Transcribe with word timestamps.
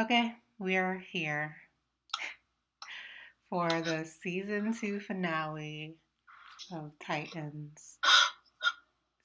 Okay, 0.00 0.32
we 0.58 0.78
are 0.78 1.04
here 1.12 1.56
for 3.50 3.68
the 3.68 4.06
season 4.06 4.72
two 4.72 4.98
finale 4.98 5.96
of 6.72 6.92
Titans. 7.04 7.98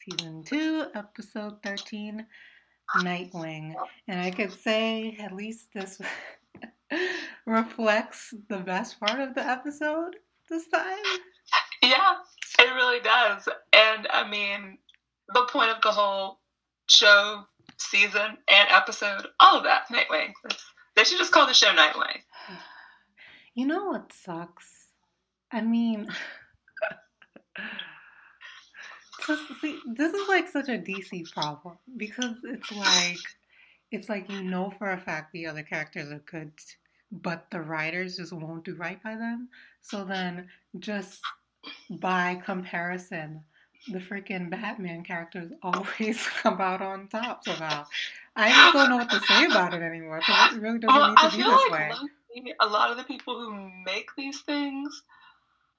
Season 0.04 0.44
two, 0.44 0.88
episode 0.94 1.64
13, 1.64 2.26
Nightwing. 2.98 3.76
And 4.10 4.20
I 4.20 4.32
could 4.32 4.52
say 4.52 5.16
at 5.18 5.34
least 5.34 5.68
this 5.74 6.02
reflects 7.46 8.34
the 8.50 8.58
best 8.58 9.00
part 9.00 9.22
of 9.22 9.34
the 9.34 9.48
episode 9.48 10.18
this 10.50 10.68
time. 10.68 10.98
Yeah, 11.82 12.16
it 12.60 12.76
really 12.76 13.00
does. 13.00 13.48
And 13.72 14.10
I 14.12 14.28
mean, 14.28 14.80
the 15.34 15.48
point 15.50 15.70
of 15.70 15.82
the 15.82 15.92
whole 15.92 16.40
show, 16.88 17.46
season, 17.78 18.38
and 18.48 18.68
episode, 18.70 19.28
all 19.40 19.58
of 19.58 19.64
that, 19.64 19.88
Nightwing. 19.90 20.34
They 20.96 21.04
should 21.04 21.18
just 21.18 21.32
call 21.32 21.48
the 21.48 21.54
show 21.54 21.74
Nightwing. 21.74 22.22
You 23.58 23.66
know 23.66 23.86
what 23.86 24.12
sucks? 24.12 24.88
I 25.50 25.62
mean, 25.62 26.10
see, 29.62 29.80
this 29.94 30.14
is 30.14 30.28
like 30.28 30.50
such 30.50 30.68
a 30.68 30.78
DC 30.78 31.32
problem 31.32 31.78
because 31.96 32.36
it's 32.44 32.72
like, 32.72 33.18
it's 33.92 34.10
like 34.10 34.30
you 34.30 34.44
know 34.44 34.74
for 34.78 34.92
a 34.92 34.98
fact 34.98 35.32
the 35.32 35.46
other 35.46 35.64
characters 35.64 36.12
are 36.12 36.22
good, 36.30 36.52
but 37.12 37.48
the 37.50 37.62
writers 37.62 38.18
just 38.18 38.34
won't 38.34 38.66
do 38.66 38.76
right 38.76 39.02
by 39.02 39.16
them. 39.16 39.48
So 39.82 40.04
then, 40.04 40.50
just 40.80 41.22
by 41.90 42.42
comparison, 42.44 43.42
the 43.92 44.00
freaking 44.00 44.50
Batman 44.50 45.04
characters 45.04 45.52
always 45.64 46.26
come 46.42 46.60
out 46.60 46.82
on 46.82 47.08
top 47.08 47.46
somehow. 47.46 47.86
I 48.36 48.50
just 48.50 48.74
don't 48.74 48.90
know 48.90 48.98
what 48.98 49.10
to 49.12 49.20
say 49.22 49.46
about 49.46 49.74
it 49.74 49.82
anymore 49.82 50.20
because 50.20 50.56
it 50.58 50.62
really 50.62 50.80
doesn't 50.80 50.96
Well, 50.96 51.10
need 51.10 51.18
to 51.18 51.24
I 51.24 51.30
be 51.30 51.38
feel 51.38 51.52
this 51.52 51.72
like 51.72 51.94
way. 51.94 52.54
a 52.60 52.68
lot 52.68 52.92
of 52.92 52.98
the 52.98 53.04
people 53.04 53.40
who 53.40 53.70
make 53.86 54.10
these 54.18 54.42
things 54.42 55.04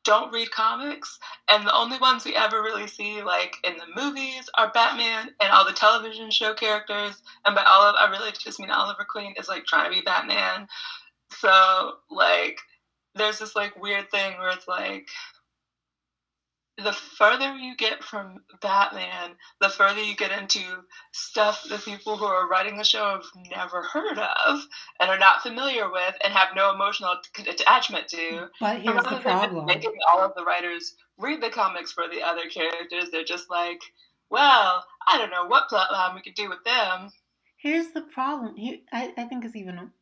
don't 0.04 0.32
read 0.32 0.50
comics, 0.52 1.18
and 1.50 1.66
the 1.66 1.74
only 1.74 1.98
ones 1.98 2.24
we 2.24 2.34
ever 2.36 2.62
really 2.62 2.86
see, 2.86 3.22
like 3.22 3.56
in 3.64 3.74
the 3.76 4.00
movies, 4.00 4.48
are 4.56 4.70
Batman 4.72 5.30
and 5.40 5.50
all 5.50 5.66
the 5.66 5.72
television 5.72 6.30
show 6.30 6.54
characters. 6.54 7.22
And 7.44 7.56
by 7.56 7.64
all 7.64 7.82
of, 7.82 7.96
I 7.98 8.08
really 8.08 8.30
just 8.32 8.60
mean 8.60 8.70
Oliver 8.70 9.04
Queen 9.08 9.34
is 9.38 9.48
like 9.48 9.64
trying 9.66 9.90
to 9.90 9.96
be 9.96 10.02
Batman. 10.02 10.68
So 11.30 11.94
like, 12.08 12.60
there's 13.16 13.40
this 13.40 13.56
like 13.56 13.80
weird 13.82 14.10
thing 14.10 14.38
where 14.38 14.50
it's 14.50 14.68
like. 14.68 15.08
The 16.78 16.92
further 16.92 17.56
you 17.56 17.74
get 17.74 18.04
from 18.04 18.42
Batman, 18.60 19.36
the 19.60 19.70
further 19.70 20.02
you 20.02 20.14
get 20.14 20.30
into 20.30 20.60
stuff 21.10 21.64
the 21.68 21.78
people 21.78 22.18
who 22.18 22.26
are 22.26 22.48
writing 22.48 22.76
the 22.76 22.84
show 22.84 23.10
have 23.10 23.24
never 23.50 23.82
heard 23.82 24.18
of 24.18 24.66
and 25.00 25.08
are 25.08 25.18
not 25.18 25.42
familiar 25.42 25.90
with 25.90 26.14
and 26.22 26.34
have 26.34 26.48
no 26.54 26.74
emotional 26.74 27.16
attachment 27.38 28.08
to. 28.08 28.48
But 28.60 28.80
here's 28.80 29.04
the 29.04 29.20
problem. 29.20 29.64
Making 29.64 29.94
all 30.12 30.20
of 30.20 30.34
the 30.36 30.44
writers 30.44 30.96
read 31.18 31.42
the 31.42 31.48
comics 31.48 31.92
for 31.92 32.04
the 32.08 32.22
other 32.22 32.48
characters, 32.50 33.10
they're 33.10 33.24
just 33.24 33.50
like, 33.50 33.80
well, 34.28 34.84
I 35.08 35.18
don't 35.18 35.30
know 35.30 35.46
what 35.46 35.70
plotline 35.70 36.14
we 36.14 36.20
could 36.22 36.34
do 36.34 36.48
with 36.48 36.62
them. 36.64 37.10
Here's 37.56 37.92
the 37.92 38.02
problem. 38.02 38.56
He, 38.56 38.82
I, 38.92 39.12
I 39.16 39.24
think 39.24 39.44
it's 39.44 39.56
even 39.56 39.92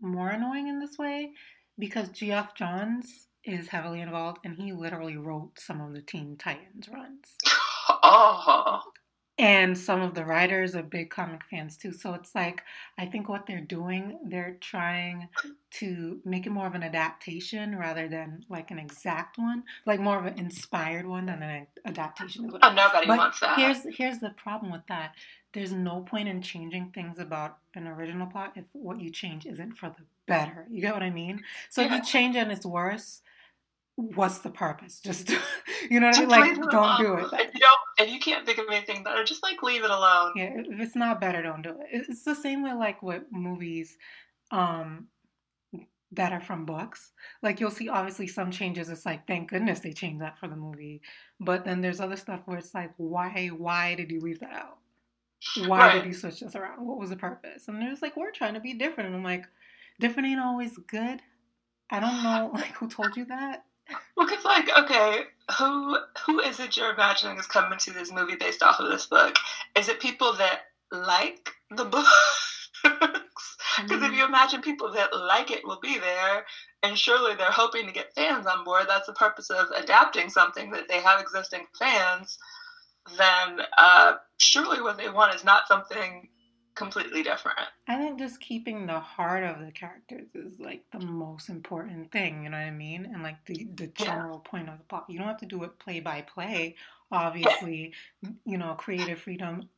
more 0.00 0.28
annoying 0.28 0.68
in 0.68 0.78
this 0.78 0.98
way 0.98 1.32
because 1.78 2.08
Geoff 2.10 2.54
Johns 2.54 3.26
is 3.44 3.68
heavily 3.68 4.00
involved 4.00 4.38
and 4.44 4.56
he 4.56 4.72
literally 4.72 5.16
wrote 5.16 5.58
some 5.58 5.80
of 5.80 5.92
the 5.92 6.00
Teen 6.02 6.36
Titans 6.36 6.88
runs. 6.88 7.36
Oh, 8.04 8.82
And 9.38 9.76
some 9.76 10.02
of 10.02 10.14
the 10.14 10.24
writers 10.24 10.76
are 10.76 10.82
big 10.82 11.10
comic 11.10 11.40
fans 11.50 11.76
too. 11.76 11.92
So 11.92 12.12
it's 12.14 12.34
like, 12.34 12.62
I 12.98 13.06
think 13.06 13.28
what 13.28 13.46
they're 13.46 13.60
doing, 13.60 14.18
they're 14.24 14.58
trying 14.60 15.28
to 15.72 16.20
make 16.24 16.46
it 16.46 16.50
more 16.50 16.66
of 16.66 16.74
an 16.74 16.82
adaptation 16.82 17.76
rather 17.76 18.08
than 18.08 18.44
like 18.50 18.70
an 18.70 18.78
exact 18.78 19.38
one, 19.38 19.64
like 19.86 20.00
more 20.00 20.18
of 20.18 20.26
an 20.26 20.38
inspired 20.38 21.06
one 21.06 21.26
than 21.26 21.42
an 21.42 21.66
adaptation. 21.84 22.44
Is 22.44 22.52
what 22.52 22.64
oh 22.64 22.72
nobody 22.72 23.06
But 23.06 23.18
wants 23.18 23.40
that. 23.40 23.58
Here's 23.58 23.84
here's 23.96 24.18
the 24.18 24.30
problem 24.30 24.70
with 24.70 24.86
that. 24.88 25.14
There's 25.54 25.72
no 25.72 26.00
point 26.00 26.28
in 26.28 26.42
changing 26.42 26.92
things 26.94 27.18
about 27.18 27.58
an 27.74 27.86
original 27.86 28.26
plot 28.26 28.52
if 28.54 28.64
what 28.72 29.00
you 29.00 29.10
change 29.10 29.46
isn't 29.46 29.72
for 29.76 29.88
the 29.88 30.04
better. 30.26 30.66
You 30.70 30.82
get 30.82 30.94
what 30.94 31.02
I 31.02 31.10
mean? 31.10 31.42
So 31.68 31.82
if 31.82 31.90
you 31.90 32.02
change 32.02 32.36
and 32.36 32.52
it's 32.52 32.64
worse, 32.66 33.22
what's 33.96 34.38
the 34.38 34.50
purpose? 34.50 35.00
Just 35.00 35.30
you 35.90 36.00
know 36.00 36.08
what 36.08 36.16
I 36.16 36.20
mean? 36.20 36.28
Like 36.28 36.70
don't 36.70 36.98
do 36.98 37.14
it. 37.14 37.26
If 37.32 37.54
you 37.54 37.60
don't, 37.60 37.80
if 38.08 38.10
you 38.12 38.20
can't 38.20 38.46
think 38.46 38.58
of 38.58 38.66
anything 38.70 39.02
better, 39.02 39.24
just 39.24 39.42
like 39.42 39.62
leave 39.62 39.84
it 39.84 39.90
alone. 39.90 40.32
Yeah, 40.36 40.52
if 40.56 40.80
it's 40.80 40.96
not 40.96 41.20
better, 41.20 41.42
don't 41.42 41.62
do 41.62 41.70
it. 41.70 41.86
It- 41.90 42.06
It's 42.08 42.24
the 42.24 42.34
same 42.34 42.62
way 42.62 42.72
like 42.72 43.02
with 43.02 43.22
movies 43.30 43.96
um 44.50 45.06
that 46.14 46.32
are 46.32 46.40
from 46.40 46.66
books. 46.66 47.10
Like 47.42 47.58
you'll 47.58 47.70
see 47.70 47.88
obviously 47.88 48.26
some 48.26 48.50
changes 48.50 48.90
it's 48.90 49.06
like 49.06 49.26
thank 49.26 49.48
goodness 49.50 49.80
they 49.80 49.92
changed 49.92 50.20
that 50.20 50.38
for 50.38 50.46
the 50.48 50.56
movie. 50.56 51.00
But 51.40 51.64
then 51.64 51.80
there's 51.80 52.00
other 52.00 52.16
stuff 52.16 52.40
where 52.44 52.58
it's 52.58 52.74
like 52.74 52.92
why 52.98 53.48
why 53.48 53.94
did 53.94 54.10
you 54.10 54.20
leave 54.20 54.40
that 54.40 54.52
out? 54.52 54.78
Why 55.66 55.78
Right. 55.78 55.92
did 55.94 56.06
you 56.06 56.12
switch 56.12 56.40
this 56.40 56.54
around? 56.54 56.86
What 56.86 56.98
was 56.98 57.10
the 57.10 57.16
purpose? 57.16 57.66
And 57.68 57.80
there's 57.80 58.02
like 58.02 58.16
we're 58.16 58.30
trying 58.30 58.54
to 58.54 58.60
be 58.60 58.74
different 58.74 59.08
and 59.08 59.16
I'm 59.16 59.24
like 59.24 59.46
different 60.00 60.28
ain't 60.28 60.40
always 60.40 60.76
good. 60.86 61.20
I 61.90 62.00
don't 62.00 62.22
know 62.22 62.50
like 62.54 62.74
who 62.76 62.88
told 62.88 63.16
you 63.16 63.24
that? 63.26 63.64
Well, 64.16 64.26
because 64.26 64.44
like, 64.44 64.68
okay, 64.76 65.24
who 65.58 65.98
who 66.26 66.40
is 66.40 66.60
it 66.60 66.76
you're 66.76 66.92
imagining 66.92 67.38
is 67.38 67.46
coming 67.46 67.78
to 67.80 67.92
this 67.92 68.12
movie 68.12 68.36
based 68.36 68.62
off 68.62 68.80
of 68.80 68.90
this 68.90 69.06
book? 69.06 69.36
Is 69.76 69.88
it 69.88 70.00
people 70.00 70.32
that 70.34 70.62
like 70.90 71.50
the 71.70 71.84
books? 72.82 73.56
Because 73.80 74.02
if 74.02 74.12
you 74.12 74.24
imagine 74.24 74.60
people 74.60 74.92
that 74.92 75.16
like 75.16 75.50
it 75.50 75.64
will 75.64 75.80
be 75.80 75.98
there, 75.98 76.44
and 76.82 76.98
surely 76.98 77.34
they're 77.34 77.50
hoping 77.50 77.86
to 77.86 77.92
get 77.92 78.14
fans 78.14 78.46
on 78.46 78.64
board. 78.64 78.84
That's 78.88 79.06
the 79.06 79.12
purpose 79.12 79.50
of 79.50 79.68
adapting 79.76 80.28
something 80.30 80.70
that 80.72 80.88
they 80.88 81.00
have 81.00 81.20
existing 81.20 81.66
fans. 81.78 82.38
Then 83.16 83.62
uh, 83.78 84.14
surely 84.38 84.82
what 84.82 84.98
they 84.98 85.08
want 85.08 85.34
is 85.34 85.44
not 85.44 85.68
something 85.68 86.28
completely 86.74 87.22
different. 87.22 87.58
I 87.88 87.96
think 87.96 88.18
just 88.18 88.40
keeping 88.40 88.86
the 88.86 89.00
heart 89.00 89.44
of 89.44 89.64
the 89.64 89.72
characters 89.72 90.28
is 90.34 90.58
like 90.58 90.84
the 90.92 91.00
most 91.00 91.48
important 91.48 92.10
thing, 92.12 92.44
you 92.44 92.50
know 92.50 92.56
what 92.56 92.64
I 92.64 92.70
mean? 92.70 93.06
And 93.06 93.22
like 93.22 93.44
the, 93.46 93.68
the 93.74 93.90
Yeah. 93.98 94.06
general 94.06 94.40
point 94.40 94.68
of 94.68 94.78
the 94.78 94.84
plot. 94.84 95.06
You 95.08 95.18
don't 95.18 95.28
have 95.28 95.38
to 95.38 95.46
do 95.46 95.62
it 95.64 95.78
play 95.78 96.00
by 96.00 96.22
play. 96.22 96.76
Obviously, 97.10 97.92
you 98.44 98.58
know, 98.58 98.74
creative 98.74 99.20
freedom 99.20 99.68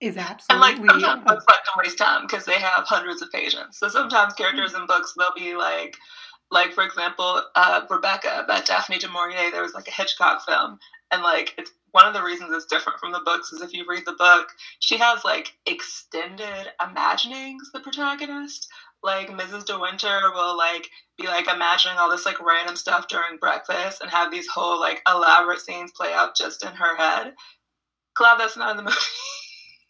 is 0.00 0.16
And 0.16 0.60
like 0.60 0.76
absolutely. 0.76 0.88
sometimes 0.88 1.24
books 1.24 1.44
like 1.46 1.64
to 1.64 1.70
waste 1.76 1.98
time 1.98 2.26
because 2.26 2.44
they 2.46 2.58
have 2.58 2.84
hundreds 2.86 3.22
of 3.22 3.30
pages. 3.30 3.60
So 3.72 3.88
sometimes 3.88 4.34
characters 4.34 4.72
mm-hmm. 4.72 4.82
in 4.82 4.86
books 4.86 5.14
they'll 5.16 5.34
be 5.36 5.54
like, 5.56 5.96
like 6.50 6.72
for 6.72 6.84
example, 6.84 7.42
uh, 7.54 7.82
Rebecca 7.88 8.44
by 8.46 8.60
Daphne 8.60 8.98
du 8.98 9.08
Maurier. 9.08 9.50
There 9.50 9.62
was 9.62 9.74
like 9.74 9.88
a 9.88 9.92
Hitchcock 9.92 10.44
film, 10.46 10.78
and 11.10 11.22
like 11.22 11.54
it's 11.58 11.72
one 11.92 12.06
of 12.06 12.14
the 12.14 12.22
reasons 12.22 12.52
it's 12.52 12.66
different 12.66 13.00
from 13.00 13.12
the 13.12 13.22
books 13.24 13.52
is 13.52 13.62
if 13.62 13.72
you 13.72 13.84
read 13.88 14.04
the 14.06 14.12
book, 14.18 14.48
she 14.78 14.98
has 14.98 15.24
like 15.24 15.54
extended 15.66 16.68
imaginings. 16.84 17.70
The 17.72 17.80
protagonist, 17.80 18.68
like 19.02 19.30
Mrs. 19.30 19.64
De 19.66 19.78
Winter, 19.78 20.30
will 20.34 20.56
like 20.56 20.90
be 21.18 21.26
like 21.26 21.48
imagining 21.48 21.98
all 21.98 22.10
this 22.10 22.26
like 22.26 22.44
random 22.44 22.76
stuff 22.76 23.08
during 23.08 23.38
breakfast 23.38 24.00
and 24.00 24.10
have 24.10 24.30
these 24.30 24.48
whole 24.48 24.80
like 24.80 25.02
elaborate 25.08 25.60
scenes 25.60 25.92
play 25.92 26.12
out 26.12 26.36
just 26.36 26.64
in 26.64 26.72
her 26.72 26.96
head. 26.96 27.34
Glad 28.16 28.40
that's 28.40 28.56
not 28.56 28.76
in 28.76 28.84
the 28.84 28.96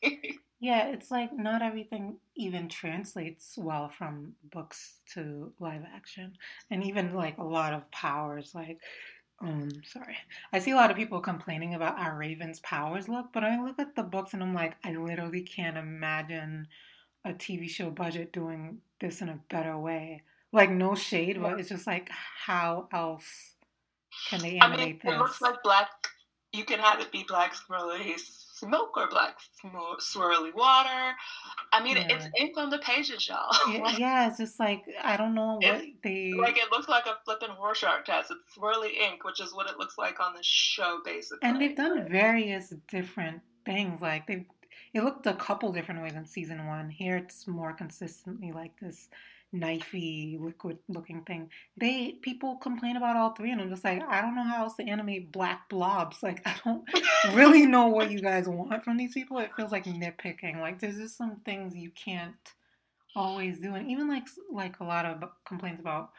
movie. 0.03 0.38
Yeah, 0.60 0.88
it's 0.88 1.10
like 1.10 1.32
not 1.32 1.62
everything 1.62 2.19
even 2.37 2.69
translates 2.69 3.56
well 3.56 3.88
from 3.88 4.34
books 4.53 4.97
to 5.15 5.53
live 5.59 5.82
action. 5.94 6.37
And 6.71 6.84
even 6.84 7.15
like 7.15 7.38
a 7.38 7.44
lot 7.44 7.72
of 7.72 7.91
powers, 7.91 8.54
like, 8.54 8.78
um, 9.41 9.71
sorry. 9.91 10.19
I 10.53 10.59
see 10.59 10.72
a 10.72 10.76
lot 10.76 10.91
of 10.91 10.98
people 10.98 11.21
complaining 11.21 11.75
about 11.75 11.98
how 11.98 12.15
Raven's 12.15 12.60
powers 12.60 13.09
look, 13.09 13.28
but 13.32 13.43
I 13.43 13.59
look 13.62 13.78
at 13.78 13.97
the 13.97 14.03
books 14.03 14.34
and 14.34 14.43
I'm 14.43 14.53
like, 14.53 14.76
I 14.84 14.93
literally 14.93 15.41
can't 15.41 15.78
imagine 15.78 16.68
a 17.24 17.33
TV 17.33 17.68
show 17.68 17.89
budget 17.89 18.30
doing 18.30 18.78
this 19.01 19.22
in 19.22 19.30
a 19.30 19.41
better 19.48 19.78
way. 19.78 20.22
Like, 20.53 20.71
no 20.71 20.95
shade, 20.95 21.41
but 21.41 21.59
it's 21.59 21.71
just 21.71 21.86
like, 21.86 22.10
how 22.10 22.89
else 22.92 23.54
can 24.28 24.41
they 24.41 24.59
animate 24.59 24.62
I 24.62 24.68
mean, 24.68 24.80
animate 24.80 25.15
it 25.15 25.18
looks 25.18 25.41
like 25.41 25.62
black. 25.62 25.89
You 26.53 26.65
can 26.65 26.80
have 26.80 27.01
it 27.01 27.12
be 27.12 27.24
black 27.27 27.54
swirly 27.54 28.15
smoke 28.60 28.97
or 28.97 29.09
black 29.09 29.39
swirly 29.65 30.54
water. 30.54 31.15
I 31.72 31.83
mean, 31.83 31.97
it's 31.97 32.27
ink 32.39 32.57
on 32.57 32.71
the 32.71 32.78
pages, 32.78 33.28
y'all. 33.28 33.51
Yeah, 33.72 33.83
like, 33.83 33.98
yeah, 33.98 34.28
it's 34.28 34.39
just 34.39 34.59
like, 34.59 34.84
I 35.03 35.16
don't 35.16 35.34
know 35.34 35.59
what 35.60 35.83
they. 36.03 36.33
like, 36.33 36.57
it 36.57 36.71
looks 36.71 36.89
like 36.89 37.07
a 37.07 37.18
flippin' 37.24 37.51
Rorschach 37.60 38.04
test. 38.04 38.30
It's 38.30 38.57
swirly 38.57 38.92
ink, 38.95 39.24
which 39.24 39.41
is 39.41 39.54
what 39.54 39.68
it 39.68 39.78
looks 39.78 39.97
like 39.97 40.21
on 40.21 40.34
the 40.34 40.42
show, 40.42 41.01
basically. 41.04 41.48
And 41.48 41.60
they've 41.60 41.77
done 41.77 42.09
various 42.09 42.72
different 42.89 43.42
things. 43.65 44.01
Like 44.01 44.27
they, 44.27 44.47
it 44.95 45.03
looked 45.03 45.27
a 45.27 45.34
couple 45.34 45.72
different 45.72 46.03
ways 46.03 46.15
in 46.15 46.27
season 46.27 46.66
one. 46.66 46.91
Here 46.91 47.16
it's 47.16 47.47
more 47.47 47.72
consistently 47.72 48.53
like 48.53 48.78
this 48.80 49.09
knifey, 49.54 50.38
liquid-looking 50.41 51.22
thing. 51.22 51.50
They 51.76 52.12
people 52.22 52.56
complain 52.56 52.97
about 52.97 53.16
all 53.16 53.30
three, 53.34 53.50
and 53.50 53.60
I'm 53.60 53.68
just 53.70 53.84
like, 53.84 54.02
I 54.08 54.20
don't 54.20 54.34
know 54.34 54.44
how 54.44 54.64
else 54.64 54.76
to 54.76 54.84
animate 54.84 55.32
black 55.32 55.68
blobs. 55.68 56.18
Like 56.22 56.42
I 56.47 56.54
don't 56.64 56.88
really 57.34 57.66
know 57.66 57.88
what 57.88 58.10
you 58.10 58.20
guys 58.20 58.47
want 58.47 58.84
from 58.84 58.97
these 58.97 59.14
people. 59.14 59.38
It 59.38 59.50
feels 59.56 59.72
like 59.72 59.84
nitpicking. 59.84 60.60
Like 60.60 60.78
there's 60.78 60.97
just 60.97 61.16
some 61.16 61.36
things 61.44 61.74
you 61.74 61.91
can't 61.91 62.34
always 63.16 63.58
do, 63.58 63.74
and 63.74 63.91
even 63.91 64.08
like 64.08 64.28
like 64.52 64.80
a 64.80 64.84
lot 64.84 65.06
of 65.06 65.28
complaints 65.44 65.80
about 65.80 66.10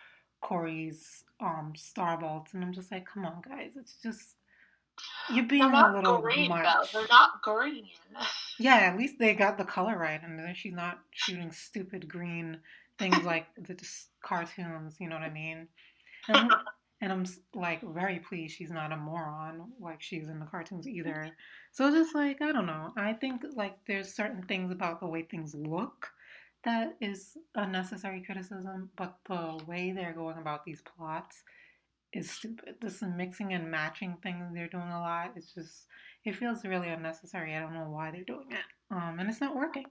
Kory's 0.41 1.23
um 1.39 1.73
star 1.75 2.17
bolts, 2.17 2.53
and 2.53 2.63
I'm 2.63 2.73
just 2.73 2.91
like, 2.91 3.05
come 3.05 3.25
on, 3.25 3.41
guys, 3.47 3.71
it's 3.77 3.95
just 4.03 4.35
you're 5.31 5.45
being 5.45 5.63
a 5.63 5.93
little 5.95 6.17
green, 6.19 6.49
much. 6.49 6.65
though. 6.65 6.99
They're 6.99 7.07
not 7.09 7.41
green. 7.41 7.87
Yeah, 8.59 8.75
at 8.75 8.97
least 8.97 9.17
they 9.17 9.33
got 9.33 9.57
the 9.57 9.63
color 9.63 9.97
right, 9.97 10.21
and 10.21 10.37
then 10.37 10.53
she's 10.53 10.73
not 10.73 10.99
shooting 11.11 11.51
stupid 11.51 12.07
green 12.07 12.59
things 13.01 13.24
like 13.24 13.48
the 13.57 13.74
just 13.74 14.09
cartoons. 14.24 14.98
You 15.00 15.09
know 15.09 15.15
what 15.15 15.24
I 15.24 15.30
mean? 15.30 15.68
And, 16.27 16.53
and 17.01 17.12
I'm 17.12 17.25
like 17.56 17.81
very 17.81 18.19
pleased 18.19 18.56
she's 18.56 18.69
not 18.69 18.92
a 18.92 18.98
moron 18.98 19.71
like 19.80 20.01
she's 20.01 20.30
in 20.30 20.39
the 20.39 20.45
cartoons 20.45 20.88
either. 20.88 21.31
So 21.71 21.88
it's 21.88 21.95
just 21.95 22.15
like 22.15 22.42
I 22.42 22.51
don't 22.51 22.68
know. 22.68 22.94
I 22.95 23.13
think 23.13 23.42
like 23.56 23.77
there's 23.88 24.13
certain 24.13 24.44
things 24.44 24.71
about 24.71 25.00
the 25.00 25.07
way 25.07 25.24
things 25.24 25.56
look 25.56 26.12
that 26.63 26.95
is 27.01 27.38
unnecessary 27.56 28.21
criticism, 28.21 28.92
but 28.95 29.18
the 29.27 29.59
way 29.65 29.92
they're 29.92 30.13
going 30.13 30.38
about 30.38 30.63
these 30.63 30.81
plots 30.81 31.42
is 32.13 32.30
stupid. 32.30 32.75
This 32.81 33.01
mixing 33.01 33.53
and 33.53 33.71
matching 33.71 34.18
things 34.21 34.53
they're 34.53 34.68
doing 34.68 34.89
a 34.89 35.00
lot. 35.00 35.31
It's 35.36 35.53
just 35.53 35.88
it 36.24 36.36
feels 36.36 36.63
really 36.63 36.89
unnecessary. 36.89 37.56
I 37.56 37.62
don't 37.62 37.74
know 37.74 37.89
why 37.89 38.12
they're 38.12 38.24
doing 38.24 38.51
it. 38.51 38.95
Um, 38.95 39.18
and 39.19 39.27
it's 39.27 39.42
not 39.42 39.56
working. 39.56 39.86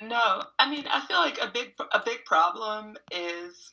No, 0.00 0.42
I 0.58 0.70
mean 0.70 0.84
I 0.90 1.04
feel 1.06 1.18
like 1.18 1.38
a 1.40 1.50
big 1.52 1.72
a 1.92 2.00
big 2.04 2.24
problem 2.24 2.96
is 3.10 3.72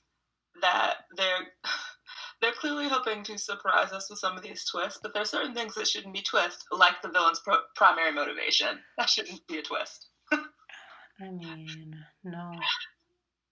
that 0.62 0.96
they're 1.16 1.48
they're 2.42 2.52
clearly 2.52 2.88
hoping 2.88 3.24
to 3.24 3.38
surprise 3.38 3.92
us 3.92 4.10
with 4.10 4.20
some 4.20 4.36
of 4.36 4.44
these 4.44 4.66
twists, 4.66 5.00
but 5.02 5.14
there 5.14 5.22
are 5.22 5.26
certain 5.26 5.54
things 5.54 5.76
that 5.76 5.88
shouldn't 5.88 6.14
be 6.14 6.22
twists, 6.22 6.66
like 6.72 7.02
the 7.02 7.10
villain's 7.10 7.40
pro- 7.40 7.58
primary 7.76 8.12
motivation. 8.12 8.80
That 8.98 9.10
shouldn't 9.10 9.46
be 9.48 9.58
a 9.58 9.62
twist. 9.62 10.08
I 10.32 11.30
mean, 11.32 11.96
no. 12.24 12.52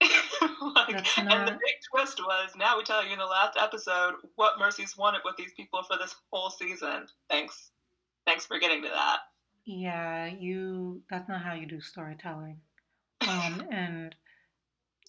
like, 0.00 0.96
That's 0.96 1.18
and 1.18 1.48
the 1.48 1.52
big 1.52 1.76
twist 1.90 2.20
was 2.20 2.50
now 2.56 2.76
we 2.76 2.84
tell 2.84 3.04
you 3.04 3.12
in 3.12 3.18
the 3.18 3.24
last 3.24 3.56
episode 3.60 4.14
what 4.36 4.58
Mercy's 4.58 4.96
wanted 4.96 5.22
with 5.24 5.36
these 5.36 5.52
people 5.56 5.82
for 5.82 5.96
this 5.96 6.14
whole 6.30 6.50
season. 6.50 7.06
Thanks, 7.30 7.70
thanks 8.26 8.44
for 8.44 8.58
getting 8.58 8.82
to 8.82 8.88
that. 8.88 9.20
Yeah, 9.64 10.26
you 10.26 11.02
that's 11.10 11.28
not 11.28 11.42
how 11.42 11.54
you 11.54 11.66
do 11.66 11.80
storytelling. 11.80 12.58
Um, 13.26 13.62
and 13.70 14.14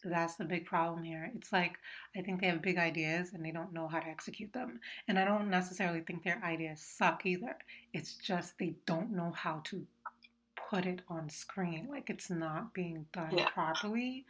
that's 0.04 0.36
the 0.36 0.46
big 0.46 0.66
problem 0.66 1.04
here. 1.04 1.32
It's 1.36 1.52
like 1.52 1.78
I 2.16 2.22
think 2.22 2.40
they 2.42 2.48
have 2.48 2.62
big 2.62 2.78
ideas 2.78 3.34
and 3.34 3.44
they 3.44 3.52
don't 3.52 3.74
know 3.74 3.88
how 3.88 4.00
to 4.00 4.08
execute 4.08 4.54
them. 4.54 4.80
And 5.08 5.18
I 5.20 5.26
don't 5.26 5.50
necessarily 5.50 6.02
think 6.02 6.24
their 6.24 6.42
ideas 6.44 6.82
suck 6.82 7.26
either. 7.26 7.56
It's 7.94 8.16
just 8.16 8.58
they 8.60 8.76
don't 8.86 9.12
know 9.12 9.32
how 9.36 9.62
to 9.66 9.86
put 10.70 10.86
it 10.86 11.02
on 11.10 11.30
screen. 11.30 11.88
Like 11.90 12.10
it's 12.10 12.30
not 12.30 12.74
being 12.74 13.06
done 13.14 13.38
Yeah. 13.38 13.50
properly. 13.50 14.26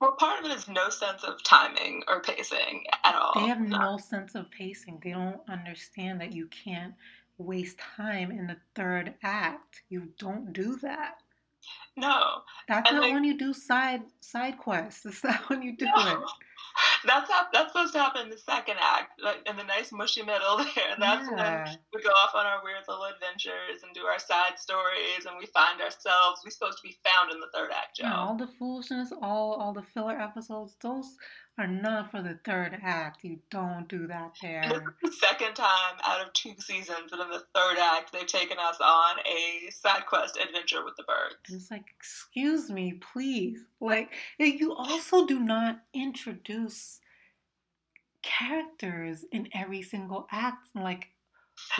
Well, 0.00 0.12
part 0.12 0.40
of 0.40 0.50
it 0.50 0.54
is 0.54 0.66
no 0.66 0.88
sense 0.88 1.24
of 1.24 1.42
timing 1.44 2.02
or 2.08 2.20
pacing 2.22 2.84
at 3.04 3.14
all. 3.14 3.32
They 3.34 3.48
have 3.48 3.60
no 3.60 3.98
sense 3.98 4.34
of 4.34 4.50
pacing. 4.50 4.98
They 5.04 5.10
don't 5.10 5.40
understand 5.46 6.22
that 6.22 6.32
you 6.32 6.46
can't 6.46 6.94
waste 7.40 7.78
time 7.96 8.30
in 8.30 8.46
the 8.46 8.56
third 8.74 9.14
act. 9.22 9.82
You 9.88 10.08
don't 10.18 10.52
do 10.52 10.76
that. 10.82 11.14
No, 11.96 12.42
That's 12.68 12.88
And 12.90 13.00
not 13.00 13.10
when 13.10 13.24
you 13.24 13.36
do 13.36 13.52
side 13.52 14.02
side 14.20 14.56
quests. 14.56 15.02
That's 15.04 15.22
not 15.24 15.48
when 15.50 15.62
you 15.62 15.76
do 15.76 15.84
No. 15.86 15.92
it. 16.12 16.18
That's 17.04 17.30
how, 17.30 17.46
that's 17.52 17.72
supposed 17.72 17.94
to 17.94 17.98
happen 17.98 18.22
in 18.24 18.30
the 18.30 18.38
second 18.38 18.76
act, 18.80 19.20
like 19.22 19.42
in 19.48 19.56
the 19.56 19.64
nice 19.64 19.90
mushy 19.90 20.22
middle 20.22 20.58
there. 20.74 20.94
That's 20.98 21.26
Yeah. 21.30 21.64
when 21.64 21.78
we 21.94 22.02
go 22.02 22.10
off 22.10 22.34
on 22.34 22.46
our 22.46 22.62
weird 22.62 22.84
little 22.86 23.04
adventures 23.04 23.82
and 23.82 23.92
do 23.94 24.02
our 24.02 24.18
side 24.18 24.58
stories, 24.58 25.26
and 25.26 25.36
we 25.38 25.46
find 25.46 25.80
ourselves. 25.80 26.42
We're 26.44 26.50
supposed 26.50 26.78
to 26.78 26.82
be 26.88 26.98
found 27.04 27.32
in 27.32 27.40
the 27.40 27.48
third 27.54 27.70
act, 27.72 27.96
Joe. 27.96 28.04
Yeah, 28.04 28.16
all 28.16 28.36
the 28.36 28.46
foolishness, 28.46 29.12
all 29.20 29.54
all 29.54 29.72
the 29.72 29.82
filler 29.82 30.18
episodes, 30.20 30.76
those 30.80 31.16
are 31.60 31.66
not 31.66 32.10
for 32.10 32.22
the 32.22 32.38
third 32.44 32.78
act. 32.82 33.22
You 33.22 33.38
don't 33.50 33.86
do 33.88 34.06
that 34.06 34.32
there. 34.40 34.94
second 35.20 35.54
time 35.54 35.96
out 36.04 36.20
of 36.26 36.32
two 36.32 36.54
seasons, 36.58 37.10
but 37.10 37.20
in 37.20 37.28
the 37.30 37.44
third 37.54 37.76
act, 37.78 38.12
they've 38.12 38.26
taken 38.26 38.56
us 38.58 38.78
on 38.80 39.18
a 39.26 39.70
side 39.70 40.06
quest 40.06 40.36
adventure 40.38 40.84
with 40.84 40.96
the 40.96 41.02
birds. 41.04 41.36
it's 41.48 41.70
like, 41.70 41.84
excuse 41.98 42.70
me, 42.70 43.00
please. 43.12 43.60
Like, 43.80 44.10
eh, 44.38 44.46
you 44.58 44.74
also 44.74 45.26
do 45.26 45.38
not 45.38 45.80
introduce 45.94 47.00
characters 48.22 49.24
in 49.32 49.48
every 49.54 49.82
single 49.82 50.26
act. 50.30 50.68
Like, 50.74 51.08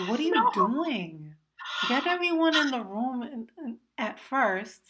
what 0.07 0.21
are 0.21 0.23
you 0.23 0.35
No. 0.35 0.51
doing? 0.53 1.35
Get 1.89 2.07
everyone 2.07 2.57
in 2.57 2.71
the 2.71 2.83
room 2.85 3.79
at 3.99 4.19
first, 4.19 4.81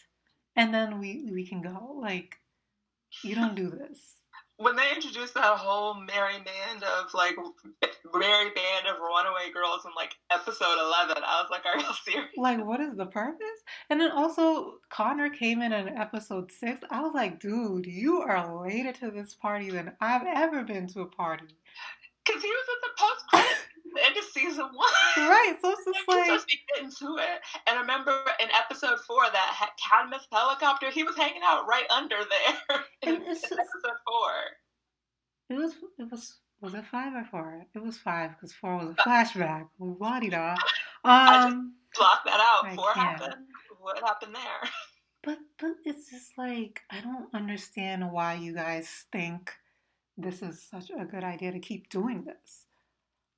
and 0.56 0.72
then 0.72 0.98
we 0.98 1.28
we 1.32 1.46
can 1.46 1.60
go. 1.62 1.98
Like, 2.00 2.38
you 3.22 3.34
don't 3.34 3.54
do 3.54 3.70
this. 3.70 4.16
When 4.60 4.76
they 4.76 4.92
introduced 4.94 5.32
that 5.34 5.56
whole 5.56 5.94
merry 5.94 6.34
band 6.34 6.84
of 6.84 7.14
like 7.14 7.34
merry 8.14 8.50
band 8.50 8.86
of 8.90 9.00
runaway 9.00 9.50
girls 9.54 9.86
in 9.86 9.92
like 9.96 10.16
episode 10.30 10.78
eleven, 10.78 11.22
I 11.24 11.40
was 11.40 11.48
like, 11.50 11.64
"Are 11.64 11.78
you 11.78 11.94
serious?" 12.04 12.28
Like, 12.36 12.62
what 12.64 12.78
is 12.80 12.94
the 12.94 13.06
purpose? 13.06 13.46
And 13.88 13.98
then 13.98 14.10
also, 14.10 14.74
Connor 14.90 15.30
came 15.30 15.62
in 15.62 15.72
in 15.72 15.88
episode 15.96 16.52
six. 16.52 16.82
I 16.90 17.00
was 17.00 17.12
like, 17.14 17.40
dude, 17.40 17.86
you 17.86 18.20
are 18.20 18.62
later 18.62 18.92
to 19.00 19.10
this 19.10 19.34
party 19.34 19.70
than 19.70 19.92
I've 19.98 20.26
ever 20.26 20.62
been 20.62 20.86
to 20.88 21.00
a 21.00 21.06
party. 21.06 21.46
Because 22.26 22.42
he 22.42 22.50
was 22.50 22.66
at 22.68 22.82
the 22.82 23.02
post 23.02 23.26
credits 23.28 23.60
at 23.64 23.69
the 23.94 24.04
end 24.04 24.16
of 24.16 24.24
season 24.24 24.64
one. 24.72 24.92
Right? 25.16 25.54
So 25.60 25.70
it's 25.70 25.84
just 25.84 25.98
like, 26.08 26.24
supposed 26.26 26.48
to 26.48 26.56
be 26.56 26.60
getting 26.74 26.90
to 26.90 27.16
it. 27.22 27.40
And 27.66 27.78
I 27.78 27.80
remember 27.80 28.12
in 28.40 28.48
episode 28.50 29.00
four, 29.06 29.22
that 29.32 29.70
Cadmus 29.78 30.26
helicopter, 30.32 30.90
he 30.90 31.02
was 31.02 31.16
hanging 31.16 31.42
out 31.44 31.66
right 31.68 31.86
under 31.90 32.16
there 32.18 32.80
in, 33.02 33.22
it's 33.26 33.42
just- 33.42 33.52
episode 33.52 33.98
four. 34.06 34.30
it 35.50 35.54
was, 35.54 35.72
it 35.98 36.10
was, 36.10 36.36
was 36.60 36.74
it 36.74 36.84
five 36.90 37.14
or 37.14 37.24
four? 37.30 37.66
It 37.74 37.82
was 37.82 37.96
five 37.96 38.30
because 38.32 38.52
four 38.52 38.76
was 38.76 38.94
a 38.98 39.02
flashback. 39.08 39.68
La-di-da. 39.78 40.54
Um, 41.02 41.76
Block 41.96 42.24
that 42.26 42.40
out. 42.40 42.70
I 42.70 42.76
four 42.76 42.92
can't. 42.92 43.18
happened. 43.20 43.46
What 43.80 43.98
happened 44.00 44.34
there? 44.34 44.70
but 45.22 45.38
but 45.58 45.70
it's 45.86 46.10
just 46.10 46.36
like 46.36 46.80
I 46.90 47.00
don't 47.00 47.34
understand 47.34 48.12
why 48.12 48.34
you 48.34 48.54
guys 48.54 49.06
think 49.10 49.50
this 50.18 50.42
is 50.42 50.62
such 50.62 50.90
a 50.90 51.06
good 51.06 51.24
idea 51.24 51.52
to 51.52 51.58
keep 51.58 51.88
doing 51.88 52.24
this. 52.24 52.59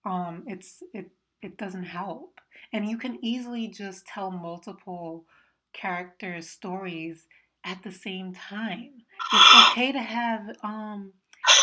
Um, 0.05 0.45
it's 0.47 0.83
it 0.93 1.11
it 1.43 1.57
doesn't 1.57 1.85
help, 1.85 2.41
and 2.73 2.89
you 2.89 2.97
can 2.99 3.19
easily 3.23 3.69
just 3.69 4.07
tell 4.07 4.31
multiple 4.31 5.25
characters' 5.73 6.49
stories 6.49 7.27
at 7.65 7.83
the 7.83 7.93
same 7.93 8.35
time. 8.35 8.91
It's 9.33 9.71
okay 9.73 9.93
to 9.93 10.01
have 10.01 10.57
um 10.63 11.13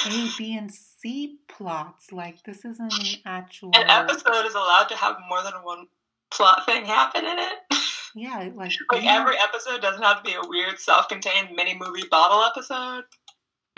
A, 0.07 0.29
B, 0.37 0.55
and 0.57 0.71
C 0.73 1.37
plots. 1.47 2.11
Like 2.11 2.43
this 2.43 2.65
isn't 2.65 2.93
an 2.93 3.21
actual. 3.25 3.71
An 3.75 3.89
episode 3.89 4.45
is 4.45 4.53
allowed 4.55 4.87
to 4.89 4.95
have 4.95 5.17
more 5.29 5.43
than 5.43 5.53
one 5.63 5.87
plot 6.31 6.65
thing 6.65 6.85
happen 6.85 7.25
in 7.25 7.37
it. 7.39 7.59
Yeah, 8.15 8.49
like 8.55 8.71
like 8.91 9.03
you- 9.03 9.09
every 9.09 9.35
episode 9.37 9.81
doesn't 9.83 10.01
have 10.01 10.17
to 10.17 10.23
be 10.23 10.33
a 10.33 10.41
weird 10.47 10.79
self-contained 10.79 11.55
mini 11.55 11.77
movie 11.79 12.07
bottle 12.09 12.43
episode. 12.43 13.03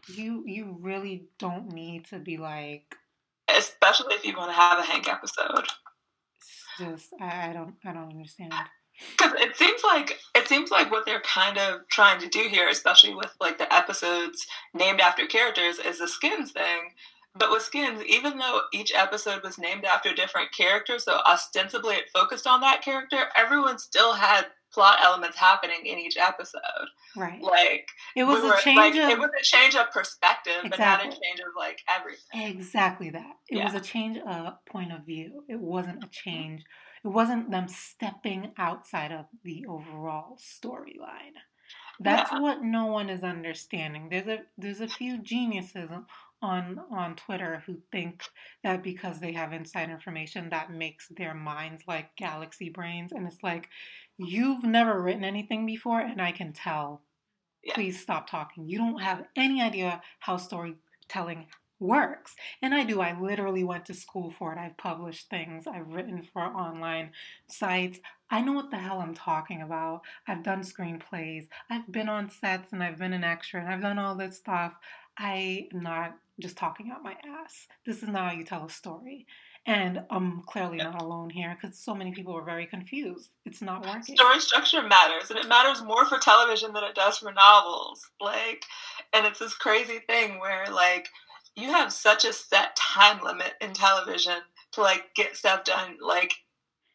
you 0.07 0.43
you 0.47 0.77
really 0.79 1.25
don't 1.37 1.73
need 1.73 2.05
to 2.05 2.17
be 2.17 2.37
like 2.37 2.95
Especially 3.47 4.13
if 4.15 4.25
you 4.25 4.35
want 4.35 4.51
to 4.51 4.55
have 4.55 4.79
a 4.79 4.83
Hank 4.83 5.07
episode. 5.07 5.65
it's 6.35 6.65
just 6.79 7.13
I, 7.19 7.49
I 7.49 7.53
don't 7.53 7.75
I 7.85 7.93
don't 7.93 8.09
understand. 8.09 8.53
Because 9.11 9.33
it 9.39 9.55
seems 9.55 9.81
like 9.83 10.19
it 10.35 10.47
seems 10.47 10.69
like 10.69 10.91
what 10.91 11.05
they're 11.05 11.21
kind 11.21 11.57
of 11.57 11.87
trying 11.89 12.19
to 12.21 12.27
do 12.27 12.47
here, 12.49 12.69
especially 12.69 13.13
with 13.15 13.35
like 13.39 13.57
the 13.57 13.73
episodes 13.73 14.45
named 14.73 14.99
after 14.99 15.25
characters, 15.25 15.79
is 15.79 15.99
the 15.99 16.07
skins 16.07 16.51
thing. 16.51 16.91
But 17.33 17.49
with 17.49 17.63
skins, 17.63 18.03
even 18.03 18.37
though 18.37 18.63
each 18.73 18.91
episode 18.93 19.41
was 19.43 19.57
named 19.57 19.85
after 19.85 20.09
a 20.09 20.15
different 20.15 20.51
character, 20.51 20.99
so 20.99 21.19
ostensibly 21.25 21.95
it 21.95 22.09
focused 22.13 22.45
on 22.45 22.59
that 22.61 22.81
character, 22.81 23.29
everyone 23.37 23.79
still 23.79 24.13
had 24.13 24.47
plot 24.73 24.99
elements 25.03 25.37
happening 25.37 25.85
in 25.85 25.99
each 25.99 26.17
episode. 26.17 26.61
Right. 27.15 27.41
Like 27.41 27.89
It 28.15 28.23
was 28.23 28.41
we 28.41 28.49
were- 28.49 28.55
a 28.55 28.61
change 28.61 28.77
like, 28.77 28.95
of 28.95 29.09
it 29.09 29.19
was 29.19 29.31
a 29.39 29.43
change 29.43 29.75
of 29.75 29.91
perspective, 29.91 30.61
but 30.69 30.79
not 30.79 31.01
a 31.01 31.09
change 31.09 31.39
of 31.39 31.53
like 31.57 31.81
everything. 31.89 32.41
exactly 32.57 33.09
that. 33.09 33.37
It 33.49 33.63
was 33.63 33.73
a 33.73 33.81
change 33.81 34.17
of 34.17 34.65
point 34.65 34.91
of 34.91 35.05
view. 35.05 35.43
It 35.49 35.59
wasn't 35.59 36.03
a 36.03 36.07
mm-hmm. 36.07 36.29
change. 36.29 36.63
It 37.03 37.09
wasn't 37.09 37.51
them 37.51 37.67
stepping 37.67 38.51
outside 38.57 39.11
of 39.11 39.25
the 39.43 39.65
overall 39.67 40.37
storyline. 40.37 41.35
That's 41.99 42.31
Yeah. 42.31 42.39
what 42.39 42.63
no 42.63 42.85
one 42.85 43.09
is 43.09 43.23
understanding. 43.23 44.09
There's 44.09 44.27
a 44.27 44.45
there's 44.57 44.81
a 44.81 44.87
few 44.87 45.17
geniuses 45.17 45.91
on 46.41 46.79
on 46.89 47.15
Twitter 47.15 47.63
who 47.65 47.77
think 47.91 48.23
that 48.63 48.81
because 48.81 49.19
they 49.19 49.33
have 49.33 49.53
inside 49.53 49.89
information 49.89 50.49
that 50.49 50.71
makes 50.71 51.07
their 51.09 51.33
minds 51.33 51.83
like 51.87 52.15
galaxy 52.15 52.69
brains 52.69 53.11
and 53.11 53.27
it's 53.27 53.43
like 53.43 53.69
you've 54.25 54.63
never 54.63 55.01
written 55.01 55.23
anything 55.23 55.65
before 55.65 55.99
and 55.99 56.21
I 56.21 56.31
can 56.31 56.53
tell. 56.53 57.01
Yeah. 57.63 57.75
Please 57.75 57.99
stop 57.99 58.29
talking. 58.29 58.67
You 58.67 58.77
don't 58.77 59.01
have 59.01 59.25
any 59.35 59.61
idea 59.61 60.01
how 60.19 60.37
storytelling 60.37 61.47
works. 61.79 62.35
And 62.61 62.73
I 62.73 62.83
do. 62.83 63.01
I 63.01 63.19
literally 63.19 63.63
went 63.63 63.85
to 63.85 63.93
school 63.93 64.31
for 64.31 64.53
it. 64.53 64.59
I've 64.59 64.77
published 64.77 65.29
things. 65.29 65.65
I've 65.67 65.87
written 65.87 66.21
for 66.21 66.41
online 66.41 67.11
sites. 67.47 67.99
I 68.29 68.41
know 68.41 68.53
what 68.53 68.71
the 68.71 68.77
hell 68.77 69.01
I'm 69.01 69.13
talking 69.13 69.61
about. 69.61 70.01
I've 70.25 70.43
done 70.43 70.61
screenplays, 70.61 71.47
I've 71.69 71.91
been 71.91 72.07
on 72.07 72.29
sets, 72.29 72.71
and 72.71 72.81
I've 72.81 72.97
been 72.97 73.11
an 73.11 73.25
extra, 73.25 73.59
and 73.59 73.69
I've 73.69 73.81
done 73.81 73.99
all 73.99 74.15
this 74.15 74.37
stuff. 74.37 74.73
I 75.17 75.67
am 75.73 75.81
not 75.81 76.15
just 76.39 76.55
talking 76.55 76.91
out 76.91 77.03
my 77.03 77.17
ass. 77.27 77.67
This 77.85 78.01
is 78.01 78.09
not 78.09 78.31
how 78.31 78.37
you 78.37 78.45
tell 78.45 78.65
a 78.65 78.69
story. 78.69 79.27
And 79.67 80.03
I'm 80.09 80.41
clearly 80.47 80.77
not 80.77 80.99
alone 80.99 81.29
here 81.29 81.55
because 81.59 81.77
so 81.77 81.93
many 81.93 82.11
people 82.11 82.35
are 82.35 82.43
very 82.43 82.65
confused. 82.65 83.29
It's 83.45 83.61
not 83.61 83.85
working. 83.85 84.15
Story 84.15 84.39
structure 84.39 84.81
matters, 84.81 85.29
and 85.29 85.37
it 85.37 85.47
matters 85.47 85.83
more 85.83 86.05
for 86.05 86.17
television 86.17 86.73
than 86.73 86.83
it 86.83 86.95
does 86.95 87.19
for 87.19 87.31
novels. 87.31 88.09
Like, 88.19 88.65
and 89.13 89.25
it's 89.25 89.37
this 89.37 89.53
crazy 89.53 89.99
thing 89.99 90.39
where, 90.39 90.65
like, 90.71 91.09
you 91.55 91.69
have 91.69 91.93
such 91.93 92.25
a 92.25 92.33
set 92.33 92.75
time 92.75 93.23
limit 93.23 93.53
in 93.61 93.73
television 93.73 94.37
to, 94.71 94.81
like, 94.81 95.13
get 95.13 95.35
stuff 95.35 95.63
done. 95.63 95.97
Like, 96.01 96.33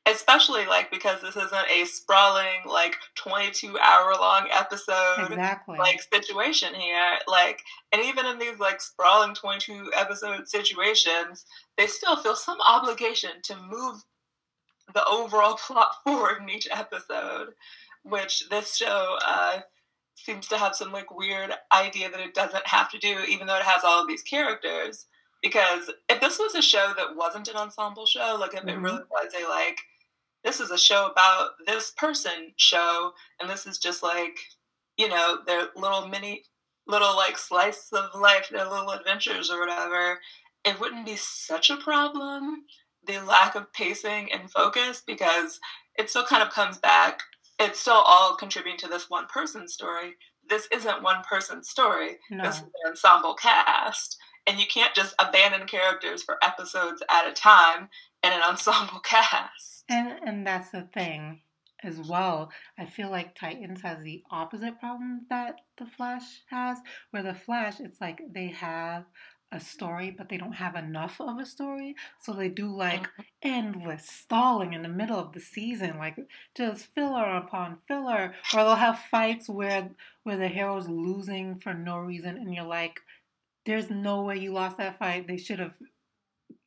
especially 0.07 0.67
like 0.67 0.91
because 0.91 1.21
this 1.21 1.37
isn't 1.37 1.71
a 1.75 1.85
sprawling 1.85 2.63
like 2.65 2.97
22 3.17 3.77
hour 3.79 4.15
long 4.15 4.47
episode 4.53 5.27
exactly. 5.31 5.77
like 5.79 6.01
situation 6.01 6.73
here 6.75 7.19
like 7.27 7.61
and 7.93 8.03
even 8.03 8.25
in 8.25 8.39
these 8.39 8.59
like 8.59 8.81
sprawling 8.81 9.35
22 9.35 9.91
episode 9.97 10.49
situations 10.49 11.45
they 11.77 11.87
still 11.87 12.17
feel 12.17 12.37
some 12.37 12.59
obligation 12.67 13.31
to 13.43 13.57
move 13.57 14.05
the 14.95 15.05
overall 15.07 15.55
plot 15.67 15.91
forward 16.05 16.41
in 16.41 16.49
each 16.49 16.69
episode 16.71 17.49
which 18.05 18.49
this 18.49 18.77
show 18.77 19.19
uh, 19.27 19.59
seems 20.15 20.47
to 20.47 20.57
have 20.57 20.77
some 20.77 20.93
like 20.93 21.15
weird 21.15 21.53
idea 21.73 22.09
that 22.09 22.21
it 22.21 22.33
doesn't 22.33 22.67
have 22.69 22.89
to 22.91 22.99
do 22.99 23.19
even 23.29 23.49
though 23.49 23.57
it 23.57 23.63
has 23.63 23.83
all 23.83 24.03
of 24.03 24.09
these 24.09 24.23
characters 24.23 25.07
because 25.43 25.91
if 26.09 26.21
this 26.21 26.39
was 26.39 26.55
a 26.55 26.63
show 26.63 26.93
that 26.97 27.17
wasn't 27.17 27.49
an 27.49 27.57
ensemble 27.57 28.07
show 28.07 28.37
like 28.39 28.55
if 28.55 28.61
mm-hmm. 28.61 28.69
it 28.69 28.79
really 28.79 29.03
was 29.11 29.33
a 29.35 29.49
like 29.51 29.81
this 30.47 30.61
is 30.61 30.71
a 30.71 30.79
show 30.79 31.11
about 31.11 31.51
this 31.67 31.91
person 31.91 32.53
show, 32.57 33.11
and 33.41 33.51
this 33.51 33.67
is 33.67 33.79
just 33.79 34.01
like, 34.01 34.39
you 34.97 35.09
know, 35.09 35.39
their 35.45 35.67
little 35.75 36.07
mini, 36.07 36.45
little 36.87 37.17
like 37.17 37.37
slice 37.37 37.91
of 37.93 38.19
life, 38.19 38.49
their 38.51 38.71
little 38.71 38.91
adventures 38.91 39.51
or 39.51 39.59
whatever, 39.59 40.21
it 40.65 40.79
wouldn't 40.79 41.05
be 41.05 41.17
such 41.17 41.69
a 41.69 41.77
problem. 41.77 42.63
The 43.05 43.19
lack 43.25 43.57
of 43.57 43.73
pacing 43.73 44.33
and 44.33 44.51
focus, 44.51 45.03
because 45.05 45.59
it 45.99 46.11
still 46.11 46.25
kind 46.25 46.45
of 46.45 46.51
comes 46.51 46.79
back. 46.79 47.21
It's 47.59 47.81
still 47.81 47.95
all 47.95 48.37
contributing 48.37 48.79
to 48.81 48.89
this 48.89 49.11
one 49.11 49.27
person 49.27 49.67
story. 49.67 50.15
This 50.49 50.69
isn't 50.73 51.03
one 51.03 51.23
person's 51.29 51.69
story. 51.69 52.19
No. 52.31 52.45
This 52.45 52.57
is 52.57 52.63
an 52.63 52.91
ensemble 52.91 53.35
cast. 53.35 54.17
And 54.47 54.61
you 54.61 54.67
can't 54.67 54.95
just 54.95 55.15
abandon 55.19 55.67
characters 55.67 56.23
for 56.23 56.37
episodes 56.43 57.03
at 57.11 57.29
a 57.29 57.33
time 57.33 57.89
in 58.27 58.33
an 58.33 58.43
ensemble 58.43 59.01
cast. 59.05 59.85
And 59.89 60.19
and 60.25 60.47
that's 60.47 60.71
the 60.71 60.89
thing 60.93 61.41
as 61.83 61.99
well. 61.99 62.51
I 62.79 62.87
feel 62.87 63.11
like 63.11 63.39
Titans 63.39 63.83
has 63.83 64.03
the 64.03 64.23
opposite 64.31 64.81
problem 64.81 65.27
that 65.31 65.61
the 65.79 65.87
Flash 65.87 66.43
has, 66.51 66.79
where 67.11 67.23
the 67.23 67.35
Flash 67.35 67.81
it's 67.81 68.01
like 68.01 68.21
they 68.33 68.49
have 68.49 69.05
a 69.53 69.61
story, 69.61 70.11
but 70.11 70.29
they 70.29 70.37
don't 70.37 70.53
have 70.53 70.75
enough 70.75 71.21
of 71.21 71.39
a 71.39 71.47
story. 71.47 71.95
So 72.21 72.33
they 72.33 72.49
do 72.49 72.67
like 72.67 73.03
mm-hmm. 73.03 73.23
endless 73.43 74.09
stalling 74.09 74.73
in 74.73 74.83
the 74.83 74.89
middle 74.89 75.19
of 75.19 75.33
the 75.33 75.41
season, 75.41 75.99
like 75.99 76.17
just 76.57 76.87
filler 76.95 77.37
upon 77.37 77.79
filler. 77.87 78.35
Or 78.53 78.65
they'll 78.65 78.75
have 78.75 78.99
fights 78.99 79.49
where 79.49 79.91
where 80.25 80.37
the 80.37 80.49
hero's 80.49 80.89
losing 80.89 81.59
for 81.59 81.75
no 81.75 81.99
reason 81.99 82.37
and 82.37 82.55
you're 82.55 82.65
like, 82.65 83.01
There's 83.65 83.91
no 83.91 84.23
way 84.23 84.39
you 84.39 84.53
lost 84.53 84.79
that 84.79 84.99
fight. 84.99 85.29
They 85.29 85.37
should 85.37 85.61
have 85.61 85.75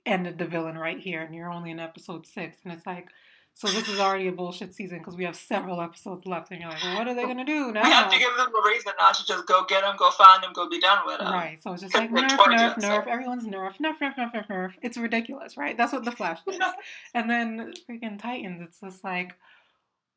ended 0.05 0.37
the 0.37 0.45
villain 0.45 0.77
right 0.77 0.99
here, 0.99 1.21
and 1.21 1.33
you're 1.33 1.51
only 1.51 1.71
in 1.71 1.79
episode 1.79 2.25
six, 2.25 2.59
and 2.63 2.73
it's 2.73 2.85
like, 2.85 3.09
so 3.53 3.67
this 3.67 3.89
is 3.89 3.99
already 3.99 4.27
a 4.27 4.31
bullshit 4.31 4.73
season 4.73 4.99
because 4.99 5.17
we 5.17 5.25
have 5.25 5.35
several 5.35 5.81
episodes 5.81 6.25
left, 6.25 6.49
and 6.51 6.61
you're 6.61 6.69
like, 6.69 6.81
well, 6.81 6.95
what 6.97 7.07
are 7.07 7.13
they 7.13 7.23
gonna 7.23 7.43
do 7.43 7.73
now? 7.73 7.83
We 7.83 7.89
have 7.89 8.11
to 8.11 8.17
give 8.17 8.35
them 8.37 8.47
a 8.47 8.67
reason 8.67 8.93
not 8.97 9.15
to 9.15 9.25
just 9.25 9.45
go 9.47 9.65
get 9.67 9.81
them, 9.81 9.95
go 9.97 10.09
find 10.11 10.41
them, 10.41 10.53
go 10.53 10.69
be 10.69 10.79
done 10.79 10.99
with 11.05 11.19
them. 11.19 11.33
Right. 11.33 11.61
So 11.61 11.73
it's 11.73 11.81
just 11.81 11.93
like 11.93 12.09
nerf, 12.09 12.29
nerf, 12.29 12.75
nerf. 12.75 13.07
Everyone's 13.07 13.45
nerf, 13.45 13.75
nerf, 13.77 13.97
nerf, 13.99 14.15
nerf, 14.15 14.33
nerf, 14.33 14.47
nerf. 14.47 14.73
It's 14.81 14.97
ridiculous, 14.97 15.57
right? 15.57 15.75
That's 15.75 15.91
what 15.91 16.05
the 16.05 16.11
Flash 16.11 16.39
is. 16.47 16.57
and 17.13 17.29
then 17.29 17.73
freaking 17.89 18.17
Titans, 18.17 18.61
it's 18.61 18.79
just 18.79 19.03
like 19.03 19.35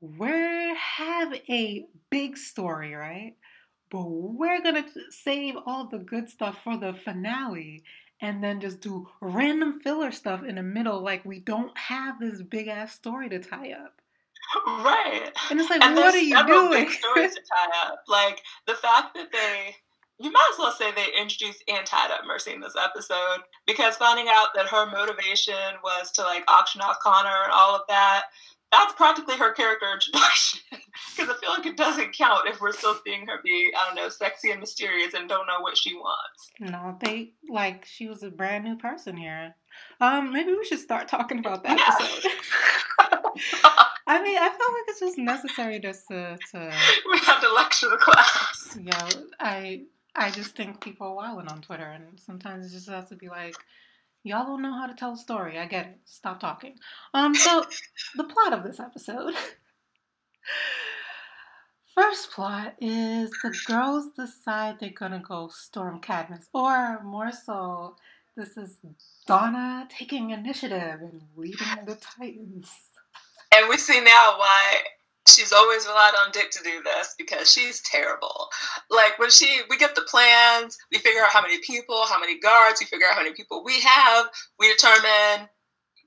we 0.01 0.77
have 0.77 1.35
a 1.49 1.87
big 2.11 2.37
story, 2.37 2.95
right? 2.95 3.35
But 3.91 4.05
we're 4.05 4.63
gonna 4.63 4.87
save 5.11 5.57
all 5.67 5.89
the 5.89 5.99
good 5.99 6.29
stuff 6.29 6.59
for 6.63 6.77
the 6.77 6.95
finale 6.95 7.83
and 8.23 8.43
then 8.43 8.61
just 8.61 8.81
do 8.81 9.09
random 9.21 9.81
filler 9.81 10.13
stuff 10.13 10.43
in 10.45 10.55
the 10.55 10.63
middle 10.63 11.03
like 11.03 11.25
we 11.25 11.41
don't 11.41 11.77
have 11.77 12.19
this 12.21 12.41
big 12.41 12.69
ass 12.69 12.95
story 12.95 13.29
to 13.29 13.41
tie 13.41 13.73
up. 13.73 14.01
Right. 14.67 15.31
And 15.51 15.61
it's 15.61 15.69
like, 15.69 15.83
and 15.83 15.97
what 15.97 16.15
are 16.15 16.19
you 16.19 16.47
doing? 16.47 16.89
stories 16.89 17.35
to 17.35 17.41
tie 17.41 17.89
up. 17.89 18.05
Like 18.09 18.41
the 18.67 18.75
fact 18.75 19.15
that 19.15 19.33
they 19.33 19.77
you 20.21 20.31
might 20.31 20.51
as 20.53 20.59
well 20.59 20.71
say 20.71 20.93
they 20.93 21.21
introduced 21.21 21.65
and 21.67 21.85
tied 21.85 22.13
up 22.13 22.21
Mercy 22.25 22.53
in 22.53 22.61
this 22.61 22.77
episode 22.81 23.41
because 23.67 23.97
finding 23.97 24.29
out 24.29 24.49
that 24.55 24.69
her 24.69 24.87
motivation 24.87 25.55
was 25.83 26.13
to 26.13 26.23
like 26.23 26.45
auction 26.49 26.81
off 26.81 26.99
Connor 27.03 27.43
and 27.45 27.53
all 27.53 27.75
of 27.75 27.83
that 27.89 28.25
that's 28.73 28.95
practically 28.95 29.37
her 29.37 29.53
character 29.53 29.87
introduction 29.93 30.61
because 31.17 31.29
I 31.31 31.39
feel 31.39 31.51
like 31.51 31.67
it 31.67 31.77
doesn't 31.77 32.17
count 32.17 32.49
if 32.49 32.61
we're 32.61 32.73
still 32.73 32.97
seeing 33.05 33.27
her 33.27 33.41
be 33.45 33.73
I 33.79 33.87
don't 33.87 33.97
know 33.97 34.09
sexy 34.09 34.51
and 34.51 34.61
mysterious 34.61 35.15
and 35.15 35.29
don't 35.29 35.47
know 35.47 35.61
what 35.61 35.77
she 35.77 35.95
wants. 35.95 36.51
No, 36.59 36.97
they 37.01 37.35
like 37.49 37.85
she 37.85 38.09
was 38.09 38.23
a 38.23 38.31
brand 38.31 38.65
new 38.65 38.77
person 38.77 39.17
here. 39.17 39.55
Um, 40.01 40.33
maybe 40.33 40.53
we 40.53 40.65
should 40.65 40.81
start 40.81 41.07
talking 41.07 41.39
about 41.39 41.63
that 41.65 41.79
yeah. 41.79 41.95
episode. 41.95 42.31
I 44.07 44.23
mean, 44.23 44.37
I 44.37 44.49
felt 44.49 44.73
like 44.73 44.85
it's 44.89 45.01
just 45.01 45.19
necessary 45.19 45.79
just 45.79 46.09
to, 46.09 46.39
to 46.53 46.73
we 47.11 47.19
have 47.21 47.41
to 47.41 47.53
lecture 47.53 47.89
the 47.89 47.97
class. 47.97 48.77
Yeah, 48.81 49.09
I 49.39 49.83
I 50.15 50.31
just 50.31 50.57
think 50.57 50.81
people 50.81 51.07
are 51.07 51.15
wilding 51.15 51.49
on 51.49 51.63
Twitter, 51.63 51.85
and 51.85 52.19
sometimes 52.19 52.67
it 52.67 52.71
just 52.77 52.89
has 52.89 53.09
to 53.11 53.17
be 53.17 53.29
like 53.29 53.55
Y'all 54.25 54.47
don't 54.47 54.63
know 54.63 54.75
how 54.75 54.87
to 54.87 54.95
tell 54.95 55.13
a 55.13 55.17
story. 55.17 55.59
I 55.59 55.67
get 55.67 55.87
it. 55.87 55.99
Stop 56.05 56.41
talking. 56.41 56.77
Um, 57.13 57.35
so 57.35 57.65
the 58.17 58.25
plot 58.25 58.53
of 58.53 58.63
this 58.63 58.79
episode. 58.79 59.35
First 61.95 62.31
plot 62.31 62.75
is 62.81 63.31
the 63.43 63.55
girls 63.67 64.07
decide 64.17 64.81
they're 64.81 64.91
gonna 64.91 65.23
go 65.27 65.49
storm 65.49 66.01
Cadmus, 66.01 66.49
or 66.55 67.03
more 67.03 67.33
so, 67.33 67.97
this 68.35 68.57
is 68.57 68.79
Donna 69.27 69.87
taking 69.91 70.31
initiative 70.31 71.01
and 71.03 71.23
leading 71.37 71.85
the 71.85 71.97
Titans. 71.97 72.71
And 73.55 73.69
we 73.69 73.77
see 73.77 74.01
now 74.01 74.35
why 74.39 74.83
she's 75.29 75.53
always 75.53 75.87
relied 75.87 76.15
on 76.25 76.33
Dick 76.33 76.51
to 76.51 76.63
do 76.63 76.83
this 76.83 77.15
because 77.17 77.51
she's 77.51 77.81
terrible. 77.83 78.49
Like 78.91 79.19
when 79.19 79.31
she, 79.31 79.61
we 79.71 79.79
get 79.79 79.95
the 79.95 80.03
plans, 80.03 80.77
we 80.91 80.99
figure 80.99 81.23
out 81.23 81.31
how 81.31 81.43
many 81.43 81.59
people, 81.59 82.05
how 82.07 82.19
many 82.21 82.39
guards, 82.39 82.81
we 82.81 82.87
figure 82.87 83.07
out 83.07 83.15
how 83.15 83.23
many 83.23 83.35
people 83.35 83.63
we 83.65 83.81
have. 83.81 84.27
We 84.59 84.73
determine, 84.73 85.49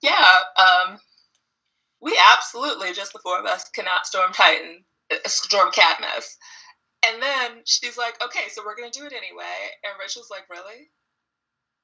yeah, 0.02 0.40
um, 0.60 1.00
we 2.02 2.18
absolutely 2.34 2.94
just 2.94 3.14
the 3.14 3.20
four 3.20 3.40
of 3.40 3.46
us 3.46 3.70
cannot 3.70 4.06
storm 4.06 4.32
Titan, 4.34 4.84
uh, 5.12 5.28
storm 5.28 5.72
Cadmus. 5.72 6.38
And 7.08 7.22
then 7.22 7.62
she's 7.66 7.98
like, 7.98 8.22
okay, 8.24 8.50
so 8.50 8.64
we're 8.66 8.76
gonna 8.76 8.92
do 8.92 9.06
it 9.06 9.14
anyway. 9.14 9.72
And 9.84 9.94
Rachel's 10.00 10.32
like, 10.32 10.50
really? 10.50 10.90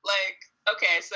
Like, 0.04 0.76
okay, 0.76 1.00
so 1.02 1.16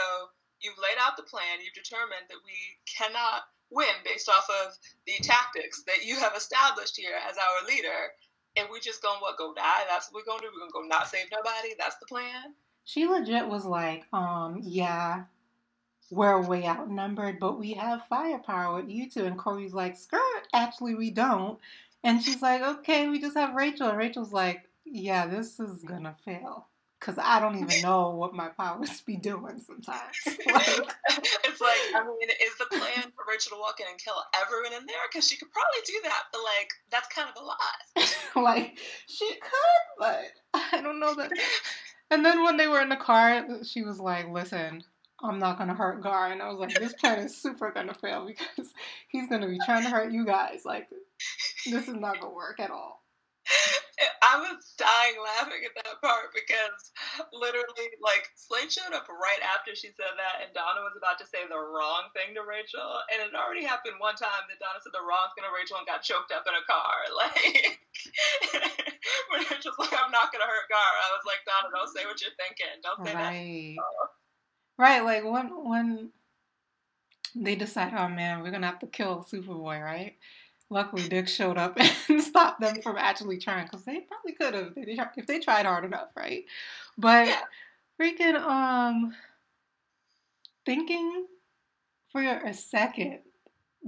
you've 0.61 0.77
laid 0.77 0.97
out 1.01 1.17
the 1.17 1.23
plan, 1.23 1.59
you've 1.61 1.73
determined 1.73 2.29
that 2.29 2.41
we 2.45 2.55
cannot 2.85 3.43
win 3.71 3.87
based 4.03 4.29
off 4.29 4.47
of 4.65 4.77
the 5.05 5.13
tactics 5.21 5.83
that 5.83 6.05
you 6.05 6.15
have 6.17 6.35
established 6.35 6.97
here 6.97 7.15
as 7.29 7.37
our 7.37 7.67
leader. 7.67 8.13
And 8.57 8.67
we're 8.69 8.79
just 8.79 9.01
gonna 9.01 9.19
what 9.19 9.37
go 9.37 9.53
die? 9.53 9.83
That's 9.89 10.11
what 10.11 10.23
we're 10.25 10.31
gonna 10.31 10.41
do. 10.41 10.49
We're 10.53 10.61
gonna 10.61 10.71
go 10.71 10.87
not 10.87 11.07
save 11.07 11.25
nobody. 11.31 11.73
That's 11.77 11.97
the 11.97 12.05
plan. 12.05 12.53
She 12.85 13.07
legit 13.07 13.47
was 13.47 13.65
like, 13.65 14.05
um, 14.13 14.59
yeah, 14.61 15.23
we're 16.11 16.41
way 16.41 16.65
outnumbered, 16.65 17.39
but 17.39 17.59
we 17.59 17.73
have 17.73 18.05
firepower 18.07 18.75
with 18.75 18.89
you 18.89 19.09
two. 19.09 19.25
And 19.25 19.37
Kory's 19.37 19.73
like, 19.73 19.97
skirt, 19.97 20.47
actually 20.53 20.95
we 20.95 21.11
don't. 21.11 21.59
And 22.03 22.21
she's 22.23 22.41
like, 22.41 22.61
okay, 22.61 23.09
we 23.09 23.19
just 23.19 23.35
have 23.35 23.55
Rachel. 23.55 23.89
And 23.89 23.97
Rachel's 23.97 24.31
like, 24.31 24.69
yeah, 24.85 25.25
this 25.25 25.59
is 25.59 25.83
gonna 25.83 26.15
fail 26.23 26.67
because 26.99 27.17
I 27.21 27.39
don't 27.39 27.57
even 27.57 27.81
know 27.81 28.11
what 28.11 28.33
my 28.33 28.49
powers 28.49 29.01
be 29.01 29.17
doing 29.17 29.61
sometimes. 29.65 30.15
like, 30.25 30.37
it's 30.47 31.61
like, 31.61 31.79
I 31.93 32.03
mean, 32.05 32.29
is 32.29 32.57
the 32.57 32.65
plan 32.69 33.11
for 33.15 33.25
Rachel 33.29 33.57
to 33.57 33.59
walk 33.59 33.79
in 33.79 33.87
and 33.89 33.99
kill 33.99 34.15
everyone 34.35 34.73
in 34.79 34.85
there? 34.85 34.97
Because 35.11 35.27
she 35.27 35.37
could 35.37 35.49
probably 35.51 35.81
do 35.85 35.93
that, 36.03 36.23
but 36.31 36.41
like, 36.43 36.69
that's 36.91 37.07
kind 37.13 37.29
of 37.29 37.41
a 37.41 37.45
lot. 37.45 38.45
like, 38.45 38.79
she 39.07 39.27
could, 39.27 39.85
but 39.99 40.31
I 40.53 40.81
don't 40.81 40.99
know 40.99 41.13
that. 41.15 41.31
And 42.11 42.25
then 42.25 42.43
when 42.43 42.57
they 42.57 42.67
were 42.67 42.81
in 42.81 42.89
the 42.89 42.95
car, 42.95 43.45
she 43.63 43.83
was 43.83 43.99
like, 43.99 44.27
listen, 44.29 44.83
I'm 45.23 45.39
not 45.39 45.57
gonna 45.57 45.73
hurt 45.73 46.01
Gar. 46.01 46.31
And 46.31 46.41
I 46.41 46.49
was 46.49 46.59
like, 46.59 46.75
this 46.75 46.93
plan 46.93 47.19
is 47.19 47.35
super 47.35 47.71
gonna 47.71 47.93
fail 47.93 48.25
because 48.25 48.73
he's 49.07 49.29
gonna 49.29 49.47
be 49.47 49.59
trying 49.65 49.83
to 49.83 49.89
hurt 49.89 50.11
you 50.11 50.25
guys. 50.25 50.61
Like, 50.65 50.87
this 51.65 51.87
is 51.87 51.95
not 51.95 52.19
gonna 52.19 52.33
work 52.33 52.59
at 52.59 52.71
all. 52.71 53.04
I 54.25 54.41
was 54.41 54.73
dying 54.73 55.17
laughing 55.21 55.61
at 55.61 55.77
that 55.77 56.01
part 56.01 56.33
because 56.33 56.91
literally, 57.29 57.93
like, 58.01 58.25
Slade 58.33 58.73
showed 58.73 58.91
up 58.97 59.05
right 59.05 59.39
after 59.45 59.77
she 59.77 59.93
said 59.93 60.17
that, 60.17 60.41
and 60.41 60.49
Donna 60.57 60.81
was 60.81 60.97
about 60.97 61.21
to 61.21 61.29
say 61.29 61.45
the 61.45 61.61
wrong 61.61 62.09
thing 62.17 62.33
to 62.33 62.41
Rachel, 62.41 63.05
and 63.13 63.21
it 63.21 63.37
already 63.37 63.61
happened 63.61 64.01
one 64.01 64.17
time 64.17 64.49
that 64.49 64.57
Donna 64.57 64.81
said 64.81 64.97
the 64.97 65.05
wrong 65.05 65.29
thing 65.37 65.45
to 65.45 65.53
Rachel 65.53 65.77
and 65.77 65.85
got 65.85 66.01
choked 66.01 66.33
up 66.33 66.49
in 66.49 66.57
a 66.57 66.65
car. 66.65 66.97
Like, 67.15 67.79
when 69.31 69.41
Rachel's 69.47 69.79
like, 69.79 69.93
"I'm 69.93 70.11
not 70.11 70.31
gonna 70.33 70.45
hurt 70.45 70.67
Gar," 70.69 70.93
I 70.99 71.09
was 71.15 71.25
like, 71.25 71.41
Donna, 71.47 71.71
don't 71.71 71.93
say 71.95 72.05
what 72.05 72.19
you're 72.19 72.35
thinking. 72.35 72.75
Don't 72.83 73.05
say 73.07 73.15
right. 73.15 73.75
that. 73.77 74.11
Right, 74.77 75.03
like 75.03 75.23
when 75.23 75.47
when 75.69 76.11
they 77.35 77.55
decide, 77.55 77.93
oh 77.97 78.09
man, 78.09 78.41
we're 78.41 78.51
gonna 78.51 78.67
have 78.67 78.79
to 78.79 78.87
kill 78.87 79.23
Superboy, 79.23 79.81
right? 79.81 80.17
Luckily, 80.69 81.07
Dick 81.07 81.27
showed 81.27 81.57
up 81.57 81.77
and 82.09 82.21
stopped 82.21 82.59
them 82.59 82.81
from 82.81 82.97
actually 82.97 83.37
trying 83.37 83.65
because 83.65 83.83
they 83.85 83.99
probably 84.01 84.33
could 84.33 84.53
have 84.53 84.73
if 85.15 85.27
they 85.27 85.39
tried 85.39 85.65
hard 85.65 85.85
enough, 85.85 86.09
right? 86.15 86.45
But 86.97 87.27
Yeah. 87.27 87.41
freaking 88.01 88.35
um, 88.41 89.15
thinking 90.65 91.27
for 92.11 92.21
a 92.21 92.53
second 92.53 93.19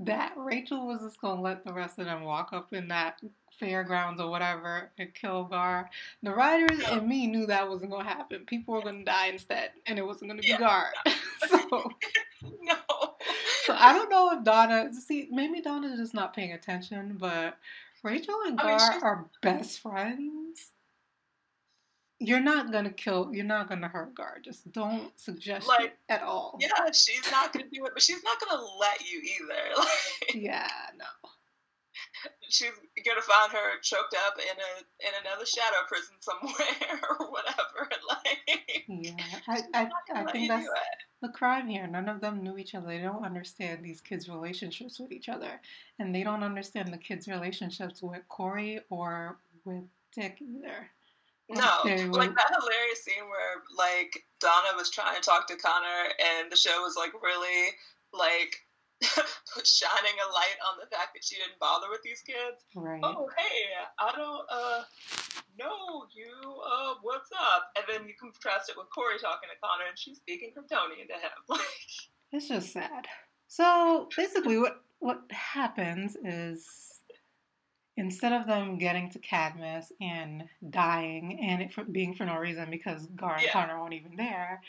that 0.03 0.34
Rachel 0.38 0.86
was 0.86 1.01
just 1.01 1.19
gonna 1.19 1.41
let 1.41 1.65
the 1.65 1.74
rest 1.74 1.98
of 1.98 2.05
them 2.05 2.22
walk 2.24 2.50
up 2.53 2.72
in 2.74 2.88
that 2.89 3.19
fairgrounds 3.60 4.22
or 4.22 4.29
whatever 4.29 4.91
and 5.00 5.12
kill 5.15 5.46
Gar. 5.46 5.89
The 6.22 6.31
writers 6.31 6.77
No. 6.79 6.98
and 7.00 7.07
me 7.07 7.25
knew 7.25 7.48
that 7.48 7.67
wasn't 7.67 7.89
gonna 7.91 8.03
happen. 8.07 8.46
People 8.46 8.75
were 8.75 8.84
gonna 8.84 9.03
die 9.03 9.27
instead, 9.29 9.72
and 9.88 9.98
it 9.98 10.05
wasn't 10.05 10.29
gonna 10.29 10.41
be 10.43 10.50
Yeah. 10.50 10.60
Gar. 10.60 10.93
so. 11.50 11.91
No. 12.62 12.75
So 13.67 13.75
I 13.77 13.91
don't 13.91 14.09
know 14.09 14.31
if 14.31 14.45
Donna. 14.45 14.93
See, 14.93 15.27
maybe 15.29 15.59
Donna's 15.59 16.00
just 16.00 16.13
not 16.13 16.33
paying 16.33 16.53
attention, 16.53 17.17
but 17.19 17.57
Rachel 18.01 18.36
and 18.47 18.57
I 18.57 18.65
mean, 18.65 18.77
Gar 18.77 19.00
are 19.03 19.25
best 19.41 19.81
friends. 19.81 20.71
You're 22.17 22.39
not 22.39 22.71
gonna 22.71 22.91
kill. 22.91 23.29
You're 23.33 23.43
not 23.43 23.67
gonna 23.67 23.89
hurt 23.89 24.15
Gar. 24.15 24.38
Just 24.41 24.71
don't 24.71 25.12
suggest 25.19 25.67
Like, 25.67 25.81
it 25.81 25.97
at 26.07 26.24
all. 26.24 26.57
Yeah, 26.62 26.69
she's 26.93 27.29
not 27.29 27.51
gonna 27.51 27.65
do 27.69 27.86
it, 27.86 27.91
but 27.93 28.01
she's 28.01 28.24
not 28.24 28.38
gonna 28.39 28.63
let 28.79 29.01
you 29.01 29.19
either. 29.19 29.62
Like, 29.77 30.33
Yeah, 30.33 30.71
no. 30.97 31.29
She's 32.50 32.71
gonna 33.05 33.21
find 33.21 33.51
her 33.51 33.79
choked 33.81 34.15
up 34.25 34.36
in 34.38 34.57
a 34.57 35.07
in 35.07 35.13
another 35.25 35.45
shadow 35.45 35.77
prison 35.88 36.15
somewhere 36.19 37.01
or 37.19 37.31
whatever. 37.31 37.89
Like, 38.09 38.83
Yeah, 38.88 39.12
I, 39.47 39.62
I, 39.74 39.89
I 40.13 40.31
think 40.31 40.50
that's 40.50 40.67
the 41.21 41.29
crime 41.29 41.67
here. 41.67 41.88
None 41.88 42.07
of 42.07 42.21
them 42.21 42.43
knew 42.43 42.57
each 42.57 42.75
other. 42.75 42.88
They 42.88 43.00
don't 43.00 43.25
understand 43.25 43.83
these 43.83 44.01
kids' 44.01 44.29
relationships 44.29 45.00
with 45.00 45.12
each 45.12 45.29
other, 45.29 45.59
and 46.00 46.13
they 46.13 46.24
don't 46.24 46.43
understand 46.43 46.93
the 46.93 46.97
kids' 46.97 47.27
relationships 47.27 48.01
with 48.01 48.27
Kory 48.29 48.79
or 48.89 49.38
with 49.65 49.83
Dick 50.13 50.41
either. 50.41 50.89
No, 51.50 51.81
like 52.12 52.36
that 52.36 52.55
hilarious 52.59 53.03
scene 53.03 53.24
where 53.29 53.63
like 53.77 54.25
Donna 54.39 54.75
was 54.75 54.89
trying 54.89 55.15
to 55.15 55.21
talk 55.21 55.47
to 55.47 55.55
Connor, 55.55 56.12
and 56.19 56.51
the 56.51 56.57
show 56.57 56.81
was 56.81 56.95
like 56.97 57.13
really 57.21 57.69
like 58.13 58.66
shining 59.63 60.17
a 60.17 60.27
light 60.33 60.57
on 60.67 60.79
the 60.79 60.87
fact 60.95 61.13
that 61.13 61.23
she 61.23 61.35
didn't 61.35 61.59
bother 61.59 61.87
with 61.89 62.01
these 62.03 62.21
kids. 62.21 62.65
Right. 62.75 63.01
Oh, 63.03 63.29
hey, 63.37 63.69
I 63.99 64.11
don't 64.15 64.45
uh 64.51 64.83
know 65.57 66.05
you. 66.13 66.31
Uh, 66.65 66.95
what's 67.01 67.29
up? 67.31 67.71
And 67.75 67.85
then 67.87 68.07
you 68.07 68.13
contrast 68.19 68.69
it 68.69 68.75
with 68.77 68.87
Kory 68.93 69.17
talking 69.19 69.49
to 69.49 69.59
Connor, 69.61 69.89
and 69.89 69.97
she's 69.97 70.17
speaking 70.17 70.51
Kryptonian 70.57 71.07
to 71.07 71.13
him. 71.13 71.31
Like, 71.49 71.61
it's 72.31 72.49
just 72.49 72.73
sad. 72.73 73.07
So 73.47 74.09
basically, 74.15 74.57
what 74.57 74.81
what 74.99 75.21
happens 75.31 76.17
is 76.23 76.99
instead 77.95 78.33
of 78.33 78.47
them 78.47 78.77
getting 78.77 79.09
to 79.11 79.19
Cadmus 79.19 79.91
and 80.01 80.43
dying, 80.69 81.39
and 81.41 81.61
it 81.61 81.73
for, 81.73 81.83
being 81.83 82.13
for 82.15 82.25
no 82.25 82.37
reason 82.37 82.69
because 82.69 83.07
Gar 83.15 83.35
and 83.35 83.43
Yeah. 83.43 83.53
Connor 83.53 83.79
weren't 83.79 83.93
even 83.93 84.15
there, 84.17 84.61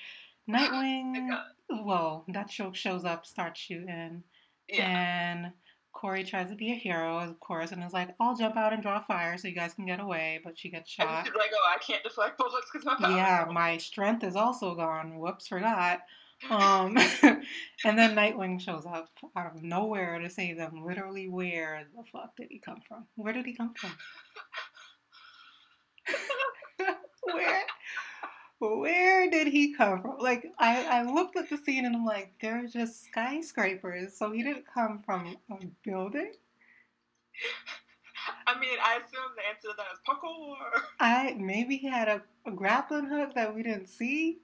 Nightwing, 0.48 1.28
well, 1.84 2.24
that 2.28 2.50
show 2.50 2.72
shows 2.72 3.04
up, 3.04 3.26
starts 3.26 3.60
shooting, 3.60 4.22
yeah, 4.68 4.86
and 4.86 5.52
Kory 5.92 6.24
tries 6.24 6.50
to 6.50 6.56
be 6.56 6.72
a 6.72 6.76
hero, 6.76 7.18
of 7.18 7.38
course, 7.40 7.72
and 7.72 7.82
is 7.82 7.92
like, 7.92 8.14
"I'll 8.20 8.36
jump 8.36 8.56
out 8.56 8.72
and 8.72 8.82
draw 8.82 9.00
fire 9.00 9.36
so 9.36 9.48
you 9.48 9.54
guys 9.54 9.74
can 9.74 9.86
get 9.86 10.00
away," 10.00 10.40
but 10.44 10.58
she 10.58 10.70
gets 10.70 10.94
and 10.98 11.08
shot. 11.08 11.26
she's 11.26 11.34
like, 11.34 11.50
"Oh, 11.54 11.74
I 11.74 11.78
can't 11.78 12.02
deflect 12.02 12.38
bullets 12.38 12.68
because 12.72 12.86
my 12.86 13.16
Yeah, 13.16 13.46
my 13.50 13.76
strength 13.78 14.24
is 14.24 14.36
also 14.36 14.74
gone. 14.74 15.18
Whoops, 15.18 15.48
forgot. 15.48 16.00
Um, 16.50 16.96
and 17.84 17.98
then 17.98 18.14
Nightwing 18.14 18.60
shows 18.60 18.86
up 18.86 19.08
out 19.36 19.56
of 19.56 19.62
nowhere 19.64 20.20
to 20.20 20.30
save 20.30 20.56
them. 20.56 20.84
Literally, 20.86 21.28
where 21.28 21.82
the 21.96 22.04
fuck 22.12 22.36
did 22.36 22.46
he 22.48 22.60
come 22.60 22.80
from? 22.86 23.06
Where 23.16 23.32
did 23.32 23.44
he 23.44 23.56
come 23.56 23.74
from? 23.74 23.90
where? 27.24 27.64
Where 28.58 29.30
did 29.30 29.48
he 29.48 29.74
come 29.74 30.02
from? 30.02 30.18
Like, 30.18 30.52
I, 30.58 30.84
I 30.84 31.02
looked 31.02 31.36
at 31.36 31.48
the 31.48 31.58
scene 31.58 31.84
and 31.84 31.94
I'm 31.94 32.04
like, 32.04 32.32
there's 32.40 32.72
just 32.72 33.04
skyscrapers. 33.04 34.16
So 34.16 34.32
he 34.32 34.42
didn't 34.42 34.64
come 34.72 35.02
from 35.04 35.36
a 35.50 35.56
building. 35.84 36.32
I 38.46 38.58
mean, 38.58 38.78
I 38.82 38.96
assume 38.96 39.30
the 39.36 39.46
answer 39.48 39.68
to 39.68 39.74
that 39.76 39.86
is 39.92 40.00
parkour. 40.06 40.56
I 41.00 41.36
maybe 41.38 41.76
he 41.76 41.88
had 41.88 42.08
a, 42.08 42.22
a 42.46 42.50
grappling 42.50 43.06
hook 43.06 43.34
that 43.34 43.54
we 43.54 43.62
didn't 43.62 43.88
see, 43.88 44.38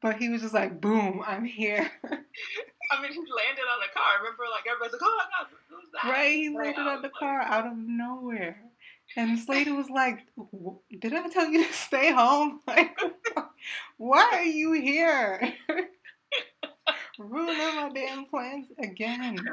but 0.00 0.16
he 0.16 0.28
was 0.28 0.42
just 0.42 0.54
like, 0.54 0.80
boom, 0.80 1.22
I'm 1.26 1.44
here. 1.44 1.90
I 2.04 3.00
mean, 3.00 3.12
he 3.12 3.18
landed 3.18 3.66
on 3.72 3.80
the 3.80 3.88
car. 3.94 4.18
Remember, 4.18 4.44
like 4.50 4.64
everybody's 4.68 4.92
like, 4.92 5.02
"Oh 5.02 5.18
my 5.18 5.24
god, 5.24 5.46
who's 5.68 5.90
that?" 5.92 6.10
right? 6.10 6.34
He 6.34 6.48
landed 6.50 6.86
on 6.86 7.02
the 7.02 7.08
was 7.08 7.16
car 7.18 7.40
out 7.40 7.66
of 7.66 7.76
nowhere. 7.76 8.71
And 9.16 9.38
Slade 9.38 9.68
was 9.68 9.90
like, 9.90 10.20
Did 11.00 11.12
I 11.12 11.28
tell 11.28 11.48
you 11.48 11.66
to 11.66 11.72
stay 11.72 12.12
home? 12.12 12.60
Like, 12.72 12.96
why 13.96 14.28
are 14.32 14.44
you 14.44 14.72
here? 14.72 15.54
Ruining 17.18 17.76
my 17.76 17.90
damn 17.94 18.24
plans 18.24 18.66
again. 18.78 19.38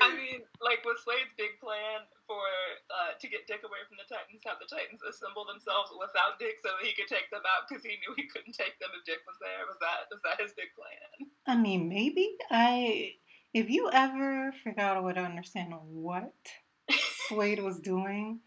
I 0.00 0.14
mean, 0.14 0.46
like 0.62 0.84
was 0.86 1.02
Slade's 1.02 1.34
big 1.34 1.58
plan 1.58 2.06
for 2.30 2.38
uh, 2.86 3.18
to 3.18 3.26
get 3.26 3.50
Dick 3.50 3.66
away 3.66 3.82
from 3.90 3.98
the 3.98 4.06
Titans, 4.06 4.46
have 4.46 4.62
the 4.62 4.70
Titans 4.70 5.02
assemble 5.02 5.42
themselves 5.42 5.90
without 5.98 6.38
Dick 6.38 6.62
so 6.62 6.70
that 6.70 6.86
he 6.86 6.94
could 6.94 7.10
take 7.10 7.26
them 7.34 7.42
out 7.42 7.66
because 7.66 7.82
he 7.82 7.98
knew 7.98 8.14
he 8.14 8.30
couldn't 8.30 8.54
take 8.54 8.78
them 8.78 8.94
if 8.94 9.02
Dick 9.02 9.26
was 9.26 9.36
there. 9.42 9.66
Was 9.66 9.78
that 9.82 10.06
was 10.08 10.22
that 10.22 10.38
his 10.38 10.54
big 10.54 10.70
plan? 10.78 11.26
I 11.50 11.58
mean, 11.58 11.90
maybe 11.90 12.38
I. 12.50 13.18
If 13.52 13.68
you 13.68 13.90
ever 13.90 14.54
figure 14.62 14.82
out 14.82 14.96
a 14.96 15.02
way 15.02 15.14
to 15.14 15.26
understand 15.26 15.74
what 15.90 16.30
Slade 17.30 17.62
was 17.62 17.78
doing, 17.78 18.40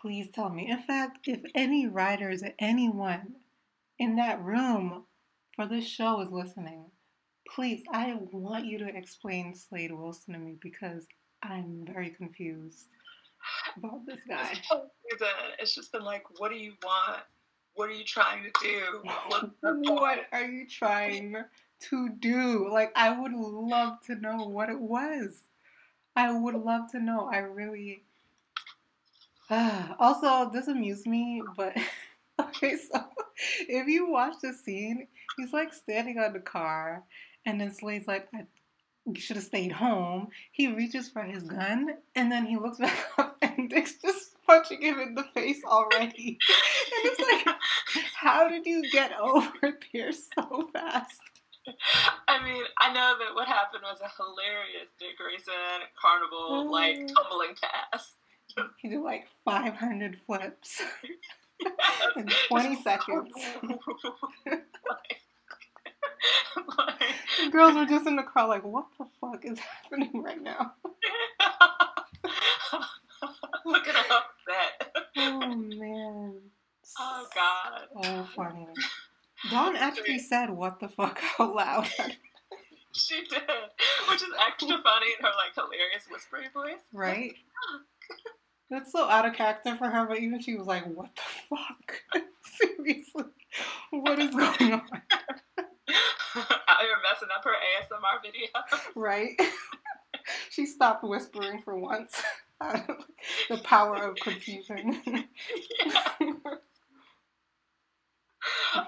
please 0.00 0.28
tell 0.34 0.48
me. 0.48 0.68
In 0.68 0.82
fact, 0.82 1.28
if 1.28 1.40
any 1.54 1.86
writers 1.86 2.42
or 2.42 2.50
anyone 2.58 3.36
in 3.96 4.16
that 4.16 4.42
room 4.42 5.04
for 5.54 5.66
this 5.68 5.86
show 5.86 6.20
is 6.20 6.32
listening, 6.32 6.86
please, 7.54 7.84
I 7.92 8.18
want 8.32 8.66
you 8.66 8.78
to 8.78 8.88
explain 8.88 9.54
Slade 9.54 9.92
Wilson 9.92 10.34
to 10.34 10.40
me 10.40 10.56
because 10.60 11.06
I'm 11.44 11.84
very 11.86 12.10
confused 12.10 12.88
about 13.76 14.04
this 14.04 14.18
guy. 14.28 14.48
This 14.48 14.66
whole 14.68 14.90
season, 15.08 15.28
It's 15.60 15.74
just 15.76 15.92
been 15.92 16.02
like, 16.02 16.24
what 16.40 16.50
do 16.50 16.58
you 16.58 16.72
want? 16.82 17.22
What 17.74 17.88
are 17.88 17.92
you 17.92 18.04
trying 18.04 18.42
to 18.42 18.50
do? 18.64 19.02
What 19.62 20.18
are 20.32 20.44
you 20.44 20.66
trying 20.66 21.36
to 21.88 22.08
do? 22.18 22.68
Like, 22.68 22.90
I 22.96 23.16
would 23.16 23.32
love 23.32 24.00
to 24.06 24.16
know 24.16 24.48
what 24.48 24.70
it 24.70 24.80
was. 24.80 25.44
I 26.16 26.32
would 26.38 26.54
love 26.54 26.90
to 26.92 27.00
know. 27.00 27.28
I 27.32 27.38
really. 27.38 28.02
also, 29.98 30.50
this 30.50 30.68
amused 30.68 31.06
me, 31.06 31.42
but 31.56 31.76
okay, 32.40 32.76
so 32.76 33.04
if 33.68 33.86
you 33.86 34.10
watch 34.10 34.34
the 34.42 34.52
scene, 34.52 35.06
he's 35.36 35.52
like 35.52 35.72
standing 35.72 36.18
on 36.18 36.32
the 36.32 36.40
car, 36.40 37.02
and 37.46 37.60
then 37.60 37.72
Slade's 37.72 38.06
like, 38.06 38.28
I, 38.34 38.46
should 39.16 39.36
have 39.36 39.44
stayed 39.44 39.72
home. 39.72 40.28
He 40.52 40.68
reaches 40.68 41.08
for 41.08 41.22
his 41.22 41.42
gun, 41.42 41.90
and 42.14 42.30
then 42.30 42.46
he 42.46 42.56
looks 42.56 42.78
back 42.80 42.98
up, 43.18 43.36
and 43.42 43.68
Dick's 43.68 43.96
just 44.00 44.36
punching 44.46 44.82
him 44.82 45.00
in 45.00 45.14
the 45.14 45.24
face 45.34 45.62
already. 45.64 46.38
And 46.94 47.10
it's 47.10 47.46
like, 47.46 47.56
how 48.14 48.48
did 48.48 48.66
you 48.66 48.88
get 48.90 49.18
over 49.18 49.78
there 49.92 50.12
so 50.12 50.68
fast? 50.72 51.20
I 52.28 52.42
mean, 52.44 52.64
I 52.78 52.92
know 52.92 53.16
that 53.18 53.34
what 53.34 53.46
happened 53.48 53.82
was 53.84 54.00
a 54.00 54.08
hilarious 54.16 54.88
Dick 54.98 55.16
Grayson 55.18 55.52
carnival 56.00 56.70
like 56.70 56.96
Mm. 56.98 57.14
tumbling 57.14 57.54
pass. 57.60 58.14
He 58.78 58.88
did 58.88 59.00
like 59.00 59.26
500 59.44 60.18
flips 60.26 60.82
in 62.16 62.26
20 62.48 62.82
seconds. 62.82 63.32
like, 64.88 65.18
The 67.44 67.50
girls 67.50 67.74
were 67.74 67.86
just 67.86 68.06
in 68.06 68.16
the 68.16 68.22
car, 68.22 68.46
like, 68.48 68.62
what 68.64 68.86
the 68.98 69.06
fuck 69.20 69.44
is 69.44 69.58
happening 69.58 70.22
right 70.22 70.40
now? 70.40 70.74
look 73.64 73.86
at 73.88 73.94
how 73.94 74.18
upset. 74.18 74.96
Oh 75.16 75.46
man. 75.54 76.40
Oh 76.98 77.26
God. 77.34 77.88
So 78.04 78.24
funny. 78.36 78.66
Dawn 79.50 79.76
actually 79.80 80.18
said, 80.18 80.50
what 80.50 80.80
the 80.80 80.88
fuck 80.88 81.20
out 81.40 81.54
loud. 81.54 81.88
She 82.94 83.22
did, 83.24 83.42
which 84.10 84.22
is 84.22 84.28
extra 84.46 84.68
funny 84.84 85.06
in 85.18 85.24
her 85.24 85.32
like 85.36 85.54
hilarious 85.54 86.06
whispery 86.10 86.46
voice. 86.52 86.82
right? 86.92 87.32
That's 88.70 88.92
so 88.92 89.08
out 89.08 89.26
of 89.26 89.34
character 89.34 89.76
for 89.76 89.88
her, 89.88 90.06
but 90.06 90.18
even 90.20 90.40
she 90.40 90.54
was 90.56 90.66
like, 90.66 90.84
what 90.86 91.10
the 91.16 91.56
fuck? 91.56 92.02
Seriously, 92.42 93.24
what 93.90 94.18
is 94.18 94.30
going 94.30 94.72
on? 94.72 94.82
You're 95.56 97.02
messing 97.02 97.28
up 97.34 97.44
her 97.44 97.52
ASMR 97.52 98.22
video. 98.22 98.48
Right? 98.96 99.38
she 100.50 100.66
stopped 100.66 101.04
whispering 101.04 101.60
for 101.62 101.76
once. 101.78 102.22
the 103.48 103.58
power 103.64 104.08
of 104.08 104.16
confusion. 104.16 105.00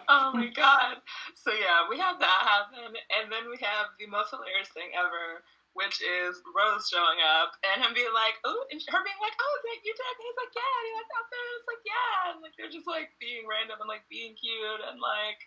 Oh 0.09 0.33
my 0.35 0.49
god. 0.53 1.01
So 1.35 1.53
yeah, 1.53 1.85
we 1.88 1.99
have 1.99 2.18
that 2.20 2.40
happen, 2.44 2.97
and 3.20 3.31
then 3.33 3.51
we 3.51 3.59
have 3.61 3.92
the 3.99 4.09
most 4.09 4.31
hilarious 4.31 4.73
thing 4.73 4.92
ever, 4.97 5.44
which 5.75 6.01
is 6.01 6.38
Rose 6.55 6.87
showing 6.87 7.20
up 7.20 7.59
and 7.66 7.83
him 7.83 7.92
being 7.92 8.12
like, 8.14 8.38
"Oh," 8.47 8.62
and 8.70 8.79
her 8.79 9.03
being 9.03 9.20
like, 9.20 9.37
"Oh, 9.37 9.53
is 9.59 9.64
that 9.68 9.85
you, 9.85 9.92
Dick?" 9.92 10.16
And 10.16 10.27
he's 10.27 10.40
like, 10.40 10.55
"Yeah." 10.55 10.75
And 10.75 10.87
he 10.87 10.92
like 10.94 11.12
outfit. 11.18 11.55
It's 11.59 11.70
like, 11.70 11.85
"Yeah," 11.85 12.16
and 12.33 12.38
like 12.40 12.55
they're 12.57 12.73
just 12.73 12.88
like 12.88 13.11
being 13.18 13.44
random 13.44 13.83
and 13.83 13.90
like 13.90 14.07
being 14.09 14.38
cute, 14.38 14.83
and 14.87 14.99
like 15.03 15.40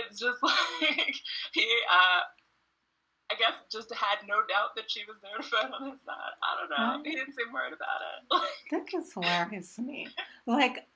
it's 0.00 0.18
just 0.18 0.40
like 0.46 1.16
he, 1.52 1.66
uh, 1.86 2.24
I 3.30 3.34
guess, 3.34 3.54
just 3.70 3.92
had 3.92 4.26
no 4.26 4.42
doubt 4.46 4.76
that 4.76 4.90
she 4.90 5.04
was 5.04 5.18
there 5.20 5.36
to 5.36 5.42
fight 5.42 5.70
on 5.70 5.90
his 5.90 6.00
side. 6.02 6.34
I 6.42 6.50
don't 6.58 6.70
know. 6.70 7.02
He 7.04 7.16
didn't 7.16 7.34
seem 7.34 7.52
worried 7.52 7.74
about 7.74 8.00
it. 8.02 8.48
Dick 8.70 8.94
is 8.94 9.12
hilarious 9.12 9.74
to 9.76 9.82
me. 9.82 10.08
Like, 10.46 10.86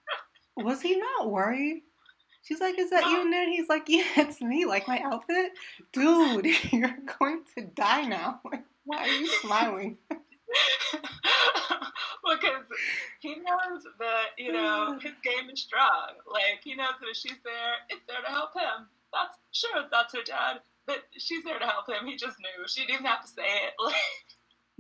was 0.56 0.80
he 0.80 0.96
not 0.96 1.30
worried? 1.30 1.82
She's 2.50 2.60
like, 2.60 2.80
"Is 2.80 2.90
that 2.90 3.06
you?" 3.06 3.20
And 3.20 3.32
then 3.32 3.48
he's 3.48 3.68
like, 3.68 3.84
"Yeah, 3.88 4.02
it's 4.16 4.40
me. 4.40 4.64
Like 4.64 4.88
my 4.88 4.98
outfit, 5.04 5.52
dude. 5.92 6.46
You're 6.72 6.98
going 7.20 7.42
to 7.54 7.62
die 7.62 8.06
now. 8.06 8.40
Like, 8.44 8.64
why 8.84 8.98
are 8.98 9.06
you 9.06 9.28
smiling?" 9.40 9.98
because 12.28 12.66
he 13.20 13.36
knows 13.36 13.86
that 14.00 14.30
you 14.36 14.52
know 14.52 14.98
his 15.00 15.12
game 15.22 15.48
is 15.52 15.60
strong. 15.60 16.10
Like 16.26 16.58
he 16.64 16.74
knows 16.74 16.94
that 17.00 17.08
if 17.08 17.16
she's 17.16 17.40
there, 17.44 17.74
it's 17.88 18.02
there 18.08 18.20
to 18.20 18.30
help 18.32 18.52
him. 18.52 18.88
That's 19.12 19.36
sure 19.52 19.84
that's 19.88 20.12
her 20.12 20.24
dad, 20.26 20.60
but 20.86 21.04
she's 21.16 21.44
there 21.44 21.60
to 21.60 21.66
help 21.66 21.88
him. 21.88 22.04
He 22.08 22.16
just 22.16 22.36
knew. 22.40 22.66
She 22.66 22.80
didn't 22.80 22.94
even 22.94 23.06
have 23.06 23.22
to 23.22 23.28
say 23.28 23.46
it. 23.46 23.74
Like 23.78 23.94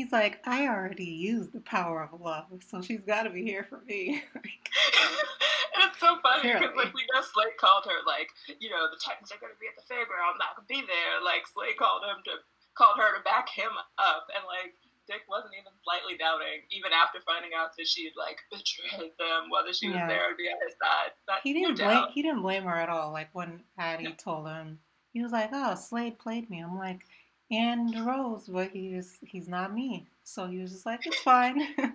He's 0.00 0.16
like, 0.16 0.40
I 0.48 0.64
already 0.64 1.12
used 1.12 1.52
the 1.52 1.60
power 1.60 2.00
of 2.00 2.16
love, 2.16 2.48
so 2.64 2.80
she's 2.80 3.04
got 3.04 3.28
to 3.28 3.30
be 3.36 3.44
here 3.44 3.68
for 3.68 3.84
me. 3.84 4.24
and 4.32 5.80
it's 5.84 6.00
so 6.00 6.16
funny 6.24 6.56
because, 6.56 6.72
like, 6.72 6.96
we 6.96 7.04
know 7.12 7.20
Slade 7.20 7.60
called 7.60 7.84
her, 7.84 8.00
like, 8.08 8.32
you 8.64 8.72
know, 8.72 8.88
the 8.88 8.96
Titans 8.96 9.28
are 9.28 9.36
going 9.36 9.52
to 9.52 9.60
be 9.60 9.68
at 9.68 9.76
the 9.76 9.84
fairground, 9.84 10.32
I'm 10.32 10.40
not 10.40 10.56
going 10.56 10.64
to 10.64 10.72
be 10.72 10.80
there. 10.88 11.20
Like, 11.20 11.44
Slade 11.44 11.76
called 11.76 12.00
him 12.08 12.16
to, 12.32 12.40
called 12.72 12.96
her 12.96 13.12
to 13.12 13.20
back 13.28 13.52
him 13.52 13.76
up, 14.00 14.24
and 14.32 14.40
like, 14.48 14.72
Dick 15.04 15.28
wasn't 15.28 15.52
even 15.52 15.76
slightly 15.84 16.16
doubting, 16.16 16.64
even 16.72 16.96
after 16.96 17.20
finding 17.28 17.52
out 17.52 17.76
that 17.76 17.84
she'd 17.84 18.16
like 18.16 18.40
betrayed 18.48 19.12
them, 19.20 19.52
whether 19.52 19.76
she 19.76 19.92
was 19.92 20.00
yeah. 20.00 20.08
there 20.08 20.32
or 20.32 20.34
be 20.40 20.48
on 20.48 20.56
his 20.64 20.80
side. 20.80 21.12
But 21.28 21.44
he 21.44 21.52
didn't 21.52 21.76
blame. 21.76 22.08
He 22.16 22.24
didn't 22.24 22.40
blame 22.40 22.64
her 22.64 22.80
at 22.80 22.88
all. 22.88 23.12
Like 23.12 23.28
when 23.36 23.60
Addie 23.76 24.16
told 24.16 24.48
him, 24.48 24.78
he 25.12 25.20
was 25.20 25.32
like, 25.32 25.50
"Oh, 25.52 25.74
Slade 25.74 26.16
played 26.16 26.48
me." 26.48 26.62
I'm 26.62 26.78
like, 26.78 27.04
and 27.50 28.06
Rose, 28.06 28.48
but 28.48 28.70
he's 28.70 29.18
he's 29.22 29.48
not 29.48 29.74
me. 29.74 30.06
So 30.24 30.46
he 30.46 30.58
was 30.58 30.72
just 30.72 30.84
like, 30.86 31.06
it's 31.06 31.20
fine. 31.20 31.60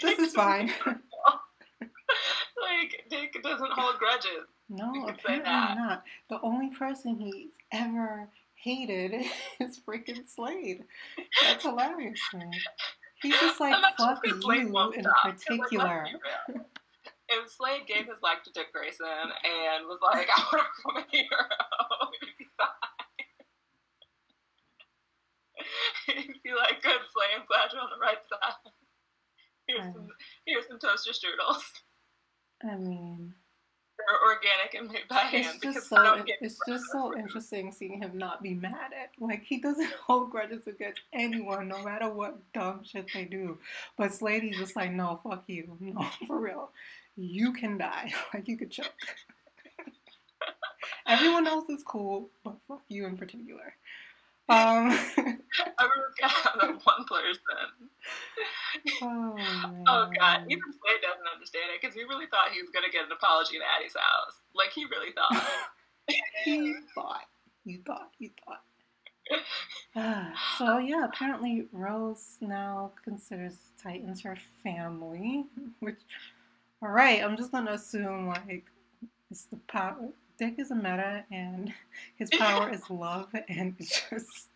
this 0.00 0.18
is 0.18 0.32
fine. 0.32 0.72
like 0.86 0.96
Dick 3.10 3.36
doesn't 3.42 3.72
hold 3.72 3.98
grudges. 3.98 4.46
No, 4.68 5.08
apparently 5.08 5.50
not. 5.50 6.04
The 6.30 6.40
only 6.42 6.70
person 6.70 7.18
he's 7.18 7.50
ever 7.72 8.28
hated 8.54 9.26
is 9.60 9.80
freaking 9.86 10.26
Slade. 10.26 10.84
That's 11.42 11.64
hilarious 11.64 12.20
man. 12.32 12.50
He's 13.20 13.38
just 13.40 13.60
like 13.60 13.76
fuck 13.98 14.20
you 14.24 14.40
in 14.92 15.04
particular. 15.22 16.06
if 17.28 17.50
Slade 17.50 17.86
gave 17.86 18.06
his 18.06 18.22
life 18.22 18.42
to 18.44 18.52
Dick 18.52 18.72
Grayson 18.72 19.04
and 19.06 19.86
was 19.86 19.98
like, 20.02 20.28
I 20.34 20.42
want 20.52 20.64
to 20.64 20.70
become 20.82 20.96
a 20.96 21.04
hero, 21.16 21.46
He'd 26.06 26.54
like, 26.56 26.82
good 26.82 27.00
Slay, 27.12 27.26
I'm 27.36 27.46
glad 27.46 27.72
you're 27.72 27.82
on 27.82 27.90
the 27.90 28.00
right 28.00 28.18
side. 28.28 28.72
Here's 29.66 29.94
some 29.94 30.08
here's 30.44 30.66
some 30.68 30.78
toaster 30.78 31.12
strudels. 31.12 31.62
I 32.62 32.76
mean 32.76 33.32
they're 33.98 34.30
organic 34.30 34.74
and 34.74 34.90
made 34.90 35.08
by 35.08 35.20
hand 35.20 35.58
because 35.60 35.88
so, 35.88 35.96
I 35.96 36.04
don't 36.04 36.26
get 36.26 36.38
it's 36.40 36.58
just 36.68 36.84
so 36.92 37.16
interesting 37.18 37.72
seeing 37.72 38.02
him 38.02 38.18
not 38.18 38.42
be 38.42 38.54
mad 38.54 38.90
at 38.92 39.10
like 39.20 39.44
he 39.44 39.58
doesn't 39.58 39.92
hold 40.06 40.30
grudges 40.30 40.66
against 40.66 41.00
anyone 41.12 41.68
no 41.68 41.82
matter 41.82 42.08
what 42.08 42.38
dumb 42.52 42.82
shit 42.84 43.06
they 43.14 43.24
do. 43.24 43.58
But 43.96 44.12
Slady's 44.12 44.58
just 44.58 44.76
like, 44.76 44.92
no, 44.92 45.20
fuck 45.22 45.44
you. 45.46 45.76
No, 45.80 46.06
for 46.26 46.38
real. 46.38 46.70
You 47.16 47.52
can 47.52 47.78
die. 47.78 48.12
Like 48.32 48.48
you 48.48 48.56
could 48.56 48.70
choke. 48.70 48.92
Everyone 51.06 51.46
else 51.46 51.68
is 51.68 51.82
cool, 51.82 52.30
but 52.42 52.56
fuck 52.66 52.82
you 52.88 53.06
in 53.06 53.16
particular. 53.16 53.74
Um, 54.46 54.90
I 55.78 55.88
forgot 55.88 56.60
that 56.60 56.80
one 56.84 57.04
person. 57.08 57.88
Oh, 59.00 59.36
oh, 59.88 60.10
god, 60.18 60.44
even 60.50 60.72
Slade 60.72 61.00
doesn't 61.00 61.26
understand 61.32 61.64
it 61.74 61.80
because 61.80 61.94
he 61.94 62.02
really 62.02 62.26
thought 62.26 62.50
he 62.52 62.60
was 62.60 62.68
gonna 62.70 62.90
get 62.90 63.06
an 63.06 63.12
apology 63.12 63.56
in 63.56 63.62
Addie's 63.62 63.94
house. 63.94 64.42
Like 64.54 64.70
he 64.72 64.84
really 64.84 65.12
thought. 65.12 65.42
he 66.44 66.74
thought. 66.94 67.24
He 67.64 67.78
thought. 67.86 68.10
He 68.18 68.32
thought. 68.44 68.62
so 70.58 70.76
yeah, 70.76 71.06
apparently 71.06 71.66
Rose 71.72 72.36
now 72.42 72.92
considers 73.02 73.56
Titans 73.82 74.20
her 74.20 74.36
family, 74.62 75.46
which, 75.80 76.00
all 76.82 76.90
right, 76.90 77.24
I'm 77.24 77.38
just 77.38 77.50
gonna 77.50 77.72
assume 77.72 78.28
like 78.28 78.66
it's 79.30 79.46
the 79.46 79.56
power 79.68 80.10
Dick 80.38 80.54
is 80.58 80.70
a 80.70 80.74
meta 80.74 81.24
and 81.30 81.72
his 82.16 82.30
power 82.38 82.70
is 82.70 82.88
love 82.90 83.28
and 83.48 83.74
it's 83.78 84.02
just 84.10 84.48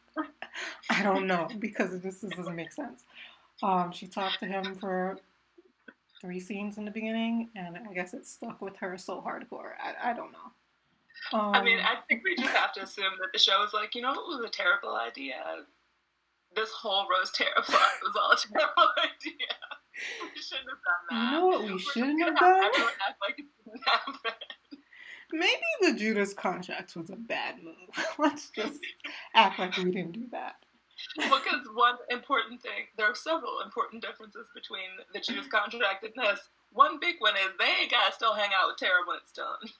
I 0.90 1.02
don't 1.02 1.26
know 1.26 1.48
because 1.58 1.94
it 1.94 2.02
just 2.02 2.28
doesn't 2.28 2.56
make 2.56 2.72
sense. 2.72 3.04
Um, 3.62 3.92
she 3.92 4.06
talked 4.06 4.40
to 4.40 4.46
him 4.46 4.74
for 4.76 5.18
three 6.20 6.40
scenes 6.40 6.78
in 6.78 6.84
the 6.84 6.90
beginning, 6.90 7.48
and 7.54 7.78
I 7.88 7.92
guess 7.92 8.14
it 8.14 8.26
stuck 8.26 8.60
with 8.60 8.76
her 8.76 8.98
so 8.98 9.20
hardcore. 9.20 9.72
I, 9.80 10.10
I 10.10 10.12
don't 10.14 10.32
know. 10.32 11.38
Um, 11.38 11.54
I 11.54 11.62
mean, 11.62 11.78
I 11.78 11.96
think 12.08 12.22
we 12.24 12.36
just 12.36 12.54
have 12.54 12.72
to 12.74 12.82
assume 12.82 13.12
that 13.20 13.28
the 13.32 13.38
show 13.38 13.60
was 13.60 13.72
like, 13.72 13.94
you 13.94 14.02
know, 14.02 14.12
it 14.12 14.26
was 14.26 14.44
a 14.44 14.48
terrible 14.48 14.94
idea. 14.94 15.34
This 16.54 16.70
whole 16.70 17.06
Rose 17.08 17.30
Tara 17.32 17.50
plot 17.62 17.90
was 18.02 18.16
all 18.16 18.32
a 18.32 18.36
terrible 18.36 18.92
idea. 18.98 19.54
We 20.22 20.40
shouldn't 20.40 20.68
have 20.70 20.78
done 20.86 21.02
that. 21.10 21.32
You 21.32 21.38
know 21.38 21.46
what 21.46 21.62
we 21.64 21.72
We're 21.72 21.78
shouldn't 21.78 22.22
have 22.22 22.36
done? 22.36 22.64
Act 22.64 23.18
like 23.20 23.38
it 23.38 23.46
didn't 23.64 23.82
happen. 23.84 24.32
Maybe 25.32 25.62
the 25.82 25.94
Judas 25.94 26.32
contract 26.32 26.96
was 26.96 27.10
a 27.10 27.16
bad 27.16 27.56
move. 27.62 27.74
Let's 28.18 28.50
just 28.50 28.80
act 29.34 29.58
like 29.58 29.76
we 29.76 29.84
didn't 29.84 30.12
do 30.12 30.26
that. 30.32 30.56
Because 31.16 31.66
one 31.74 31.96
important 32.10 32.60
thing, 32.62 32.86
there 32.96 33.06
are 33.06 33.14
several 33.14 33.60
important 33.64 34.02
differences 34.02 34.48
between 34.54 34.88
the 35.12 35.20
Judas 35.20 35.46
contract 35.46 36.04
and 36.04 36.12
this. 36.16 36.48
One 36.72 36.98
big 37.00 37.16
one 37.18 37.34
is 37.34 37.52
they 37.58 37.88
gotta 37.88 38.12
still 38.12 38.34
hang 38.34 38.50
out 38.58 38.68
with 38.68 38.78
Tara 38.78 39.00
when 39.06 39.18
it's 39.18 39.32
done. 39.32 39.70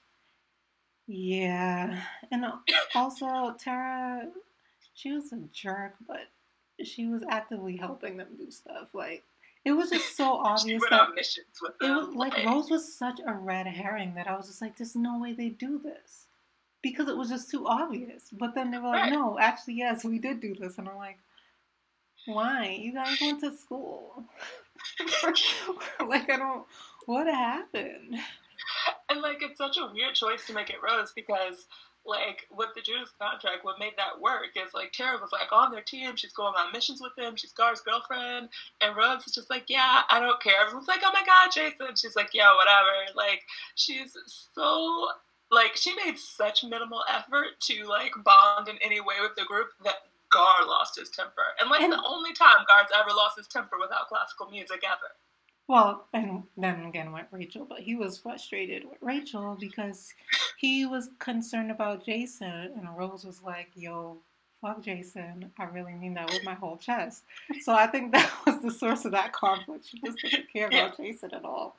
Yeah, 1.07 1.99
and 2.31 2.45
also 2.95 3.55
Tara, 3.59 4.27
she 4.93 5.11
was 5.11 5.33
a 5.33 5.39
jerk, 5.51 5.95
but 6.07 6.27
she 6.83 7.07
was 7.07 7.23
actively 7.29 7.75
helping 7.75 8.17
them 8.17 8.29
do 8.37 8.51
stuff. 8.51 8.89
Like 8.93 9.23
it 9.65 9.71
was 9.73 9.89
just 9.89 10.15
so 10.15 10.37
obvious 10.43 10.81
that 10.89 11.09
it 11.17 11.89
was 11.89 12.15
like, 12.15 12.37
like 12.37 12.45
Rose 12.45 12.69
was 12.69 12.97
such 12.97 13.19
a 13.25 13.33
red 13.33 13.67
herring 13.67 14.15
that 14.15 14.27
I 14.27 14.35
was 14.35 14.47
just 14.47 14.61
like, 14.61 14.77
there's 14.77 14.95
no 14.95 15.19
way 15.19 15.33
they 15.33 15.49
do 15.49 15.79
this 15.79 16.25
because 16.81 17.07
it 17.07 17.17
was 17.17 17.29
just 17.29 17.51
too 17.51 17.67
obvious. 17.67 18.29
But 18.31 18.55
then 18.55 18.71
they 18.71 18.77
were 18.77 18.87
like, 18.87 19.03
right. 19.03 19.11
no, 19.11 19.37
actually, 19.39 19.75
yes, 19.75 20.03
we 20.03 20.19
did 20.19 20.39
do 20.39 20.55
this, 20.55 20.77
and 20.77 20.87
I'm 20.87 20.97
like, 20.97 21.17
why? 22.25 22.77
You 22.79 22.93
guys 22.93 23.17
went 23.21 23.41
to 23.41 23.55
school. 23.55 24.25
like 26.07 26.29
I 26.29 26.37
don't. 26.37 26.65
What 27.05 27.27
happened? 27.27 28.17
And 29.09 29.21
like 29.21 29.41
it's 29.41 29.57
such 29.57 29.77
a 29.77 29.89
weird 29.91 30.13
choice 30.13 30.45
to 30.45 30.53
make 30.53 30.69
it 30.69 30.75
Rose 30.83 31.11
because 31.15 31.65
like 32.05 32.47
with 32.51 32.69
the 32.75 32.81
Judas 32.81 33.13
contract, 33.19 33.63
what 33.63 33.79
made 33.79 33.93
that 33.97 34.19
work 34.19 34.55
is 34.55 34.73
like 34.73 34.91
Tara 34.91 35.19
was 35.19 35.31
like 35.31 35.51
on 35.51 35.71
their 35.71 35.81
team, 35.81 36.15
she's 36.15 36.33
going 36.33 36.53
on 36.55 36.71
missions 36.71 37.01
with 37.01 37.17
him, 37.17 37.35
she's 37.35 37.51
Gar's 37.51 37.81
girlfriend, 37.81 38.49
and 38.81 38.95
Rose 38.95 39.25
is 39.27 39.33
just 39.33 39.49
like, 39.49 39.65
yeah, 39.67 40.01
I 40.09 40.19
don't 40.19 40.41
care. 40.41 40.53
Everyone's 40.61 40.87
like, 40.87 41.01
oh 41.03 41.11
my 41.13 41.23
god, 41.25 41.51
Jason. 41.53 41.95
She's 41.95 42.15
like, 42.15 42.33
yeah, 42.33 42.53
whatever. 42.55 43.15
Like 43.15 43.43
she's 43.75 44.17
so 44.55 45.07
like 45.51 45.75
she 45.75 45.95
made 46.05 46.17
such 46.17 46.63
minimal 46.63 47.03
effort 47.09 47.59
to 47.61 47.85
like 47.87 48.13
bond 48.23 48.67
in 48.67 48.77
any 48.81 49.01
way 49.01 49.15
with 49.21 49.35
the 49.35 49.45
group 49.45 49.69
that 49.83 49.95
Gar 50.31 50.67
lost 50.67 50.99
his 50.99 51.09
temper, 51.09 51.57
and 51.59 51.69
like 51.69 51.81
and, 51.81 51.91
the 51.91 52.03
only 52.07 52.33
time 52.33 52.65
Gar's 52.67 52.91
ever 52.95 53.09
lost 53.09 53.37
his 53.37 53.47
temper 53.47 53.77
without 53.79 54.07
classical 54.07 54.49
music 54.49 54.83
ever. 54.85 55.09
Well, 55.69 56.07
and 56.13 56.45
then 56.57 56.83
again 56.85 57.11
with 57.11 57.27
Rachel, 57.31 57.63
but 57.63 57.81
he 57.81 57.95
was 57.95 58.17
frustrated 58.17 58.85
with 58.85 58.97
Rachel 59.01 59.55
because 59.59 60.11
he 60.57 60.87
was 60.87 61.11
concerned 61.19 61.69
about 61.69 62.03
Jason, 62.03 62.71
and 62.75 62.97
Rose 62.97 63.23
was 63.23 63.43
like, 63.43 63.69
"Yo, 63.75 64.17
fuck 64.61 64.81
Jason. 64.81 65.51
I 65.59 65.65
really 65.65 65.93
mean 65.93 66.15
that 66.15 66.31
with 66.31 66.43
my 66.43 66.55
whole 66.55 66.77
chest. 66.77 67.23
So 67.61 67.73
I 67.75 67.85
think 67.85 68.11
that 68.13 68.31
was 68.47 68.63
the 68.63 68.71
source 68.71 69.05
of 69.05 69.11
that 69.11 69.31
conflict. 69.31 69.87
She 69.87 70.01
just 70.01 70.17
doesn't 70.23 70.51
care 70.51 70.69
about 70.69 70.97
Jason 70.97 71.35
at 71.35 71.45
all, 71.45 71.77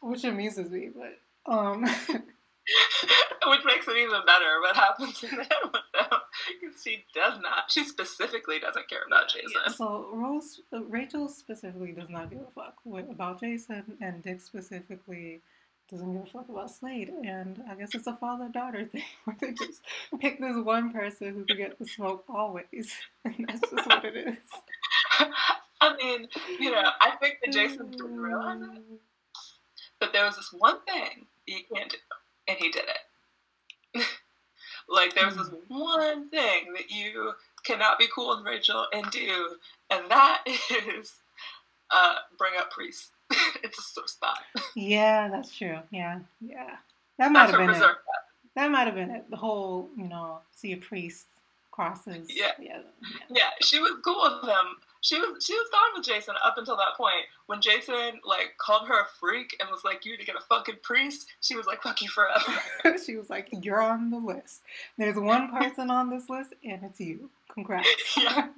which 0.00 0.24
amuses 0.24 0.70
me. 0.70 0.88
But 0.88 1.52
um, 1.52 1.84
which 3.46 3.64
makes 3.64 3.86
it 3.88 3.96
even 3.96 4.20
better. 4.26 4.60
What 4.60 4.76
happens 4.76 5.22
in 5.22 5.36
that 5.36 6.20
Because 6.60 6.82
she 6.82 7.04
does 7.14 7.38
not. 7.40 7.70
She 7.70 7.84
specifically 7.84 8.58
doesn't 8.58 8.88
care 8.88 9.02
about 9.06 9.28
Jason. 9.28 9.74
So 9.76 10.08
Rose, 10.12 10.60
Rachel 10.72 11.28
specifically 11.28 11.92
does 11.92 12.08
not 12.08 12.30
give 12.30 12.40
a 12.40 12.50
fuck 12.54 12.76
about 13.10 13.40
Jason, 13.40 13.96
and 14.00 14.22
Dick 14.22 14.40
specifically 14.40 15.42
doesn't 15.90 16.12
give 16.12 16.22
a 16.22 16.26
fuck 16.26 16.48
about 16.48 16.70
Slade. 16.70 17.12
And 17.24 17.62
I 17.70 17.74
guess 17.74 17.94
it's 17.94 18.06
a 18.06 18.16
father 18.16 18.48
daughter 18.48 18.84
thing 18.92 19.02
where 19.24 19.36
they 19.40 19.52
just 19.52 19.82
pick 20.20 20.40
this 20.40 20.56
one 20.56 20.92
person 20.92 21.34
who 21.34 21.44
can 21.44 21.56
get 21.56 21.78
the 21.78 21.86
smoke 21.86 22.24
always. 22.28 22.92
And 23.24 23.46
that's 23.48 23.60
just 23.70 23.86
what 23.86 24.04
it 24.04 24.16
is. 24.16 24.36
I 25.80 25.96
mean, 25.96 26.28
you 26.60 26.70
know, 26.70 26.90
I 27.00 27.12
think 27.20 27.38
that 27.42 27.52
Jason 27.52 27.90
didn't 27.90 28.20
realize 28.20 28.60
it. 28.60 28.82
But 29.98 30.12
there 30.12 30.24
was 30.26 30.36
this 30.36 30.52
one 30.52 30.80
thing 30.84 31.26
he 31.46 31.64
can't 31.74 31.90
do, 31.90 31.96
and 32.48 32.58
he 32.58 32.70
did 32.70 32.84
it. 32.84 34.04
like, 34.88 35.14
there 35.14 35.26
was 35.26 35.36
this 35.36 35.48
hmm. 35.48 35.56
one 35.68 36.28
thing 36.30 36.72
that 36.74 36.90
you 36.90 37.32
cannot 37.64 37.98
be 37.98 38.06
cool 38.14 38.36
with 38.36 38.46
Rachel 38.46 38.86
and 38.92 39.10
do, 39.10 39.56
and 39.90 40.10
that 40.10 40.44
is 40.46 41.14
uh, 41.90 42.16
bring 42.38 42.52
up 42.58 42.70
priests. 42.70 43.10
it's 43.62 43.78
a 43.78 43.82
sore 43.82 44.06
spot. 44.06 44.38
Yeah, 44.74 45.28
that's 45.28 45.56
true. 45.56 45.78
Yeah, 45.90 46.20
yeah. 46.40 46.76
That 47.18 47.32
might 47.32 47.50
have 47.50 47.58
been 47.58 47.70
it. 47.70 47.78
That. 47.78 47.96
that 48.56 48.70
might 48.70 48.86
have 48.86 48.94
been 48.94 49.10
it. 49.10 49.30
The 49.30 49.36
whole, 49.36 49.88
you 49.96 50.08
know, 50.08 50.40
see 50.54 50.72
a 50.72 50.76
priest 50.76 51.26
crosses. 51.70 52.28
Yeah. 52.28 52.52
yeah. 52.60 52.78
Yeah. 53.02 53.18
Yeah. 53.30 53.50
She 53.60 53.78
was 53.78 54.00
cool 54.04 54.20
with 54.22 54.48
him. 54.48 54.76
She 55.04 55.18
was 55.18 55.44
she 55.44 55.52
was 55.52 55.68
gone 55.70 55.90
with 55.94 56.06
Jason 56.06 56.34
up 56.42 56.56
until 56.56 56.76
that 56.78 56.96
point. 56.96 57.26
When 57.44 57.60
Jason 57.60 58.20
like 58.26 58.54
called 58.56 58.88
her 58.88 59.02
a 59.02 59.06
freak 59.20 59.54
and 59.60 59.68
was 59.70 59.84
like, 59.84 60.06
"You 60.06 60.12
need 60.12 60.20
to 60.20 60.24
get 60.24 60.34
a 60.34 60.40
fucking 60.40 60.76
priest," 60.82 61.26
she 61.42 61.54
was 61.56 61.66
like, 61.66 61.82
"Fuck 61.82 62.00
you 62.00 62.08
forever." 62.08 62.96
she 63.04 63.16
was 63.16 63.28
like, 63.28 63.48
"You're 63.52 63.82
on 63.82 64.08
the 64.10 64.16
list. 64.16 64.62
There's 64.96 65.16
one 65.16 65.50
person 65.52 65.90
on 65.90 66.08
this 66.08 66.30
list, 66.30 66.54
and 66.64 66.82
it's 66.84 66.98
you. 67.00 67.28
Congrats." 67.52 67.86
Yeah. 68.16 68.48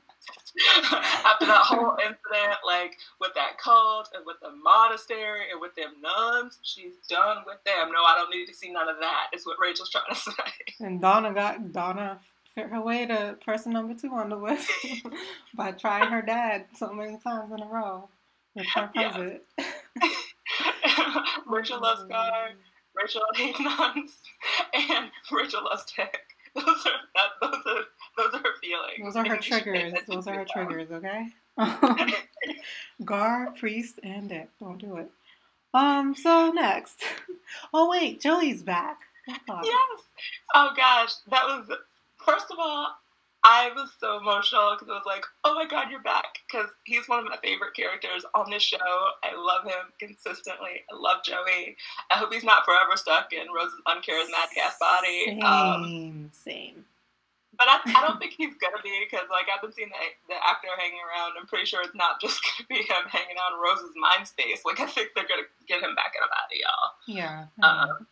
after 1.24 1.46
that 1.46 1.62
whole 1.62 1.96
incident, 2.00 2.58
like 2.66 2.96
with 3.20 3.32
that 3.34 3.58
cult 3.58 4.08
and 4.14 4.24
with 4.26 4.36
the 4.40 4.50
monastery 4.50 5.50
and 5.52 5.60
with 5.60 5.74
them 5.76 5.92
nuns, 6.00 6.58
she's 6.62 6.94
done 7.08 7.38
with 7.46 7.62
them. 7.64 7.92
No, 7.92 8.02
I 8.04 8.14
don't 8.16 8.30
need 8.34 8.46
to 8.46 8.54
see 8.54 8.72
none 8.72 8.88
of 8.88 8.96
that. 9.00 9.26
Is 9.34 9.46
what 9.46 9.56
Rachel's 9.60 9.90
trying 9.90 10.04
to 10.08 10.14
say. 10.16 10.32
And 10.80 11.00
Donna 11.00 11.32
got 11.34 11.72
Donna 11.72 12.20
her 12.56 12.80
way 12.80 13.06
to 13.06 13.36
person 13.44 13.72
number 13.72 13.94
two 13.94 14.12
on 14.12 14.30
the 14.30 14.36
list 14.36 14.70
by 15.54 15.72
trying 15.72 16.10
her 16.10 16.22
dad 16.22 16.66
so 16.76 16.92
many 16.92 17.18
times 17.18 17.52
in 17.52 17.62
a 17.62 17.66
row 17.66 18.08
with 18.54 18.66
her 18.74 18.90
cousin. 18.94 19.40
Rachel 21.46 21.80
loves 21.80 22.04
God. 22.04 22.52
Rachel 22.96 23.22
hates 23.34 23.60
nuns, 23.60 24.22
and 24.74 25.10
Rachel 25.30 25.64
loves 25.64 25.84
tech. 25.84 26.18
Those 26.54 26.64
are 26.86 26.92
that, 27.14 27.32
those 27.42 27.60
are 27.66 27.84
those 28.16 28.32
are 28.32 28.38
her 28.38 28.56
feelings. 28.62 29.02
Those 29.02 29.16
are 29.16 29.28
her 29.28 29.36
triggers. 29.36 29.92
Those 30.08 30.26
are 30.26 30.38
her 30.38 30.46
triggers. 30.46 30.90
Okay. 30.90 31.26
Gar, 33.04 33.52
priest, 33.58 34.00
and 34.02 34.30
Dick. 34.30 34.48
Don't 34.58 34.78
do 34.78 34.96
it. 34.96 35.10
Um. 35.74 36.14
So 36.14 36.50
next. 36.52 37.02
Oh 37.74 37.90
wait, 37.90 38.22
Joey's 38.22 38.62
back. 38.62 39.00
Yes. 39.28 40.00
Oh 40.54 40.70
gosh, 40.74 41.12
that 41.30 41.44
was. 41.44 41.68
First 42.26 42.50
of 42.50 42.58
all, 42.58 42.96
I 43.44 43.70
was 43.76 43.90
so 44.00 44.18
emotional 44.18 44.74
because 44.74 44.90
I 44.90 44.98
was 44.98 45.06
like, 45.06 45.24
"Oh 45.44 45.54
my 45.54 45.66
god, 45.66 45.88
you're 45.88 46.02
back!" 46.02 46.42
Because 46.50 46.68
he's 46.82 47.08
one 47.08 47.20
of 47.20 47.26
my 47.26 47.38
favorite 47.38 47.74
characters 47.74 48.26
on 48.34 48.50
this 48.50 48.64
show. 48.64 48.76
I 49.22 49.36
love 49.38 49.64
him 49.64 49.94
consistently. 50.00 50.82
I 50.90 50.96
love 50.96 51.22
Joey. 51.22 51.76
I 52.10 52.18
hope 52.18 52.34
he's 52.34 52.42
not 52.42 52.64
forever 52.64 52.96
stuck 52.96 53.32
in 53.32 53.46
Rose's 53.54 53.80
uncharismatic 53.86 54.58
ass 54.58 54.74
body. 54.80 55.26
Same, 55.26 55.42
um, 55.42 56.30
same. 56.32 56.84
But 57.56 57.68
I, 57.70 57.78
I 57.86 58.02
don't 58.02 58.18
think 58.20 58.34
he's 58.36 58.58
gonna 58.58 58.82
be 58.82 58.90
because 59.06 59.30
like 59.30 59.46
I've 59.46 59.62
been 59.62 59.70
seeing 59.70 59.94
the, 59.94 60.34
the 60.34 60.38
actor 60.42 60.74
hanging 60.76 60.98
around. 61.06 61.38
I'm 61.38 61.46
pretty 61.46 61.66
sure 61.66 61.82
it's 61.82 61.94
not 61.94 62.20
just 62.20 62.42
gonna 62.58 62.66
be 62.66 62.82
him 62.82 63.06
hanging 63.06 63.38
out 63.38 63.54
in 63.54 63.62
Rose's 63.62 63.94
mind 63.94 64.26
space. 64.26 64.66
Like 64.66 64.80
I 64.80 64.90
think 64.90 65.14
they're 65.14 65.30
gonna 65.30 65.46
get 65.70 65.86
him 65.86 65.94
back 65.94 66.18
in 66.18 66.26
a 66.26 66.30
body, 66.34 66.58
y'all. 66.66 66.90
Yeah. 67.06 67.46
Um, 67.62 68.10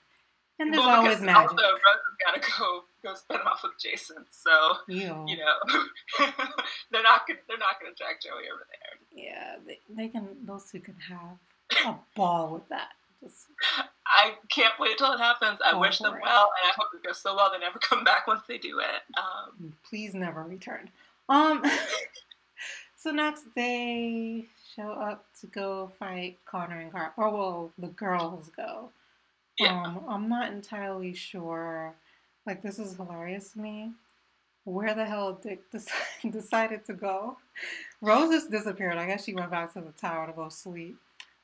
and 0.58 0.72
there's 0.72 0.84
well, 0.84 1.02
always 1.02 1.20
magic. 1.20 1.50
Also, 1.50 1.62
Rose 1.62 1.80
has 1.82 2.40
gotta 2.40 2.52
go 2.58 2.84
go 3.02 3.14
spend 3.14 3.42
off 3.42 3.62
with 3.62 3.72
Jason, 3.80 4.24
so 4.30 4.50
Ew. 4.88 5.24
you 5.26 5.36
know 5.36 5.54
they're 6.90 7.02
not 7.02 7.26
gonna 7.26 7.40
they're 7.48 7.58
not 7.58 7.80
gonna 7.80 7.94
drag 7.96 8.20
Joey 8.22 8.48
over 8.52 8.66
there. 8.70 9.24
Yeah, 9.24 9.56
they 9.66 9.78
they 9.94 10.08
can 10.08 10.28
those 10.44 10.70
two 10.70 10.80
can 10.80 10.96
have 11.08 11.86
a 11.86 11.98
ball 12.14 12.54
with 12.54 12.68
that. 12.68 12.90
Just 13.22 13.46
I 14.06 14.34
can't 14.48 14.74
wait 14.78 14.98
till 14.98 15.12
it 15.12 15.18
happens. 15.18 15.58
I 15.64 15.76
wish 15.76 15.98
them 15.98 16.14
it. 16.14 16.20
well, 16.22 16.50
and 16.62 16.70
I 16.70 16.74
hope 16.76 16.88
it 16.94 17.06
goes 17.06 17.20
so 17.20 17.34
well 17.34 17.50
they 17.52 17.58
never 17.58 17.78
come 17.80 18.04
back 18.04 18.26
once 18.26 18.42
they 18.46 18.58
do 18.58 18.78
it. 18.78 19.18
Um, 19.18 19.72
Please 19.88 20.14
never 20.14 20.42
return. 20.42 20.90
Um. 21.28 21.64
so 22.96 23.10
next 23.10 23.44
they 23.56 24.44
show 24.76 24.90
up 24.90 25.24
to 25.40 25.46
go 25.48 25.90
fight 25.98 26.38
Connor 26.46 26.80
and 26.80 26.92
Gar. 26.92 27.12
Or 27.16 27.30
well, 27.30 27.72
the 27.78 27.88
girls 27.88 28.50
go. 28.56 28.90
Yeah. 29.58 29.82
Um, 29.84 30.04
I'm 30.08 30.28
not 30.28 30.52
entirely 30.52 31.14
sure. 31.14 31.94
Like 32.46 32.62
this 32.62 32.78
is 32.78 32.96
hilarious 32.96 33.52
to 33.52 33.60
me. 33.60 33.92
Where 34.64 34.94
the 34.94 35.04
hell 35.04 35.38
Dick 35.42 35.62
decided 36.30 36.84
to 36.86 36.94
go? 36.94 37.36
Rose 38.00 38.30
just 38.30 38.50
disappeared. 38.50 38.96
I 38.96 39.06
guess 39.06 39.24
she 39.24 39.34
went 39.34 39.50
back 39.50 39.72
to 39.74 39.80
the 39.80 39.92
tower 39.92 40.26
to 40.26 40.32
go 40.32 40.48
sleep. 40.48 40.96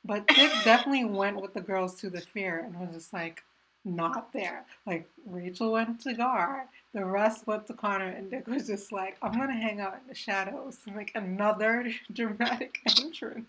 But 0.05 0.27
Dick 0.29 0.51
definitely 0.65 1.05
went 1.05 1.41
with 1.41 1.55
the 1.55 1.61
girls 1.61 1.95
to 2.01 2.11
the 2.11 2.21
fair 2.21 2.61
and 2.61 2.79
was 2.79 2.95
just 2.95 3.13
like 3.13 3.43
not 3.85 4.33
there. 4.33 4.65
Like 4.87 5.09
Rachel 5.27 5.73
went 5.73 6.01
to 6.03 6.15
Gar, 6.15 6.67
the 6.93 7.05
rest 7.05 7.47
went 7.47 7.67
to 7.67 7.75
Connor, 7.75 8.09
and 8.09 8.31
Dick 8.31 8.47
was 8.47 8.67
just 8.67 8.93
like, 8.93 9.17
I'm 9.23 9.33
gonna 9.33 9.53
hang 9.55 9.81
out 9.81 9.95
in 10.03 10.09
the 10.09 10.15
shadows. 10.15 10.79
And 10.87 10.97
like 10.97 11.13
another 11.15 11.93
dramatic 12.13 12.79
entrance. 12.99 13.47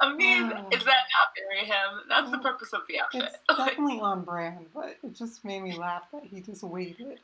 I 0.00 0.14
mean, 0.14 0.44
is 0.72 0.84
that 0.84 1.04
not 1.10 1.34
very 1.36 1.66
him? 1.66 2.02
That's 2.08 2.30
the 2.30 2.38
purpose 2.38 2.72
of 2.72 2.82
the 2.88 3.00
outfit. 3.00 3.36
It's 3.50 3.58
definitely 3.58 4.00
on 4.00 4.24
brand, 4.24 4.66
but 4.74 4.96
it 5.02 5.14
just 5.14 5.44
made 5.44 5.62
me 5.62 5.76
laugh 5.76 6.04
that 6.12 6.24
he 6.24 6.40
just 6.40 6.62
waited 6.62 7.18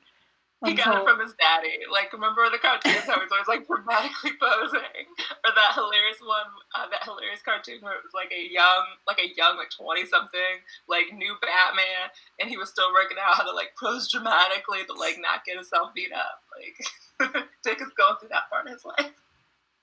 he 0.65 0.75
got 0.75 0.97
it 0.97 1.05
from 1.05 1.21
his 1.21 1.35
daddy. 1.35 1.85
Like, 1.93 2.13
remember 2.13 2.49
the 2.51 2.59
cartoons 2.59 3.05
how 3.07 3.21
he's 3.21 3.31
always 3.31 3.49
like 3.49 3.67
dramatically 3.67 4.33
posing, 4.41 5.05
or 5.45 5.53
that 5.53 5.73
hilarious 5.75 6.21
one, 6.25 6.49
uh, 6.75 6.89
that 6.89 7.05
hilarious 7.05 7.43
cartoon 7.45 7.81
where 7.81 7.95
it 7.95 8.05
was 8.05 8.15
like 8.15 8.33
a 8.33 8.49
young, 8.49 8.97
like 9.07 9.21
a 9.21 9.33
young, 9.37 9.57
like 9.57 9.71
twenty 9.71 10.07
something, 10.07 10.65
like 10.89 11.13
new 11.13 11.37
Batman, 11.41 12.09
and 12.41 12.49
he 12.49 12.57
was 12.57 12.71
still 12.71 12.93
working 12.93 13.19
out 13.21 13.37
how 13.37 13.45
to 13.45 13.53
like 13.53 13.77
pose 13.79 14.11
dramatically 14.11 14.85
to 14.87 14.95
like 14.95 15.21
not 15.21 15.45
get 15.45 15.57
himself 15.57 15.93
beat 15.95 16.13
up. 16.13 16.41
Like, 16.57 17.45
Dick 17.63 17.81
is 17.81 17.93
going 17.97 18.17
through 18.21 18.33
that 18.33 18.49
part 18.49 18.67
in 18.67 18.73
his 18.73 18.85
life. 18.85 19.13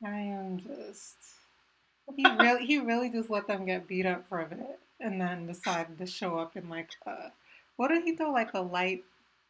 I 0.04 0.34
am 0.34 0.58
just. 0.58 1.20
He 2.15 2.26
really, 2.39 2.65
he 2.65 2.80
really 2.80 3.10
just 3.10 3.30
let 3.30 3.47
them 3.47 3.65
get 3.65 3.88
beat 3.88 4.06
up 4.06 4.28
for 4.28 4.41
a 4.41 4.45
bit, 4.45 4.80
and 5.00 5.19
then 5.19 5.47
decided 5.47 5.97
to 5.97 6.06
show 6.06 6.38
up 6.38 6.56
in 6.56 6.69
like, 6.69 6.91
a, 7.06 7.32
what 7.78 7.89
did 7.89 8.04
he 8.04 8.15
throw? 8.15 8.32
Like 8.32 8.54
a 8.54 8.62
light 8.62 9.04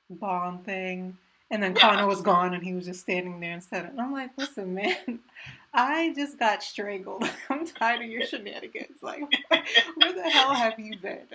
bomb 0.10 0.60
thing. 0.60 1.18
And 1.50 1.62
then 1.62 1.76
yeah. 1.76 1.82
Connor 1.82 2.08
was 2.08 2.22
gone 2.22 2.54
and 2.54 2.64
he 2.64 2.74
was 2.74 2.86
just 2.86 3.02
standing 3.02 3.40
there 3.42 3.52
instead. 3.52 3.86
And 3.86 4.00
I'm 4.00 4.14
like, 4.14 4.32
listen, 4.38 4.74
man, 4.74 5.20
I 5.74 6.14
just 6.16 6.40
got 6.40 6.64
strangled. 6.64 7.30
I'm 7.50 7.66
tired 7.66 8.02
of 8.02 8.10
your 8.10 8.26
shenanigans. 8.26 9.02
Like, 9.02 9.22
where 9.96 10.14
the 10.14 10.30
hell 10.30 10.54
have 10.54 10.80
you 10.80 10.98
been? 10.98 11.28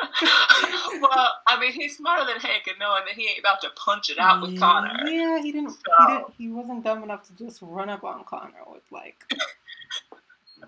well, 1.00 1.32
I 1.46 1.58
mean, 1.60 1.72
he's 1.72 1.96
smarter 1.96 2.24
than 2.26 2.40
Hank 2.40 2.66
and 2.66 2.78
knowing 2.78 3.02
that 3.06 3.14
he 3.14 3.28
ain't 3.28 3.38
about 3.38 3.60
to 3.62 3.70
punch 3.76 4.10
it 4.10 4.18
out 4.18 4.42
with 4.42 4.52
yeah, 4.52 4.60
Connor. 4.60 5.10
Yeah, 5.10 5.40
he 5.40 5.52
didn't, 5.52 5.70
so. 5.70 5.78
he 5.98 6.06
didn't. 6.06 6.34
He 6.38 6.48
wasn't 6.48 6.84
dumb 6.84 7.02
enough 7.02 7.26
to 7.28 7.44
just 7.44 7.60
run 7.62 7.88
up 7.88 8.04
on 8.04 8.24
Connor 8.24 8.62
with 8.70 8.82
like. 8.90 9.24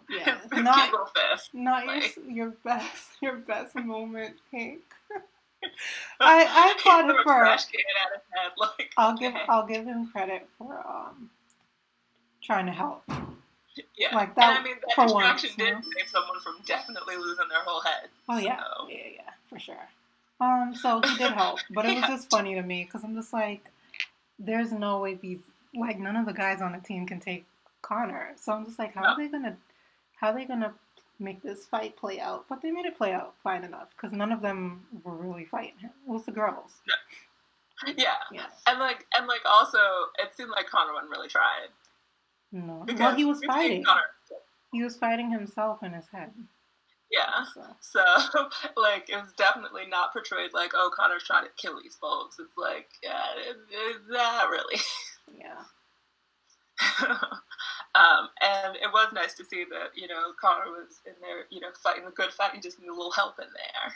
Yeah, 0.08 0.38
not, 0.52 0.92
not 1.52 1.86
like. 1.86 2.16
your, 2.16 2.30
your 2.30 2.50
best, 2.64 3.08
your 3.22 3.36
best 3.36 3.76
moment, 3.76 4.36
Hank. 4.52 4.80
I 6.20 6.44
I 6.48 6.74
caught 6.82 7.10
it 7.10 7.16
for. 7.22 7.44
Like, 8.56 8.92
I'll 8.96 9.16
give 9.16 9.34
I'll 9.48 9.66
give 9.66 9.84
him 9.84 10.08
credit 10.08 10.48
for 10.58 10.78
um 10.78 11.30
trying 12.42 12.66
to 12.66 12.72
help. 12.72 13.02
Yeah, 13.96 14.14
like 14.14 14.34
that. 14.34 14.56
And 14.56 14.58
I 14.58 14.62
mean, 14.62 14.76
that 14.80 15.06
distraction 15.06 15.14
once, 15.14 15.56
did 15.56 15.74
know? 15.74 15.80
save 15.96 16.08
someone 16.08 16.40
from 16.40 16.56
definitely 16.66 17.16
losing 17.16 17.48
their 17.48 17.62
whole 17.64 17.80
head. 17.80 18.08
Oh 18.28 18.38
yeah, 18.38 18.58
so. 18.58 18.88
yeah, 18.88 18.96
yeah, 19.14 19.30
for 19.48 19.58
sure. 19.58 19.88
Um, 20.40 20.74
so 20.74 21.00
he 21.04 21.16
did 21.16 21.32
help, 21.32 21.60
but 21.70 21.84
it 21.84 21.94
was 22.00 22.04
just 22.04 22.30
funny 22.30 22.54
to 22.54 22.62
me 22.62 22.84
because 22.84 23.04
I'm 23.04 23.14
just 23.14 23.32
like, 23.32 23.64
there's 24.38 24.72
no 24.72 24.98
way 25.00 25.14
these 25.14 25.40
like 25.74 25.98
none 25.98 26.16
of 26.16 26.26
the 26.26 26.32
guys 26.32 26.60
on 26.60 26.72
the 26.72 26.78
team 26.78 27.06
can 27.06 27.20
take 27.20 27.46
Connor. 27.82 28.32
So 28.36 28.52
I'm 28.52 28.64
just 28.64 28.78
like, 28.78 28.94
how 28.94 29.02
no. 29.02 29.08
are 29.08 29.16
they 29.16 29.28
gonna, 29.28 29.56
how 30.16 30.30
are 30.30 30.34
they 30.34 30.44
gonna 30.44 30.74
make 31.20 31.42
this 31.42 31.66
fight 31.66 31.96
play 31.96 32.18
out. 32.18 32.46
But 32.48 32.62
they 32.62 32.70
made 32.70 32.86
it 32.86 32.96
play 32.96 33.12
out 33.12 33.34
fine 33.42 33.62
enough 33.62 33.88
because 33.90 34.12
none 34.12 34.32
of 34.32 34.40
them 34.40 34.86
were 35.04 35.14
really 35.14 35.44
fighting 35.44 35.78
him. 35.78 35.90
It 36.08 36.10
was 36.10 36.24
the 36.24 36.32
girls. 36.32 36.80
Yeah. 37.86 37.94
yeah. 38.32 38.46
And 38.66 38.78
like 38.78 39.06
and 39.16 39.26
like 39.26 39.42
also 39.44 39.78
it 40.18 40.34
seemed 40.36 40.50
like 40.50 40.68
Connor 40.68 40.94
wasn't 40.94 41.10
really 41.10 41.28
trying. 41.28 41.68
No. 42.52 42.82
Because 42.86 43.00
well 43.00 43.14
he 43.14 43.24
was 43.24 43.40
fighting. 43.46 43.84
He 44.72 44.82
was 44.82 44.96
fighting 44.96 45.30
himself 45.30 45.82
in 45.82 45.92
his 45.92 46.06
head. 46.08 46.32
Yeah. 47.10 47.44
So. 47.52 47.62
so, 47.80 48.48
like, 48.76 49.10
it 49.10 49.16
was 49.16 49.32
definitely 49.36 49.86
not 49.88 50.12
portrayed 50.12 50.52
like, 50.52 50.72
oh, 50.74 50.90
Connor's 50.94 51.24
trying 51.24 51.44
to 51.44 51.50
kill 51.56 51.80
these 51.82 51.96
folks. 51.96 52.38
It's 52.38 52.56
like, 52.56 52.88
yeah, 53.02 53.24
it, 53.48 53.56
it, 53.70 53.96
not 54.08 54.48
really. 54.48 54.80
Yeah. 55.36 55.62
um, 57.94 58.28
and 58.40 58.76
it 58.76 58.90
was 58.92 59.12
nice 59.12 59.34
to 59.34 59.44
see 59.44 59.64
that, 59.70 59.90
you 59.94 60.08
know, 60.08 60.32
Connor 60.40 60.70
was 60.70 61.00
in 61.06 61.12
there, 61.20 61.44
you 61.50 61.60
know, 61.60 61.68
fighting 61.82 62.04
the 62.04 62.10
good 62.12 62.32
fight. 62.32 62.54
He 62.54 62.60
just 62.60 62.78
needed 62.78 62.92
a 62.92 62.94
little 62.94 63.12
help 63.12 63.38
in 63.38 63.48
there. 63.52 63.94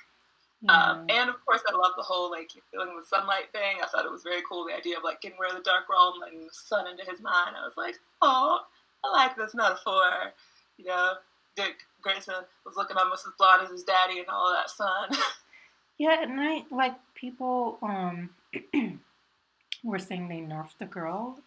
Um, 0.69 1.07
and 1.09 1.29
of 1.29 1.45
course, 1.45 1.61
I 1.69 1.73
love 1.77 1.93
the 1.97 2.03
whole 2.03 2.31
like 2.31 2.55
you're 2.55 2.65
feeling 2.71 2.97
the 2.99 3.05
sunlight 3.07 3.53
thing. 3.53 3.79
I 3.83 3.87
thought 3.87 4.05
it 4.05 4.13
was 4.13 4.23
very 4.23 4.43
cool 4.49 4.67
the 4.67 4.75
idea 4.75 4.97
of 4.97 5.05
like 5.05 5.21
getting 5.21 5.39
rid 5.39 5.51
of 5.51 5.59
the 5.59 5.63
dark 5.63 5.89
realm 5.91 6.23
and 6.23 6.49
the 6.49 6.53
sun 6.53 6.87
into 6.87 7.05
his 7.05 7.21
mind. 7.21 7.57
I 7.61 7.65
was 7.65 7.77
like, 7.77 7.97
oh, 8.23 8.61
I 9.05 9.13
like 9.13 9.37
this 9.37 9.55
metaphor. 9.55 10.33
You 10.79 10.87
know, 10.87 11.15
Dick 11.57 11.77
Grayson 12.01 12.35
was 12.65 12.77
looking 12.77 12.97
almost 12.97 13.27
as 13.27 13.33
blonde 13.39 13.63
as 13.65 13.71
his 13.71 13.85
daddy 13.85 14.19
and 14.19 14.29
all 14.29 14.53
that 14.53 14.71
sun. 14.71 15.11
yeah, 15.99 16.23
and 16.23 16.41
I 16.41 16.65
like 16.71 16.95
people 17.15 17.79
um 17.83 18.31
were 19.85 19.99
saying 19.99 20.29
they 20.29 20.41
nerfed 20.41 20.79
the 20.79 20.87
girl, 20.87 21.39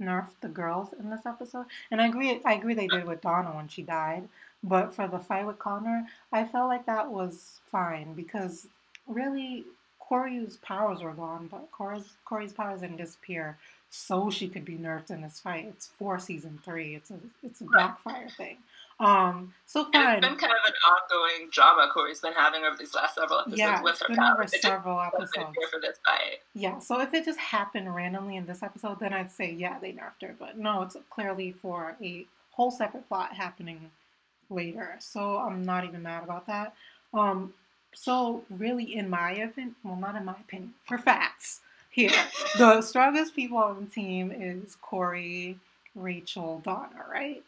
nerfed 0.00 0.40
the 0.42 0.48
girls 0.48 0.88
in 0.98 1.10
this 1.10 1.24
episode, 1.24 1.66
and 1.90 2.00
I 2.00 2.08
agree. 2.08 2.40
I 2.44 2.54
agree 2.54 2.74
they 2.74 2.88
did 2.88 3.06
with 3.06 3.22
Donna 3.22 3.50
when 3.56 3.68
she 3.68 3.82
died, 3.82 4.28
but 4.62 4.94
for 4.94 5.08
the 5.08 5.18
fight 5.18 5.46
with 5.46 5.58
Connor, 5.58 6.06
I 6.32 6.44
felt 6.44 6.68
like 6.68 6.86
that 6.86 7.10
was 7.10 7.60
fine 7.70 8.14
because 8.14 8.66
really 9.06 9.64
Kory's 9.98 10.56
powers 10.58 11.02
were 11.02 11.12
gone, 11.12 11.48
but 11.50 11.70
Kory's 11.72 12.14
Kory's 12.24 12.52
powers 12.52 12.80
didn't 12.80 12.96
disappear 12.96 13.58
so 13.90 14.30
she 14.30 14.48
could 14.48 14.64
be 14.64 14.76
nerfed 14.76 15.10
in 15.10 15.22
this 15.22 15.40
fight. 15.40 15.66
It's 15.68 15.86
for 15.86 16.18
season 16.18 16.58
three. 16.64 16.94
It's 16.94 17.10
a 17.10 17.18
it's 17.42 17.60
a 17.60 17.64
backfire 17.64 18.28
thing. 18.36 18.58
Um, 18.98 19.52
so 19.66 19.84
fine. 19.92 20.18
it's 20.18 20.26
been 20.26 20.36
kind 20.36 20.52
of 20.52 20.58
an 20.66 20.74
ongoing 20.88 21.50
drama 21.50 21.90
Kory's 21.92 22.20
been 22.20 22.32
having 22.32 22.64
over 22.64 22.76
these 22.78 22.94
last 22.94 23.14
several 23.14 23.40
episodes 23.40 23.58
yeah, 23.58 23.82
with 23.82 24.00
her 24.00 24.08
been 24.08 24.20
over 24.20 24.46
several 24.46 25.00
episodes. 25.00 25.54
For 25.70 25.80
this 25.80 25.98
fight. 26.06 26.38
Yeah, 26.54 26.78
so 26.78 27.00
if 27.00 27.12
it 27.12 27.24
just 27.24 27.38
happened 27.38 27.94
randomly 27.94 28.36
in 28.36 28.46
this 28.46 28.62
episode, 28.62 29.00
then 29.00 29.12
I'd 29.12 29.30
say 29.30 29.52
yeah 29.52 29.78
they 29.78 29.92
nerfed 29.92 30.26
her. 30.26 30.34
But 30.38 30.56
no, 30.56 30.82
it's 30.82 30.96
clearly 31.10 31.52
for 31.52 31.96
a 32.02 32.26
whole 32.52 32.70
separate 32.70 33.06
plot 33.08 33.34
happening 33.34 33.90
later. 34.50 34.96
So 34.98 35.38
I'm 35.38 35.64
not 35.64 35.84
even 35.84 36.02
mad 36.02 36.24
about 36.24 36.46
that. 36.46 36.74
Um, 37.12 37.52
so 37.94 38.44
really, 38.50 38.96
in 38.96 39.08
my 39.08 39.32
opinion, 39.32 39.74
well, 39.82 39.96
not 39.96 40.16
in 40.16 40.24
my 40.24 40.34
opinion, 40.34 40.74
for 40.84 40.98
facts 40.98 41.60
here, 41.90 42.12
the 42.58 42.82
strongest 42.82 43.34
people 43.34 43.58
on 43.58 43.84
the 43.84 43.90
team 43.90 44.30
is 44.30 44.76
Kory, 44.82 45.58
Rachel, 45.94 46.60
Donna, 46.64 47.04
right? 47.10 47.42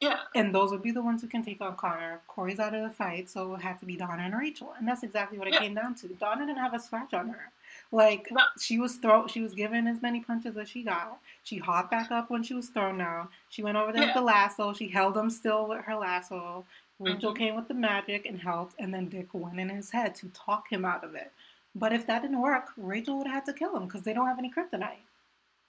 Yeah. 0.00 0.18
And 0.34 0.52
those 0.52 0.72
would 0.72 0.82
be 0.82 0.90
the 0.90 1.02
ones 1.02 1.22
who 1.22 1.28
can 1.28 1.44
take 1.44 1.60
on 1.60 1.76
Connor. 1.76 2.20
Kory's 2.26 2.58
out 2.58 2.74
of 2.74 2.82
the 2.82 2.90
fight, 2.90 3.30
so 3.30 3.44
it 3.44 3.48
would 3.50 3.60
have 3.62 3.78
to 3.80 3.86
be 3.86 3.96
Donna 3.96 4.24
and 4.24 4.36
Rachel. 4.36 4.74
And 4.76 4.88
that's 4.88 5.04
exactly 5.04 5.38
what 5.38 5.46
it 5.46 5.54
yeah. 5.54 5.60
came 5.60 5.74
down 5.74 5.94
to. 5.96 6.08
Donna 6.08 6.44
didn't 6.44 6.58
have 6.58 6.74
a 6.74 6.80
scratch 6.80 7.14
on 7.14 7.28
her. 7.28 7.52
Like 7.92 8.28
no. 8.30 8.40
she 8.58 8.78
was 8.78 8.96
throw 8.96 9.26
she 9.26 9.42
was 9.42 9.52
given 9.52 9.86
as 9.86 10.00
many 10.00 10.20
punches 10.20 10.56
as 10.56 10.68
she 10.68 10.82
got. 10.82 11.18
She 11.44 11.58
hopped 11.58 11.90
back 11.90 12.10
up 12.10 12.30
when 12.30 12.42
she 12.42 12.54
was 12.54 12.68
thrown 12.68 12.98
down. 12.98 13.28
She 13.50 13.62
went 13.62 13.76
over 13.76 13.92
there 13.92 14.02
yeah. 14.02 14.08
with 14.08 14.14
the 14.14 14.22
lasso. 14.22 14.72
She 14.72 14.88
held 14.88 15.16
him 15.16 15.28
still 15.28 15.68
with 15.68 15.84
her 15.84 15.96
lasso. 15.96 16.64
Rachel 16.98 17.32
mm-hmm. 17.32 17.38
came 17.38 17.56
with 17.56 17.68
the 17.68 17.74
magic 17.74 18.26
and 18.26 18.40
helped, 18.40 18.74
and 18.78 18.94
then 18.94 19.08
Dick 19.08 19.28
went 19.32 19.60
in 19.60 19.68
his 19.68 19.90
head 19.90 20.14
to 20.16 20.28
talk 20.28 20.70
him 20.70 20.84
out 20.84 21.04
of 21.04 21.14
it. 21.14 21.32
But 21.74 21.92
if 21.92 22.06
that 22.06 22.22
didn't 22.22 22.40
work, 22.40 22.68
Rachel 22.76 23.18
would 23.18 23.26
have 23.26 23.34
had 23.34 23.44
to 23.46 23.52
kill 23.52 23.76
him 23.76 23.86
because 23.86 24.02
they 24.02 24.12
don't 24.12 24.26
have 24.26 24.38
any 24.38 24.50
kryptonite. 24.50 25.04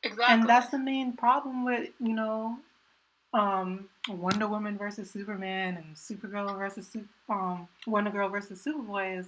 Exactly. 0.04 0.26
And 0.30 0.48
that's 0.48 0.70
the 0.70 0.78
main 0.78 1.14
problem 1.14 1.64
with, 1.64 1.90
you 2.00 2.14
know, 2.14 2.58
um, 3.34 3.86
Wonder 4.10 4.48
Woman 4.48 4.78
versus 4.78 5.10
Superman 5.10 5.78
and 5.78 5.96
Supergirl 5.96 6.58
versus 6.58 6.96
um, 7.30 7.68
Wonder 7.88 8.12
Girl 8.12 8.30
versus 8.30 8.64
Superboy 8.64 9.20
is 9.20 9.28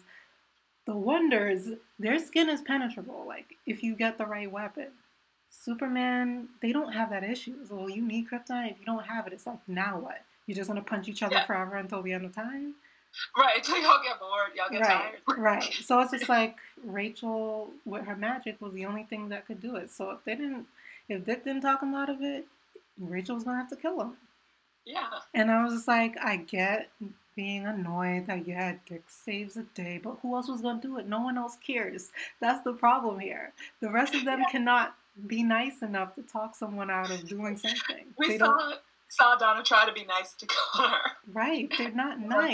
the 0.86 0.96
Wonders, 0.96 1.70
their 2.00 2.20
skin 2.20 2.50
is 2.50 2.62
penetrable. 2.62 3.26
Like 3.28 3.58
if 3.66 3.84
you 3.84 3.96
get 3.96 4.18
the 4.18 4.26
right 4.26 4.52
weapon. 4.52 4.88
Superman, 5.50 6.50
they 6.62 6.72
don't 6.72 6.92
have 6.92 7.10
that 7.10 7.24
issue. 7.24 7.56
Well, 7.70 7.90
you 7.90 8.02
need 8.02 8.30
kryptonite. 8.30 8.72
If 8.72 8.80
you 8.80 8.86
don't 8.86 9.06
have 9.06 9.26
it, 9.26 9.34
it's 9.34 9.48
like 9.48 9.60
now 9.68 9.98
what? 10.00 10.22
You 10.48 10.54
just 10.54 10.70
want 10.70 10.84
to 10.84 10.88
punch 10.88 11.08
each 11.08 11.24
other 11.24 11.36
yeah. 11.36 11.46
forever 11.46 11.78
until 11.78 12.02
the 12.02 12.14
end 12.14 12.26
of 12.26 12.36
time. 12.36 12.76
Right, 13.38 13.58
until 13.58 13.82
y'all 13.82 14.04
get 14.04 14.20
bored, 14.20 14.52
y'all 14.56 14.70
get 14.70 14.82
right, 14.82 15.16
tired. 15.28 15.40
right. 15.40 15.74
So 15.86 16.00
it's 16.02 16.12
just 16.12 16.30
like 16.30 16.58
Rachel 16.84 17.70
with 17.86 18.06
her 18.06 18.16
magic 18.16 18.62
was 18.62 18.74
the 18.74 18.86
only 18.86 19.04
thing 19.04 19.30
that 19.30 19.48
could 19.48 19.62
do 19.62 19.78
it. 19.78 19.90
So 19.90 20.12
if 20.12 20.24
they 20.26 20.36
didn't, 20.36 20.66
if 21.08 21.26
Dick 21.26 21.46
didn't 21.46 21.62
talk 21.62 21.82
him 21.82 21.96
out 21.96 22.10
of 22.10 22.22
it, 22.22 22.46
Rachel 23.00 23.36
was 23.36 23.46
gonna 23.46 23.58
have 23.58 23.70
to 23.70 23.76
kill 23.76 24.00
him. 24.02 24.18
Yeah. 24.86 25.08
And 25.34 25.50
I 25.50 25.64
was 25.64 25.74
just 25.74 25.88
like, 25.88 26.18
I 26.22 26.38
get 26.38 26.90
being 27.36 27.66
annoyed 27.66 28.28
that 28.28 28.48
yeah, 28.48 28.76
Dick 28.88 29.04
saves 29.08 29.56
the 29.56 29.64
day, 29.76 30.00
but 30.02 30.18
who 30.22 30.36
else 30.36 30.48
was 30.48 30.62
gonna 30.62 30.82
do 30.82 30.98
it? 30.98 31.08
No 31.08 31.22
one 31.22 31.38
else 31.38 31.58
cares. 31.66 32.12
That's 32.40 32.64
the 32.64 32.74
problem 32.74 33.20
here. 33.20 33.54
The 33.82 33.92
rest 33.92 34.16
of 34.16 34.26
them 34.26 34.40
yeah. 34.40 34.52
cannot 34.52 34.96
be 35.28 35.44
nice 35.44 35.82
enough 35.82 36.16
to 36.16 36.22
talk 36.24 36.56
someone 36.56 36.90
out 36.90 37.12
of 37.12 37.28
doing 37.28 37.58
something. 37.58 38.06
We 38.18 38.30
they 38.30 38.38
saw 38.38 38.74
saw 39.08 39.36
Donna 39.36 39.64
try 39.64 39.86
to 39.86 39.94
be 39.94 40.06
nice 40.06 40.34
to 40.34 40.48
Connor. 40.48 40.98
Right, 41.32 41.72
they're 41.78 41.92
not 41.92 42.20
nice. 42.20 42.54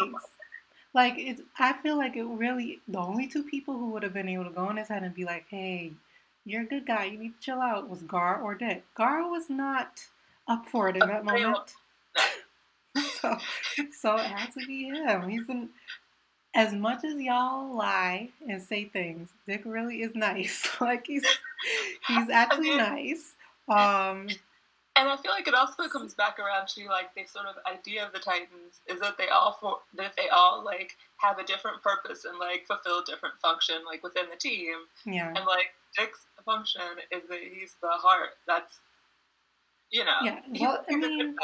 Like 0.93 1.13
it's, 1.17 1.41
I 1.57 1.73
feel 1.73 1.97
like 1.97 2.15
it 2.17 2.25
really 2.25 2.79
the 2.87 2.99
only 2.99 3.27
two 3.27 3.43
people 3.43 3.77
who 3.77 3.91
would 3.91 4.03
have 4.03 4.13
been 4.13 4.29
able 4.29 4.45
to 4.45 4.51
go 4.51 4.69
in 4.69 4.77
his 4.77 4.87
head 4.87 5.03
and 5.03 5.13
be 5.13 5.25
like, 5.25 5.45
"Hey, 5.49 5.93
you're 6.45 6.63
a 6.63 6.65
good 6.65 6.85
guy. 6.85 7.05
You 7.05 7.17
need 7.17 7.39
to 7.39 7.45
chill 7.45 7.61
out." 7.61 7.89
Was 7.89 8.01
Gar 8.03 8.41
or 8.41 8.55
Dick? 8.55 8.83
Gar 8.95 9.29
was 9.29 9.49
not 9.49 10.05
up 10.47 10.65
for 10.67 10.89
it 10.89 10.97
in 10.97 11.07
that 11.07 11.23
moment. 11.23 11.75
So, 13.21 13.37
so 13.99 14.15
it 14.15 14.25
has 14.25 14.53
to 14.55 14.65
be 14.65 14.85
him. 14.85 15.29
He's 15.29 15.47
an, 15.49 15.69
as 16.53 16.73
much 16.73 17.03
as 17.03 17.15
y'all 17.15 17.75
lie 17.75 18.29
and 18.47 18.61
say 18.61 18.85
things, 18.85 19.29
Dick 19.47 19.61
really 19.65 20.01
is 20.01 20.15
nice. 20.15 20.67
like 20.81 21.07
he's 21.07 21.25
he's 22.07 22.29
actually 22.33 22.75
nice. 22.75 23.33
Um, 23.69 24.27
and 24.97 25.07
I 25.07 25.15
feel 25.17 25.31
like 25.31 25.47
it 25.47 25.53
also 25.53 25.87
comes 25.87 26.13
back 26.13 26.37
around 26.37 26.67
to 26.69 26.85
like 26.87 27.15
the 27.15 27.25
sort 27.25 27.45
of 27.45 27.55
idea 27.71 28.05
of 28.05 28.11
the 28.11 28.19
Titans 28.19 28.81
is 28.87 28.99
that 28.99 29.17
they 29.17 29.29
all 29.29 29.57
for, 29.61 29.77
that 29.95 30.13
they 30.17 30.27
all 30.29 30.63
like 30.65 30.97
have 31.17 31.39
a 31.39 31.43
different 31.45 31.81
purpose 31.81 32.25
and 32.25 32.37
like 32.37 32.65
fulfill 32.67 32.99
a 32.99 33.05
different 33.05 33.35
function 33.41 33.75
like 33.85 34.03
within 34.03 34.25
the 34.29 34.35
team. 34.35 34.75
Yeah. 35.05 35.27
And 35.27 35.45
like 35.45 35.73
Dick's 35.97 36.25
function 36.43 36.81
is 37.11 37.23
that 37.29 37.39
he's 37.39 37.75
the 37.81 37.89
heart. 37.89 38.31
That's 38.45 38.79
you 39.91 40.05
know, 40.05 40.17
yeah. 40.23 40.39
Well, 40.59 40.85
he's 40.87 41.03
I 41.03 41.07
mean, 41.07 41.35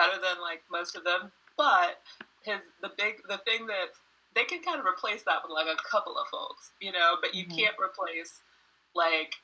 better, 0.00 0.16
than 0.16 0.40
like 0.40 0.62
most 0.70 0.96
of 0.96 1.04
them. 1.04 1.30
But 1.56 2.00
his 2.42 2.60
the 2.80 2.90
big 2.96 3.20
the 3.28 3.38
thing 3.44 3.66
that 3.66 3.92
they 4.34 4.44
can 4.44 4.62
kind 4.62 4.80
of 4.80 4.86
replace 4.86 5.22
that 5.24 5.42
with 5.42 5.52
like 5.52 5.66
a 5.66 5.76
couple 5.88 6.16
of 6.16 6.26
folks, 6.28 6.72
you 6.80 6.92
know, 6.92 7.16
but 7.20 7.34
you 7.34 7.44
mm-hmm. 7.44 7.56
can't 7.56 7.76
replace 7.76 8.40
like 8.94 9.34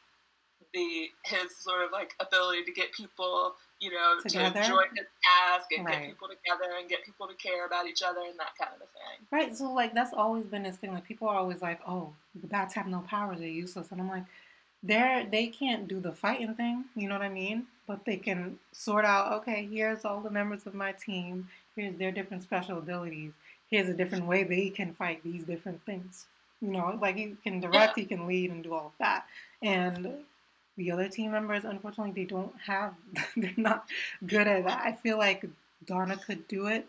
the 0.73 1.09
his 1.25 1.57
sort 1.57 1.83
of 1.85 1.92
like 1.92 2.14
ability 2.21 2.64
to 2.64 2.73
get 2.73 2.92
people, 2.92 3.55
you 3.81 3.90
know, 3.90 4.21
together? 4.23 4.61
to 4.61 4.66
join 4.66 4.88
his 4.95 5.07
task 5.23 5.69
and 5.77 5.87
right. 5.87 6.01
get 6.01 6.09
people 6.09 6.29
together 6.29 6.73
and 6.79 6.88
get 6.88 7.05
people 7.05 7.27
to 7.27 7.35
care 7.35 7.66
about 7.66 7.87
each 7.87 8.03
other 8.03 8.21
and 8.29 8.38
that 8.38 8.53
kind 8.59 8.71
of 8.75 8.81
a 8.81 8.90
thing. 8.90 9.27
Right. 9.31 9.57
So 9.57 9.73
like 9.73 9.95
that's 9.95 10.12
always 10.12 10.47
been 10.47 10.64
his 10.64 10.77
thing. 10.77 10.92
Like 10.92 11.05
people 11.05 11.29
are 11.29 11.37
always 11.37 11.62
like, 11.62 11.81
oh, 11.87 12.12
the 12.40 12.47
bats 12.47 12.75
have 12.75 12.87
no 12.87 13.01
powers; 13.01 13.38
they're 13.38 13.49
useless. 13.49 13.90
And 13.90 14.01
I'm 14.01 14.09
like, 14.09 14.25
they're 14.83 15.27
they 15.31 15.49
can't 15.49 15.88
do 15.88 16.01
the 16.01 16.12
fighting 16.12 16.55
thing. 16.55 16.85
You 16.95 17.09
know 17.09 17.14
what 17.14 17.25
I 17.25 17.31
mean? 17.31 17.66
But 17.87 18.05
they 18.05 18.16
can 18.16 18.59
sort 18.72 19.05
out. 19.05 19.33
Okay, 19.40 19.68
here's 19.70 20.05
all 20.05 20.20
the 20.20 20.31
members 20.31 20.66
of 20.66 20.75
my 20.75 20.92
team. 20.92 21.49
Here's 21.77 21.96
their 21.96 22.11
different 22.11 22.42
special 22.42 22.79
abilities. 22.79 23.33
Here's 23.70 23.88
a 23.88 23.94
different 23.94 24.27
way 24.27 24.44
they 24.44 24.70
can 24.70 24.92
fight 24.92 25.22
these 25.22 25.44
different 25.44 25.85
things. 25.85 26.27
You 26.61 26.68
know, 26.68 26.99
like 27.01 27.16
he 27.16 27.37
can 27.44 27.61
direct, 27.61 27.99
he 27.99 28.05
can 28.05 28.27
lead, 28.27 28.51
and 28.51 28.62
do 28.62 28.75
all 28.75 28.87
of 28.87 28.92
that. 28.99 29.27
And 29.62 30.14
the 30.77 30.90
other 30.90 31.09
team 31.09 31.33
members, 31.33 31.64
unfortunately, 31.64 32.12
they 32.12 32.29
don't 32.29 32.55
have. 32.64 32.94
They're 33.37 33.53
not 33.57 33.87
good 34.27 34.46
at 34.46 34.64
that. 34.64 34.83
I 34.85 34.92
feel 34.92 35.18
like 35.18 35.44
Donna 35.85 36.16
could 36.16 36.46
do 36.49 36.66
it 36.66 36.87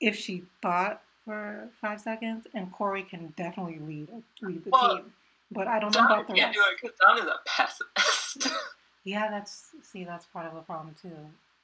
if 0.00 0.16
she 0.16 0.44
thought 0.62 1.02
for 1.24 1.68
five 1.80 2.00
seconds, 2.00 2.46
and 2.54 2.70
Kory 2.72 3.02
can 3.02 3.32
definitely 3.36 3.78
lead 3.78 4.08
lead 4.42 4.64
the 4.64 4.70
well, 4.70 4.96
team. 4.96 5.12
But 5.50 5.68
I 5.68 5.78
don't 5.78 5.94
know 5.94 6.04
about 6.04 6.26
the 6.26 6.34
rest. 6.34 6.42
can't 6.42 6.54
do 6.54 6.60
it 6.60 6.80
because 6.80 6.96
Donna's 6.98 7.26
a 7.26 7.38
pessimist. 7.46 8.48
yeah, 9.04 9.30
that's 9.30 9.70
see, 9.82 10.04
that's 10.04 10.26
part 10.26 10.46
of 10.46 10.54
the 10.54 10.60
problem 10.60 10.94
too. 11.00 11.16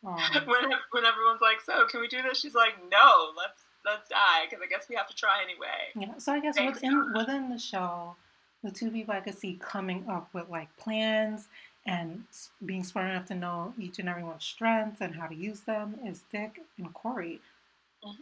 Um, 0.06 0.16
when 0.46 0.70
when 0.92 1.04
everyone's 1.04 1.40
like, 1.40 1.60
"So, 1.60 1.86
can 1.86 2.00
we 2.00 2.08
do 2.08 2.22
this?" 2.22 2.40
She's 2.40 2.54
like, 2.54 2.74
"No, 2.90 3.32
let's 3.36 3.62
let's 3.84 4.08
die," 4.08 4.46
because 4.48 4.62
I 4.62 4.68
guess 4.68 4.88
we 4.88 4.96
have 4.96 5.08
to 5.08 5.14
try 5.14 5.42
anyway. 5.42 5.90
Yeah. 5.94 6.18
So 6.18 6.32
I 6.32 6.40
guess 6.40 6.56
Thanks, 6.56 6.76
within 6.80 7.12
within 7.14 7.50
the 7.50 7.58
show, 7.58 8.16
the 8.62 8.70
two 8.70 8.90
people 8.90 9.14
I 9.14 9.20
could 9.20 9.38
see 9.38 9.58
coming 9.60 10.04
up 10.08 10.28
with 10.32 10.48
like 10.48 10.74
plans 10.76 11.48
and 11.86 12.24
being 12.64 12.84
smart 12.84 13.10
enough 13.10 13.26
to 13.26 13.34
know 13.34 13.72
each 13.78 13.98
and 13.98 14.08
everyone's 14.08 14.44
strengths 14.44 15.00
and 15.00 15.14
how 15.14 15.26
to 15.26 15.34
use 15.34 15.60
them 15.60 15.98
is 16.04 16.22
Dick 16.30 16.60
and 16.78 16.92
Kory. 16.92 17.40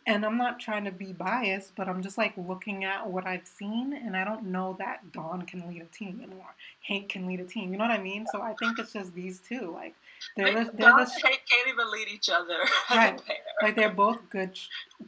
And 0.08 0.24
I'm 0.26 0.36
not 0.36 0.58
trying 0.58 0.84
to 0.86 0.90
be 0.90 1.12
biased, 1.12 1.76
but 1.76 1.88
I'm 1.88 2.02
just 2.02 2.18
like 2.18 2.32
looking 2.36 2.84
at 2.84 3.08
what 3.08 3.26
I've 3.26 3.46
seen, 3.46 3.92
and 3.92 4.16
I 4.16 4.24
don't 4.24 4.46
know 4.46 4.74
that 4.80 5.12
Dawn 5.12 5.42
can 5.42 5.68
lead 5.68 5.82
a 5.82 5.96
team 5.96 6.20
anymore. 6.22 6.54
Hank 6.86 7.10
can 7.10 7.26
lead 7.26 7.38
a 7.38 7.44
team. 7.44 7.70
You 7.72 7.78
know 7.78 7.84
what 7.84 7.92
I 7.98 8.02
mean? 8.02 8.26
So 8.32 8.42
I 8.42 8.54
think 8.54 8.78
it's 8.80 8.92
just 8.92 9.14
these 9.14 9.38
two. 9.38 9.70
Like 9.72 9.94
they're 10.36 10.52
the, 10.64 10.70
they're 10.72 10.88
Dawn 10.90 10.98
the 11.04 11.10
Hank 11.22 11.42
can't 11.48 11.68
even 11.68 11.92
lead 11.92 12.08
each 12.08 12.28
other 12.28 12.56
Right. 12.90 13.20
like 13.62 13.76
they're 13.76 13.90
both 13.90 14.18
good. 14.30 14.58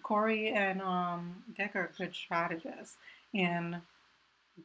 Kory 0.04 0.50
and 0.52 0.80
um, 0.82 1.34
Dick 1.56 1.74
are 1.74 1.90
good 1.98 2.14
strategists, 2.14 2.96
and 3.34 3.80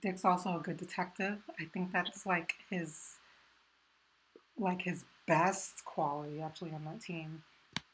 Dick's 0.02 0.24
also 0.24 0.58
a 0.58 0.60
good 0.60 0.78
detective. 0.78 1.40
I 1.60 1.66
think 1.74 1.92
that's 1.92 2.26
like 2.28 2.54
his, 2.70 3.16
like 4.60 4.82
his 4.84 5.04
best 5.28 5.84
quality 5.86 6.42
actually 6.42 6.74
on 6.74 6.86
that 6.86 7.02
team. 7.02 7.42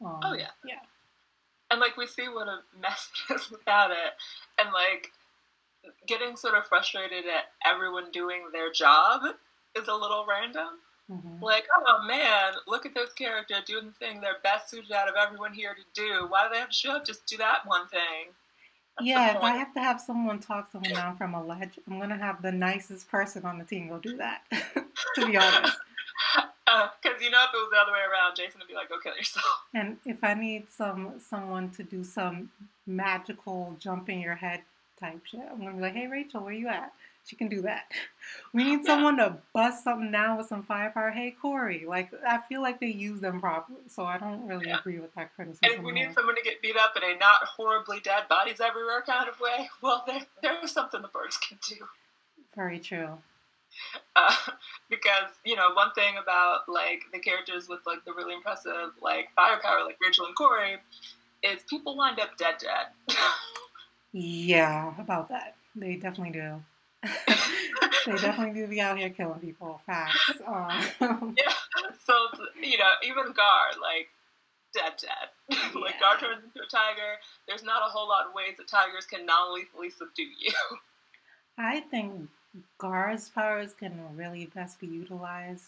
Um, 0.04 0.20
Oh, 0.24 0.34
yeah. 0.34 0.48
yeah, 0.68 0.80
and 1.72 1.80
like 1.80 1.98
we 1.98 2.06
see 2.06 2.28
what 2.28 2.48
a 2.48 2.60
mess 2.80 3.10
it 3.30 3.34
is 3.36 3.50
without 3.50 3.92
it 3.92 4.14
and 4.60 4.70
like 4.74 5.12
getting 6.06 6.36
sort 6.36 6.56
of 6.56 6.66
frustrated 6.66 7.26
at 7.26 7.46
everyone 7.66 8.12
doing 8.12 8.44
their 8.54 8.72
job 8.72 9.22
is 9.76 9.88
a 9.88 9.94
little 9.94 10.26
random 10.30 10.80
hmm 11.10 11.42
like 11.42 11.66
oh 11.76 12.06
man 12.08 12.54
look 12.68 12.86
at 12.86 12.94
this 12.94 13.12
character 13.14 13.56
doing 13.66 13.88
the 13.88 13.92
thing 13.94 14.22
they're 14.22 14.38
best 14.44 14.70
suited 14.70 14.92
out 14.92 15.10
of 15.10 15.16
everyone 15.16 15.52
here 15.52 15.74
to 15.74 15.82
do 16.00 16.28
why 16.30 16.44
do 16.44 16.54
they 16.54 16.60
have 16.60 16.70
to 16.70 16.76
show 16.76 16.92
up 16.92 17.06
just 17.06 17.26
do 17.26 17.36
that 17.36 17.66
one 17.66 17.88
thing 17.88 18.30
That's 18.98 19.08
yeah. 19.08 19.38
If 19.38 19.42
I 19.42 19.56
have 19.58 19.74
to 19.74 19.80
have 19.80 20.00
someone 20.00 20.40
talk 20.40 20.70
someone 20.72 20.94
down 20.94 21.16
from 21.16 21.34
a 21.34 21.44
ledge, 21.44 21.80
I'm 21.88 22.00
gonna 22.00 22.18
have 22.18 22.42
the 22.42 22.52
nicest 22.52 23.10
person 23.10 23.46
on 23.46 23.58
the 23.58 23.64
team 23.64 23.88
go 23.90 23.98
do 23.98 24.18
that. 24.18 24.44
to 25.16 25.26
be 25.26 25.38
honest. 25.38 25.78
Uh, 26.68 26.88
because 27.02 27.22
you 27.22 27.30
know 27.30 27.44
if 27.44 27.50
it 27.54 27.58
was 27.58 27.70
the 27.72 27.78
other 27.78 27.92
way 27.92 28.00
around 28.00 28.34
jason 28.36 28.60
would 28.60 28.68
be 28.68 28.74
like 28.74 28.88
go 28.88 28.98
kill 29.00 29.16
yourself 29.16 29.46
And 29.74 29.98
if 30.06 30.24
I 30.24 30.34
need 30.36 30.70
some 30.70 31.20
someone 31.20 31.70
to 31.72 31.84
do 31.84 32.04
some 32.04 32.50
magical 32.88 33.76
jump 33.80 34.10
in 34.10 34.20
your 34.22 34.36
head 34.36 34.62
type 35.00 35.20
shit, 35.26 35.42
I'm 35.52 35.60
gonna 35.60 35.74
be 35.76 35.82
like, 35.82 35.94
hey 35.96 36.08
Rachel, 36.08 36.42
where 36.44 36.54
you 36.54 36.68
at? 36.68 36.94
She 37.26 37.36
can 37.36 37.50
do 37.50 37.62
that. 37.64 37.92
We 38.54 38.64
need 38.64 38.80
Yeah. 38.84 38.96
someone 38.96 39.18
to 39.18 39.38
bust 39.54 39.84
something 39.84 40.12
down 40.12 40.38
with 40.38 40.48
some 40.48 40.64
firepower. 40.64 41.12
Hey 41.12 41.32
Kory, 41.42 41.86
like 41.88 42.12
I 42.28 42.40
feel 42.48 42.62
like 42.62 42.80
they 42.80 42.88
use 42.88 43.20
them 43.20 43.40
properly, 43.42 43.80
so 43.90 44.06
I 44.06 44.18
don't 44.18 44.46
really 44.48 44.68
Yeah. 44.68 44.80
agree 44.80 45.00
with 45.00 45.14
that 45.16 45.34
criticism. 45.36 45.64
and 45.70 45.80
if 45.80 45.84
we 45.84 45.92
need 45.92 46.14
someone 46.14 46.36
to 46.36 46.42
get 46.44 46.62
beat 46.62 46.78
up 46.78 46.96
in 46.96 47.04
a 47.04 47.18
not 47.18 47.44
horribly 47.44 48.00
dead 48.00 48.28
bodies 48.30 48.60
everywhere 48.62 49.02
kind 49.02 49.28
of 49.28 49.40
way 49.40 49.70
well 49.82 50.04
there, 50.08 50.22
there's 50.42 50.72
something 50.72 51.02
the 51.02 51.08
birds 51.10 51.38
can 51.38 51.58
do 51.68 51.86
Very 52.56 52.80
true. 52.80 53.18
uh, 54.16 54.36
because 54.90 55.30
you 55.46 55.56
know 55.56 55.74
one 55.74 55.92
thing 55.94 56.16
about 56.22 56.62
like 56.68 57.04
the 57.14 57.20
characters 57.20 57.68
with 57.68 57.80
like 57.86 58.04
the 58.06 58.14
really 58.14 58.34
impressive 58.34 58.92
like 59.02 59.30
firepower 59.36 59.84
like 59.86 59.98
Rachel 60.02 60.26
and 60.26 60.36
Kory 60.36 60.78
is 61.44 61.62
people 61.70 61.96
wind 61.98 62.20
up 62.20 62.38
dead 62.38 62.56
dead. 62.60 63.18
Yeah, 64.14 64.94
about 65.00 65.30
that. 65.30 65.56
They 65.76 65.96
definitely 65.96 66.34
do. 66.34 66.62
they 68.06 68.18
definitely 68.18 68.60
do 68.60 68.68
be 68.68 68.82
out 68.82 68.98
here 68.98 69.10
killing 69.10 69.40
people. 69.40 69.82
Facts. 69.86 70.32
Um, 70.46 70.70
yeah, 71.38 71.54
so 72.06 72.14
you 72.62 72.78
know 72.78 72.92
even 73.04 73.32
Gar 73.34 73.80
like 73.82 74.10
dead 74.74 74.94
dead. 75.00 75.72
like 75.76 76.00
Gar 76.00 76.18
turns 76.20 76.44
into 76.44 76.60
a 76.60 76.70
tiger. 76.70 77.18
There's 77.48 77.64
not 77.64 77.82
a 77.86 77.90
whole 77.90 78.08
lot 78.08 78.28
of 78.28 78.34
ways 78.34 78.58
that 78.58 78.68
tigers 78.68 79.06
can 79.06 79.26
non-lethally 79.26 79.90
subdue 79.90 80.24
you. 80.24 80.54
I 81.58 81.82
think 81.82 82.30
Gar's 82.78 83.30
powers 83.30 83.74
can 83.74 83.94
really 84.16 84.46
best 84.54 84.80
be 84.80 84.88
utilized 84.88 85.66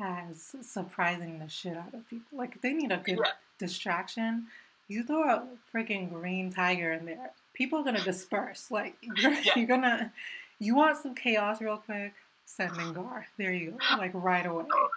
as 0.00 0.54
surprising 0.62 1.38
the 1.38 1.48
shit 1.48 1.76
out 1.76 1.94
of 1.94 2.08
people. 2.10 2.38
Like 2.38 2.56
if 2.56 2.62
they 2.62 2.72
need 2.72 2.92
a 2.92 2.98
good 2.98 3.18
Yeah. 3.24 3.32
distraction, 3.58 4.46
you 4.88 5.02
throw 5.04 5.22
a 5.28 5.46
freaking 5.74 6.12
green 6.12 6.52
tiger 6.52 6.92
in 6.92 7.06
there, 7.06 7.30
people 7.54 7.78
are 7.80 7.84
gonna 7.84 8.02
disperse. 8.02 8.70
Like 8.70 8.96
you're, 9.02 9.32
Yeah. 9.32 9.52
you're 9.56 9.66
gonna, 9.66 10.12
you 10.58 10.74
want 10.74 10.98
some 10.98 11.14
chaos 11.14 11.60
real 11.60 11.78
quick? 11.78 12.12
Send 12.44 12.76
in 12.80 12.92
Gar. 12.92 13.26
There 13.38 13.52
you 13.52 13.72
go. 13.72 13.96
Like 13.96 14.12
right 14.14 14.46
away. 14.46 14.64
Oh, 14.72 14.88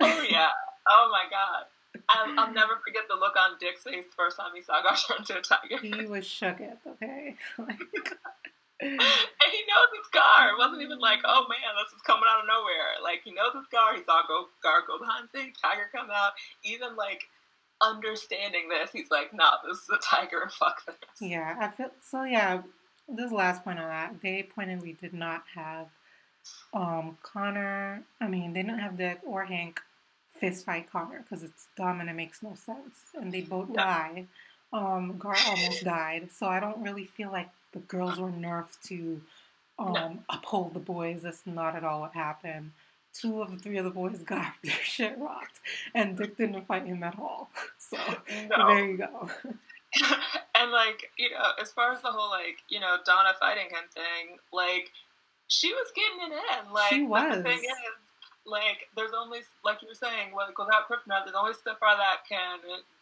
oh 0.00 0.26
yeah. 0.30 0.48
Oh 0.88 1.08
my 1.10 1.24
god. 1.30 1.64
I'll, 2.08 2.38
I'll 2.38 2.52
never 2.54 2.76
forget 2.84 3.02
the 3.08 3.16
look 3.16 3.34
on 3.36 3.56
Dick's 3.60 3.82
face 3.84 4.04
the 4.06 4.12
first 4.16 4.36
time 4.36 4.50
he 4.54 4.60
saw 4.62 4.80
Gar 4.82 4.96
turn 4.96 5.18
into 5.18 5.38
a 5.38 5.42
tiger. 5.42 5.78
He 5.80 6.06
was 6.06 6.26
shook 6.26 6.60
it. 6.60 6.78
Okay. 6.86 7.36
Like, 7.58 7.78
and 8.82 9.50
he 9.52 9.62
knows 9.70 9.90
it's 9.94 10.08
Gar. 10.12 10.50
It 10.50 10.58
wasn't 10.58 10.82
even 10.82 10.98
like, 10.98 11.20
oh 11.24 11.46
man, 11.48 11.72
this 11.78 11.94
is 11.94 12.02
coming 12.02 12.24
out 12.28 12.40
of 12.40 12.48
nowhere. 12.48 12.98
Like 13.02 13.22
he 13.24 13.32
knows 13.32 13.52
it's 13.54 13.68
Gar. 13.68 13.94
He 13.96 14.02
saw 14.02 14.22
go 14.26 14.46
Gar 14.62 14.82
go 14.86 14.98
behind 14.98 15.30
thing, 15.30 15.52
tiger 15.60 15.88
come 15.94 16.08
out. 16.10 16.32
Even 16.64 16.96
like 16.96 17.22
understanding 17.80 18.68
this, 18.68 18.90
he's 18.92 19.10
like, 19.10 19.32
nah, 19.32 19.62
this 19.66 19.78
is 19.78 19.88
a 19.90 19.98
tiger. 19.98 20.50
Fuck 20.58 20.84
this. 20.86 20.96
Yeah, 21.20 21.56
I 21.60 21.68
feel 21.68 21.90
so. 22.02 22.24
Yeah, 22.24 22.62
this 23.08 23.32
last 23.32 23.64
point 23.64 23.78
on 23.78 23.88
that, 23.88 24.16
they 24.22 24.42
pointed 24.42 24.82
we 24.82 24.94
did 24.94 25.14
not 25.14 25.44
have 25.54 25.88
um 26.74 27.18
Connor. 27.22 28.02
I 28.20 28.26
mean, 28.26 28.52
they 28.52 28.62
didn't 28.62 28.80
have 28.80 28.98
Dick 28.98 29.20
or 29.24 29.44
Hank 29.44 29.80
fist 30.38 30.66
fight 30.66 30.90
Connor 30.90 31.24
because 31.28 31.44
it's 31.44 31.68
dumb 31.76 32.00
and 32.00 32.10
it 32.10 32.14
makes 32.14 32.42
no 32.42 32.54
sense, 32.54 32.96
and 33.14 33.32
they 33.32 33.42
both 33.42 33.72
die. 33.72 34.26
Um, 34.72 35.18
Gar 35.18 35.36
almost 35.48 35.84
died, 35.84 36.30
so 36.32 36.46
I 36.46 36.58
don't 36.58 36.82
really 36.82 37.04
feel 37.04 37.30
like 37.30 37.50
the 37.72 37.80
girls 37.80 38.18
were 38.20 38.30
nerfed 38.30 38.80
to 38.84 39.20
um 39.78 39.94
No. 39.94 40.18
uphold 40.30 40.74
the 40.74 40.80
boys. 40.80 41.22
That's 41.22 41.46
not 41.46 41.76
at 41.76 41.84
all 41.84 42.00
what 42.00 42.14
happened. 42.14 42.72
Two 43.14 43.42
of 43.42 43.50
the 43.50 43.58
three 43.58 43.78
of 43.78 43.84
the 43.84 43.90
boys 43.90 44.18
got 44.24 44.52
their 44.62 44.72
shit 44.82 45.18
rocked, 45.18 45.60
and 45.94 46.16
Dick 46.16 46.36
didn't 46.36 46.66
fight 46.66 46.86
him 46.86 47.02
at 47.02 47.18
all. 47.18 47.50
So 47.78 47.98
No. 48.48 48.66
there 48.68 48.84
you 48.88 48.96
go. 48.96 49.28
and 50.54 50.70
like 50.72 51.10
you 51.18 51.30
know 51.30 51.50
as 51.60 51.70
far 51.72 51.92
as 51.92 52.00
the 52.00 52.08
whole 52.10 52.30
like 52.30 52.58
you 52.70 52.80
know 52.80 52.96
donna 53.04 53.32
fighting 53.38 53.66
him 53.66 53.84
thing 53.92 54.38
like 54.52 54.90
she 55.48 55.72
was 55.72 55.92
getting 55.94 56.32
it 56.32 56.66
in 56.66 56.72
like 56.72 56.88
She 56.90 57.02
but 57.10 57.28
the 57.28 57.36
was. 57.36 57.42
thing 57.42 57.58
is 57.58 57.96
like 58.46 58.88
there's 58.96 59.12
only 59.16 59.40
like 59.64 59.82
you 59.82 59.88
were 59.88 59.94
saying 59.94 60.32
like 60.34 60.56
without 60.56 60.88
kryptonite 60.88 61.24
there's 61.24 61.36
only 61.38 61.52
so 61.52 61.74
far 61.78 61.96
that 61.96 62.20
can 62.28 62.58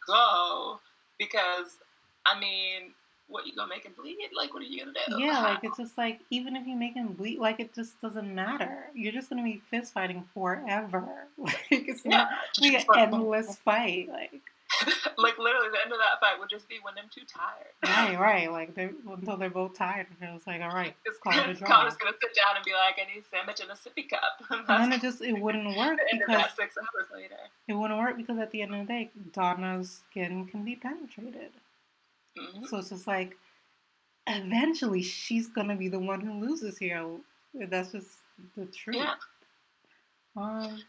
go 0.07 0.81
because 1.19 1.79
i 2.27 2.39
mean 2.39 2.93
what 3.31 3.47
you 3.47 3.55
gonna 3.55 3.69
make 3.69 3.85
him 3.85 3.93
bleed 3.97 4.19
like 4.37 4.53
what 4.53 4.63
are 4.63 4.67
you 4.67 4.81
gonna 4.85 4.93
do 5.09 5.23
Yeah, 5.23 5.41
like 5.41 5.61
it's 5.63 5.77
just 5.79 5.97
like 5.97 6.21
even 6.31 6.57
if 6.57 6.67
you 6.67 6.77
make 6.77 6.95
him 6.95 7.13
bleed, 7.15 7.39
like 7.39 7.61
it 7.61 7.75
just 7.75 8.01
doesn't 8.01 8.35
matter. 8.35 8.87
You're 8.95 9.13
just 9.13 9.31
gonna 9.31 9.45
be 9.45 9.63
fist 9.71 9.93
fighting 9.93 10.25
forever. 10.35 11.07
Like 11.39 11.57
it's 11.71 12.03
yeah 12.05 12.11
not 12.11 12.31
like 12.61 12.75
an 12.89 13.13
endless 13.15 13.57
fight. 13.57 14.09
Like 14.11 14.43
like 15.19 15.37
literally 15.39 15.69
the 15.73 15.81
end 15.83 15.93
of 15.93 15.99
that 15.99 16.21
fight 16.21 16.39
would 16.39 16.49
just 16.49 16.69
be 16.69 16.77
when 16.83 16.95
them 16.95 17.07
two 17.13 17.23
tired 17.27 17.75
right, 17.83 18.19
right. 18.29 18.53
Like 18.53 18.75
they 18.75 18.91
until 19.09 19.37
they're 19.37 19.51
both 19.51 19.77
tired, 19.77 20.07
and 20.21 20.31
it 20.31 20.33
was 20.33 20.47
like, 20.47 20.61
all 20.63 20.69
right, 20.71 20.95
It's 21.05 21.19
call 21.19 21.33
it 21.33 21.51
a 21.51 21.55
draw. 21.55 21.67
Connor's 21.69 21.97
gonna 21.97 22.15
sit 22.23 22.35
down 22.37 22.55
and 22.57 22.65
be 22.65 22.73
like, 22.73 22.95
I 22.99 23.13
need 23.13 23.21
a 23.21 23.29
sandwich 23.29 23.61
and 23.61 23.71
a 23.71 23.75
sippy 23.75 24.09
cup. 24.09 24.23
And 24.51 24.61
And 24.69 24.93
then 24.93 24.93
it 24.93 25.03
just 25.03 25.21
it 25.23 25.33
wouldn't 25.33 25.77
work 25.77 25.99
the 25.99 26.13
end 26.13 26.23
of 26.23 26.29
because 26.29 26.51
six 26.57 26.77
hours 26.79 27.09
later. 27.13 27.35
it 27.67 27.73
wouldn't 27.75 27.99
work 27.99 28.17
because 28.17 28.39
at 28.39 28.53
the 28.53 28.63
end 28.63 28.75
of 28.75 28.87
the 28.87 28.93
day, 28.93 29.11
Donna's 29.33 30.03
skin 30.11 30.47
can 30.47 30.65
be 30.65 30.77
penetrated. 30.77 31.51
Mhm. 32.39 32.67
So 32.69 32.79
it's 32.79 32.91
just 32.91 33.07
like 33.07 33.37
eventually 34.27 35.03
she's 35.03 35.49
gonna 35.49 35.77
be 35.77 35.89
the 35.89 35.99
one 35.99 36.21
who 36.21 36.41
loses 36.41 36.79
here. 36.79 37.05
That's 37.55 37.93
just 37.93 38.19
the 38.57 38.67
truth. 38.67 38.97
Yeah. 38.97 39.15
Um. 40.37 40.83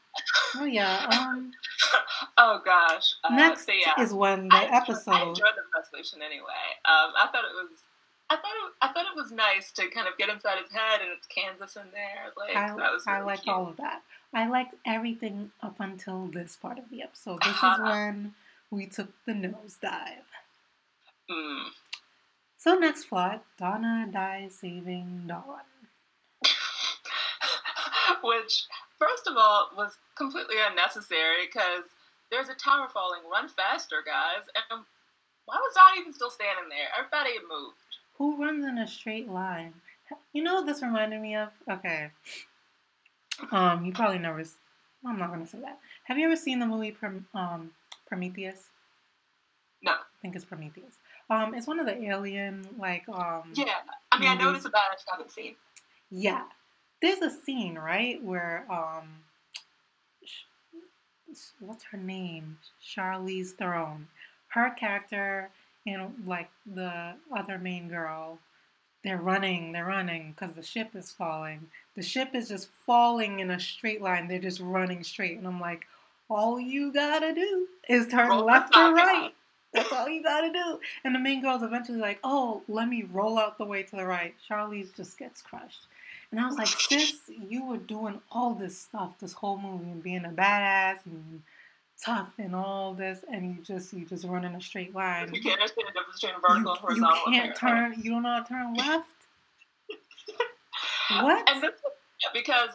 Oh 0.56 0.66
yeah. 0.66 1.06
Um. 1.12 1.52
Oh 2.38 2.62
gosh. 2.64 3.16
Uh, 3.24 3.36
Next 3.36 3.66
so 3.66 3.72
yeah, 3.72 4.02
is 4.02 4.14
when 4.14 4.48
the 4.48 4.56
I 4.56 4.64
enjoyed, 4.66 4.98
I 5.08 5.22
enjoyed 5.24 5.56
the 5.56 5.64
resolution 5.76 6.22
anyway. 6.22 6.64
Um, 6.86 7.12
I 7.16 7.28
thought 7.32 7.44
it 7.46 7.54
was. 7.56 7.78
I 8.30 8.36
thought 8.36 8.46
it, 8.46 8.74
I 8.82 8.88
thought 8.94 9.06
it 9.06 9.16
was 9.16 9.32
nice 9.32 9.72
to 9.74 9.88
kind 9.90 10.08
of 10.08 10.18
get 10.18 10.30
inside 10.30 10.58
his 10.64 10.72
head, 10.72 11.02
and 11.02 11.10
it's 11.12 11.28
Kansas 11.28 11.76
in 11.76 11.84
there. 11.92 12.32
Like 12.38 12.56
I, 12.56 12.68
that 12.76 12.92
was. 12.92 13.04
I 13.08 13.14
really 13.18 13.26
liked 13.26 13.44
cute. 13.44 13.56
all 13.56 13.68
of 13.68 13.78
that. 13.78 14.02
I 14.34 14.48
liked 14.48 14.76
everything 14.86 15.52
up 15.62 15.76
until 15.80 16.28
this 16.28 16.56
part 16.56 16.78
of 16.80 16.90
the 16.90 17.02
episode. 17.04 17.42
This 17.42 17.56
is 17.56 17.64
Uh-huh. 17.64 17.84
when 17.90 18.34
we 18.70 18.86
took 18.86 19.10
the 19.26 19.34
nosedive. 19.34 20.24
Mm. 21.32 21.64
So 22.58 22.76
next 22.76 23.06
plot, 23.06 23.44
Donna 23.58 24.08
dies 24.12 24.56
saving 24.60 25.24
Dawn. 25.28 25.62
Which, 28.24 28.66
first 29.00 29.28
of 29.28 29.36
all, 29.38 29.70
was 29.76 29.98
completely 30.16 30.58
unnecessary 30.70 31.48
because 31.48 31.86
there's 32.30 32.50
a 32.50 32.56
tower 32.56 32.88
falling. 32.94 33.22
Run 33.32 33.48
faster, 33.48 34.04
guys! 34.06 34.46
And 34.70 34.84
why 35.46 35.56
was 35.56 35.74
Donna 35.74 36.02
even 36.02 36.14
still 36.14 36.30
standing 36.30 36.70
there? 36.70 36.88
Everybody 36.98 37.34
had 37.34 37.44
moved. 37.50 37.78
Who 38.18 38.38
runs 38.38 38.66
in 38.66 38.78
a 38.78 38.88
straight 38.88 39.30
line? 39.30 39.74
You 40.34 40.44
know 40.44 40.56
what 40.56 40.66
this 40.66 40.82
reminded 40.84 41.22
me 41.22 41.36
of? 41.36 41.50
Okay. 41.70 42.12
Um, 43.52 43.86
you 43.86 43.94
probably 43.94 44.20
never. 44.20 44.44
I'm 45.06 45.18
not 45.18 45.32
gonna 45.32 45.48
say 45.48 45.60
that. 45.62 45.80
Have 46.04 46.18
you 46.18 46.26
ever 46.26 46.36
seen 46.36 46.60
the 46.60 46.66
movie 46.66 46.92
Prom- 46.92 47.26
um, 47.34 47.72
Prometheus? 48.08 48.70
No. 49.82 49.94
I 49.94 50.22
think 50.22 50.36
it's 50.36 50.46
Prometheus. 50.46 51.00
Um, 51.32 51.56
it's 51.56 51.66
one 51.66 51.80
of 51.80 51.86
the 51.86 52.04
alien 52.04 52.68
like 52.78 53.08
um. 53.08 53.44
Yeah, 53.54 53.66
I 54.12 54.20
mean, 54.20 54.30
I 54.30 54.36
know 54.36 54.46
Movies. 54.48 54.58
it's 54.58 54.66
about. 54.66 54.84
I 54.92 54.96
just 54.96 55.10
haven't 55.10 55.32
seen. 55.32 55.56
Yeah. 56.12 56.44
There's 57.02 57.20
a 57.22 57.32
scene, 57.32 57.76
right, 57.76 58.22
where 58.24 58.66
um 58.70 59.08
what's 61.60 61.86
her 61.86 61.98
name? 61.98 62.58
Charlize 62.84 63.52
Theron. 63.52 64.08
Her 64.50 64.72
character 64.72 65.50
and 65.88 66.14
like 66.28 66.50
the 66.66 67.14
other 67.36 67.58
main 67.58 67.88
girl, 67.88 68.38
they're 69.04 69.18
running, 69.18 69.72
they're 69.72 69.86
running 69.86 70.32
because 70.32 70.54
the 70.54 70.62
ship 70.62 70.90
is 70.96 71.12
falling. 71.12 71.70
The 71.96 72.02
ship 72.02 72.36
is 72.36 72.50
just 72.50 72.70
falling 72.86 73.40
in 73.40 73.52
a 73.52 73.60
straight 73.60 74.02
line. 74.02 74.28
They're 74.28 74.40
just 74.40 74.60
running 74.60 75.04
straight, 75.04 75.38
and 75.38 75.48
I'm 75.48 75.60
like, 75.62 75.86
all 76.30 76.60
you 76.60 76.92
gotta 76.94 77.34
do 77.34 77.68
is 77.90 78.08
turn 78.08 78.30
roll 78.30 78.46
left 78.46 78.76
or 78.76 78.94
right. 78.94 79.32
That's 79.74 79.92
all 79.92 80.10
you 80.10 80.22
gotta 80.22 80.52
do. 80.52 80.80
And 81.04 81.16
the 81.16 81.20
main 81.20 81.42
girl's 81.42 81.64
eventually 81.64 82.00
like, 82.00 82.20
oh, 82.24 82.62
let 82.68 82.88
me 82.88 83.04
roll 83.04 83.40
out 83.40 83.58
the 83.58 83.66
way 83.66 83.84
to 83.84 83.96
the 83.96 84.06
right. 84.06 84.36
Charlize 84.50 84.96
just 84.96 85.18
gets 85.18 85.42
crushed. 85.42 85.88
And 86.32 86.40
I 86.40 86.48
was 86.48 86.58
like, 86.58 86.68
sis, 86.68 87.20
you 87.28 87.66
were 87.66 87.78
doing 87.78 88.22
all 88.32 88.54
this 88.54 88.78
stuff 88.78 89.20
this 89.20 89.34
whole 89.34 89.58
movie 89.58 89.92
and 89.92 90.02
being 90.02 90.26
a 90.26 90.30
badass 90.30 91.06
and 91.06 91.42
tough 92.04 92.32
and 92.38 92.56
all 92.56 92.94
this, 92.94 93.24
and 93.32 93.56
you 93.56 93.62
just 93.64 93.94
you 93.94 94.06
just 94.06 94.26
run 94.26 94.44
in 94.44 94.56
a 94.56 94.62
straight 94.62 94.94
line. 94.96 95.34
You 95.34 95.42
can't 95.42 95.60
understand 95.60 95.88
the 95.88 96.00
difference 96.00 96.22
between 96.22 96.42
vertical 96.42 96.64
you, 96.64 96.72
and 96.72 96.80
horizontal. 96.80 97.34
You 97.34 97.42
can't 97.42 97.56
turn. 97.56 97.94
You 98.02 98.12
don't 98.12 98.24
know 98.24 98.30
how 98.30 98.42
to 98.42 98.48
turn 98.48 98.74
left. 98.74 99.10
what? 101.22 101.50
And 101.50 101.64
this, 101.64 101.72
because 102.34 102.70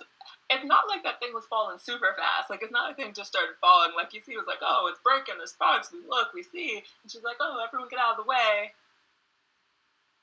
it's 0.49 0.65
not 0.65 0.87
like 0.89 1.03
that 1.03 1.19
thing 1.19 1.35
was 1.35 1.47
falling 1.51 1.79
super 1.79 2.15
fast. 2.15 2.51
Like 2.51 2.63
it's 2.63 2.73
not 2.73 2.87
like 2.89 2.97
thing 2.97 3.13
just 3.15 3.31
started 3.31 3.59
falling. 3.61 3.93
Like 3.97 4.15
you 4.15 4.21
see, 4.21 4.33
it 4.33 4.43
was 4.43 4.47
like, 4.47 4.63
oh, 4.63 4.87
it's 4.91 5.03
breaking. 5.03 5.39
There's 5.39 5.53
sparks. 5.53 5.91
We 5.93 6.01
look, 6.07 6.31
we 6.35 6.43
see, 6.43 6.83
and 7.03 7.11
she's 7.11 7.27
like, 7.27 7.39
oh, 7.41 7.59
everyone 7.65 7.89
get 7.89 7.99
out 7.99 8.19
of 8.19 8.25
the 8.25 8.29
way. 8.29 8.73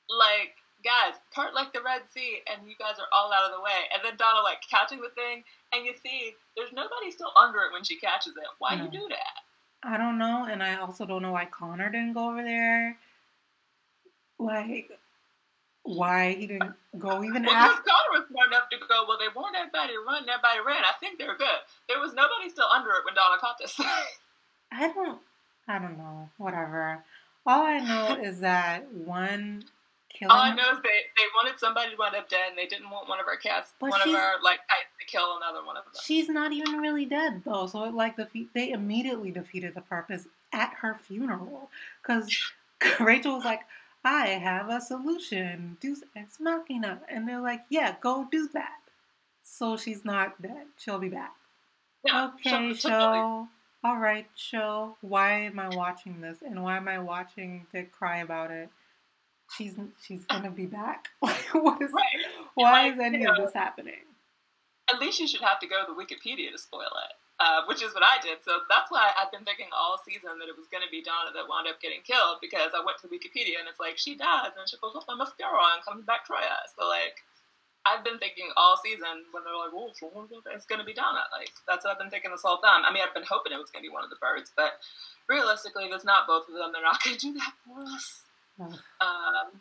Like 0.08 0.56
guys, 0.84 1.16
part 1.32 1.54
like 1.54 1.72
the 1.72 1.80
Red 1.80 2.02
Sea, 2.12 2.44
and 2.46 2.68
you 2.68 2.76
guys 2.78 3.00
are 3.00 3.08
all 3.10 3.32
out 3.32 3.48
of 3.48 3.56
the 3.56 3.64
way. 3.64 3.88
And 3.92 4.04
then 4.04 4.16
Donna 4.16 4.44
like 4.44 4.60
catching 4.68 5.00
the 5.00 5.10
thing, 5.16 5.42
and 5.72 5.84
you 5.84 5.92
see 5.96 6.36
there's 6.56 6.72
nobody 6.72 7.10
still 7.10 7.32
under 7.40 7.60
it 7.60 7.72
when 7.72 7.82
she 7.82 7.96
catches 7.96 8.36
it. 8.36 8.48
Why 8.58 8.76
no. 8.76 8.84
you 8.84 8.90
do 8.90 9.06
that? 9.08 9.42
I 9.82 9.96
don't 9.96 10.18
know, 10.18 10.46
and 10.48 10.62
I 10.62 10.76
also 10.76 11.04
don't 11.04 11.22
know 11.22 11.32
why 11.32 11.46
Connor 11.46 11.90
didn't 11.90 12.14
go 12.14 12.30
over 12.30 12.42
there. 12.42 12.96
Like, 14.38 14.90
why 15.84 16.34
he 16.34 16.46
didn't 16.46 16.74
go 16.98 17.22
even 17.22 17.44
well, 17.44 17.54
after. 17.54 17.82
Connor 17.82 18.20
was 18.20 18.28
smart 18.28 18.48
enough 18.48 18.68
to 18.70 18.78
go. 18.78 19.04
Well, 19.06 19.18
they 19.18 19.28
weren't 19.28 19.56
everybody 19.56 19.92
run, 19.96 20.28
everybody 20.28 20.60
ran. 20.66 20.82
I 20.84 20.92
think 20.98 21.18
they're 21.18 21.36
good. 21.36 21.60
There 21.88 22.00
was 22.00 22.14
nobody 22.14 22.48
still 22.50 22.68
under 22.74 22.90
it 22.90 23.04
when 23.04 23.14
Donna 23.14 23.38
caught 23.38 23.58
this. 23.58 23.78
I 24.72 24.88
don't. 24.88 25.20
I 25.68 25.78
don't 25.78 25.96
know. 25.96 26.28
Whatever. 26.38 27.04
All 27.46 27.62
I 27.62 27.78
know 27.78 28.18
is 28.22 28.40
that 28.40 28.90
one 28.92 29.64
killing. 30.08 30.30
All 30.30 30.40
I 30.40 30.54
know 30.54 30.70
is 30.72 30.82
they, 30.82 30.88
they 31.16 31.28
wanted 31.36 31.58
somebody 31.58 31.90
to 31.90 31.96
wind 31.96 32.16
up 32.16 32.28
dead, 32.28 32.50
and 32.50 32.58
they 32.58 32.66
didn't 32.66 32.90
want 32.90 33.08
one 33.08 33.20
of 33.20 33.26
our 33.26 33.36
cats, 33.36 33.74
but 33.78 33.90
one 33.90 34.00
of 34.00 34.14
our 34.14 34.42
like 34.42 34.60
to 35.00 35.06
kill 35.06 35.36
another 35.36 35.64
one 35.64 35.76
of 35.76 35.84
them. 35.84 35.92
She's 36.02 36.28
not 36.28 36.52
even 36.52 36.78
really 36.78 37.04
dead 37.04 37.42
though, 37.44 37.66
so 37.66 37.84
it, 37.84 37.94
like 37.94 38.16
the 38.16 38.26
they 38.54 38.70
immediately 38.70 39.30
defeated 39.30 39.74
the 39.74 39.82
purpose 39.82 40.26
at 40.52 40.72
her 40.80 40.94
funeral 40.94 41.68
because 42.02 42.34
Rachel 43.00 43.34
was 43.34 43.44
like, 43.44 43.60
"I 44.04 44.28
have 44.28 44.68
a 44.68 44.80
solution, 44.80 45.76
Deus 45.80 46.02
ex 46.14 46.38
machina," 46.40 47.00
and 47.08 47.28
they're 47.28 47.40
like, 47.40 47.64
"Yeah, 47.68 47.96
go 48.00 48.28
do 48.30 48.48
that." 48.48 48.80
So 49.42 49.76
she's 49.76 50.04
not 50.04 50.40
dead. 50.40 50.66
She'll 50.78 50.98
be 50.98 51.08
back. 51.08 51.34
Yeah, 52.04 52.30
okay, 52.34 52.74
show. 52.74 53.48
All 53.82 53.98
right, 53.98 54.26
show. 54.34 54.96
Why 55.00 55.32
am 55.40 55.58
I 55.58 55.68
watching 55.68 56.20
this? 56.20 56.38
And 56.42 56.62
why 56.62 56.76
am 56.76 56.88
I 56.88 56.98
watching 56.98 57.66
Dick 57.72 57.92
cry 57.92 58.18
about 58.18 58.50
it? 58.50 58.70
she's 59.56 59.74
she's 60.02 60.24
gonna 60.24 60.50
be 60.50 60.66
back. 60.66 61.08
What 61.52 61.80
is? 61.82 61.92
Right. 61.92 62.24
Why 62.54 62.82
like, 62.84 62.94
is 62.94 63.00
any 63.00 63.24
of 63.24 63.36
know, 63.36 63.44
this 63.44 63.54
happening? 63.54 64.04
At 64.92 65.00
least 65.00 65.20
you 65.20 65.28
should 65.28 65.40
have 65.40 65.60
to 65.60 65.66
go 65.66 65.84
to 65.84 65.94
the 65.94 66.00
Wikipedia 66.00 66.50
to 66.50 66.58
spoil 66.58 66.80
it, 66.80 67.14
uh, 67.40 67.66
which 67.66 67.82
is 67.82 67.94
what 67.94 68.06
I 68.06 68.22
did. 68.22 68.42
So 68.44 68.62
that's 68.70 68.90
why 68.90 69.10
I've 69.18 69.32
been 69.34 69.44
thinking 69.44 69.70
all 69.74 69.98
season 70.02 70.38
that 70.38 70.46
it 70.46 70.56
was 70.56 70.70
going 70.70 70.86
to 70.86 70.90
be 70.90 71.02
Donna 71.02 71.34
that 71.34 71.50
wound 71.50 71.66
up 71.66 71.82
getting 71.82 72.02
killed 72.06 72.38
because 72.38 72.70
I 72.74 72.82
went 72.82 73.02
to 73.02 73.10
Wikipedia 73.10 73.58
and 73.58 73.66
it's 73.66 73.82
like 73.82 73.98
she 73.98 74.14
dies 74.14 74.54
and 74.54 74.66
she 74.68 74.78
goes 74.78 74.94
with 74.94 75.06
the 75.06 75.18
mascara 75.18 75.74
and 75.74 75.82
comes 75.82 76.04
back 76.06 76.26
Troia. 76.26 76.64
So 76.76 76.86
like. 76.86 77.22
I've 77.84 78.00
been 78.00 78.16
thinking 78.16 78.48
all 78.56 78.80
season 78.80 79.28
when 79.36 79.44
they're 79.44 79.52
like, 79.52 79.68
"Oh, 79.76 79.92
it's 79.92 80.64
going 80.64 80.80
to 80.80 80.88
be 80.88 80.96
Donna." 80.96 81.20
Like 81.28 81.52
that's 81.68 81.84
what 81.84 81.92
I've 81.92 81.98
been 82.00 82.08
thinking 82.08 82.32
this 82.32 82.40
whole 82.40 82.56
time. 82.64 82.80
I 82.80 82.88
mean, 82.88 83.04
I've 83.04 83.12
been 83.12 83.28
hoping 83.28 83.52
it 83.52 83.60
was 83.60 83.68
going 83.68 83.84
to 83.84 83.88
be 83.90 83.92
one 83.92 84.00
of 84.00 84.08
the 84.08 84.16
birds, 84.16 84.48
but 84.56 84.80
realistically, 85.28 85.84
if 85.84 85.92
it's 85.92 86.00
not 86.02 86.26
both 86.26 86.48
of 86.48 86.56
them, 86.56 86.72
they're 86.72 86.80
not 86.80 87.04
going 87.04 87.20
to 87.20 87.20
do 87.20 87.36
that 87.36 87.52
for 87.60 87.84
us. 87.84 88.24
Um, 89.04 89.60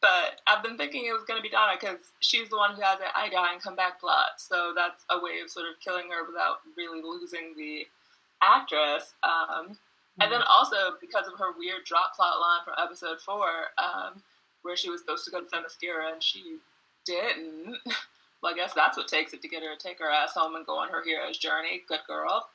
but 0.00 0.40
I've 0.46 0.62
been 0.62 0.76
thinking 0.76 1.06
it 1.06 1.12
was 1.12 1.24
going 1.24 1.38
to 1.38 1.42
be 1.42 1.48
Donna 1.48 1.72
because 1.80 2.12
she's 2.20 2.48
the 2.48 2.56
one 2.56 2.74
who 2.74 2.82
has 2.82 3.00
an 3.00 3.06
I 3.14 3.28
die 3.28 3.52
and 3.52 3.62
come 3.62 3.76
back 3.76 4.00
plot. 4.00 4.38
So 4.38 4.72
that's 4.74 5.04
a 5.10 5.18
way 5.18 5.40
of 5.42 5.50
sort 5.50 5.66
of 5.66 5.80
killing 5.80 6.10
her 6.10 6.26
without 6.26 6.60
really 6.76 7.02
losing 7.02 7.54
the 7.56 7.86
actress. 8.42 9.14
Um, 9.22 9.76
and 10.20 10.32
then 10.32 10.42
also 10.48 10.98
because 11.00 11.26
of 11.26 11.38
her 11.38 11.52
weird 11.56 11.84
drop 11.84 12.14
plot 12.14 12.40
line 12.40 12.60
from 12.64 12.74
episode 12.82 13.20
four, 13.20 13.48
um, 13.78 14.22
where 14.62 14.76
she 14.76 14.90
was 14.90 15.00
supposed 15.00 15.24
to 15.24 15.30
go 15.30 15.40
to 15.40 15.46
Themyscira 15.46 16.12
and 16.12 16.22
she 16.22 16.58
didn't. 17.04 17.78
well, 18.42 18.52
I 18.52 18.56
guess 18.56 18.74
that's 18.74 18.96
what 18.96 19.08
takes 19.08 19.32
it 19.32 19.42
to 19.42 19.48
get 19.48 19.62
her 19.62 19.74
to 19.76 19.80
take 19.80 19.98
her 19.98 20.10
ass 20.10 20.32
home 20.34 20.54
and 20.56 20.66
go 20.66 20.78
on 20.78 20.90
her 20.90 21.02
hero's 21.04 21.38
journey. 21.38 21.82
Good 21.88 22.00
girl. 22.06 22.48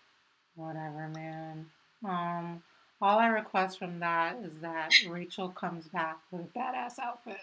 Whatever, 0.55 1.09
man. 1.09 1.65
Um, 2.05 2.63
all 3.03 3.19
I 3.19 3.27
request 3.27 3.79
from 3.79 3.99
that 3.99 4.37
is 4.43 4.53
that 4.61 4.91
Rachel 5.09 5.49
comes 5.49 5.87
back 5.87 6.19
with 6.31 6.41
a 6.41 6.57
badass 6.57 6.99
outfit. 6.99 7.41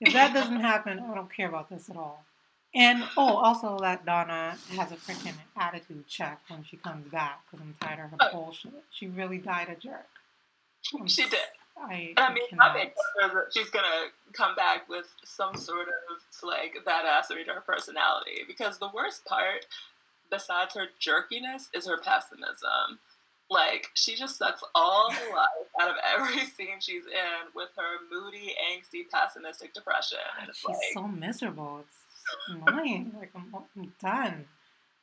If 0.00 0.12
that 0.12 0.32
doesn't 0.32 0.60
happen, 0.72 1.00
I 1.00 1.12
don't 1.12 1.34
care 1.34 1.48
about 1.48 1.68
this 1.68 1.90
at 1.90 1.96
all. 1.96 2.24
And 2.72 3.02
oh, 3.16 3.36
also 3.36 3.78
that 3.80 4.06
Donna 4.06 4.56
has 4.76 4.92
a 4.92 4.96
freaking 4.96 5.34
attitude 5.56 6.06
check 6.06 6.40
when 6.48 6.62
she 6.62 6.76
comes 6.76 7.10
back 7.10 7.40
because 7.50 7.66
I'm 7.66 7.74
tired 7.80 8.04
of 8.04 8.10
her 8.12 8.16
oh. 8.20 8.32
bullshit. 8.32 8.84
She 8.92 9.08
really 9.08 9.38
died 9.38 9.68
a 9.70 9.74
jerk. 9.74 10.06
I'm, 10.94 11.08
she 11.08 11.24
did. 11.24 11.40
I, 11.76 12.14
I 12.16 12.32
mean, 12.32 12.44
I 12.60 12.72
think 12.72 12.92
she's 13.52 13.70
gonna 13.70 14.10
come 14.32 14.54
back 14.54 14.88
with 14.88 15.12
some 15.24 15.56
sort 15.56 15.88
of 15.88 16.44
like 16.46 16.76
badassery 16.86 17.44
to 17.46 17.52
her 17.52 17.60
personality 17.60 18.44
because 18.46 18.78
the 18.78 18.88
worst 18.94 19.24
part, 19.24 19.66
besides 20.30 20.74
her 20.74 20.86
jerkiness, 21.00 21.68
is 21.74 21.86
her 21.86 21.98
pessimism. 21.98 23.00
Like 23.48 23.90
she 23.94 24.16
just 24.16 24.38
sucks 24.38 24.62
all 24.74 25.08
the 25.10 25.34
life 25.34 25.48
out 25.80 25.88
of 25.88 25.96
every 26.04 26.44
scene 26.56 26.80
she's 26.80 27.04
in 27.04 27.52
with 27.54 27.68
her 27.76 27.98
moody, 28.10 28.54
angsty, 28.72 29.08
pessimistic 29.10 29.72
depression. 29.72 30.18
God, 30.38 30.48
she's 30.54 30.64
like, 30.64 30.76
so 30.94 31.06
miserable. 31.06 31.84
It's 31.84 32.66
annoying. 32.68 33.12
like 33.18 33.30
I'm, 33.36 33.54
I'm 33.54 33.92
done. 34.02 34.46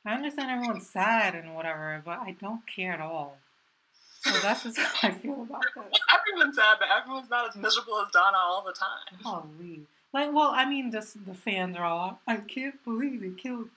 I 0.04 0.14
understand 0.14 0.50
everyone's 0.50 0.88
sad 0.90 1.34
and 1.34 1.54
whatever, 1.54 2.02
but 2.04 2.18
I 2.18 2.36
don't 2.38 2.60
care 2.66 2.92
at 2.92 3.00
all. 3.00 3.38
So 4.20 4.38
that's 4.40 4.62
just 4.62 4.78
how 4.78 5.08
I 5.08 5.12
feel 5.12 5.42
about 5.42 5.62
this. 5.74 6.00
Everyone's 6.14 6.56
sad, 6.56 6.76
but 6.78 6.88
everyone's 6.94 7.30
not 7.30 7.48
as 7.48 7.56
miserable 7.56 8.00
as 8.00 8.10
Donna 8.12 8.36
all 8.36 8.62
the 8.66 8.72
time. 8.72 9.18
Holy. 9.22 9.82
Like, 10.12 10.32
well, 10.32 10.52
I 10.54 10.64
mean, 10.64 10.92
just 10.92 11.24
the 11.26 11.34
fans 11.34 11.76
are 11.76 11.84
all, 11.84 12.20
I 12.26 12.36
can't 12.36 12.82
believe 12.84 13.20
they 13.20 13.30
killed 13.30 13.68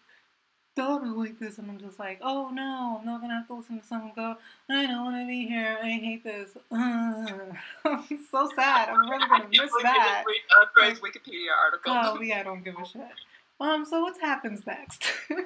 daughter 0.77 1.07
like 1.07 1.39
this, 1.39 1.57
and 1.57 1.69
I'm 1.69 1.79
just 1.79 1.99
like, 1.99 2.19
oh 2.21 2.49
no, 2.53 2.97
I'm 2.99 3.05
not 3.05 3.19
gonna 3.19 3.33
have 3.33 3.47
to 3.47 3.55
listen 3.55 3.79
to 3.79 3.85
someone 3.85 4.11
go, 4.15 4.35
I 4.69 4.85
don't 4.85 5.03
want 5.03 5.17
to 5.17 5.27
be 5.27 5.47
here, 5.47 5.77
I 5.81 5.89
hate 5.89 6.23
this. 6.23 6.51
I'm 6.71 7.57
so 8.31 8.49
sad. 8.55 8.89
I'm 8.89 9.09
really 9.09 9.27
gonna 9.27 9.47
miss 9.51 9.71
that. 9.81 10.23
Read 10.77 10.93
a 10.93 10.95
Wikipedia 10.97 11.49
article. 11.65 11.93
Oh 11.93 12.21
yeah, 12.21 12.39
I 12.39 12.43
don't 12.43 12.63
give 12.63 12.75
a 12.77 12.85
shit. 12.85 13.01
Um, 13.59 13.85
so 13.85 14.01
what 14.01 14.21
happens 14.21 14.67
next? 14.67 15.03
um, 15.31 15.43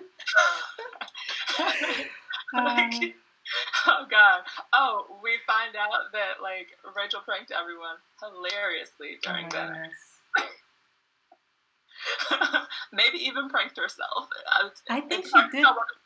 oh 3.88 4.06
god. 4.12 4.42
Oh, 4.74 5.18
we 5.24 5.32
find 5.48 5.78
out 5.78 6.12
that 6.12 6.44
like 6.44 6.68
Rachel 6.96 7.22
pranked 7.26 7.52
everyone 7.52 7.96
hilariously 8.20 9.18
during 9.24 9.46
oh 9.46 9.50
that. 9.52 9.90
Maybe 12.94 13.18
even 13.26 13.50
pranked 13.50 13.78
herself. 13.78 14.30
I, 14.48 14.70
I 14.90 15.02
think 15.02 15.26
she 15.26 15.42
did. 15.52 15.66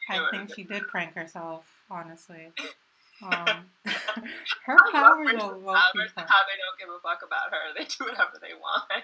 I 0.10 0.28
think 0.32 0.54
she 0.56 0.64
did 0.64 0.88
prank 0.88 1.14
herself. 1.14 1.66
Honestly, 1.90 2.52
um, 3.24 3.70
her 4.66 4.78
powers 4.92 5.34
low 5.34 5.74
How 5.74 5.92
they 5.94 6.58
don't 6.58 6.78
give 6.80 6.90
a 6.90 7.00
fuck 7.02 7.22
about 7.26 7.52
her. 7.52 7.74
They 7.78 7.86
do 7.86 8.06
whatever 8.06 8.38
they 8.42 8.54
want. 8.60 8.90
Man. 8.90 9.02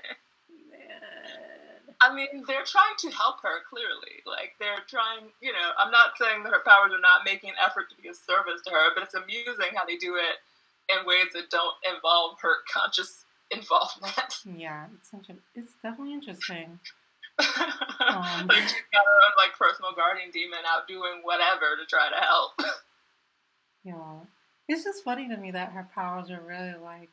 I 2.02 2.14
mean, 2.14 2.44
they're 2.48 2.66
trying 2.66 2.98
to 3.06 3.10
help 3.12 3.42
her 3.44 3.62
clearly. 3.70 4.26
Like 4.26 4.54
they're 4.60 4.84
trying. 4.88 5.30
You 5.42 5.54
know, 5.54 5.72
I'm 5.78 5.92
not 5.92 6.18
saying 6.20 6.44
that 6.44 6.54
her 6.54 6.64
powers 6.66 6.92
are 6.94 7.02
not 7.02 7.22
making 7.26 7.52
an 7.52 7.56
effort 7.64 7.89
to 7.89 8.02
be 8.02 8.10
a 8.10 8.14
service 8.14 8.62
to 8.66 8.72
her, 8.72 8.94
but 8.96 9.04
it's 9.04 9.14
amusing 9.14 9.76
how 9.76 9.86
they 9.86 9.98
do 9.98 10.16
it 10.16 10.42
in 10.89 11.06
ways 11.06 11.34
that 11.34 11.50
don't 11.50 11.76
involve 11.86 12.38
her 12.42 12.66
conscious 12.72 13.26
involvement. 13.52 14.16
Yeah, 14.58 14.88
it's 14.97 15.12
such 15.12 15.30
a, 15.30 15.36
it's 15.54 15.74
definitely 15.84 16.14
interesting. 16.14 16.80
um, 17.39 18.47
like 18.47 18.64
she's 18.64 18.89
got 18.91 19.06
her 19.06 19.20
own 19.22 19.36
like 19.38 19.58
personal 19.58 19.91
guardian 19.95 20.32
demon 20.32 20.60
out 20.68 20.88
doing 20.88 21.22
whatever 21.24 21.78
to 21.80 21.86
try 21.88 22.10
to 22.10 22.26
help. 22.26 22.52
yeah, 23.84 24.26
it's 24.68 24.84
just 24.84 25.04
funny 25.04 25.30
to 25.30 25.38
me 25.38 25.52
that 25.52 25.72
her 25.72 25.88
powers 25.93 26.30
are 26.32 26.41
really 26.41 26.74
like 26.82 27.10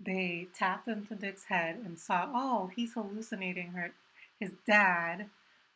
they 0.00 0.48
tapped 0.54 0.88
into 0.88 1.14
Dick's 1.14 1.44
head 1.44 1.76
and 1.84 1.98
saw, 1.98 2.28
oh, 2.34 2.70
he's 2.74 2.94
hallucinating 2.94 3.68
her, 3.68 3.92
his 4.38 4.52
dad. 4.66 5.30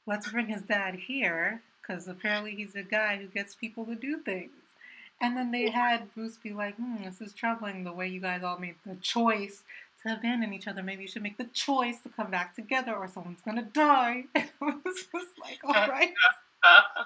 Let's 0.07 0.31
bring 0.31 0.49
his 0.49 0.63
dad 0.63 0.95
here 0.95 1.63
because 1.81 2.09
apparently 2.09 2.55
he's 2.55 2.75
a 2.75 2.83
guy 2.83 3.17
who 3.17 3.27
gets 3.27 3.55
people 3.55 3.87
to 3.87 3.95
do 3.95 4.19
things. 4.19 4.51
And 5.23 5.37
then 5.37 5.51
they 5.51 5.71
had 5.71 6.15
Bruce 6.15 6.39
be 6.39 6.53
like, 6.53 6.77
hmm, 6.77 7.05
this 7.05 7.21
is 7.21 7.35
troubling 7.35 7.85
the 7.85 7.93
way 7.93 8.09
you 8.09 8.21
guys 8.21 8.43
all 8.43 8.59
made 8.59 8.77
the 8.87 8.97
choice 8.97 9.63
to 10.07 10.15
abandon 10.15 10.53
each 10.53 10.67
other. 10.67 10.83
Maybe 10.83 11.03
you 11.03 11.09
should 11.09 11.23
make 11.23 11.39
the 11.39 11.45
choice 11.45 12.01
to 12.03 12.09
come 12.09 12.31
back 12.31 12.55
together 12.55 12.95
or 12.95 13.09
someone's 13.09 13.41
gonna 13.43 13.63
die. 13.63 14.25
And 14.35 14.45
it 14.63 14.85
was 14.85 15.07
just 15.13 15.39
like, 15.41 15.61
all 15.65 15.75
uh, 15.75 15.89
right. 15.89 16.13
Uh, 16.65 16.81
uh. 16.99 17.05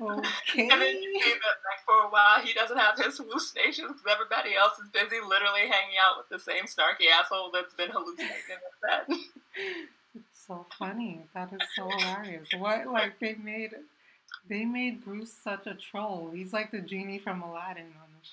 Okay. 0.00 0.68
And 0.68 0.80
then 0.80 0.96
you 1.02 1.20
see 1.20 1.30
that 1.30 1.60
like 1.60 1.84
for 1.84 2.06
a 2.06 2.10
while 2.10 2.40
he 2.42 2.54
doesn't 2.54 2.78
have 2.78 2.98
his 2.98 3.18
hallucinations 3.18 4.00
because 4.00 4.06
everybody 4.10 4.54
else 4.56 4.78
is 4.78 4.88
busy 4.88 5.20
literally 5.20 5.68
hanging 5.68 5.98
out 6.00 6.16
with 6.16 6.28
the 6.30 6.38
same 6.38 6.64
snarky 6.64 7.10
asshole 7.12 7.50
that's 7.52 7.74
been 7.74 7.90
hallucinating 7.90 8.34
instead. 8.48 9.20
It's 10.14 10.46
so 10.46 10.66
funny. 10.78 11.20
That 11.34 11.52
is 11.52 11.60
so 11.76 11.88
hilarious. 11.88 12.48
What 12.56 12.86
like 12.86 13.20
they 13.20 13.34
made 13.34 13.74
they 14.48 14.64
made 14.64 15.04
Bruce 15.04 15.32
such 15.32 15.66
a 15.66 15.74
troll. 15.74 16.30
He's 16.32 16.52
like 16.52 16.70
the 16.70 16.80
genie 16.80 17.18
from 17.18 17.42
Aladdin 17.42 17.92
on. 18.00 18.09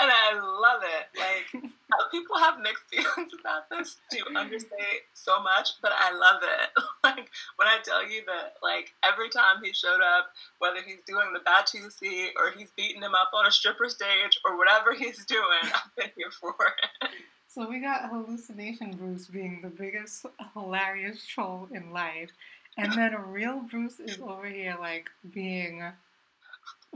and 0.00 0.10
I 0.10 0.34
love 0.34 0.82
it. 0.82 1.18
Like 1.18 1.62
uh, 1.62 2.08
people 2.10 2.38
have 2.38 2.60
mixed 2.60 2.84
feelings 2.90 3.32
about 3.38 3.70
this 3.70 3.96
to 4.12 4.38
understate 4.38 5.08
so 5.12 5.42
much, 5.42 5.70
but 5.82 5.92
I 5.94 6.12
love 6.12 6.42
it. 6.42 6.70
Like 7.04 7.30
when 7.56 7.68
I 7.68 7.80
tell 7.84 8.02
you 8.08 8.22
that, 8.26 8.54
like 8.62 8.94
every 9.04 9.28
time 9.28 9.56
he 9.62 9.74
showed 9.74 10.00
up, 10.00 10.30
whether 10.58 10.80
he's 10.80 11.02
doing 11.06 11.34
the 11.34 11.40
Batusi 11.40 12.28
or 12.38 12.50
he's 12.56 12.70
beating 12.70 13.02
him 13.02 13.14
up 13.14 13.30
on 13.34 13.46
a 13.46 13.50
stripper 13.50 13.90
stage 13.90 14.40
or 14.42 14.56
whatever 14.56 14.94
he's 14.98 15.26
doing, 15.26 15.42
I've 15.62 15.94
been 15.96 16.10
here 16.16 16.30
for 16.30 16.54
it. 17.02 17.10
So 17.46 17.68
we 17.68 17.80
got 17.80 18.08
hallucination 18.08 18.96
Bruce 18.96 19.26
being 19.26 19.60
the 19.62 19.68
biggest 19.68 20.24
hilarious 20.54 21.26
troll 21.26 21.68
in 21.72 21.92
life, 21.92 22.30
and 22.78 22.90
then 22.94 23.12
a 23.12 23.20
real 23.20 23.60
Bruce 23.60 24.00
is 24.00 24.18
over 24.20 24.46
here 24.46 24.76
like 24.80 25.10
being 25.30 25.82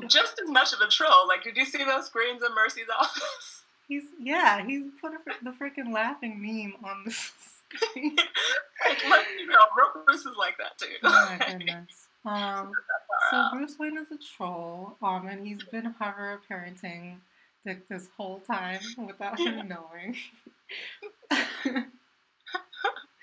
just 0.06 0.40
as 0.42 0.48
much 0.48 0.72
of 0.72 0.80
a 0.80 0.88
troll. 0.88 1.26
Like, 1.26 1.42
did 1.44 1.56
you 1.56 1.64
see 1.64 1.84
those 1.84 2.06
screens 2.06 2.42
in 2.42 2.54
Mercy's 2.54 2.88
office? 2.98 3.62
He's 3.88 4.04
yeah, 4.20 4.62
he's 4.66 4.82
put 5.00 5.12
a, 5.14 5.18
the 5.42 5.52
freaking 5.52 5.94
laughing 5.94 6.42
meme 6.42 6.74
on 6.84 7.04
the 7.06 7.10
screen. 7.72 8.16
like, 9.08 9.26
you 9.40 9.46
know, 9.46 9.64
Bruce 10.04 10.26
is 10.26 10.36
like 10.36 10.58
that 10.58 10.76
too. 10.76 10.94
Oh 11.02 11.36
my 11.40 11.46
goodness. 11.52 12.08
Um, 12.26 12.72
so 13.30 13.48
Bruce 13.54 13.78
Wayne 13.78 13.96
is 13.96 14.08
a 14.12 14.18
troll, 14.36 14.98
um, 15.00 15.26
and 15.26 15.46
he's 15.46 15.62
been 15.62 15.86
hover 15.98 16.38
parenting 16.50 17.14
Dick 17.64 17.88
this 17.88 18.10
whole 18.14 18.40
time 18.40 18.80
without 19.06 19.40
him 19.40 19.66
knowing. 19.68 20.16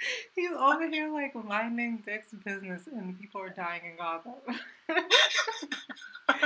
he's 0.35 0.51
over 0.51 0.89
here 0.89 1.11
like 1.11 1.35
minding 1.35 2.03
Dick's 2.05 2.31
business, 2.43 2.87
and 2.87 3.19
people 3.19 3.41
are 3.41 3.49
dying 3.49 3.81
in 3.85 3.97
Gotham. 3.97 4.33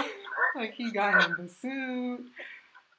like 0.55 0.73
he 0.73 0.91
got 0.91 1.23
him 1.23 1.35
the 1.39 1.47
suit. 1.49 2.25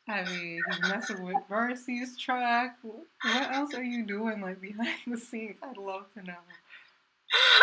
I 0.08 0.24
mean, 0.24 0.60
he's 0.68 0.90
messing 0.90 1.22
with 1.24 1.36
Mercy's 1.48 2.16
truck. 2.16 2.72
What 2.82 3.52
else 3.52 3.74
are 3.74 3.84
you 3.84 4.04
doing, 4.04 4.40
like 4.40 4.60
behind 4.60 4.98
the 5.06 5.18
scenes? 5.18 5.58
I'd 5.62 5.76
love 5.76 6.06
to 6.14 6.22
know. 6.24 6.34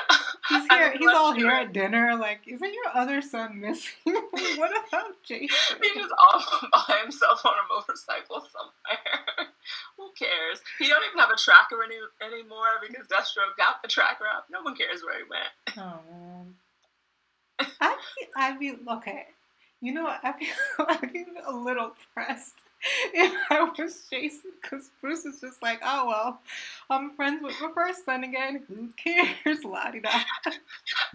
He's 0.50 0.68
here. 0.70 0.94
He's 0.98 1.08
all 1.10 1.34
here 1.34 1.50
at 1.50 1.74
dinner. 1.74 2.16
Like, 2.16 2.42
isn't 2.48 2.74
your 2.74 2.92
other 2.94 3.22
son 3.22 3.60
missing? 3.60 3.92
what 4.06 4.72
about 4.72 5.22
Jason? 5.24 5.78
He's 5.82 5.94
just 5.94 6.14
off 6.34 6.64
by 6.72 7.00
himself 7.02 7.46
on 7.46 7.54
a 7.54 7.74
motorcycle 7.74 8.40
somewhere. 8.40 9.50
Who 9.98 10.10
cares? 10.18 10.62
He 10.80 10.88
don't 10.88 11.04
even 11.06 11.20
have 11.20 11.30
a 11.30 11.38
tracker 11.38 11.84
any, 11.84 11.98
anymore 12.22 12.80
because 12.88 13.08
Deathstroke 13.08 13.58
got 13.58 13.82
the 13.82 13.88
tracker 13.88 14.26
up. 14.34 14.46
No 14.50 14.62
one 14.62 14.76
cares 14.76 15.04
where 15.04 15.18
he 15.18 15.24
went. 15.30 15.78
Oh 15.80 16.00
man. 16.10 16.56
I'd 17.60 17.98
be, 18.18 18.28
I'd 18.36 18.60
be 18.60 18.76
okay. 18.94 19.26
You 19.82 19.94
know, 19.94 20.08
I'd 20.08 20.40
be, 20.40 20.48
I'd 20.80 21.14
be 21.14 21.26
a 21.46 21.52
little 21.52 21.94
pressed 22.14 22.56
if 23.14 23.34
I 23.50 23.64
was 23.64 24.06
Jason, 24.10 24.52
because 24.62 24.92
Bruce 25.02 25.26
is 25.26 25.42
just 25.42 25.62
like, 25.64 25.80
oh 25.84 26.08
well, 26.08 26.42
I'm 26.90 27.12
friends 27.12 27.42
with 27.44 27.56
my 27.62 27.72
first 27.74 28.06
son 28.06 28.24
again. 28.24 28.64
Who 28.68 28.90
cares, 28.98 29.64
la 29.64 29.90
di 29.92 30.00
da. 30.00 30.10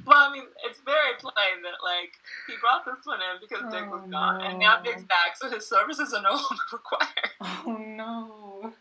Well, 0.04 0.30
I 0.30 0.32
mean, 0.32 0.44
it's 0.64 0.80
very 0.80 1.14
plain 1.18 1.62
that 1.62 1.82
like 1.82 2.12
he 2.48 2.54
brought 2.60 2.84
this 2.84 3.04
one 3.04 3.20
in 3.20 3.40
because 3.40 3.72
Dick 3.72 3.90
was 3.90 4.02
oh, 4.04 4.10
gone, 4.10 4.38
no. 4.38 4.44
and 4.44 4.58
now 4.58 4.80
Dick's 4.80 5.02
back, 5.02 5.36
so 5.36 5.48
his 5.48 5.66
services 5.66 6.12
are 6.12 6.22
no 6.22 6.30
longer 6.30 6.46
required. 6.72 7.08
Oh 7.64 7.76
no. 7.76 8.72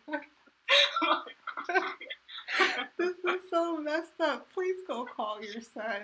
this 2.97 3.09
is 3.09 3.41
so 3.49 3.77
messed 3.77 4.19
up. 4.19 4.47
Please 4.53 4.77
go 4.87 5.05
call 5.05 5.39
your 5.41 5.61
son. 5.61 6.01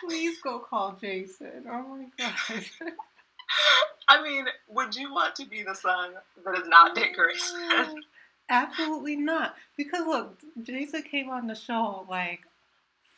Please 0.00 0.38
go 0.42 0.58
call 0.58 0.96
Jason. 1.00 1.64
Oh 1.70 1.96
my 1.96 2.06
god. 2.18 2.64
I 4.08 4.22
mean, 4.22 4.46
would 4.68 4.94
you 4.94 5.12
want 5.12 5.34
to 5.36 5.46
be 5.46 5.62
the 5.62 5.74
son 5.74 6.12
that 6.44 6.58
is 6.58 6.68
not 6.68 6.94
Dick 6.94 7.14
Grayson? 7.14 8.02
Absolutely 8.48 9.16
not. 9.16 9.54
Because 9.76 10.06
look, 10.06 10.40
Jason 10.62 11.02
came 11.02 11.28
on 11.28 11.46
the 11.46 11.54
show 11.54 12.06
like 12.08 12.40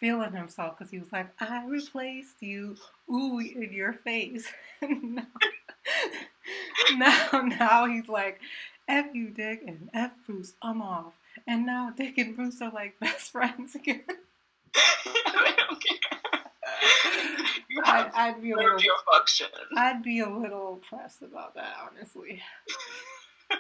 feeling 0.01 0.33
himself 0.33 0.77
because 0.79 0.91
he 0.91 0.99
was 0.99 1.13
like, 1.13 1.29
I 1.39 1.65
replaced 1.67 2.37
you, 2.41 2.77
ooh, 3.11 3.39
in 3.39 3.73
your 3.73 3.93
face. 3.93 4.51
now, 4.83 5.27
now, 6.97 7.43
now 7.43 7.87
he's 7.87 8.09
like, 8.09 8.41
F 8.89 9.07
you, 9.15 9.29
Dick, 9.31 9.63
and 9.67 9.91
F 9.95 10.13
Bruce, 10.27 10.55
I'm 10.63 10.83
off. 10.83 11.13
And 11.47 11.65
now 11.65 11.93
Dick 11.97 12.19
and 12.19 12.35
Bruce 12.35 12.61
are 12.61 12.73
like 12.73 12.99
best 13.01 13.31
friends 13.31 13.75
again. 13.75 14.03
they 14.07 15.53
don't 15.57 15.85
care. 15.85 16.21
I'd, 17.85 18.11
I'd, 18.15 18.43
be 18.43 18.53
a 18.53 18.57
little 18.57 18.81
your 18.81 18.97
function. 19.11 19.49
I'd 19.77 20.03
be 20.03 20.21
a 20.21 20.29
little 20.29 20.81
pressed 20.89 21.23
about 21.23 21.55
that, 21.55 21.77
honestly. 21.91 22.43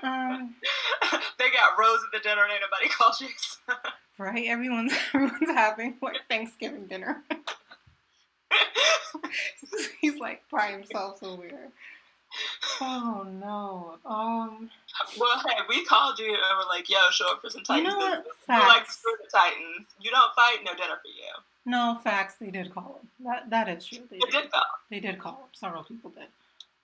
Um, 0.02 0.54
they 1.38 1.50
got 1.50 1.78
Rose 1.78 2.00
at 2.04 2.12
the 2.12 2.28
dinner 2.28 2.42
and 2.44 2.52
ain't 2.52 2.62
nobody 2.62 2.88
called 2.96 3.14
you. 3.20 3.28
right? 4.18 4.46
Everyone's 4.46 4.92
everyone's 5.14 5.50
having 5.50 5.96
like 6.00 6.16
Thanksgiving 6.28 6.86
dinner. 6.86 7.22
He's 10.00 10.18
like 10.18 10.42
by 10.50 10.68
himself 10.68 11.18
somewhere. 11.18 11.70
Oh 12.80 13.26
no. 13.28 13.98
Um. 14.08 14.70
Well, 15.18 15.42
hey, 15.46 15.56
we 15.68 15.84
called 15.84 16.18
you 16.18 16.28
and 16.28 16.58
we're 16.58 16.68
like, 16.68 16.88
"Yo, 16.88 16.98
show 17.10 17.32
up 17.32 17.40
for 17.40 17.50
some 17.50 17.62
Titans." 17.62 17.92
You 17.92 17.98
know 17.98 17.98
what? 17.98 18.26
We're 18.48 18.68
like, 18.68 18.90
"Screw 18.90 19.12
the 19.20 19.28
Titans. 19.30 19.88
You 20.00 20.10
don't 20.10 20.34
fight, 20.34 20.58
no 20.64 20.72
dinner 20.74 21.00
for 21.02 21.08
you." 21.08 21.32
No, 21.66 21.98
facts. 22.02 22.34
They 22.40 22.50
did 22.50 22.72
call 22.72 23.00
him. 23.00 23.26
That 23.26 23.50
that 23.50 23.68
is 23.68 23.84
true. 23.84 24.00
They, 24.10 24.18
they 24.18 24.30
did. 24.30 24.42
did 24.42 24.50
call. 24.50 24.64
They 24.90 25.00
did 25.00 25.18
call 25.18 25.32
him. 25.32 25.48
Several 25.52 25.84
people 25.84 26.10
did. 26.10 26.28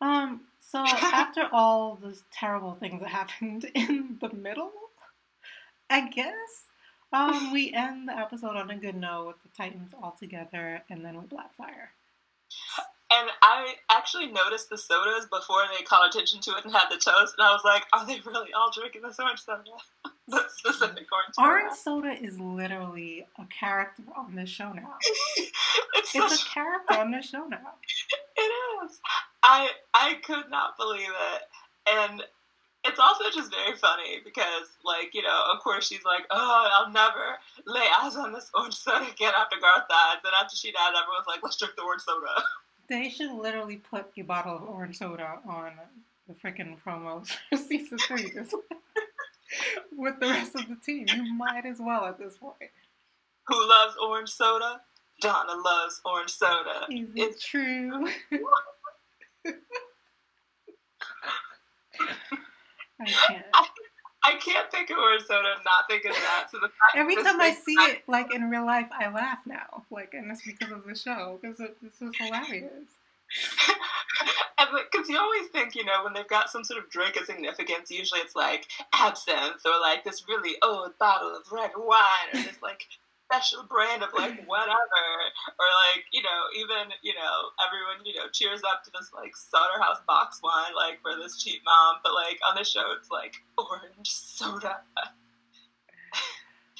Um. 0.00 0.42
So 0.60 0.78
after 0.86 1.48
all 1.52 1.98
those 2.00 2.22
terrible 2.32 2.74
things 2.74 3.00
that 3.00 3.08
happened 3.08 3.70
in 3.74 4.18
the 4.20 4.32
middle, 4.32 4.72
I 5.88 6.08
guess 6.08 6.66
um 7.12 7.52
we 7.52 7.72
end 7.72 8.08
the 8.08 8.18
episode 8.18 8.56
on 8.56 8.70
a 8.70 8.76
good 8.76 8.96
note 8.96 9.28
with 9.28 9.42
the 9.42 9.48
Titans 9.56 9.92
all 10.02 10.16
together, 10.18 10.82
and 10.90 11.04
then 11.04 11.16
with 11.16 11.30
Blackfire. 11.30 11.88
And 13.08 13.30
I 13.40 13.76
actually 13.88 14.26
noticed 14.26 14.68
the 14.68 14.76
sodas 14.76 15.26
before 15.26 15.62
they 15.76 15.84
called 15.84 16.10
attention 16.12 16.40
to 16.40 16.50
it 16.56 16.64
and 16.64 16.72
had 16.72 16.88
the 16.90 16.96
toast, 16.96 17.34
and 17.38 17.46
I 17.46 17.52
was 17.52 17.62
like, 17.64 17.84
are 17.92 18.04
they 18.04 18.20
really 18.26 18.52
all 18.52 18.70
drinking 18.72 19.02
this 19.02 19.20
orange 19.20 19.40
soda? 19.40 19.62
the 20.28 20.44
specific 20.48 21.06
orange 21.12 21.34
soda. 21.34 21.48
Orange 21.48 21.72
soda 21.74 22.12
is 22.12 22.38
literally 22.40 23.26
a 23.38 23.44
character 23.46 24.02
on 24.16 24.34
this 24.34 24.48
show 24.48 24.72
now. 24.72 24.94
it's, 25.94 26.14
it's 26.14 26.42
a 26.42 26.48
character 26.48 26.94
on 26.94 27.10
this 27.10 27.28
show 27.30 27.46
now. 27.46 27.58
It 28.38 28.52
is. 28.84 29.00
I 29.42 29.70
I 29.94 30.18
could 30.22 30.50
not 30.50 30.76
believe 30.76 31.08
it. 31.08 31.42
And 31.90 32.22
it's 32.84 32.98
also 32.98 33.24
just 33.34 33.50
very 33.50 33.76
funny 33.76 34.20
because, 34.24 34.76
like, 34.84 35.14
you 35.14 35.22
know, 35.22 35.44
of 35.52 35.60
course 35.60 35.88
she's 35.88 36.04
like, 36.04 36.24
oh, 36.30 36.68
I'll 36.72 36.92
never 36.92 37.38
lay 37.66 37.86
eyes 38.00 38.14
on 38.14 38.32
this 38.32 38.50
orange 38.54 38.74
soda 38.74 39.06
again 39.10 39.32
after 39.36 39.56
Garth 39.58 39.88
died. 39.88 40.18
Then 40.22 40.32
after 40.40 40.56
she 40.56 40.70
died, 40.70 40.92
everyone's 41.00 41.26
like, 41.26 41.40
let's 41.42 41.56
drink 41.56 41.74
the 41.76 41.82
orange 41.82 42.02
soda. 42.02 42.26
They 42.88 43.08
should 43.08 43.32
literally 43.32 43.78
put 43.78 44.12
a 44.16 44.22
bottle 44.22 44.54
of 44.54 44.62
orange 44.62 44.98
soda 44.98 45.40
on 45.48 45.72
the 46.28 46.34
freaking 46.34 46.76
promos 46.80 47.36
for 47.50 47.56
season 47.56 47.98
three 47.98 48.30
with 49.96 50.18
the 50.20 50.26
rest 50.26 50.54
of 50.54 50.68
the 50.68 50.76
team. 50.76 51.06
You 51.14 51.34
might 51.34 51.66
as 51.66 51.78
well 51.80 52.04
at 52.06 52.18
this 52.18 52.38
point. 52.38 52.70
Who 53.46 53.68
loves 53.68 53.94
orange 54.02 54.30
soda? 54.30 54.80
Donna 55.20 55.54
loves 55.64 56.00
orange 56.04 56.30
soda. 56.30 56.86
Is 56.90 57.08
it 57.14 57.20
it's 57.20 57.44
true? 57.44 58.06
I 63.00 63.04
can't. 63.04 63.44
I 64.26 64.34
can't 64.38 64.68
think 64.72 64.90
of 64.90 64.98
orange 64.98 65.22
soda 65.22 65.52
and 65.54 65.64
not 65.64 65.88
think 65.88 66.04
of 66.04 66.12
that. 66.12 66.48
So 66.50 66.58
the 66.58 66.68
every 66.98 67.14
time 67.14 67.40
I 67.40 67.52
see 67.52 67.74
it, 67.74 68.02
like 68.08 68.34
in 68.34 68.50
real 68.50 68.66
life, 68.66 68.88
I 68.90 69.08
laugh 69.08 69.38
now. 69.46 69.84
Like, 69.88 70.14
and 70.14 70.32
it's 70.32 70.42
because 70.44 70.72
of 70.72 70.84
the 70.84 70.96
show 70.96 71.38
because 71.40 71.60
it's 71.60 72.02
is 72.02 72.10
hilarious. 72.18 72.88
Because 74.90 75.08
you 75.08 75.18
always 75.18 75.46
think, 75.48 75.74
you 75.74 75.84
know, 75.84 76.02
when 76.02 76.12
they've 76.12 76.26
got 76.26 76.48
some 76.50 76.64
sort 76.64 76.82
of 76.82 76.90
drink 76.90 77.16
of 77.16 77.26
significance, 77.26 77.90
usually 77.90 78.20
it's 78.20 78.34
like 78.34 78.66
absinthe 78.94 79.60
or 79.64 79.78
like 79.80 80.02
this 80.02 80.24
really 80.28 80.56
old 80.62 80.96
bottle 80.98 81.36
of 81.36 81.52
red 81.52 81.70
wine 81.76 82.28
or 82.32 82.42
this 82.42 82.62
like 82.62 82.86
special 83.26 83.64
brand 83.68 84.02
of 84.02 84.10
like 84.14 84.42
whatever, 84.46 85.04
or 85.58 85.68
like 85.86 86.04
you 86.12 86.22
know 86.22 86.40
even 86.56 86.92
you 87.02 87.14
know 87.14 87.50
everyone 87.60 88.04
you 88.04 88.14
know 88.14 88.26
cheers 88.32 88.62
up 88.64 88.82
to 88.84 88.90
this 88.98 89.10
like 89.14 89.32
House 89.80 90.00
box 90.06 90.40
wine 90.42 90.74
like 90.74 91.00
for 91.02 91.12
this 91.20 91.42
cheap 91.42 91.60
mom, 91.64 91.96
but 92.02 92.14
like 92.14 92.38
on 92.48 92.56
the 92.56 92.64
show 92.64 92.92
it's 92.98 93.10
like 93.10 93.34
orange 93.58 94.10
soda. 94.10 94.80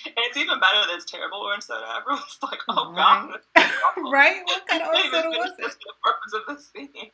And 0.07 0.15
it's 0.19 0.37
even 0.37 0.59
better 0.61 0.79
that 0.87 0.95
it's 0.95 1.11
terrible 1.11 1.39
orange 1.39 1.65
soda. 1.65 1.87
Everyone's 2.01 2.39
like, 2.43 2.61
"Oh 2.69 2.93
Right. 2.93 3.31
God!" 3.57 3.65
right? 4.13 4.41
What 4.45 4.67
kind 4.69 4.83
of 4.83 4.89
orange 4.89 5.11
soda 5.11 5.29
was 5.31 5.51
it? 5.59 5.77
the 5.79 5.93
purpose 6.03 6.33
of 6.35 6.57
the 6.57 6.63
scene. 6.63 7.11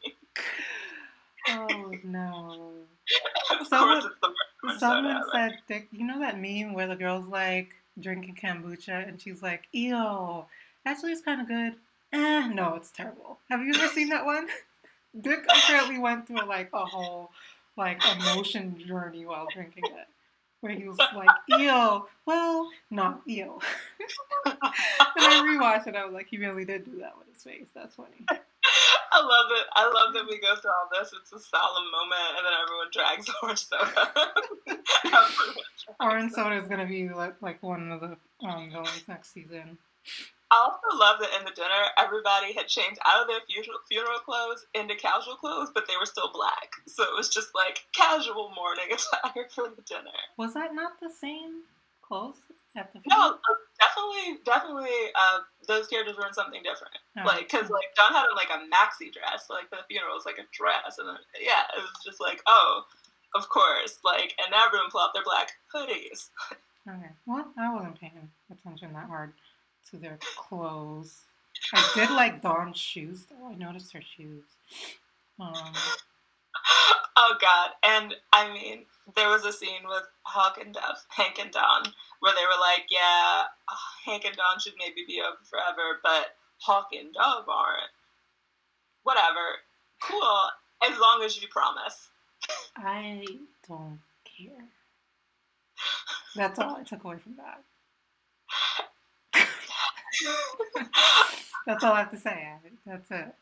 Oh 1.49 1.93
no. 2.05 2.73
Someone- 3.69 4.01
course, 4.01 4.05
it's 4.05 4.21
the 4.23 4.29
worst 4.29 4.39
orange 4.65 4.81
Someone 4.81 5.23
said, 5.33 5.59
Dick, 5.69 5.89
you 5.93 6.07
know 6.07 6.21
that 6.21 6.41
meme 6.41 6.73
where 6.73 6.87
the 6.87 6.97
girl's 6.97 7.27
like 7.27 7.75
drinking 8.01 8.37
kombucha 8.41 9.07
and 9.09 9.21
she's 9.21 9.43
like, 9.43 9.65
ew, 9.73 10.45
actually 10.87 11.13
it's 11.13 11.23
kind 11.23 11.41
of 11.41 11.49
good. 11.49 11.75
Eh, 12.13 12.47
no, 12.49 12.75
it's 12.75 12.91
terrible. 12.91 13.39
Have 13.51 13.61
you 13.63 13.75
ever 13.75 13.89
seen 13.89 14.09
that 14.11 14.25
one? 14.25 14.47
Dick 15.21 15.45
apparently 15.49 15.99
went 15.99 16.27
through 16.27 16.47
like 16.47 16.71
a 16.73 16.85
whole 16.85 17.31
like 17.77 18.01
emotion 18.21 18.79
journey 18.87 19.27
while 19.27 19.47
drinking 19.53 19.85
it. 19.87 20.07
Where 20.63 20.73
he 20.73 20.87
was 20.87 20.97
like, 20.99 21.29
ew, 21.49 22.07
well, 22.25 22.71
not 22.89 23.23
ew. 23.27 23.59
and 24.47 24.57
I 24.63 25.43
rewatched 25.45 25.89
it, 25.89 25.97
I 25.97 26.05
was 26.05 26.15
like, 26.15 26.29
he 26.29 26.39
really 26.39 26.65
did 26.65 26.85
do 26.85 27.01
that 27.01 27.19
with 27.19 27.27
his 27.35 27.43
face. 27.43 27.67
That's 27.75 27.97
funny. 27.97 28.25
I 29.13 29.21
love 29.21 29.51
it. 29.51 29.67
I 29.75 29.85
love 29.85 30.15
that 30.15 30.25
we 30.29 30.41
go 30.41 30.55
through 30.55 30.71
all 30.71 30.89
this. 30.99 31.13
It's 31.21 31.33
a 31.33 31.41
solemn 31.41 31.91
moment, 31.91 32.37
and 32.37 32.47
then 32.47 32.53
everyone 32.63 32.87
drags 32.93 33.29
orange 33.43 33.67
soda. 33.67 34.13
Drags 35.11 35.57
Orange 36.01 36.33
soda 36.33 36.57
is 36.57 36.69
gonna 36.69 36.87
be 36.87 37.09
like, 37.09 37.35
like 37.43 37.61
one 37.63 37.91
of 37.91 38.01
the 38.01 38.17
um, 38.47 38.71
villains 38.71 39.05
next 39.09 39.33
season. 39.33 39.79
I 40.53 40.69
also 40.69 40.99
love 41.01 41.17
that 41.21 41.33
in 41.39 41.47
the 41.47 41.57
dinner, 41.57 41.89
everybody 41.97 42.53
had 42.53 42.69
changed 42.69 43.01
out 43.09 43.23
of 43.23 43.29
their 43.29 43.41
funeral, 43.49 43.81
funeral 43.89 44.21
clothes 44.21 44.67
into 44.75 44.95
casual 44.95 45.37
clothes, 45.37 45.71
but 45.73 45.89
they 45.89 45.97
were 45.97 46.05
still 46.05 46.31
black. 46.33 46.77
So 46.87 47.05
it 47.05 47.17
was 47.17 47.31
just 47.31 47.55
like 47.55 47.89
casual 47.97 48.53
morning 48.53 48.85
attire 48.93 49.49
for 49.49 49.73
the 49.73 49.81
dinner. 49.89 50.13
Was 50.37 50.53
that 50.53 50.75
not 50.75 51.01
the 51.01 51.09
same 51.09 51.65
clothes 52.03 52.37
at 52.77 52.93
the 52.93 53.01
No, 53.09 53.41
uh, 53.41 53.57
definitely, 53.81 54.45
definitely, 54.45 54.99
uh, 55.17 55.41
those 55.67 55.89
characters 55.89 56.17
were 56.21 56.29
in 56.29 56.37
something 56.37 56.63
different. 56.63 57.01
Oh. 57.17 57.25
Like, 57.25 57.49
cause 57.49 57.73
like 57.73 57.89
John 57.97 58.13
had 58.13 58.29
like 58.37 58.53
a 58.53 58.61
maxi 58.69 59.09
dress, 59.09 59.49
so, 59.49 59.55
like 59.55 59.71
the 59.71 59.81
funeral 59.89 60.13
was 60.13 60.29
like 60.29 60.37
a 60.37 60.45
dress, 60.53 61.01
and 61.01 61.09
then 61.09 61.17
yeah, 61.41 61.65
it 61.73 61.81
was 61.81 61.97
just 62.05 62.21
like, 62.21 62.43
oh, 62.45 62.85
of 63.35 63.49
course, 63.49 64.01
like, 64.05 64.37
and 64.37 64.53
everyone 64.53 64.93
pull 64.93 65.01
out 65.01 65.17
their 65.17 65.25
black 65.25 65.57
hoodies. 65.73 66.29
Okay. 66.83 67.11
Well, 67.27 67.47
I 67.57 67.73
wasn't 67.73 68.01
paying 68.01 68.29
attention 68.51 68.93
that 68.95 69.07
hard 69.07 69.35
to 69.93 69.99
their 69.99 70.19
clothes. 70.37 71.21
I 71.73 71.91
did 71.95 72.11
like 72.11 72.43
Dawn's 72.43 72.79
shoes, 72.79 73.27
though. 73.31 73.47
I 73.47 73.55
noticed 73.55 73.93
her 73.93 74.03
shoes. 74.03 74.45
Um, 75.39 75.55
oh 77.17 77.37
God! 77.41 77.71
And 77.85 78.15
I 78.33 78.53
mean, 78.53 78.85
there 79.15 79.29
was 79.29 79.45
a 79.45 79.53
scene 79.53 79.83
with 79.87 80.05
Hawk 80.23 80.59
and 80.61 80.75
Dove, 80.75 81.05
Hank 81.09 81.39
and 81.41 81.51
Dawn, 81.51 81.85
where 82.21 82.35
they 82.35 82.43
were 82.43 82.61
like, 82.61 82.87
"Yeah, 82.91 83.45
Hank 84.05 84.25
and 84.25 84.37
Dawn 84.37 84.59
should 84.61 84.75
maybe 84.79 85.05
be 85.07 85.21
over 85.21 85.39
forever, 85.45 86.01
but 86.03 86.37
Hawk 86.59 86.89
and 86.93 87.13
Dove 87.15 87.49
aren't." 87.49 87.91
Whatever. 89.05 89.61
Cool, 90.03 90.49
as 90.83 90.99
long 90.99 91.23
as 91.25 91.41
you 91.41 91.49
promise. 91.49 92.09
I 92.77 93.25
don't 93.69 94.01
care. 94.25 94.65
That's 96.35 96.59
all 96.59 96.77
I 96.77 96.83
took 96.83 97.05
away 97.05 97.19
from 97.19 97.37
that. 97.37 97.63
That's 101.67 101.85
all 101.85 101.93
I 101.93 101.99
have 102.01 102.11
to 102.11 102.17
say. 102.19 102.31
Abby. 102.55 102.75
That's 102.87 103.11
it. 103.11 103.35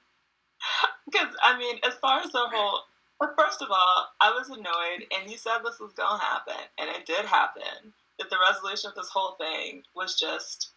Because 1.07 1.35
I 1.43 1.59
mean, 1.59 1.77
as 1.87 1.95
far 1.95 2.21
as 2.21 2.31
the 2.33 2.41
whole, 2.53 2.81
but 3.19 3.35
first 3.39 3.63
of 3.63 3.69
all, 3.71 4.09
I 4.21 4.31
was 4.31 4.49
annoyed, 4.51 5.07
and 5.17 5.31
you 5.31 5.37
said 5.39 5.59
this 5.65 5.81
was 5.81 5.93
gonna 5.93 6.23
happen, 6.23 6.55
and 6.79 6.91
it 6.91 7.07
did 7.07 7.25
happen. 7.25 7.93
That 8.19 8.29
the 8.31 8.37
resolution 8.51 8.91
of 8.91 8.95
this 8.97 9.09
whole 9.09 9.33
thing 9.37 9.83
was 9.97 10.19
just, 10.21 10.69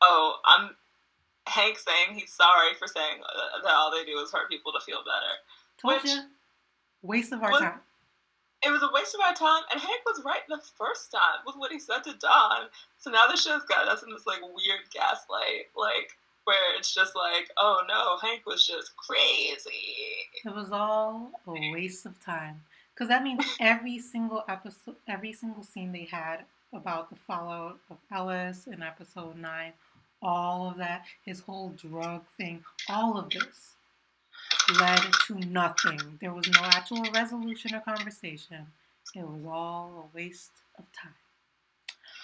oh, 0.00 0.36
I'm 0.46 0.70
Hank 1.48 1.76
saying 1.78 2.18
he's 2.18 2.32
sorry 2.32 2.74
for 2.78 2.86
saying 2.86 3.18
uh, 3.22 3.62
that 3.64 3.72
all 3.74 3.90
they 3.90 4.04
do 4.04 4.16
is 4.20 4.30
hurt 4.32 4.48
people 4.48 4.72
to 4.72 4.80
feel 4.84 4.98
better. 5.04 5.34
Told 5.82 6.02
Which- 6.02 6.12
you. 6.12 6.22
Waste 7.02 7.32
of 7.32 7.42
our 7.42 7.50
What? 7.50 7.60
time. 7.60 7.80
It 8.64 8.70
was 8.70 8.82
a 8.82 8.90
waste 8.92 9.14
of 9.14 9.20
our 9.20 9.34
time, 9.34 9.62
and 9.70 9.80
Hank 9.80 10.00
was 10.06 10.22
right 10.24 10.40
the 10.48 10.60
first 10.78 11.12
time 11.12 11.44
with 11.46 11.56
what 11.56 11.70
he 11.70 11.78
said 11.78 12.02
to 12.04 12.14
Dawn. 12.14 12.68
So 12.96 13.10
now 13.10 13.26
the 13.26 13.36
show's 13.36 13.64
got 13.64 13.88
us 13.88 14.02
in 14.02 14.10
this 14.10 14.26
like 14.26 14.40
weird 14.40 14.88
gaslight, 14.92 15.68
like 15.76 16.16
where 16.44 16.76
it's 16.76 16.94
just 16.94 17.14
like, 17.14 17.50
oh 17.56 17.82
no, 17.88 18.16
Hank 18.26 18.46
was 18.46 18.66
just 18.66 18.96
crazy. 18.96 19.70
It 20.44 20.54
was 20.54 20.70
all 20.72 21.30
a 21.46 21.72
waste 21.72 22.06
of 22.06 22.18
time. 22.24 22.62
Because 22.94 23.08
that 23.08 23.22
means 23.22 23.44
every 23.60 23.98
single 23.98 24.44
episode, 24.48 24.96
every 25.08 25.32
single 25.32 25.62
scene 25.62 25.92
they 25.92 26.08
had 26.10 26.44
about 26.72 27.10
the 27.10 27.16
fallout 27.16 27.78
of 27.90 27.98
Ellis 28.12 28.66
in 28.66 28.82
episode 28.82 29.36
9, 29.36 29.72
all 30.22 30.70
of 30.70 30.78
that, 30.78 31.04
his 31.24 31.40
whole 31.40 31.70
drug 31.70 32.24
thing, 32.36 32.64
all 32.88 33.18
of 33.18 33.30
this 33.30 33.73
led 34.78 35.00
to 35.26 35.34
nothing. 35.34 36.18
There 36.20 36.32
was 36.32 36.48
no 36.48 36.60
actual 36.62 37.04
resolution 37.14 37.74
or 37.74 37.80
conversation. 37.80 38.66
It 39.14 39.26
was 39.26 39.44
all 39.46 40.10
a 40.12 40.16
waste 40.16 40.52
of 40.78 40.84
time. 40.92 41.14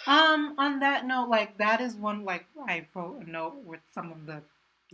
Um, 0.07 0.55
on 0.59 0.81
that 0.81 1.07
note, 1.07 1.29
like 1.29 1.59
that 1.59 1.81
is 1.81 1.95
one 1.95 2.25
like 2.25 2.47
I 2.67 2.87
wrote 2.95 3.23
a 3.23 3.31
note 3.31 3.63
with 3.65 3.81
some 3.93 4.11
of 4.11 4.27
the 4.27 4.43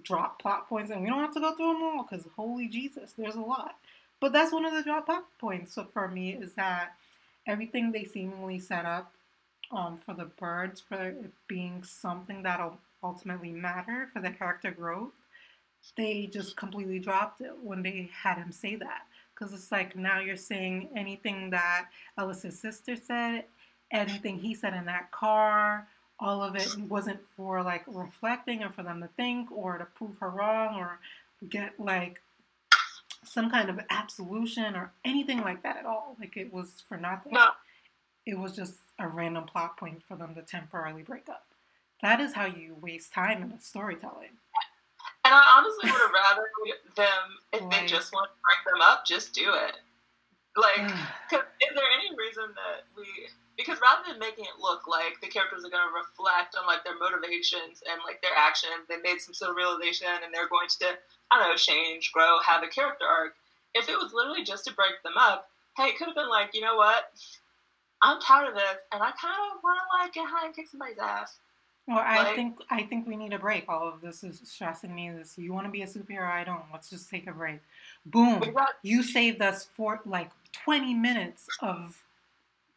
drop 0.02 0.40
plot 0.40 0.68
points, 0.68 0.90
and 0.90 1.02
we 1.02 1.08
don't 1.08 1.20
have 1.20 1.34
to 1.34 1.40
go 1.40 1.54
through 1.54 1.74
them 1.74 1.82
all 1.82 2.06
because 2.08 2.26
holy 2.36 2.68
Jesus, 2.68 3.12
there's 3.16 3.36
a 3.36 3.40
lot. 3.40 3.76
But 4.20 4.32
that's 4.32 4.52
one 4.52 4.64
of 4.64 4.72
the 4.72 4.82
drop 4.82 5.06
plot 5.06 5.24
points 5.38 5.74
so 5.74 5.86
for 5.92 6.08
me 6.08 6.32
is 6.32 6.54
that 6.54 6.94
everything 7.46 7.92
they 7.92 8.04
seemingly 8.04 8.58
set 8.58 8.84
up 8.84 9.12
um, 9.70 9.98
for 9.98 10.14
the 10.14 10.24
birds 10.24 10.80
for 10.80 11.08
it 11.08 11.32
being 11.48 11.82
something 11.84 12.42
that'll 12.42 12.78
ultimately 13.02 13.52
matter 13.52 14.08
for 14.12 14.20
the 14.20 14.30
character 14.30 14.70
growth, 14.70 15.12
they 15.96 16.26
just 16.26 16.56
completely 16.56 16.98
dropped 16.98 17.40
it 17.40 17.52
when 17.62 17.82
they 17.82 18.10
had 18.12 18.38
him 18.38 18.52
say 18.52 18.76
that. 18.76 19.02
Because 19.34 19.52
it's 19.52 19.70
like 19.70 19.96
now 19.96 20.20
you're 20.20 20.36
saying 20.36 20.88
anything 20.96 21.50
that 21.50 21.88
Ellis's 22.16 22.58
sister 22.58 22.96
said, 22.96 23.44
anything 23.90 24.38
he 24.38 24.54
said 24.54 24.74
in 24.74 24.86
that 24.86 25.10
car, 25.10 25.86
all 26.18 26.42
of 26.42 26.56
it 26.56 26.74
wasn't 26.88 27.20
for 27.36 27.62
like 27.62 27.84
reflecting 27.86 28.62
or 28.62 28.70
for 28.70 28.82
them 28.82 29.00
to 29.02 29.08
think 29.16 29.52
or 29.52 29.76
to 29.78 29.84
prove 29.84 30.18
her 30.18 30.30
wrong 30.30 30.76
or 30.76 30.98
get 31.48 31.78
like 31.78 32.22
some 33.24 33.50
kind 33.50 33.68
of 33.68 33.78
absolution 33.90 34.74
or 34.74 34.92
anything 35.04 35.42
like 35.42 35.62
that 35.62 35.76
at 35.76 35.84
all. 35.84 36.16
Like 36.18 36.36
it 36.36 36.52
was 36.52 36.82
for 36.88 36.96
nothing. 36.96 37.32
No. 37.32 37.48
It 38.24 38.38
was 38.38 38.56
just 38.56 38.74
a 38.98 39.06
random 39.06 39.44
plot 39.44 39.76
point 39.76 40.02
for 40.08 40.16
them 40.16 40.34
to 40.34 40.42
temporarily 40.42 41.02
break 41.02 41.28
up. 41.28 41.44
That 42.02 42.20
is 42.20 42.34
how 42.34 42.46
you 42.46 42.76
waste 42.80 43.12
time 43.12 43.42
in 43.42 43.52
a 43.52 43.60
storytelling. 43.60 44.38
And 45.26 45.34
I 45.34 45.42
honestly 45.58 45.90
would 45.90 45.98
have 46.06 46.14
rather 46.14 46.46
them 46.94 47.26
if 47.50 47.66
they 47.66 47.82
just 47.90 48.14
want 48.14 48.30
to 48.30 48.38
break 48.46 48.62
them 48.62 48.78
up, 48.78 49.02
just 49.02 49.34
do 49.34 49.50
it. 49.58 49.82
Like, 50.54 50.86
is 51.66 51.72
there 51.74 51.90
any 51.98 52.14
reason 52.14 52.54
that 52.54 52.86
we? 52.94 53.10
Because 53.58 53.82
rather 53.82 54.06
than 54.06 54.22
making 54.22 54.46
it 54.46 54.62
look 54.62 54.86
like 54.86 55.18
the 55.18 55.26
characters 55.26 55.66
are 55.66 55.72
going 55.72 55.82
to 55.82 55.98
reflect 55.98 56.54
on 56.54 56.62
like 56.70 56.86
their 56.86 56.94
motivations 56.94 57.82
and 57.90 57.98
like 58.06 58.22
their 58.22 58.38
actions, 58.38 58.86
they 58.86 59.02
made 59.02 59.18
some 59.18 59.34
sort 59.34 59.50
of 59.50 59.58
realization 59.58 60.06
and 60.22 60.30
they're 60.30 60.46
going 60.46 60.70
to, 60.78 60.94
I 61.32 61.42
don't 61.42 61.50
know, 61.50 61.58
change, 61.58 62.12
grow, 62.12 62.38
have 62.46 62.62
a 62.62 62.70
character 62.70 63.08
arc. 63.08 63.34
If 63.74 63.88
it 63.88 63.98
was 63.98 64.14
literally 64.14 64.44
just 64.44 64.62
to 64.70 64.76
break 64.78 65.02
them 65.02 65.18
up, 65.18 65.50
hey, 65.74 65.90
it 65.90 65.98
could 65.98 66.06
have 66.06 66.14
been 66.14 66.30
like, 66.30 66.54
you 66.54 66.60
know 66.60 66.76
what? 66.76 67.10
I'm 67.98 68.20
tired 68.20 68.52
of 68.52 68.54
this, 68.54 68.78
and 68.92 69.02
I 69.02 69.10
kind 69.18 69.40
of 69.50 69.58
want 69.64 69.80
to 69.80 69.86
like 69.98 70.12
get 70.12 70.28
high 70.28 70.46
and 70.46 70.54
kick 70.54 70.68
somebody's 70.68 71.00
ass. 71.00 71.40
Well, 71.86 71.98
I 71.98 72.24
Like- 72.24 72.34
think 72.34 72.58
I 72.70 72.82
think 72.82 73.06
we 73.06 73.16
need 73.16 73.32
a 73.32 73.38
break. 73.38 73.68
All 73.68 73.86
of 73.86 74.00
this 74.00 74.24
is 74.24 74.40
stressing 74.44 74.92
me. 74.94 75.10
This 75.10 75.38
you 75.38 75.52
want 75.52 75.66
to 75.66 75.70
be 75.70 75.82
a 75.82 75.86
superhero? 75.86 76.28
I 76.28 76.42
don't. 76.42 76.64
Let's 76.72 76.90
just 76.90 77.08
take 77.08 77.26
a 77.28 77.32
break. 77.32 77.60
Boom! 78.04 78.40
Got 78.40 78.70
You 78.82 79.02
saved 79.04 79.40
us 79.40 79.64
for 79.64 80.00
like 80.04 80.30
twenty 80.52 80.94
minutes 80.94 81.46
of 81.60 82.02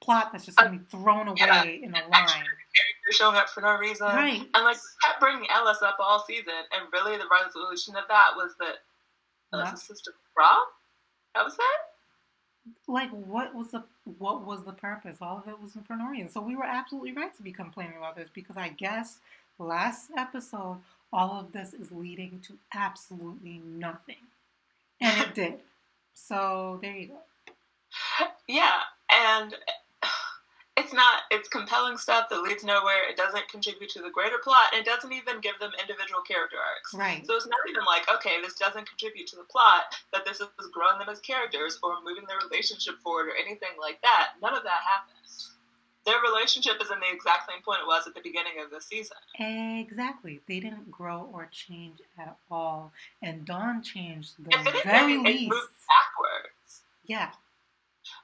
plot 0.01 0.31
that's 0.31 0.45
just 0.45 0.59
uh, 0.59 0.65
gonna 0.65 0.77
be 0.77 0.85
thrown 0.85 1.27
away 1.27 1.37
Yeah. 1.39 1.63
in 1.63 1.93
a 1.95 2.07
line. 2.07 2.45
you're 3.05 3.11
showing 3.13 3.35
up 3.35 3.49
for 3.49 3.61
no 3.61 3.75
reason. 3.77 4.05
Right. 4.07 4.47
And 4.53 4.63
like 4.63 4.77
kept 5.03 5.19
bringing 5.19 5.49
Ellis 5.49 5.81
up 5.81 5.97
all 5.99 6.23
season, 6.25 6.53
and 6.71 6.83
really 6.93 7.17
the 7.17 7.27
resolution 7.27 7.95
of 7.95 8.07
that 8.09 8.35
was 8.35 8.55
that 8.59 8.77
Ellis' 9.51 9.81
sister 9.83 10.11
was 10.11 10.29
wrong. 10.37 10.65
That 11.33 11.43
was 11.45 11.55
it. 11.55 11.81
Like, 12.87 13.09
what 13.11 13.55
was 13.55 13.71
the 13.71 13.83
what 14.17 14.45
was 14.45 14.63
the 14.63 14.73
purpose? 14.73 15.17
All 15.21 15.37
of 15.37 15.47
it 15.47 15.61
was 15.61 15.75
reason. 16.09 16.29
So 16.29 16.41
we 16.41 16.55
were 16.55 16.65
absolutely 16.65 17.13
right 17.13 17.35
to 17.35 17.43
be 17.43 17.51
complaining 17.51 17.97
about 17.97 18.15
this 18.15 18.29
because 18.33 18.57
I 18.57 18.69
guess 18.69 19.19
last 19.57 20.09
episode 20.17 20.79
all 21.11 21.39
of 21.39 21.51
this 21.51 21.73
is 21.73 21.91
leading 21.91 22.39
to 22.47 22.53
absolutely 22.73 23.61
nothing, 23.65 24.27
and 25.01 25.21
it 25.21 25.35
did. 25.35 25.53
So 26.13 26.79
there 26.81 26.95
you 26.95 27.07
go. 27.07 28.27
Yeah, 28.47 28.79
and 29.11 29.53
it's 30.79 30.93
not 30.93 31.27
it's 31.29 31.47
compelling 31.47 31.97
stuff 31.97 32.29
that 32.29 32.41
leads 32.41 32.63
nowhere. 32.63 33.09
It 33.09 33.17
doesn't 33.17 33.47
contribute 33.49 33.89
to 33.91 34.01
the 34.01 34.09
greater 34.09 34.39
plot 34.41 34.71
and 34.73 34.81
it 34.81 34.85
doesn't 34.85 35.11
even 35.11 35.41
give 35.41 35.59
them 35.59 35.71
individual 35.79 36.21
character 36.21 36.57
arcs. 36.57 36.93
Right. 36.93 37.25
So 37.27 37.35
it's 37.35 37.47
not 37.47 37.59
even 37.69 37.83
like 37.85 38.07
okay 38.09 38.41
this 38.41 38.55
doesn't 38.55 38.87
contribute 38.87 39.27
to 39.27 39.35
the 39.35 39.43
plot 39.43 39.95
that 40.13 40.25
this 40.25 40.39
is 40.39 40.67
growing 40.71 40.97
them 40.97 41.09
as 41.09 41.19
characters 41.19 41.77
or 41.83 41.99
moving 42.03 42.23
their 42.27 42.39
relationship 42.49 42.99
forward 43.03 43.27
or 43.27 43.35
anything 43.35 43.75
like 43.79 44.01
that. 44.01 44.39
None 44.41 44.55
of 44.55 44.63
that 44.63 44.81
happens. 44.87 45.51
Their 46.05 46.23
relationship 46.23 46.81
is 46.81 46.89
in 46.89 46.99
the 46.99 47.11
exact 47.11 47.51
same 47.51 47.61
point 47.61 47.83
it 47.83 47.87
was 47.87 48.07
at 48.07 48.15
the 48.15 48.23
beginning 48.23 48.63
of 48.63 48.71
the 48.71 48.81
season. 48.81 49.19
Exactly. 49.37 50.39
They 50.47 50.59
didn't 50.59 50.89
grow 50.89 51.29
or 51.33 51.49
change 51.51 51.99
at 52.17 52.37
all 52.49 52.93
and 53.21 53.45
dawn 53.45 53.83
changed 53.83 54.33
the 54.39 54.49
if 54.55 54.83
very 54.83 55.15
it 55.15 55.21
least 55.21 55.51
moved 55.51 55.75
backwards. 55.91 56.83
Yeah 57.05 57.29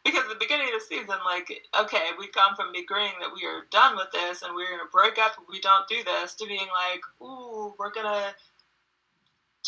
because 0.05 0.23
at 0.23 0.29
the 0.29 0.35
beginning 0.39 0.67
of 0.67 0.79
the 0.79 0.85
season, 0.87 1.17
like, 1.25 1.51
okay, 1.81 2.09
we've 2.17 2.31
gone 2.31 2.55
from 2.55 2.69
agreeing 2.69 3.13
that 3.19 3.33
we 3.33 3.45
are 3.45 3.65
done 3.71 3.95
with 3.95 4.11
this 4.13 4.43
and 4.43 4.55
we're 4.55 4.69
gonna 4.69 4.89
break 4.91 5.17
up 5.17 5.33
if 5.41 5.49
we 5.49 5.59
don't 5.59 5.87
do 5.87 6.03
this 6.05 6.35
to 6.35 6.45
being 6.45 6.67
like, 6.71 7.01
ooh, 7.21 7.73
we're 7.79 7.91
gonna 7.91 8.35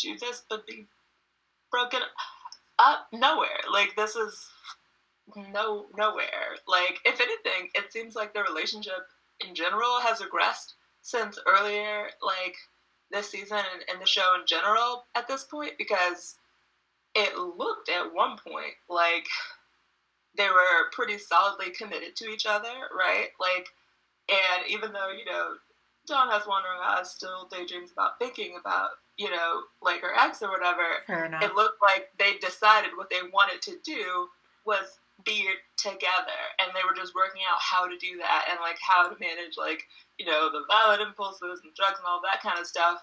do 0.00 0.16
this 0.16 0.44
but 0.48 0.64
be 0.66 0.86
broken 1.70 2.00
up 2.78 3.08
nowhere. 3.12 3.60
Like 3.70 3.94
this 3.96 4.14
is 4.14 4.48
no 5.36 5.86
nowhere. 5.96 6.56
Like 6.68 7.00
if 7.04 7.20
anything, 7.20 7.70
it 7.74 7.92
seems 7.92 8.14
like 8.14 8.32
the 8.32 8.44
relationship 8.44 9.08
in 9.46 9.54
general 9.56 10.00
has 10.00 10.20
regressed 10.20 10.74
since 11.02 11.38
earlier, 11.46 12.10
like 12.22 12.54
this 13.10 13.30
season 13.30 13.58
and, 13.58 13.84
and 13.90 14.00
the 14.00 14.06
show 14.06 14.36
in 14.38 14.46
general 14.46 15.06
at 15.14 15.26
this 15.26 15.44
point 15.44 15.72
because 15.78 16.36
it 17.14 17.36
looked 17.36 17.88
at 17.88 18.14
one 18.14 18.36
point 18.36 18.74
like 18.88 19.26
they 20.38 20.48
were 20.48 20.90
pretty 20.92 21.18
solidly 21.18 21.70
committed 21.70 22.16
to 22.16 22.30
each 22.30 22.46
other, 22.46 22.72
right? 22.96 23.28
Like, 23.40 23.68
and 24.30 24.70
even 24.70 24.92
though, 24.92 25.10
you 25.10 25.24
know, 25.24 25.54
Dawn 26.06 26.30
has 26.30 26.46
wandering 26.46 26.78
eyes, 26.82 27.10
still 27.10 27.48
daydreams 27.50 27.92
about 27.92 28.18
thinking 28.18 28.54
about, 28.58 28.90
you 29.18 29.30
know, 29.30 29.62
like 29.82 30.00
her 30.00 30.14
ex 30.16 30.42
or 30.42 30.50
whatever, 30.50 30.82
it 31.42 31.54
looked 31.54 31.82
like 31.82 32.08
they 32.18 32.38
decided 32.38 32.92
what 32.96 33.10
they 33.10 33.20
wanted 33.32 33.60
to 33.62 33.76
do 33.84 34.28
was 34.64 35.00
be 35.24 35.48
together 35.76 36.40
and 36.60 36.70
they 36.74 36.80
were 36.86 36.94
just 36.94 37.14
working 37.14 37.42
out 37.50 37.58
how 37.58 37.88
to 37.88 37.98
do 37.98 38.16
that 38.18 38.46
and 38.50 38.60
like 38.60 38.78
how 38.80 39.08
to 39.08 39.18
manage 39.18 39.56
like 39.58 39.82
you 40.16 40.24
know 40.24 40.48
the 40.52 40.62
violent 40.68 41.02
impulses 41.02 41.60
and 41.64 41.74
drugs 41.74 41.98
and 41.98 42.06
all 42.06 42.20
that 42.22 42.42
kind 42.42 42.58
of 42.58 42.66
stuff. 42.66 43.02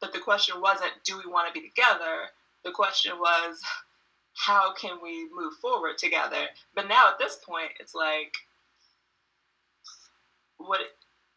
But 0.00 0.12
the 0.12 0.20
question 0.20 0.60
wasn't 0.60 0.92
do 1.04 1.16
we 1.18 1.30
want 1.30 1.48
to 1.48 1.58
be 1.58 1.66
together? 1.66 2.30
The 2.64 2.70
question 2.70 3.18
was 3.18 3.60
how 4.36 4.72
can 4.74 4.98
we 5.02 5.28
move 5.34 5.54
forward 5.54 5.98
together? 5.98 6.46
But 6.74 6.88
now 6.88 7.08
at 7.08 7.18
this 7.18 7.36
point, 7.36 7.70
it's 7.80 7.94
like, 7.94 8.34
what? 10.58 10.80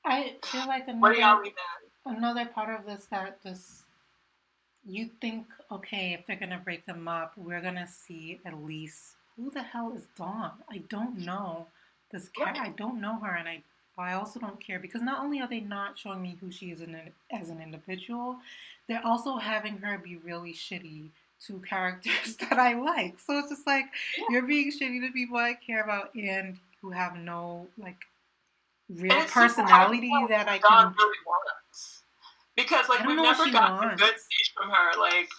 I 0.06 0.36
feel 0.44 0.68
like 0.68 0.88
another, 0.88 1.00
what 1.00 1.12
are 1.12 1.16
y'all 1.16 1.44
another 2.06 2.46
part 2.46 2.80
of 2.80 2.86
this 2.86 3.06
that 3.06 3.42
just 3.44 3.84
you 4.86 5.10
think, 5.22 5.48
okay, 5.72 6.14
if 6.14 6.26
they're 6.26 6.36
gonna 6.36 6.62
break 6.64 6.86
them 6.86 7.08
up, 7.08 7.34
we're 7.38 7.62
gonna 7.62 7.88
see 7.88 8.40
at 8.46 8.64
least 8.64 9.16
who 9.36 9.50
the 9.52 9.62
hell 9.62 9.94
is 9.96 10.08
Dawn? 10.18 10.52
I 10.70 10.80
don't 10.90 11.20
know 11.20 11.68
this 12.12 12.30
cat. 12.30 12.58
I 12.60 12.70
don't 12.70 13.02
know 13.02 13.20
her, 13.20 13.36
and 13.36 13.48
I 13.48 13.64
I 13.98 14.14
also 14.14 14.40
don't 14.40 14.66
care 14.66 14.80
because 14.80 15.02
not 15.02 15.22
only 15.22 15.42
are 15.42 15.48
they 15.48 15.60
not 15.60 16.00
showing 16.00 16.22
me 16.22 16.38
who 16.40 16.52
she 16.52 16.72
is 16.72 16.82
in, 16.82 16.98
as 17.32 17.50
an 17.50 17.62
individual, 17.62 18.38
they're 18.88 19.06
also 19.06 19.36
having 19.36 19.78
her 19.80 19.98
be 19.98 20.16
really 20.16 20.54
shitty 20.54 21.10
to 21.48 21.60
characters 21.68 22.36
that 22.40 22.60
I 22.60 22.74
like. 22.74 23.20
So 23.20 23.40
it's 23.40 23.50
just 23.50 23.68
like 23.68 23.86
yeah. 24.18 24.26
you're 24.30 24.48
being 24.48 24.72
shitty 24.72 25.06
to 25.06 25.12
people 25.12 25.38
I 25.38 25.54
care 25.54 25.84
about 25.84 26.14
and 26.16 26.58
who 26.82 26.92
have 26.92 27.16
no 27.16 27.68
like 27.78 27.98
real 28.90 29.24
personality 29.26 30.12
that 30.30 30.48
I 30.48 30.58
can. 30.58 30.94
Really 30.98 31.18
wants. 31.26 32.04
Because 32.56 32.90
like 32.90 33.06
we've 33.06 33.16
never 33.16 33.50
gotten 33.52 33.92
a 33.92 33.96
good 33.96 34.20
speech 34.20 34.54
from 34.56 34.70
her. 34.70 35.00
Like 35.00 35.30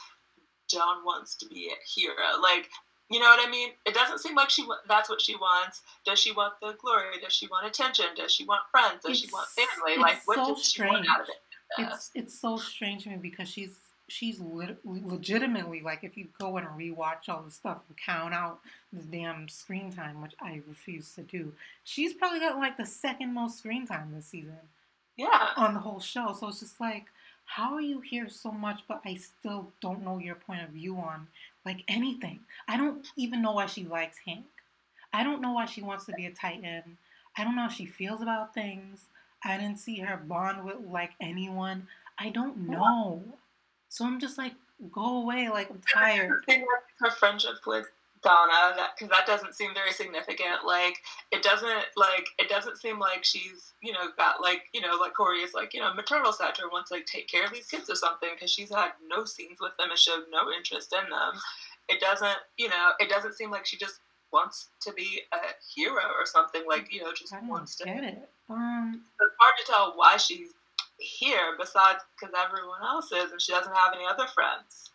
Dawn 0.68 1.04
wants 1.04 1.34
to 1.36 1.46
be 1.46 1.68
a 1.68 1.76
hero. 1.86 2.40
Like 2.42 2.68
you 3.10 3.18
know 3.18 3.26
what 3.26 3.46
I 3.46 3.50
mean? 3.50 3.70
It 3.86 3.94
doesn't 3.94 4.20
seem 4.20 4.36
like 4.36 4.50
she 4.50 4.64
that's 4.88 5.10
what 5.10 5.20
she 5.20 5.34
wants. 5.34 5.82
Does 6.06 6.18
she 6.18 6.32
want 6.32 6.54
the 6.62 6.76
glory? 6.80 7.20
Does 7.22 7.32
she 7.32 7.46
want 7.48 7.66
attention? 7.66 8.06
Does 8.16 8.32
she 8.32 8.44
want 8.44 8.62
friends? 8.70 9.02
Does 9.04 9.12
it's, 9.12 9.20
she 9.20 9.28
want 9.32 9.48
family? 9.48 10.00
Like 10.00 10.26
what 10.26 10.36
so 10.36 10.54
does 10.54 10.64
she 10.64 10.70
strange. 10.70 10.92
want 10.92 11.06
out 11.08 11.20
of 11.20 11.28
it? 11.28 11.34
It's 11.78 12.10
it's 12.14 12.40
so 12.40 12.56
strange 12.56 13.04
to 13.04 13.10
me 13.10 13.16
because 13.16 13.48
she's 13.48 13.76
she's 14.10 14.40
lit- 14.40 14.80
legitimately 14.84 15.80
like 15.80 16.04
if 16.04 16.16
you 16.16 16.28
go 16.38 16.56
and 16.56 16.66
rewatch 16.68 17.28
all 17.28 17.42
the 17.42 17.50
stuff 17.50 17.78
and 17.88 17.96
count 17.96 18.34
out 18.34 18.60
the 18.92 19.02
damn 19.02 19.48
screen 19.48 19.92
time, 19.92 20.20
which 20.20 20.34
I 20.40 20.62
refuse 20.66 21.14
to 21.14 21.22
do, 21.22 21.52
she's 21.84 22.12
probably 22.12 22.40
got 22.40 22.58
like 22.58 22.76
the 22.76 22.86
second 22.86 23.34
most 23.34 23.58
screen 23.58 23.86
time 23.86 24.12
this 24.14 24.26
season. 24.26 24.58
Yeah. 25.16 25.48
On 25.56 25.74
the 25.74 25.80
whole 25.80 26.00
show. 26.00 26.34
So 26.38 26.48
it's 26.48 26.60
just 26.60 26.80
like, 26.80 27.06
how 27.44 27.74
are 27.74 27.80
you 27.80 28.00
here 28.00 28.28
so 28.28 28.50
much, 28.52 28.82
but 28.88 29.00
I 29.04 29.14
still 29.14 29.72
don't 29.80 30.04
know 30.04 30.18
your 30.18 30.36
point 30.36 30.62
of 30.62 30.70
view 30.70 30.96
on 30.96 31.26
like 31.64 31.82
anything? 31.88 32.40
I 32.68 32.76
don't 32.76 33.06
even 33.16 33.42
know 33.42 33.52
why 33.52 33.66
she 33.66 33.84
likes 33.84 34.18
Hank. 34.26 34.46
I 35.12 35.24
don't 35.24 35.42
know 35.42 35.52
why 35.52 35.66
she 35.66 35.82
wants 35.82 36.06
to 36.06 36.12
be 36.12 36.26
a 36.26 36.30
Titan. 36.30 36.96
I 37.36 37.44
don't 37.44 37.56
know 37.56 37.62
how 37.62 37.68
she 37.68 37.86
feels 37.86 38.22
about 38.22 38.54
things. 38.54 39.06
I 39.44 39.56
didn't 39.56 39.78
see 39.78 40.00
her 40.00 40.16
bond 40.16 40.64
with 40.64 40.76
like 40.88 41.12
anyone. 41.20 41.88
I 42.18 42.28
don't 42.28 42.68
know. 42.68 43.22
So 43.90 44.06
I'm 44.06 44.20
just 44.20 44.38
like, 44.38 44.54
go 44.92 45.22
away. 45.22 45.48
Like 45.50 45.68
I'm 45.70 45.82
tired. 45.92 46.44
Her 47.00 47.10
friendship 47.10 47.56
with 47.66 47.86
Donna, 48.22 48.74
that 48.76 48.90
because 48.96 49.10
that 49.10 49.26
doesn't 49.26 49.54
seem 49.54 49.74
very 49.74 49.92
significant. 49.92 50.64
Like 50.66 50.98
it 51.32 51.42
doesn't 51.42 51.84
like 51.96 52.28
it 52.38 52.48
doesn't 52.48 52.78
seem 52.78 52.98
like 52.98 53.24
she's 53.24 53.72
you 53.82 53.92
know 53.92 54.08
got 54.16 54.40
like 54.40 54.62
you 54.72 54.80
know 54.80 54.96
like 55.00 55.14
Kory 55.14 55.38
is 55.38 55.54
like 55.54 55.74
you 55.74 55.80
know 55.80 55.92
maternal 55.94 56.32
stature 56.32 56.68
wants 56.70 56.90
like 56.90 57.06
take 57.06 57.28
care 57.28 57.44
of 57.44 57.52
these 57.52 57.66
kids 57.66 57.90
or 57.90 57.94
something 57.94 58.28
because 58.34 58.50
she's 58.50 58.70
had 58.70 58.92
no 59.08 59.24
scenes 59.24 59.58
with 59.60 59.76
them 59.78 59.90
and 59.90 59.98
showed 59.98 60.24
no 60.30 60.52
interest 60.56 60.92
in 60.92 61.10
them. 61.10 61.40
It 61.88 62.00
doesn't 62.00 62.38
you 62.58 62.68
know 62.68 62.92
it 63.00 63.08
doesn't 63.08 63.34
seem 63.34 63.50
like 63.50 63.66
she 63.66 63.76
just 63.76 64.00
wants 64.32 64.68
to 64.82 64.92
be 64.92 65.22
a 65.32 65.38
hero 65.74 66.04
or 66.16 66.26
something 66.26 66.62
like 66.68 66.92
you 66.92 67.02
know 67.02 67.12
just 67.12 67.34
wants 67.44 67.74
to. 67.76 67.84
Get 67.84 68.04
it. 68.04 68.28
Um, 68.48 69.02
it's 69.20 69.34
hard 69.38 69.54
to 69.58 69.72
tell 69.72 69.92
why 69.96 70.16
she's 70.16 70.50
here 71.00 71.56
besides 71.58 72.00
because 72.14 72.34
everyone 72.36 72.82
else 72.82 73.10
is 73.10 73.32
and 73.32 73.40
she 73.40 73.52
doesn't 73.52 73.74
have 73.74 73.94
any 73.94 74.04
other 74.06 74.26
friends. 74.26 74.90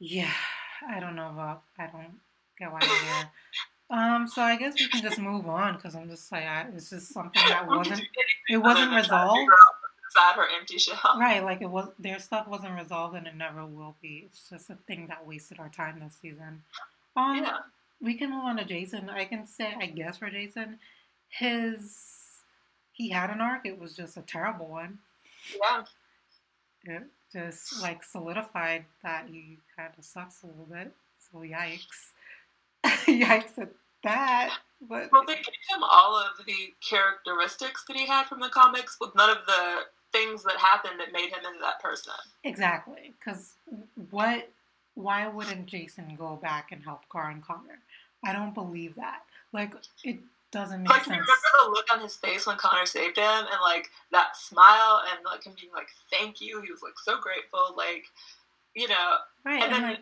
Yeah, 0.00 0.32
I 0.88 0.98
don't 0.98 1.14
know 1.14 1.30
about, 1.30 1.62
I 1.78 1.86
don't 1.86 2.18
get 2.58 2.72
why 2.72 2.80
you're 2.82 2.96
here. 2.96 3.30
Um, 3.90 4.26
so 4.26 4.42
I 4.42 4.56
guess 4.56 4.74
we 4.78 4.88
can 4.88 5.02
just 5.02 5.18
move 5.18 5.46
on 5.46 5.76
because 5.76 5.94
I'm 5.94 6.08
just 6.08 6.32
like, 6.32 6.44
I, 6.44 6.66
it's 6.74 6.90
just 6.90 7.12
something 7.12 7.42
that 7.48 7.66
wasn't, 7.68 8.02
it 8.48 8.56
wasn't 8.56 8.94
resolved. 8.94 9.38
Inside 9.38 10.36
her 10.36 10.46
empty 10.58 10.78
shell. 10.78 11.18
Right, 11.20 11.44
like 11.44 11.62
it 11.62 11.70
was, 11.70 11.88
their 11.98 12.18
stuff 12.18 12.48
wasn't 12.48 12.74
resolved 12.74 13.16
and 13.16 13.26
it 13.26 13.36
never 13.36 13.64
will 13.64 13.96
be. 14.00 14.24
It's 14.26 14.48
just 14.48 14.70
a 14.70 14.76
thing 14.86 15.06
that 15.08 15.26
wasted 15.26 15.60
our 15.60 15.68
time 15.68 16.00
this 16.02 16.16
season. 16.20 16.62
Um, 17.16 17.36
yeah. 17.36 17.58
We 18.00 18.14
can 18.14 18.30
move 18.30 18.44
on 18.44 18.56
to 18.56 18.64
Jason. 18.64 19.08
I 19.08 19.26
can 19.26 19.46
say, 19.46 19.74
I 19.78 19.86
guess 19.86 20.18
for 20.18 20.28
Jason, 20.28 20.78
his 21.28 21.94
he 23.02 23.08
had 23.08 23.30
an 23.30 23.40
arc. 23.40 23.66
It 23.66 23.80
was 23.80 23.96
just 23.96 24.16
a 24.16 24.22
terrible 24.22 24.68
one. 24.68 24.98
Yeah. 25.60 25.82
It 26.84 27.02
just 27.32 27.82
like 27.82 28.04
solidified 28.04 28.84
that 29.02 29.26
he 29.28 29.58
kind 29.76 29.90
of 29.98 30.04
sucks 30.04 30.44
a 30.44 30.46
little 30.46 30.68
bit. 30.70 30.92
So 31.18 31.38
yikes. 31.38 32.12
yikes 32.84 33.58
at 33.58 33.70
that. 34.04 34.56
But 34.88 35.10
well, 35.10 35.24
they 35.26 35.34
gave 35.34 35.64
him 35.68 35.82
all 35.82 36.16
of 36.16 36.46
the 36.46 36.74
characteristics 36.88 37.84
that 37.88 37.96
he 37.96 38.06
had 38.06 38.26
from 38.26 38.38
the 38.38 38.48
comics, 38.48 38.96
with 39.00 39.14
none 39.16 39.30
of 39.30 39.46
the 39.46 39.80
things 40.12 40.44
that 40.44 40.58
happened 40.58 41.00
that 41.00 41.12
made 41.12 41.28
him 41.28 41.44
into 41.46 41.60
that 41.60 41.80
person. 41.80 42.12
Exactly, 42.44 43.14
because 43.18 43.54
what? 44.10 44.48
Why 44.94 45.26
wouldn't 45.26 45.66
Jason 45.66 46.16
go 46.18 46.36
back 46.36 46.70
and 46.70 46.82
help 46.84 47.08
Gar 47.08 47.30
and 47.30 47.42
Connor? 47.42 47.78
I 48.24 48.32
don't 48.32 48.54
believe 48.54 48.96
that. 48.96 49.22
Like 49.52 49.74
it 50.04 50.18
doesn't 50.52 50.82
make 50.82 50.90
like, 50.90 51.04
sense. 51.04 51.08
Like, 51.08 51.20
remember 51.20 51.48
the 51.64 51.70
look 51.70 51.86
on 51.92 52.00
his 52.00 52.16
face 52.16 52.46
when 52.46 52.56
Connor 52.56 52.86
saved 52.86 53.16
him, 53.16 53.24
and 53.24 53.60
like 53.62 53.88
that 54.12 54.36
smile, 54.36 55.02
and 55.10 55.24
like 55.24 55.44
him 55.44 55.54
being 55.58 55.72
like, 55.72 55.88
"Thank 56.10 56.40
you." 56.40 56.60
He 56.60 56.70
was 56.70 56.82
like 56.82 56.98
so 57.02 57.18
grateful, 57.18 57.74
like 57.76 58.04
you 58.74 58.88
know. 58.88 59.16
Right, 59.44 59.62
and 59.62 59.72
then, 59.72 59.82
and, 59.82 59.90
like, 59.92 60.00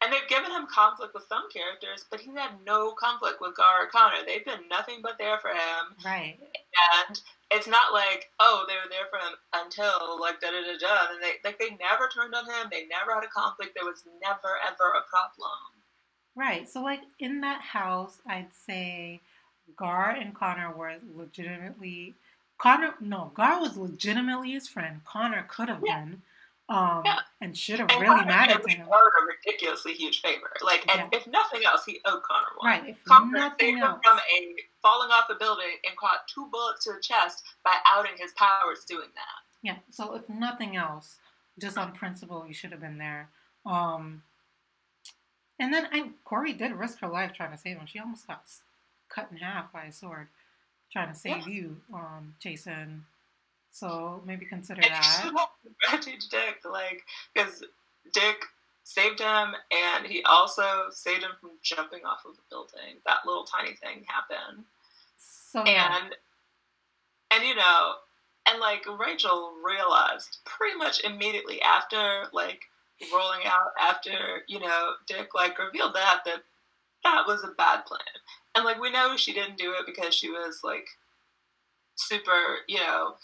and 0.00 0.12
they've 0.12 0.28
given 0.28 0.52
him 0.52 0.66
conflict 0.70 1.12
with 1.12 1.26
some 1.28 1.50
characters, 1.50 2.06
but 2.10 2.20
he's 2.20 2.36
had 2.36 2.62
no 2.64 2.92
conflict 2.92 3.40
with 3.40 3.56
Gar 3.56 3.84
or 3.84 3.86
Connor. 3.88 4.22
They've 4.24 4.44
been 4.44 4.68
nothing 4.70 5.00
but 5.02 5.18
there 5.18 5.38
for 5.38 5.50
him. 5.50 5.98
Right. 6.04 6.38
And 6.38 7.20
it's 7.50 7.66
not 7.66 7.92
like, 7.92 8.30
oh, 8.38 8.64
they 8.68 8.74
were 8.74 8.90
there 8.90 9.10
for 9.10 9.18
him 9.18 9.34
until 9.54 10.20
like 10.20 10.40
da 10.40 10.50
da 10.50 10.62
da 10.62 10.78
da. 10.78 11.12
And 11.12 11.22
they 11.22 11.42
like 11.42 11.58
they 11.58 11.70
never 11.82 12.08
turned 12.14 12.34
on 12.34 12.44
him. 12.44 12.70
They 12.70 12.86
never 12.86 13.12
had 13.14 13.24
a 13.24 13.32
conflict. 13.34 13.74
There 13.74 13.88
was 13.88 14.04
never 14.22 14.60
ever 14.62 14.94
a 14.94 15.08
problem. 15.10 15.58
Right. 16.36 16.68
So 16.68 16.80
like 16.80 17.00
in 17.18 17.40
that 17.40 17.62
house, 17.62 18.20
I'd 18.24 18.54
say 18.54 19.20
Gar 19.76 20.10
and 20.10 20.34
Connor 20.34 20.72
were 20.72 20.96
legitimately 21.14 22.14
Connor 22.58 22.94
no, 23.00 23.30
Gar 23.34 23.60
was 23.60 23.76
legitimately 23.76 24.50
his 24.50 24.68
friend. 24.68 25.00
Connor 25.04 25.46
could 25.48 25.68
have 25.68 25.82
yeah. 25.84 26.00
been. 26.00 26.22
Um 26.68 27.02
yeah. 27.04 27.20
and 27.40 27.56
should 27.56 27.78
have 27.78 27.88
really 27.88 28.26
mattered 28.26 28.62
to 28.62 28.68
him. 28.68 28.86
owed 28.86 28.92
a 28.92 29.26
ridiculously 29.26 29.94
huge 29.94 30.20
favor. 30.20 30.50
Like, 30.62 30.84
and 30.92 31.08
Yeah. 31.10 31.18
if 31.18 31.26
nothing 31.26 31.62
else, 31.64 31.84
he 31.86 32.00
owed 32.04 32.22
Connor 32.22 32.46
one. 32.58 32.66
Right. 32.70 32.88
If 32.90 33.04
Connor 33.04 33.38
nothing 33.38 33.66
saved 33.68 33.78
him 33.78 33.84
else. 33.84 34.00
from 34.04 34.18
a 34.18 34.56
falling 34.82 35.10
off 35.10 35.30
a 35.30 35.34
building 35.34 35.76
and 35.88 35.96
caught 35.96 36.28
two 36.32 36.46
bullets 36.52 36.84
to 36.84 36.92
the 36.92 37.00
chest 37.00 37.44
by 37.64 37.74
outing 37.86 38.12
his 38.18 38.32
powers 38.32 38.84
doing 38.86 39.08
that. 39.14 39.38
Yeah. 39.62 39.76
So 39.90 40.14
if 40.14 40.28
nothing 40.28 40.76
else, 40.76 41.16
just 41.58 41.78
on 41.78 41.92
principle, 41.92 42.44
you 42.46 42.54
should 42.54 42.72
have 42.72 42.80
been 42.80 42.98
there. 42.98 43.30
Um, 43.64 44.22
and 45.58 45.72
then 45.72 45.88
I 45.92 46.10
Kory 46.24 46.52
did 46.52 46.72
risk 46.72 47.00
her 47.00 47.08
life 47.08 47.32
trying 47.34 47.52
to 47.52 47.58
save 47.58 47.76
him. 47.78 47.86
She 47.86 47.98
almost 47.98 48.26
got 48.26 48.42
cut 49.08 49.28
in 49.30 49.36
half 49.38 49.72
by 49.72 49.84
a 49.84 49.92
sword 49.92 50.28
trying 50.92 51.08
to 51.12 51.14
save 51.18 51.46
Yeah. 51.46 51.54
you, 51.54 51.80
um, 51.92 52.34
Jason. 52.40 53.06
So 53.70 54.22
maybe 54.24 54.46
consider 54.46 54.80
And 54.82 54.90
that. 54.90 55.48
have 55.86 56.00
Dick, 56.04 56.64
like, 56.64 57.04
because 57.34 57.62
Dick 58.12 58.44
saved 58.84 59.20
him 59.20 59.54
and 59.70 60.06
he 60.06 60.22
also 60.24 60.86
saved 60.90 61.22
him 61.22 61.32
from 61.40 61.50
jumping 61.62 62.04
off 62.06 62.24
of 62.24 62.32
a 62.32 62.42
building. 62.48 62.96
That 63.06 63.26
little 63.26 63.44
tiny 63.44 63.74
thing 63.74 64.04
happened. 64.08 64.64
So 65.18 65.62
yeah. 65.66 65.98
and 66.02 66.14
and 67.30 67.44
you 67.44 67.54
know 67.54 67.94
and 68.46 68.60
like 68.60 68.84
rachel 68.98 69.52
realized 69.64 70.38
pretty 70.44 70.76
much 70.76 71.04
immediately 71.04 71.60
after 71.62 72.24
like 72.32 72.62
rolling 73.12 73.46
out 73.46 73.72
after 73.80 74.42
you 74.46 74.60
know 74.60 74.92
dick 75.06 75.34
like 75.34 75.58
revealed 75.58 75.94
that 75.94 76.20
that 76.24 76.42
that 77.04 77.24
was 77.26 77.42
a 77.44 77.48
bad 77.56 77.84
plan 77.86 78.00
and 78.54 78.64
like 78.64 78.80
we 78.80 78.90
know 78.90 79.16
she 79.16 79.32
didn't 79.32 79.56
do 79.58 79.72
it 79.72 79.86
because 79.86 80.14
she 80.14 80.28
was 80.30 80.60
like 80.64 80.86
super 81.96 82.58
you 82.66 82.78
know 82.78 83.14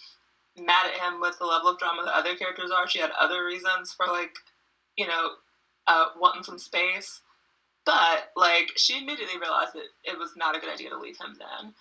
mad 0.59 0.87
at 0.87 1.01
him 1.01 1.21
with 1.21 1.39
the 1.39 1.45
level 1.45 1.69
of 1.71 1.79
drama 1.79 2.03
that 2.05 2.15
other 2.15 2.35
characters 2.37 2.71
are 2.71 2.89
she 2.89 2.99
had 3.01 3.11
other 3.19 3.45
reasons 3.45 3.93
for 3.93 4.07
like 4.07 4.35
you 4.97 5.07
know 5.07 5.31
uh, 5.87 6.07
wanting 6.19 6.43
some 6.43 6.59
space 6.59 7.21
but 7.85 8.31
like 8.37 8.71
she 8.77 8.97
immediately 8.99 9.39
realized 9.39 9.75
that 9.75 9.85
it 10.05 10.19
was 10.19 10.31
not 10.37 10.57
a 10.57 10.61
good 10.61 10.73
idea 10.73 10.89
to 10.89 10.99
leave 10.99 11.19
him 11.19 11.37
then 11.39 11.75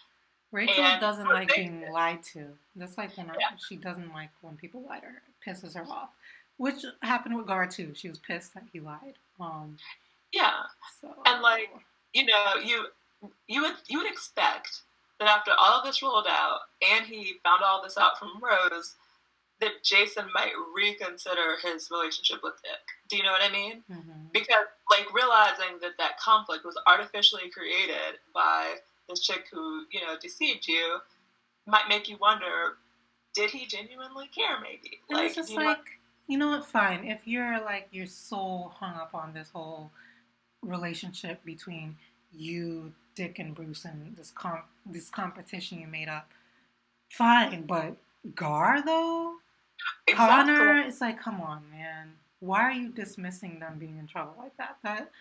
Rachel 0.52 0.84
and 0.84 1.02
doesn't 1.02 1.28
like 1.30 1.48
being 1.56 1.84
lied 1.92 2.22
to. 2.34 2.46
That's 2.76 2.96
like 2.96 3.18
when 3.18 3.26
Yeah. 3.26 3.56
she 3.68 3.76
doesn't 3.76 4.14
like 4.14 4.30
when 4.42 4.56
people 4.56 4.84
lie 4.88 5.00
to 5.00 5.08
her. 5.08 5.22
It 5.28 5.50
pisses 5.50 5.74
her 5.74 5.84
off. 5.92 6.10
Which 6.58 6.86
happened 7.02 7.36
with 7.36 7.48
Gar 7.48 7.66
too. 7.66 7.94
She 7.96 8.08
was 8.08 8.20
pissed 8.20 8.54
that 8.54 8.62
he 8.72 8.80
lied. 8.80 9.16
Um, 9.40 9.78
yeah 10.34 10.64
so 11.00 11.14
And, 11.26 11.42
like, 11.42 11.70
you 12.14 12.26
know, 12.26 12.56
you 12.64 12.88
you 13.48 13.62
would 13.62 13.76
you 13.88 14.00
would 14.00 14.12
expect 14.12 14.82
that 15.20 15.30
after 15.30 15.52
all 15.58 15.80
of 15.80 15.86
this 15.86 16.02
rolled 16.02 16.28
out 16.28 16.60
and 16.82 17.06
he 17.06 17.36
found 17.44 17.62
all 17.64 17.82
this 17.84 17.98
out 17.98 18.18
from 18.20 18.42
Rose, 18.42 18.96
that 19.62 19.84
Jason 19.84 20.26
might 20.34 20.52
reconsider 20.76 21.56
his 21.64 21.90
relationship 21.92 22.40
with 22.44 22.56
Dick. 22.64 22.84
Do 23.10 23.16
you 23.18 23.24
know 23.24 23.32
what 23.32 23.42
I 23.44 23.52
mean? 23.52 23.84
mhm. 23.90 24.32
Because 24.34 24.68
like 24.92 25.14
realizing 25.14 25.80
that 25.82 25.98
that 26.00 26.20
conflict 26.20 26.66
was 26.66 26.78
artificially 26.88 27.50
created 27.50 28.20
by 28.34 28.76
this 29.08 29.20
chick 29.22 29.46
who 29.52 29.86
you 29.92 30.02
know 30.02 30.16
deceived 30.22 30.68
you 30.68 30.98
might 31.66 31.88
make 31.88 32.10
you 32.10 32.18
wonder, 32.18 32.78
did 33.34 33.50
he 33.52 33.66
genuinely 33.66 34.28
care? 34.36 34.60
Maybe 34.62 35.00
And 35.10 35.20
it's 35.20 35.36
just 35.36 35.52
you 35.52 35.60
know- 35.60 35.66
like, 35.66 35.86
you 36.28 36.38
know 36.38 36.50
what? 36.50 36.66
Fine. 36.66 37.06
If 37.06 37.26
you're 37.28 37.60
like 37.64 37.88
you're 37.92 38.08
so 38.08 38.72
hung 38.80 38.96
up 38.96 39.14
on 39.14 39.34
this 39.34 39.50
whole 39.50 39.92
relationship 40.64 41.44
between 41.46 41.96
you, 42.32 42.94
Dick, 43.16 43.40
and 43.40 43.54
Bruce, 43.54 43.86
and 43.86 44.16
this 44.18 44.32
comp 44.32 44.66
this 44.86 45.10
competition 45.10 45.80
you 45.80 45.88
made 45.88 46.10
up, 46.10 46.30
fine. 47.10 47.66
But 47.66 47.96
Gar 48.36 48.82
though, 48.86 49.36
Exactly. 50.08 50.54
Connor, 50.56 50.80
it's 50.82 51.02
like, 51.02 51.20
come 51.22 51.42
on, 51.42 51.64
man. 51.72 52.14
Why 52.40 52.62
are 52.62 52.72
you 52.72 52.90
dismissing 52.90 53.60
them 53.60 53.78
being 53.80 53.98
in 53.98 54.08
trouble 54.08 54.34
like 54.38 54.56
that? 54.58 54.78
That 54.84 55.12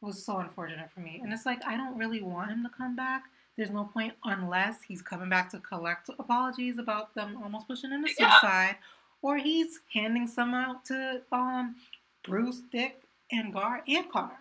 was 0.00 0.22
so 0.24 0.38
unfortunate 0.38 0.90
for 0.92 1.00
me. 1.00 1.20
And 1.22 1.32
it's 1.32 1.46
like, 1.46 1.60
I 1.66 1.76
don't 1.76 1.96
really 1.96 2.20
want 2.22 2.50
him 2.50 2.62
to 2.64 2.68
come 2.76 2.94
back. 2.96 3.24
There's 3.56 3.70
no 3.70 3.84
point 3.84 4.12
unless 4.24 4.82
he's 4.86 5.00
coming 5.00 5.30
back 5.30 5.50
to 5.52 5.58
collect 5.58 6.10
apologies 6.18 6.78
about 6.78 7.14
them 7.14 7.38
almost 7.42 7.66
pushing 7.66 7.90
him 7.90 8.04
to 8.04 8.12
Yeah. 8.18 8.30
suicide, 8.30 8.76
or 9.22 9.38
he's 9.38 9.80
handing 9.94 10.26
some 10.26 10.52
out 10.52 10.84
to 10.86 11.22
um, 11.32 11.76
Bruce, 12.24 12.60
Dick, 12.70 13.00
and 13.32 13.52
Gar, 13.54 13.82
and 13.88 14.10
Connor. 14.10 14.36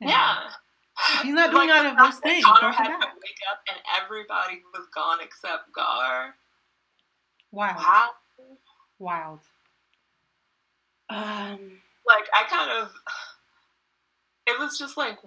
And 0.00 0.10
Yeah. 0.10 0.50
If 1.14 1.22
he's 1.22 1.34
not 1.34 1.50
doing 1.50 1.68
Like, 1.68 1.78
either 1.78 1.88
of 1.90 1.96
the 1.96 2.02
those 2.02 2.12
fact 2.14 2.22
things, 2.24 2.44
Connor 2.44 2.60
don't 2.60 2.74
come 2.76 2.86
had 2.86 3.00
to 3.00 3.06
wake 3.06 3.40
up 3.50 3.60
and 3.68 3.78
everybody 4.02 4.62
was 4.74 4.86
gone 4.94 5.18
except 5.22 5.72
Gar. 5.72 6.34
Wild. 7.52 7.76
Wow. 7.76 8.10
Wild. 8.98 9.40
Um, 11.08 11.80
Like 12.06 12.28
I 12.34 12.44
kind 12.48 12.70
of, 12.70 12.92
it 14.46 14.58
was 14.58 14.78
just 14.78 14.96
like, 14.96 15.18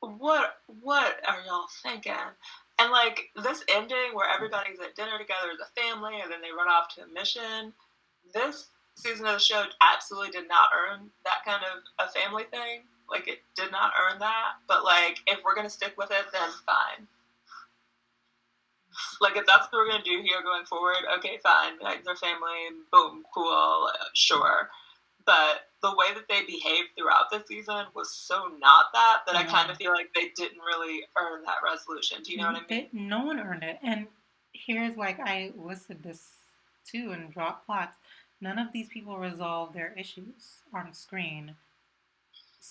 what 0.00 0.56
what 0.82 1.20
are 1.28 1.42
y'all 1.46 1.66
thinking? 1.82 2.12
And 2.78 2.90
like 2.90 3.30
this 3.42 3.62
ending 3.74 4.14
where 4.14 4.28
everybody's 4.28 4.80
at 4.80 4.94
dinner 4.96 5.18
together 5.18 5.48
as 5.52 5.60
a 5.60 5.80
family 5.80 6.20
and 6.22 6.30
then 6.32 6.40
they 6.40 6.50
run 6.52 6.68
off 6.68 6.94
to 6.94 7.02
a 7.02 7.06
mission. 7.06 7.72
This 8.32 8.68
season 8.94 9.26
of 9.26 9.34
the 9.34 9.38
show 9.38 9.64
absolutely 9.82 10.30
did 10.30 10.48
not 10.48 10.68
earn 10.74 11.10
that 11.24 11.44
kind 11.44 11.62
of 11.64 12.06
a 12.06 12.10
family 12.10 12.44
thing. 12.44 12.82
Like 13.10 13.28
it 13.28 13.40
did 13.56 13.70
not 13.72 13.92
earn 14.00 14.18
that. 14.20 14.52
But 14.68 14.84
like 14.84 15.18
if 15.26 15.40
we're 15.44 15.54
gonna 15.54 15.70
stick 15.70 15.94
with 15.98 16.10
it, 16.10 16.26
then 16.32 16.48
fine. 16.66 17.06
Like 19.20 19.36
if 19.36 19.46
that's 19.46 19.66
what 19.70 19.72
we're 19.74 19.90
gonna 19.90 20.02
do 20.04 20.20
here 20.22 20.42
going 20.42 20.64
forward, 20.64 20.96
okay, 21.18 21.38
fine. 21.42 21.78
Like 21.80 22.04
their 22.04 22.16
family, 22.16 22.76
boom, 22.92 23.24
cool, 23.34 23.88
sure. 24.14 24.68
But 25.26 25.68
the 25.82 25.90
way 25.94 26.06
that 26.14 26.28
they 26.28 26.44
behaved 26.44 26.90
throughout 26.98 27.30
the 27.30 27.42
season 27.46 27.86
was 27.94 28.10
so 28.12 28.50
not 28.58 28.86
that 28.92 29.20
that 29.26 29.36
I 29.36 29.44
kind 29.44 29.70
of 29.70 29.76
feel 29.76 29.92
like 29.92 30.12
they 30.14 30.30
didn't 30.36 30.58
really 30.60 31.02
earn 31.16 31.42
that 31.44 31.58
resolution. 31.64 32.22
Do 32.22 32.32
you 32.32 32.38
know 32.38 32.46
what 32.46 32.56
I 32.56 32.58
mean? 32.58 32.66
They- 32.68 32.88
no 32.92 33.24
one 33.24 33.38
earned 33.38 33.62
it. 33.62 33.78
And 33.82 34.06
here's 34.52 34.96
like 34.96 35.20
I 35.20 35.52
listed 35.56 36.02
this 36.02 36.32
too 36.84 37.12
in 37.12 37.30
drop 37.30 37.64
plots. 37.66 37.96
None 38.40 38.58
of 38.58 38.72
these 38.72 38.88
people 38.88 39.18
resolve 39.18 39.72
their 39.74 39.92
issues 39.96 40.62
on 40.74 40.92
screen. 40.94 41.54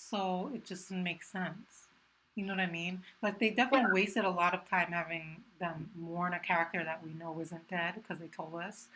So 0.08 0.50
it 0.54 0.64
just 0.64 0.88
didn't 0.88 1.04
make 1.04 1.22
sense. 1.22 1.86
You 2.34 2.46
know 2.46 2.54
what 2.54 2.60
I 2.60 2.70
mean? 2.70 3.02
Like 3.22 3.38
they 3.38 3.50
definitely 3.50 3.92
wasted 3.92 4.24
a 4.24 4.30
lot 4.30 4.54
of 4.54 4.68
time 4.68 4.92
having 4.92 5.42
them 5.58 5.90
mourn 5.94 6.32
a 6.32 6.38
character 6.38 6.82
that 6.84 7.04
we 7.04 7.12
know 7.12 7.38
isn't 7.40 7.68
dead 7.68 7.94
because 7.96 8.18
they 8.18 8.28
told 8.28 8.54
us. 8.54 8.88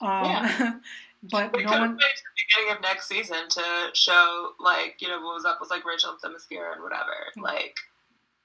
Um, 0.00 0.82
but 1.22 1.52
We 1.52 1.64
no 1.64 1.70
could 1.70 1.80
have 1.80 1.80
one. 1.80 1.96
waited 1.96 2.16
to 2.16 2.22
the 2.24 2.44
beginning 2.48 2.76
of 2.76 2.82
next 2.82 3.08
season 3.08 3.48
to 3.50 3.90
show 3.94 4.52
like 4.60 4.96
you 5.00 5.08
know 5.08 5.20
what 5.20 5.34
was 5.34 5.44
up 5.44 5.60
with 5.60 5.70
like 5.70 5.84
Rachel 5.84 6.10
and 6.12 6.20
Themyscira 6.20 6.72
and 6.74 6.82
whatever. 6.82 7.14
Like 7.36 7.76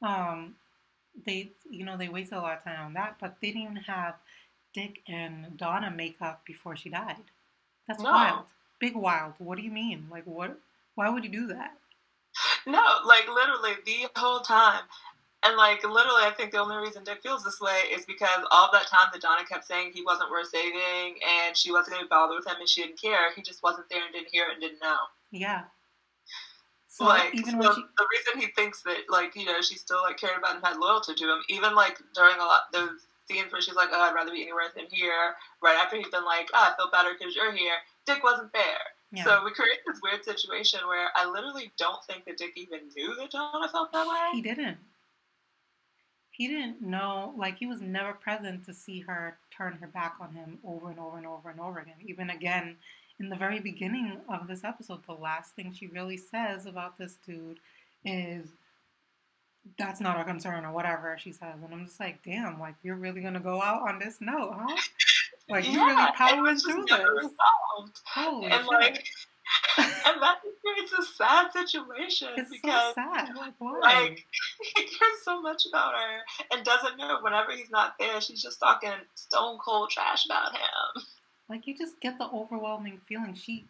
um 0.02 0.56
they 1.26 1.52
you 1.70 1.86
know 1.86 1.98
they 1.98 2.10
wasted 2.10 2.38
a 2.38 2.42
lot 2.42 2.58
of 2.58 2.64
time 2.64 2.86
on 2.88 2.94
that 2.94 3.18
but 3.20 3.38
they 3.42 3.50
didn't 3.50 3.64
even 3.64 3.76
have 3.78 4.16
dick 4.74 5.02
and 5.08 5.58
donna 5.58 5.92
make 5.92 6.18
up 6.22 6.44
before 6.46 6.76
she 6.76 6.90
died 6.90 7.18
that's 7.88 8.04
No. 8.04 8.12
wild 8.12 8.46
big 8.80 8.96
wild 8.96 9.34
what 9.40 9.58
do 9.58 9.64
you 9.64 9.72
mean 9.72 10.08
like 10.12 10.26
what 10.26 10.60
why 10.96 11.10
would 11.10 11.24
you 11.24 11.30
do 11.30 11.48
that 11.48 11.78
no, 12.68 12.84
like 13.06 13.28
literally 13.28 13.74
the 13.86 14.10
whole 14.20 14.40
time. 14.42 14.84
And 15.46 15.58
like 15.58 15.84
literally, 15.84 16.24
I 16.24 16.32
think 16.36 16.52
the 16.52 16.60
only 16.60 16.78
reason 16.78 17.04
Dick 17.04 17.22
feels 17.22 17.44
this 17.44 17.60
way 17.60 17.82
is 17.94 18.06
because 18.06 18.46
all 18.50 18.70
that 18.72 18.88
time 18.88 19.08
that 19.12 19.22
Donna 19.22 19.44
kept 19.44 19.66
saying 19.66 19.92
he 19.94 20.02
wasn't 20.02 20.32
worth 20.32 20.48
saving 20.48 21.20
and 21.46 21.56
she 21.56 21.72
wasn't 21.72 21.96
going 21.96 22.06
to 22.06 22.10
bother 22.10 22.36
with 22.36 22.48
him 22.48 22.56
and 22.60 22.70
she 22.70 22.82
didn't 22.84 23.02
care. 23.02 23.34
He 23.36 23.42
just 23.42 23.62
wasn't 23.62 23.90
there 23.90 24.06
and 24.06 24.14
didn't 24.14 24.32
hear 24.32 24.46
it 24.46 24.54
and 24.54 24.62
didn't 24.62 24.80
know. 24.82 24.98
yeah 25.32 25.64
so 26.94 27.06
like 27.06 27.34
even 27.34 27.60
so 27.60 27.74
she 27.74 27.82
the 27.98 28.08
reason 28.14 28.40
he 28.40 28.54
thinks 28.54 28.84
that 28.84 29.10
like 29.10 29.36
you 29.36 29.46
know 29.46 29.62
she 29.62 29.74
still 29.74 30.04
like 30.04 30.18
cared 30.18 30.38
about 30.38 30.52
him 30.52 30.58
and 30.58 30.66
had 30.66 30.78
loyalty 30.78 31.16
to 31.16 31.26
him 31.26 31.42
even 31.50 31.74
like 31.74 31.98
during 32.14 32.36
a 32.36 32.46
lot 32.46 32.70
those 32.72 33.10
scenes 33.26 33.52
where 33.52 33.62
she's 33.62 33.74
like 33.74 33.90
oh 33.92 34.00
I'd 34.00 34.14
rather 34.14 34.32
be 34.32 34.44
anywhere 34.44 34.70
than 34.76 34.86
here 34.92 35.34
right 35.64 35.80
after 35.82 35.98
he's 35.98 36.10
been 36.10 36.24
like 36.24 36.50
oh 36.54 36.70
I 36.70 36.78
feel 36.78 36.92
better 36.92 37.10
because 37.18 37.36
you're 37.36 37.52
here 37.52 37.82
Dick 38.06 38.24
wasn't 38.24 38.54
there 38.54 38.93
yeah. 39.14 39.24
So 39.24 39.46
we 39.46 39.52
create 39.52 39.80
this 39.86 40.00
weird 40.02 40.26
situation 40.26 40.80
where 40.88 41.08
I 41.16 41.30
literally 41.30 41.72
don't 41.78 42.04
think 42.04 42.26
that 42.26 42.38
Dick 42.38 42.54
even 42.56 42.80
knew 42.96 43.16
that 43.16 43.30
Donna 43.32 43.70
felt 43.70 43.92
that 43.94 44.08
way. 44.08 44.30
he 44.34 44.42
didn't. 44.42 44.78
He 46.32 46.48
didn't 46.48 46.82
know 46.82 47.34
like 47.38 47.60
he 47.60 47.68
was 47.68 47.80
never 47.80 48.14
present 48.14 48.66
to 48.66 48.74
see 48.74 49.02
her 49.02 49.38
turn 49.56 49.78
her 49.82 49.88
back 49.88 50.16
on 50.20 50.34
him 50.34 50.58
over 50.66 50.90
and 50.90 51.00
over 51.00 51.18
and 51.18 51.28
over 51.28 51.52
and 51.52 51.60
over 51.60 51.78
again 51.80 51.94
even 52.04 52.32
again 52.32 52.78
in 53.20 53.30
the 53.30 53.36
very 53.36 53.60
beginning 53.60 54.18
of 54.28 54.48
this 54.48 54.64
episode. 54.64 55.06
The 55.06 55.14
last 55.14 55.56
thing 55.56 55.72
she 55.72 55.86
really 55.86 56.18
says 56.18 56.66
about 56.66 56.98
this 56.98 57.18
dude 57.24 57.60
is 58.04 58.48
that's 59.78 60.02
not 60.02 60.18
our 60.18 60.26
concern 60.26 60.66
or 60.66 60.72
whatever 60.74 61.16
she 61.20 61.32
says. 61.32 61.62
And 61.64 61.72
i'm 61.74 61.86
just 61.86 62.00
like 62.00 62.24
damn 62.24 62.60
like 62.60 62.76
you're 62.84 62.96
really 62.96 63.22
gonna 63.22 63.40
go 63.40 63.62
out 63.62 63.88
on 63.88 64.00
this 64.00 64.18
note 64.20 64.56
huh 64.60 64.76
like 65.50 65.68
you 65.68 65.86
really 65.86 66.42
was 66.42 66.64
through 66.64 66.86
this 66.86 67.00
resolved. 67.00 68.00
holy 68.06 68.46
and 68.46 68.62
shit 68.62 68.68
like 68.68 69.06
and 69.78 70.22
that 70.22 70.40
creates 70.64 70.94
a 70.94 71.04
sad 71.04 71.52
situation 71.52 72.30
it's 72.38 72.50
so 72.50 72.56
because 72.62 72.94
sad 72.96 73.30
oh 73.36 73.40
like 73.40 73.54
why 73.60 73.80
like 73.82 74.26
he 74.76 74.84
cares 74.84 75.20
so 75.24 75.42
much 75.42 75.66
about 75.68 75.94
her 75.94 76.20
and 76.52 76.66
doesn't 76.66 76.98
know 76.98 77.20
whenever 77.22 77.52
he's 77.52 77.70
not 77.70 77.96
there 78.00 78.22
she's 78.22 78.42
just 78.42 78.60
talking 78.60 78.92
stone 79.16 79.58
cold 79.64 79.90
trash 79.90 80.26
about 80.26 80.54
him 80.54 81.04
Like 81.50 81.68
you 81.68 81.78
just 81.78 82.00
get 82.00 82.18
the 82.18 82.30
overwhelming 82.32 83.00
feeling 83.08 83.36
she 83.36 83.66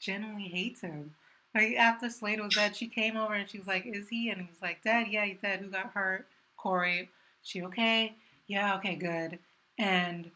genuinely 0.00 0.48
hates 0.48 0.80
him. 0.80 1.14
Like 1.54 1.76
after 1.76 2.10
Slade 2.10 2.40
was 2.40 2.54
dead, 2.54 2.76
she 2.76 2.88
came 2.88 3.16
over 3.16 3.34
and 3.34 3.48
she 3.48 3.58
was 3.58 3.66
like, 3.66 3.86
"Is 3.86 4.08
he?" 4.08 4.30
And 4.30 4.40
he's 4.42 4.60
like, 4.62 4.82
"Dad, 4.82 5.06
yeah, 5.08 5.24
he's 5.24 5.38
dead. 5.40 5.60
Who 5.60 5.68
got 5.68 5.92
hurt? 5.92 6.26
Kory. 6.56 7.10
She 7.42 7.62
okay? 7.62 8.14
Yeah, 8.46 8.76
okay, 8.76 8.96
good." 8.96 9.38
And 9.78 10.30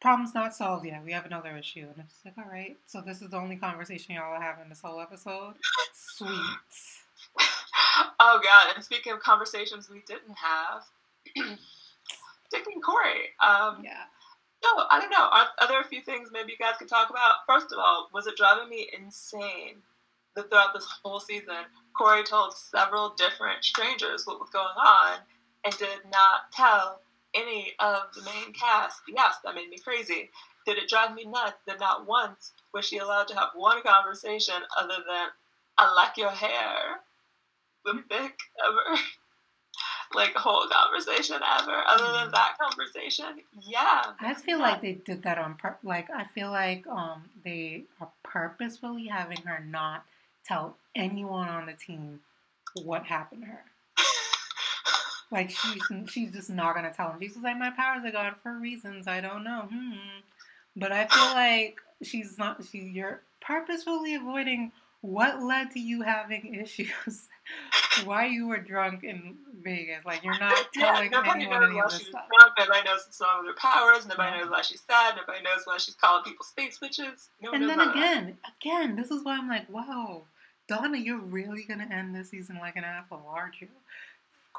problem's 0.00 0.34
not 0.34 0.54
solved 0.54 0.86
yet. 0.86 1.04
We 1.04 1.12
have 1.12 1.26
another 1.26 1.56
issue, 1.56 1.86
and 1.94 2.04
it's 2.04 2.16
like, 2.24 2.34
all 2.38 2.50
right. 2.50 2.76
So 2.86 3.02
this 3.04 3.22
is 3.22 3.30
the 3.30 3.36
only 3.36 3.56
conversation 3.56 4.14
y'all 4.14 4.34
are 4.34 4.40
having 4.40 4.68
this 4.68 4.80
whole 4.80 5.00
episode. 5.00 5.54
Sweet. 5.92 6.30
oh 8.20 8.40
god! 8.42 8.74
And 8.74 8.84
speaking 8.84 9.12
of 9.12 9.20
conversations 9.20 9.90
we 9.90 10.02
didn't 10.06 10.36
have, 10.36 10.84
Dick 12.50 12.66
and 12.72 12.82
Kory. 12.82 13.30
Um, 13.40 13.82
yeah. 13.84 14.04
No, 14.62 14.84
I 14.90 15.00
don't 15.00 15.10
know. 15.10 15.28
Are, 15.32 15.46
are 15.60 15.68
there 15.68 15.80
a 15.80 15.88
few 15.88 16.02
things 16.02 16.28
maybe 16.32 16.52
you 16.52 16.58
guys 16.58 16.76
could 16.78 16.88
talk 16.88 17.08
about? 17.08 17.46
First 17.46 17.72
of 17.72 17.78
all, 17.78 18.10
was 18.12 18.26
it 18.26 18.36
driving 18.36 18.68
me 18.68 18.90
insane 18.96 19.76
that 20.36 20.50
throughout 20.50 20.74
this 20.74 20.86
whole 21.02 21.20
season, 21.20 21.64
Kory 21.96 22.24
told 22.24 22.54
several 22.54 23.14
different 23.16 23.64
strangers 23.64 24.26
what 24.26 24.38
was 24.38 24.50
going 24.50 24.66
on 24.66 25.18
and 25.64 25.76
did 25.78 26.00
not 26.12 26.52
tell 26.52 27.00
any 27.34 27.72
of 27.78 28.02
the 28.14 28.22
main 28.22 28.52
cast? 28.52 29.02
Yes, 29.08 29.36
that 29.44 29.54
made 29.54 29.68
me 29.68 29.78
crazy. 29.78 30.30
Did 30.66 30.78
it 30.78 30.88
drive 30.88 31.14
me 31.14 31.24
nuts 31.24 31.60
that 31.66 31.80
not 31.80 32.06
once 32.06 32.52
was 32.74 32.84
she 32.84 32.98
allowed 32.98 33.28
to 33.28 33.34
have 33.34 33.50
one 33.54 33.82
conversation 33.82 34.56
other 34.78 34.96
than, 35.06 35.28
I 35.78 35.92
like 35.94 36.16
your 36.16 36.30
hair? 36.30 37.00
The 37.82 37.94
thick 38.10 38.38
ever. 38.62 39.00
like 40.14 40.34
whole 40.34 40.66
conversation 40.68 41.36
ever 41.36 41.82
other 41.86 42.12
than 42.12 42.28
mm. 42.28 42.32
that 42.32 42.56
conversation 42.60 43.40
yeah 43.62 44.02
i 44.20 44.34
feel 44.34 44.58
like 44.58 44.82
they 44.82 44.92
did 44.92 45.22
that 45.22 45.38
on 45.38 45.54
purpose 45.54 45.84
like 45.84 46.10
i 46.10 46.24
feel 46.24 46.50
like 46.50 46.84
um 46.88 47.22
they 47.44 47.84
are 48.00 48.10
purposefully 48.22 49.06
having 49.06 49.40
her 49.42 49.64
not 49.64 50.04
tell 50.44 50.76
anyone 50.96 51.48
on 51.48 51.66
the 51.66 51.72
team 51.72 52.20
what 52.82 53.04
happened 53.04 53.42
to 53.42 53.48
her 53.48 53.64
like 55.30 55.50
she's 55.50 55.82
she's 56.08 56.32
just 56.32 56.50
not 56.50 56.74
gonna 56.74 56.92
tell 56.92 57.10
him 57.12 57.20
she's 57.20 57.36
like 57.36 57.58
my 57.58 57.70
powers 57.70 58.04
are 58.04 58.10
gone 58.10 58.34
for 58.42 58.58
reasons 58.58 59.06
i 59.06 59.20
don't 59.20 59.44
know 59.44 59.68
hmm. 59.70 59.92
but 60.76 60.92
i 60.92 61.06
feel 61.06 61.34
like 61.34 61.78
she's 62.02 62.38
not 62.38 62.62
she 62.64 62.78
you're 62.78 63.22
purposefully 63.40 64.14
avoiding 64.14 64.72
what 65.02 65.42
led 65.42 65.70
to 65.70 65.80
you 65.80 66.02
having 66.02 66.54
issues 66.62 67.28
why 68.04 68.26
you 68.26 68.46
were 68.46 68.58
drunk 68.58 69.04
in 69.04 69.36
Vegas. 69.62 70.04
Like 70.04 70.22
you're 70.22 70.38
not 70.38 70.56
telling 70.74 71.10
yeah, 71.10 71.22
anyone 71.34 71.64
any 71.64 71.80
of 71.80 71.90
this 71.90 72.06
stuff. 72.06 72.26
Drunk, 72.38 72.52
nobody 72.58 72.84
knows 72.84 73.00
what's 73.06 73.20
wrong 73.20 73.44
with 73.44 73.54
her 73.54 73.58
powers. 73.58 74.06
Nobody 74.06 74.38
knows 74.38 74.50
why 74.50 74.62
she's 74.62 74.82
sad. 74.82 75.16
Nobody 75.16 75.42
knows 75.42 75.62
why 75.64 75.78
she's 75.78 75.94
calling 75.94 76.24
people 76.24 76.44
space 76.44 76.80
witches. 76.80 77.30
No 77.40 77.52
and 77.52 77.68
then 77.68 77.80
again, 77.80 78.38
that. 78.42 78.52
again, 78.60 78.96
this 78.96 79.10
is 79.10 79.24
why 79.24 79.36
I'm 79.36 79.48
like, 79.48 79.66
whoa, 79.66 80.24
Donna, 80.68 80.98
you're 80.98 81.18
really 81.18 81.64
gonna 81.64 81.88
end 81.90 82.14
this 82.14 82.30
season 82.30 82.58
like 82.60 82.76
an 82.76 82.84
apple, 82.84 83.22
aren't 83.28 83.60
you? 83.60 83.68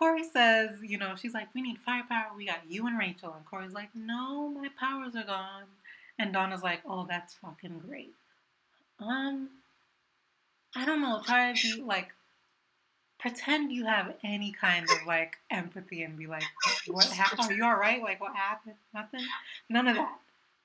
Kory 0.01 0.23
says, 0.23 0.71
you 0.81 0.97
know, 0.97 1.13
she's 1.15 1.35
like, 1.35 1.47
we 1.53 1.61
need 1.61 1.77
firepower. 1.77 2.31
We 2.35 2.47
got 2.47 2.61
you 2.67 2.87
and 2.87 2.97
Rachel. 2.97 3.35
And 3.37 3.45
Kory's 3.45 3.73
like, 3.73 3.89
no, 3.93 4.49
my 4.49 4.67
powers 4.79 5.15
are 5.15 5.23
gone. 5.23 5.65
And 6.17 6.33
Donna's 6.33 6.63
like, 6.63 6.81
oh, 6.89 7.05
that's 7.07 7.35
fucking 7.35 7.83
great. 7.87 8.11
Um, 8.99 9.49
I 10.75 10.85
don't 10.85 11.03
know. 11.03 11.21
Try 11.23 11.53
to 11.53 11.75
be 11.75 11.83
like 11.83 12.13
pretend 13.19 13.71
you 13.71 13.85
have 13.85 14.15
any 14.23 14.51
kind 14.51 14.85
of 14.89 15.05
like 15.05 15.37
empathy 15.51 16.01
and 16.01 16.17
be 16.17 16.25
like, 16.25 16.43
what 16.87 17.05
happened? 17.05 17.51
Are 17.51 17.53
you 17.53 17.63
all 17.63 17.75
right? 17.75 18.01
Like, 18.01 18.19
what 18.19 18.35
happened? 18.35 18.75
Nothing? 18.95 19.21
None 19.69 19.87
of 19.87 19.97
that. 19.97 20.17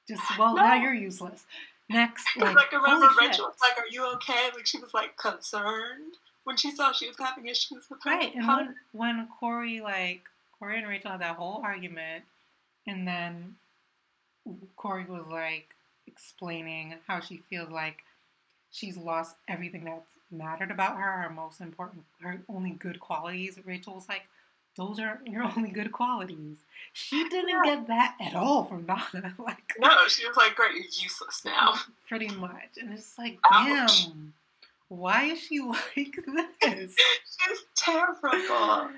Just, 0.08 0.22
well, 0.38 0.56
no. 0.56 0.62
now 0.62 0.76
you're 0.76 0.94
useless. 0.94 1.44
Next, 1.90 2.26
like, 2.38 2.56
like 2.56 2.72
remember 2.72 3.06
Rachel 3.20 3.44
was 3.44 3.56
like, 3.60 3.78
are 3.78 3.88
you 3.90 4.10
okay? 4.14 4.48
Like, 4.54 4.66
she 4.66 4.78
was 4.78 4.94
like 4.94 5.18
concerned 5.18 6.14
when 6.46 6.56
she 6.56 6.70
saw 6.70 6.92
she 6.92 7.08
was 7.08 7.16
having 7.18 7.48
issues 7.48 7.90
with 7.90 7.98
her. 8.04 8.10
Right. 8.10 8.32
And 8.32 8.46
when, 8.46 8.74
when 8.92 9.28
Kory, 9.40 9.80
like, 9.80 10.22
Kory 10.60 10.78
and 10.78 10.88
Rachel 10.88 11.10
had 11.10 11.20
that 11.20 11.34
whole 11.34 11.60
argument, 11.64 12.22
and 12.86 13.06
then 13.06 13.56
Kory 14.76 15.06
was 15.06 15.24
like 15.28 15.74
explaining 16.06 16.94
how 17.08 17.18
she 17.18 17.42
feels 17.50 17.70
like 17.70 18.04
she's 18.70 18.96
lost 18.96 19.34
everything 19.48 19.86
that's 19.86 20.06
mattered 20.30 20.70
about 20.70 20.96
her, 20.96 21.22
her 21.22 21.30
most 21.30 21.60
important, 21.60 22.04
her 22.20 22.40
only 22.48 22.70
good 22.70 23.00
qualities. 23.00 23.58
Rachel 23.64 23.96
was 23.96 24.08
like, 24.08 24.22
those 24.76 25.00
are 25.00 25.20
your 25.26 25.42
only 25.56 25.70
good 25.70 25.90
qualities. 25.90 26.58
She 26.92 27.28
didn't 27.28 27.48
yeah. 27.48 27.74
get 27.74 27.88
that 27.88 28.16
at 28.20 28.36
all 28.36 28.66
from 28.66 28.84
Donna. 28.84 29.34
like 29.38 29.74
No, 29.80 29.90
she 30.06 30.28
was 30.28 30.36
like, 30.36 30.54
Great, 30.54 30.74
you're 30.74 30.84
useless 30.84 31.42
now. 31.44 31.74
Pretty 32.06 32.28
much. 32.28 32.78
And 32.80 32.92
it's 32.92 33.18
like, 33.18 33.40
Ouch. 33.50 34.06
damn. 34.06 34.32
Why 34.88 35.24
is 35.24 35.40
she 35.40 35.60
like 35.60 36.16
this? 36.62 36.94
She's 36.94 37.64
terrible. 37.76 38.18
I 38.22 38.88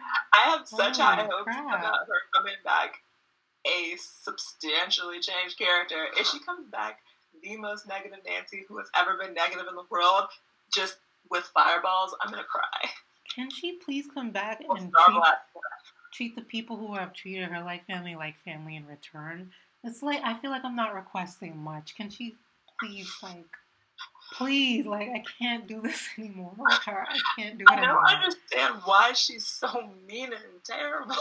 have 0.45 0.69
such 0.69 0.99
oh, 0.99 1.03
high 1.03 1.23
hopes 1.23 1.45
crap. 1.45 1.67
about 1.67 2.07
her 2.07 2.21
coming 2.35 2.55
back 2.65 3.03
a 3.67 3.97
substantially 3.97 5.21
changed 5.21 5.59
character. 5.59 6.07
If 6.17 6.27
she 6.27 6.39
comes 6.41 6.67
back 6.71 7.01
the 7.43 7.57
most 7.57 7.89
negative 7.89 8.19
Nancy 8.27 8.65
who 8.69 8.79
has 8.79 8.89
ever 8.99 9.17
been 9.17 9.35
negative 9.35 9.67
in 9.69 9.77
the 9.77 9.85
world, 9.91 10.29
just 10.75 10.99
with 11.31 11.45
fireballs, 11.45 12.15
I'm 12.21 12.31
gonna 12.31 12.45
cry. 12.45 12.91
Can 13.35 13.51
she 13.51 13.73
please 13.73 14.07
come 14.13 14.31
back 14.31 14.63
and 14.69 14.93
treat, 14.93 15.23
treat 16.13 16.37
the 16.37 16.43
people 16.43 16.77
who 16.77 16.95
have 16.95 17.13
treated 17.13 17.49
her 17.49 17.63
like 17.63 17.87
family 17.87 18.17
like 18.17 18.37
family 18.45 18.77
in 18.77 18.87
return? 18.87 19.51
It's 19.85 20.03
like 20.03 20.21
I 20.25 20.35
feel 20.39 20.51
like 20.51 20.65
I'm 20.65 20.77
not 20.77 20.95
requesting 20.95 21.57
much. 21.57 21.95
Can 21.95 22.11
she 22.11 22.37
please 22.81 23.11
like 23.23 23.47
please 24.33 24.87
like 24.87 25.09
I 25.09 25.23
can't 25.39 25.67
do 25.67 25.81
this 25.81 26.09
anymore 26.19 26.53
with 26.57 26.79
her. 26.87 27.07
I 27.09 27.19
can't 27.39 27.59
do 27.59 27.65
it 27.69 27.73
I 27.73 27.81
don't 27.81 28.05
understand 28.05 28.75
why 28.85 29.13
she's 29.15 29.47
so 29.47 29.91
mean 30.07 30.33
and 30.33 30.65
terrible. 30.65 31.17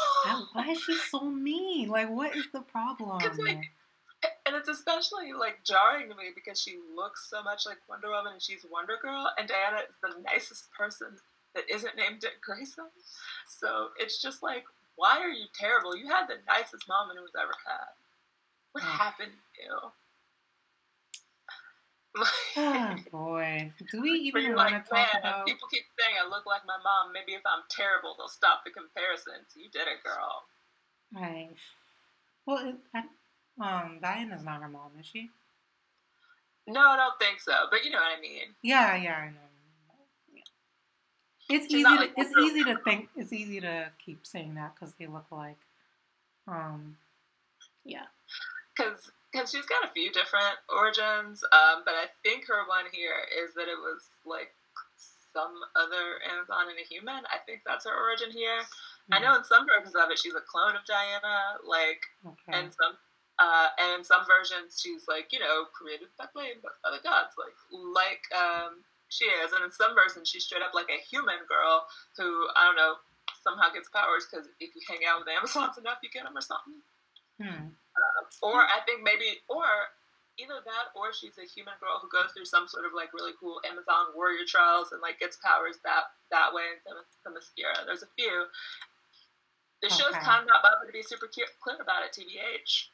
why 0.53 0.69
is 0.69 0.81
she 0.81 0.95
so 0.95 1.21
mean? 1.21 1.89
Like 1.89 2.09
what 2.09 2.35
is 2.35 2.47
the 2.53 2.61
problem? 2.61 3.19
Like, 3.19 3.71
and 4.45 4.55
it's 4.55 4.69
especially 4.69 5.33
like 5.33 5.63
jarring 5.63 6.09
to 6.09 6.15
me 6.15 6.31
because 6.33 6.59
she 6.59 6.77
looks 6.95 7.29
so 7.29 7.43
much 7.43 7.65
like 7.65 7.77
Wonder 7.87 8.09
Woman 8.09 8.33
and 8.33 8.41
she's 8.41 8.65
Wonder 8.71 8.97
Girl, 9.01 9.29
and 9.37 9.47
Diana 9.47 9.83
is 9.87 9.95
the 10.01 10.21
nicest 10.23 10.71
person 10.73 11.17
that 11.55 11.65
isn't 11.69 11.95
named 11.95 12.21
Dick 12.21 12.41
Grayson. 12.41 12.85
So 13.47 13.89
it's 13.97 14.21
just 14.21 14.41
like, 14.41 14.63
why 14.95 15.19
are 15.19 15.29
you 15.29 15.45
terrible? 15.53 15.95
You 15.95 16.07
had 16.07 16.27
the 16.27 16.37
nicest 16.47 16.87
mom 16.87 17.11
anyone's 17.11 17.31
ever 17.39 17.53
had. 17.65 17.93
What 18.71 18.83
oh. 18.83 18.87
happened 18.87 19.31
to 19.31 19.63
you? 19.63 19.77
oh 22.57 22.95
boy, 23.11 23.71
do 23.91 24.01
we 24.01 24.11
even 24.11 24.55
want 24.55 24.71
like, 24.71 24.83
to 24.83 24.89
talk 24.89 25.07
about? 25.19 25.45
People 25.45 25.67
keep 25.69 25.83
saying 25.99 26.15
I 26.23 26.27
look 26.29 26.45
like 26.45 26.61
my 26.65 26.77
mom. 26.83 27.13
Maybe 27.13 27.33
if 27.33 27.41
I'm 27.45 27.63
terrible, 27.69 28.15
they'll 28.17 28.27
stop 28.27 28.63
the 28.65 28.71
comparisons. 28.71 29.55
You 29.55 29.69
did 29.69 29.87
it, 29.87 30.03
girl. 30.03 30.43
Right. 31.13 31.49
Well, 32.45 32.73
I, 32.93 33.03
um, 33.61 33.99
Diana's 34.01 34.43
not 34.43 34.61
her 34.61 34.69
mom, 34.69 34.91
is 34.99 35.05
she? 35.05 35.29
No, 36.67 36.81
I 36.81 36.97
don't 36.97 37.17
think 37.19 37.39
so. 37.39 37.53
But 37.71 37.85
you 37.85 37.91
know 37.91 37.99
what 37.99 38.17
I 38.17 38.21
mean. 38.21 38.55
Yeah, 38.61 38.95
yeah, 38.95 39.15
I 39.15 39.29
know. 39.29 39.47
It's 41.49 41.65
She's 41.67 41.75
easy. 41.75 41.83
To, 41.83 41.95
like, 41.95 42.13
it's 42.17 42.37
easy 42.37 42.63
to 42.65 42.77
think. 42.83 43.09
It's 43.15 43.31
easy 43.31 43.61
to 43.61 43.89
keep 44.03 44.25
saying 44.25 44.55
that 44.55 44.75
because 44.75 44.93
they 44.95 45.07
look 45.07 45.27
like. 45.31 45.57
Um, 46.47 46.97
yeah. 47.85 48.05
Because 48.75 49.11
because 49.31 49.51
she's 49.51 49.67
got 49.67 49.83
a 49.83 49.91
few 49.91 50.11
different 50.11 50.55
origins, 50.71 51.43
um, 51.51 51.83
but 51.83 51.93
I 51.95 52.07
think 52.23 52.47
her 52.47 52.63
one 52.67 52.87
here 52.91 53.27
is 53.43 53.53
that 53.55 53.67
it 53.67 53.77
was 53.77 54.07
like 54.23 54.55
some 55.35 55.53
other 55.75 56.23
Amazon 56.25 56.71
and 56.71 56.79
a 56.79 56.87
human. 56.87 57.27
I 57.29 57.43
think 57.45 57.61
that's 57.67 57.85
her 57.85 57.93
origin 57.93 58.31
here. 58.31 58.63
Mm-hmm. 58.63 59.13
I 59.13 59.17
know 59.19 59.35
in 59.35 59.43
some 59.43 59.67
versions 59.67 59.93
of 59.93 60.09
it 60.09 60.17
she's 60.17 60.35
a 60.35 60.43
clone 60.47 60.73
of 60.73 60.87
Diana, 60.87 61.59
like, 61.67 62.01
okay. 62.25 62.57
and 62.57 62.71
some 62.71 62.95
uh, 63.37 63.69
and 63.77 64.01
in 64.01 64.03
some 64.03 64.25
versions, 64.25 64.81
she's 64.81 65.05
like, 65.05 65.29
you 65.29 65.37
know, 65.37 65.69
created 65.69 66.09
by 66.17 66.25
flame 66.33 66.57
by 66.57 66.73
other 66.81 66.97
gods, 67.05 67.37
like 67.37 67.53
like 67.69 68.25
um, 68.33 68.81
she 69.09 69.25
is. 69.45 69.53
And 69.53 69.61
in 69.61 69.71
some 69.71 69.93
versions, 69.93 70.25
she's 70.29 70.45
straight 70.45 70.65
up 70.65 70.73
like 70.73 70.89
a 70.89 71.05
human 71.05 71.45
girl 71.45 71.85
who 72.17 72.49
I 72.57 72.65
don't 72.65 72.75
know 72.75 72.97
somehow 73.45 73.69
gets 73.69 73.89
powers 73.93 74.25
because 74.25 74.49
if 74.59 74.73
you 74.73 74.81
hang 74.89 75.05
out 75.05 75.21
with 75.21 75.29
Amazons 75.29 75.77
enough, 75.81 76.01
you 76.01 76.09
get 76.09 76.25
them 76.25 76.35
or 76.35 76.41
something. 76.41 76.81
Hmm. 77.37 77.77
Or 78.41 78.61
I 78.61 78.83
think 78.85 79.03
maybe, 79.03 79.41
or 79.47 79.65
either 80.37 80.61
that, 80.63 80.93
or 80.93 81.13
she's 81.13 81.37
a 81.41 81.47
human 81.47 81.73
girl 81.81 81.97
who 82.01 82.09
goes 82.09 82.31
through 82.31 82.45
some 82.45 82.67
sort 82.67 82.85
of 82.85 82.93
like 82.93 83.13
really 83.13 83.33
cool 83.39 83.59
Amazon 83.65 84.13
warrior 84.15 84.45
trials 84.45 84.93
and 84.93 85.01
like 85.01 85.19
gets 85.19 85.37
powers 85.41 85.81
that 85.83 86.13
that 86.31 86.53
way. 86.53 86.77
The, 86.85 87.01
the 87.01 87.33
Themyscira. 87.33 87.85
There's 87.85 88.03
a 88.03 88.11
few. 88.17 88.45
The 89.81 89.87
okay. 89.87 89.95
show's 89.95 90.17
kind 90.23 90.41
of 90.41 90.47
not 90.47 90.63
bothered 90.63 90.87
to 90.87 90.93
be 90.93 91.03
super 91.03 91.27
clear 91.27 91.77
about 91.81 92.03
it, 92.05 92.13
TBH. 92.13 92.89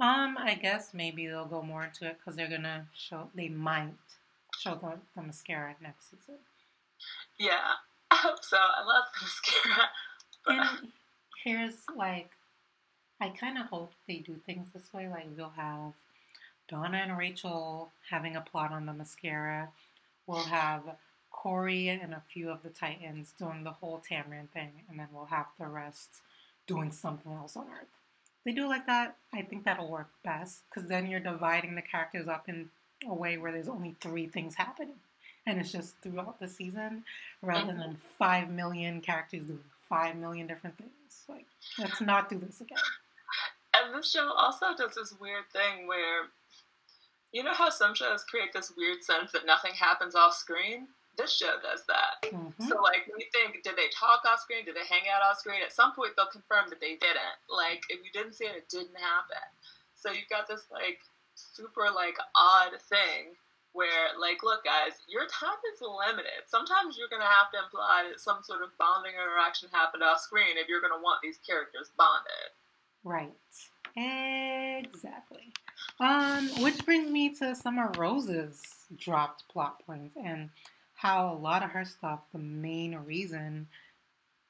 Um, 0.00 0.36
I 0.38 0.54
guess 0.54 0.92
maybe 0.92 1.26
they'll 1.26 1.46
go 1.46 1.62
more 1.62 1.84
into 1.84 2.06
it 2.06 2.18
because 2.18 2.36
they're 2.36 2.50
gonna 2.50 2.86
show. 2.94 3.28
They 3.34 3.48
might 3.48 3.94
show 4.58 4.74
the, 4.74 4.98
Themyscira 5.20 5.74
next 5.80 6.10
season. 6.10 6.36
Yeah, 7.38 7.76
I 8.10 8.16
hope 8.22 8.42
so. 8.42 8.56
I 8.56 8.84
love 8.84 9.04
Themyscira. 9.16 9.84
And 10.44 10.88
here's 11.44 11.84
like, 11.96 12.30
I 13.22 13.28
kind 13.28 13.56
of 13.56 13.66
hope 13.66 13.92
they 14.08 14.16
do 14.16 14.34
things 14.44 14.66
this 14.74 14.92
way. 14.92 15.08
Like 15.08 15.28
we'll 15.36 15.52
have 15.56 15.92
Donna 16.68 16.98
and 16.98 17.16
Rachel 17.16 17.92
having 18.10 18.34
a 18.34 18.40
plot 18.40 18.72
on 18.72 18.86
Themyscira. 18.86 19.68
We'll 20.26 20.38
have 20.40 20.82
Kory 21.30 21.88
and 21.88 22.14
a 22.14 22.22
few 22.32 22.50
of 22.50 22.64
the 22.64 22.68
Titans 22.68 23.32
doing 23.38 23.62
the 23.62 23.70
whole 23.70 24.02
Tamaran 24.10 24.48
thing, 24.48 24.72
and 24.90 24.98
then 24.98 25.06
we'll 25.12 25.26
have 25.26 25.46
the 25.56 25.68
rest 25.68 26.16
doing 26.66 26.90
something 26.90 27.30
else 27.32 27.56
on 27.56 27.66
Earth. 27.66 27.86
If 28.38 28.44
they 28.44 28.52
do 28.52 28.64
it 28.64 28.68
like 28.68 28.86
that, 28.86 29.14
I 29.32 29.42
think 29.42 29.64
that'll 29.64 29.88
work 29.88 30.08
best 30.24 30.62
because 30.68 30.88
then 30.88 31.06
you're 31.06 31.20
dividing 31.20 31.76
the 31.76 31.82
characters 31.82 32.26
up 32.26 32.48
in 32.48 32.70
a 33.08 33.14
way 33.14 33.36
where 33.36 33.52
there's 33.52 33.68
only 33.68 33.94
three 34.00 34.26
things 34.26 34.56
happening, 34.56 34.98
and 35.46 35.60
it's 35.60 35.70
just 35.70 35.94
throughout 36.02 36.40
the 36.40 36.48
season 36.48 37.04
rather 37.40 37.70
mm-hmm. 37.70 37.82
than 37.82 37.96
five 38.18 38.50
million 38.50 39.00
characters 39.00 39.46
doing 39.46 39.60
five 39.88 40.16
million 40.16 40.48
different 40.48 40.76
things. 40.76 40.90
Like, 41.28 41.46
let's 41.78 42.00
not 42.00 42.28
do 42.28 42.38
this 42.38 42.60
again. 42.60 42.78
And 43.74 43.94
this 43.94 44.10
show 44.10 44.32
also 44.36 44.76
does 44.76 44.94
this 44.94 45.14
weird 45.18 45.48
thing 45.52 45.86
where, 45.86 46.28
you 47.32 47.42
know 47.42 47.54
how 47.54 47.70
some 47.70 47.94
shows 47.94 48.24
create 48.24 48.52
this 48.52 48.72
weird 48.76 49.02
sense 49.02 49.32
that 49.32 49.46
nothing 49.46 49.72
happens 49.72 50.14
off 50.14 50.34
screen? 50.34 50.88
This 51.16 51.32
show 51.32 51.56
does 51.60 51.84
that. 51.88 52.24
Mm-hmm. 52.24 52.68
So, 52.68 52.80
like, 52.80 53.04
you 53.08 53.26
think, 53.32 53.64
did 53.64 53.76
they 53.76 53.92
talk 53.92 54.24
off 54.24 54.40
screen? 54.40 54.64
Did 54.64 54.76
they 54.76 54.88
hang 54.88 55.08
out 55.12 55.20
off 55.24 55.40
screen? 55.40 55.60
At 55.64 55.72
some 55.72 55.92
point, 55.92 56.12
they'll 56.16 56.32
confirm 56.32 56.68
that 56.68 56.80
they 56.80 56.96
didn't. 56.96 57.40
Like, 57.52 57.84
if 57.88 58.00
you 58.04 58.12
didn't 58.12 58.32
see 58.32 58.48
it, 58.48 58.56
it 58.64 58.68
didn't 58.68 58.96
happen. 58.96 59.44
So, 59.92 60.08
you've 60.12 60.32
got 60.32 60.48
this, 60.48 60.68
like, 60.72 61.00
super, 61.36 61.92
like, 61.92 62.16
odd 62.32 62.80
thing 62.88 63.36
where, 63.72 64.12
like, 64.20 64.44
look, 64.44 64.64
guys, 64.64 65.00
your 65.08 65.24
time 65.28 65.60
is 65.72 65.80
limited. 65.80 66.48
Sometimes 66.48 66.96
you're 66.96 67.12
going 67.12 67.24
to 67.24 67.28
have 67.40 67.52
to 67.52 67.60
imply 67.64 68.08
that 68.08 68.20
some 68.20 68.44
sort 68.44 68.60
of 68.60 68.72
bonding 68.76 69.16
interaction 69.16 69.68
happened 69.72 70.04
off 70.04 70.20
screen 70.20 70.60
if 70.60 70.68
you're 70.68 70.84
going 70.84 70.96
to 70.96 71.00
want 71.00 71.24
these 71.24 71.40
characters 71.40 71.92
bonded. 71.96 72.52
Right. 73.04 73.32
Exactly. 73.96 75.52
Um, 76.00 76.48
which 76.62 76.84
brings 76.84 77.10
me 77.10 77.34
to 77.36 77.54
Summer 77.54 77.90
Rose's 77.98 78.62
dropped 78.96 79.48
plot 79.48 79.84
points 79.84 80.16
and 80.22 80.50
how 80.94 81.32
a 81.32 81.36
lot 81.36 81.62
of 81.62 81.70
her 81.70 81.84
stuff, 81.84 82.20
the 82.32 82.38
main 82.38 82.94
reason 82.96 83.66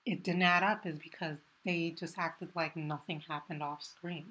it 0.04 0.22
didn't 0.22 0.42
add 0.42 0.62
up 0.62 0.86
is 0.86 0.98
because 0.98 1.38
they 1.64 1.94
just 1.98 2.18
acted 2.18 2.50
like 2.54 2.76
nothing 2.76 3.20
happened 3.20 3.62
off 3.62 3.82
screen. 3.82 4.26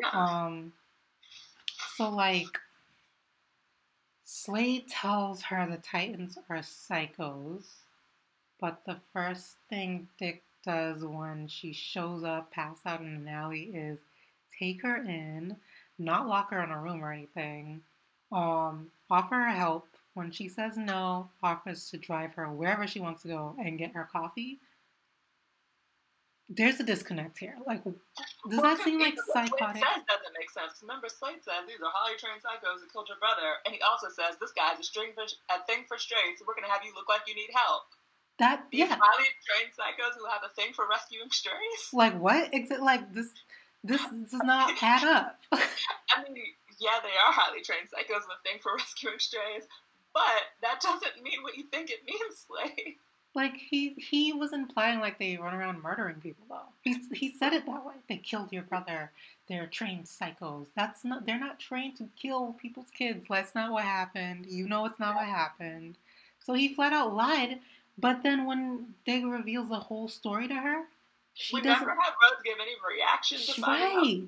Yeah. 0.00 0.10
Um, 0.12 0.72
so 1.96 2.10
like 2.10 2.58
Slade 4.24 4.88
tells 4.88 5.42
her 5.42 5.66
the 5.68 5.76
Titans 5.78 6.38
are 6.48 6.58
psychos, 6.58 7.64
but 8.60 8.82
the 8.86 8.96
first 9.12 9.56
thing 9.68 10.08
Dick 10.18 10.42
does 10.64 11.04
when 11.04 11.48
she 11.48 11.72
shows 11.72 12.24
up, 12.24 12.50
pass 12.50 12.78
out 12.86 13.00
in 13.00 13.08
an 13.08 13.28
alley, 13.28 13.72
is 13.74 13.98
take 14.58 14.82
her 14.82 14.96
in, 14.96 15.56
not 15.98 16.28
lock 16.28 16.50
her 16.50 16.62
in 16.62 16.70
a 16.70 16.80
room 16.80 17.02
or 17.02 17.12
anything, 17.12 17.80
um, 18.30 18.88
offer 19.10 19.34
her 19.34 19.50
help. 19.50 19.88
When 20.14 20.30
she 20.30 20.48
says 20.48 20.76
no, 20.76 21.30
offers 21.42 21.88
to 21.90 21.96
drive 21.96 22.34
her 22.34 22.52
wherever 22.52 22.86
she 22.86 23.00
wants 23.00 23.22
to 23.22 23.28
go 23.28 23.56
and 23.58 23.78
get 23.78 23.92
her 23.92 24.08
coffee. 24.12 24.60
There's 26.52 26.78
a 26.80 26.84
disconnect 26.84 27.38
here. 27.38 27.56
Like, 27.64 27.82
does 27.84 27.96
well, 28.44 28.60
that 28.60 28.84
seem 28.84 29.00
like 29.00 29.16
psychotic? 29.32 29.80
Says 29.80 30.04
doesn't 30.04 30.36
make 30.36 30.52
sense. 30.52 30.84
Remember, 30.84 31.08
Slade 31.08 31.40
says 31.40 31.64
these 31.64 31.80
are 31.80 31.88
highly 31.88 32.20
trained 32.20 32.44
psychos 32.44 32.84
that 32.84 32.92
killed 32.92 33.08
your 33.08 33.16
brother, 33.16 33.56
and 33.64 33.72
he 33.72 33.80
also 33.80 34.12
says 34.12 34.36
this 34.36 34.52
guy's 34.52 34.76
a 34.76 34.84
string 34.84 35.16
for, 35.16 35.24
a 35.24 35.64
thing 35.64 35.88
for 35.88 35.96
strays, 35.96 36.36
so 36.36 36.44
we're 36.44 36.52
gonna 36.52 36.68
have 36.68 36.84
you 36.84 36.92
look 36.92 37.08
like 37.08 37.24
you 37.24 37.32
need 37.32 37.48
help. 37.56 37.88
That 38.42 38.66
These 38.72 38.80
yeah. 38.80 38.98
highly 39.00 39.28
trained 39.46 39.70
psychos 39.70 40.18
who 40.18 40.26
have 40.26 40.42
a 40.44 40.52
thing 40.54 40.72
for 40.74 40.84
rescuing 40.90 41.30
strays. 41.30 41.54
Like 41.92 42.18
what? 42.18 42.48
Except 42.52 42.82
like 42.82 43.14
this. 43.14 43.28
This 43.84 44.02
does 44.02 44.42
not 44.42 44.82
add 44.82 45.04
up. 45.04 45.38
I 45.52 46.24
mean, 46.24 46.42
yeah, 46.80 46.98
they 47.04 47.08
are 47.08 47.32
highly 47.32 47.62
trained 47.62 47.86
psychos 47.86 48.26
with 48.26 48.38
a 48.40 48.42
thing 48.42 48.58
for 48.60 48.72
rescuing 48.76 49.20
strays, 49.20 49.68
but 50.12 50.22
that 50.60 50.80
doesn't 50.80 51.22
mean 51.22 51.44
what 51.44 51.56
you 51.56 51.64
think 51.70 51.90
it 51.90 52.04
means, 52.04 52.46
Slade. 52.48 52.96
Like 53.36 53.54
he 53.56 53.90
he 53.90 54.32
was 54.32 54.52
implying 54.52 54.98
like 54.98 55.20
they 55.20 55.36
run 55.36 55.54
around 55.54 55.80
murdering 55.80 56.16
people 56.16 56.44
though. 56.48 56.72
He 56.82 56.98
he 57.14 57.32
said 57.38 57.52
it 57.52 57.64
that 57.66 57.86
way. 57.86 57.94
They 58.08 58.16
killed 58.16 58.52
your 58.52 58.64
brother. 58.64 59.12
They're 59.48 59.68
trained 59.68 60.06
psychos. 60.06 60.66
That's 60.74 61.04
not. 61.04 61.26
They're 61.26 61.38
not 61.38 61.60
trained 61.60 61.96
to 61.98 62.08
kill 62.20 62.56
people's 62.60 62.90
kids. 62.92 63.26
That's 63.30 63.54
not 63.54 63.70
what 63.70 63.84
happened. 63.84 64.46
You 64.48 64.66
know 64.68 64.84
it's 64.86 64.98
not 64.98 65.14
what 65.14 65.26
happened. 65.26 65.96
So 66.44 66.54
he 66.54 66.74
flat 66.74 66.92
out 66.92 67.14
lied 67.14 67.60
but 68.02 68.22
then 68.24 68.44
when 68.44 68.94
Dick 69.06 69.22
reveals 69.24 69.68
the 69.70 69.76
whole 69.76 70.08
story 70.08 70.48
to 70.48 70.54
her, 70.54 70.82
she 71.34 71.54
we 71.54 71.62
doesn't. 71.62 71.86
never 71.86 71.98
have 71.98 72.14
Rose 72.20 72.42
give 72.44 72.58
any 72.60 72.72
reaction 72.86 73.38
to 73.38 73.62
right. 73.62 74.22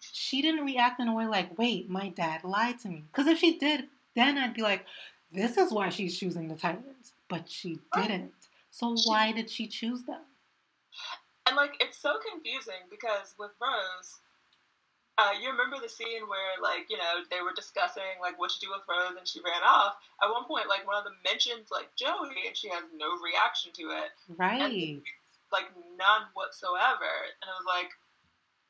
She 0.00 0.40
didn't 0.40 0.64
react 0.64 1.00
in 1.00 1.08
a 1.08 1.14
way 1.14 1.26
like, 1.26 1.58
"Wait, 1.58 1.90
my 1.90 2.08
dad 2.08 2.44
lied 2.44 2.78
to 2.80 2.88
me." 2.88 3.02
Because 3.12 3.26
if 3.26 3.38
she 3.38 3.58
did, 3.58 3.88
then 4.14 4.38
I'd 4.38 4.54
be 4.54 4.62
like, 4.62 4.86
"This 5.32 5.58
is 5.58 5.72
why 5.72 5.90
she's 5.90 6.18
choosing 6.18 6.48
the 6.48 6.54
Titans." 6.54 7.12
But 7.28 7.50
she 7.50 7.80
didn't. 7.94 8.32
So 8.70 8.96
she, 8.96 9.08
why 9.08 9.32
did 9.32 9.50
she 9.50 9.66
choose 9.66 10.04
them? 10.04 10.22
And 11.46 11.56
like, 11.56 11.74
it's 11.80 11.98
so 11.98 12.18
confusing 12.30 12.86
because 12.88 13.34
with 13.38 13.50
Rose, 13.60 14.20
uh, 15.16 15.32
you 15.40 15.48
remember 15.48 15.80
the 15.80 15.88
scene 15.88 16.28
where, 16.28 16.60
like, 16.60 16.92
you 16.92 17.00
know, 17.00 17.24
they 17.32 17.40
were 17.40 17.56
discussing 17.56 18.20
like 18.20 18.36
what 18.36 18.52
to 18.52 18.60
do 18.60 18.68
with 18.68 18.84
Rose, 18.84 19.16
and 19.16 19.24
she 19.24 19.40
ran 19.40 19.64
off. 19.64 19.96
At 20.20 20.28
one 20.28 20.44
point, 20.44 20.68
like 20.68 20.84
one 20.84 21.00
of 21.00 21.08
them 21.08 21.16
mentions 21.24 21.72
like 21.72 21.88
Joey, 21.96 22.44
and 22.44 22.56
she 22.56 22.68
has 22.68 22.84
no 22.92 23.16
reaction 23.24 23.72
to 23.80 23.96
it. 23.96 24.12
Right. 24.36 24.60
And, 24.60 25.00
like 25.54 25.72
none 25.96 26.28
whatsoever, 26.34 27.08
and 27.40 27.46
it 27.48 27.56
was 27.56 27.70
like, 27.70 27.94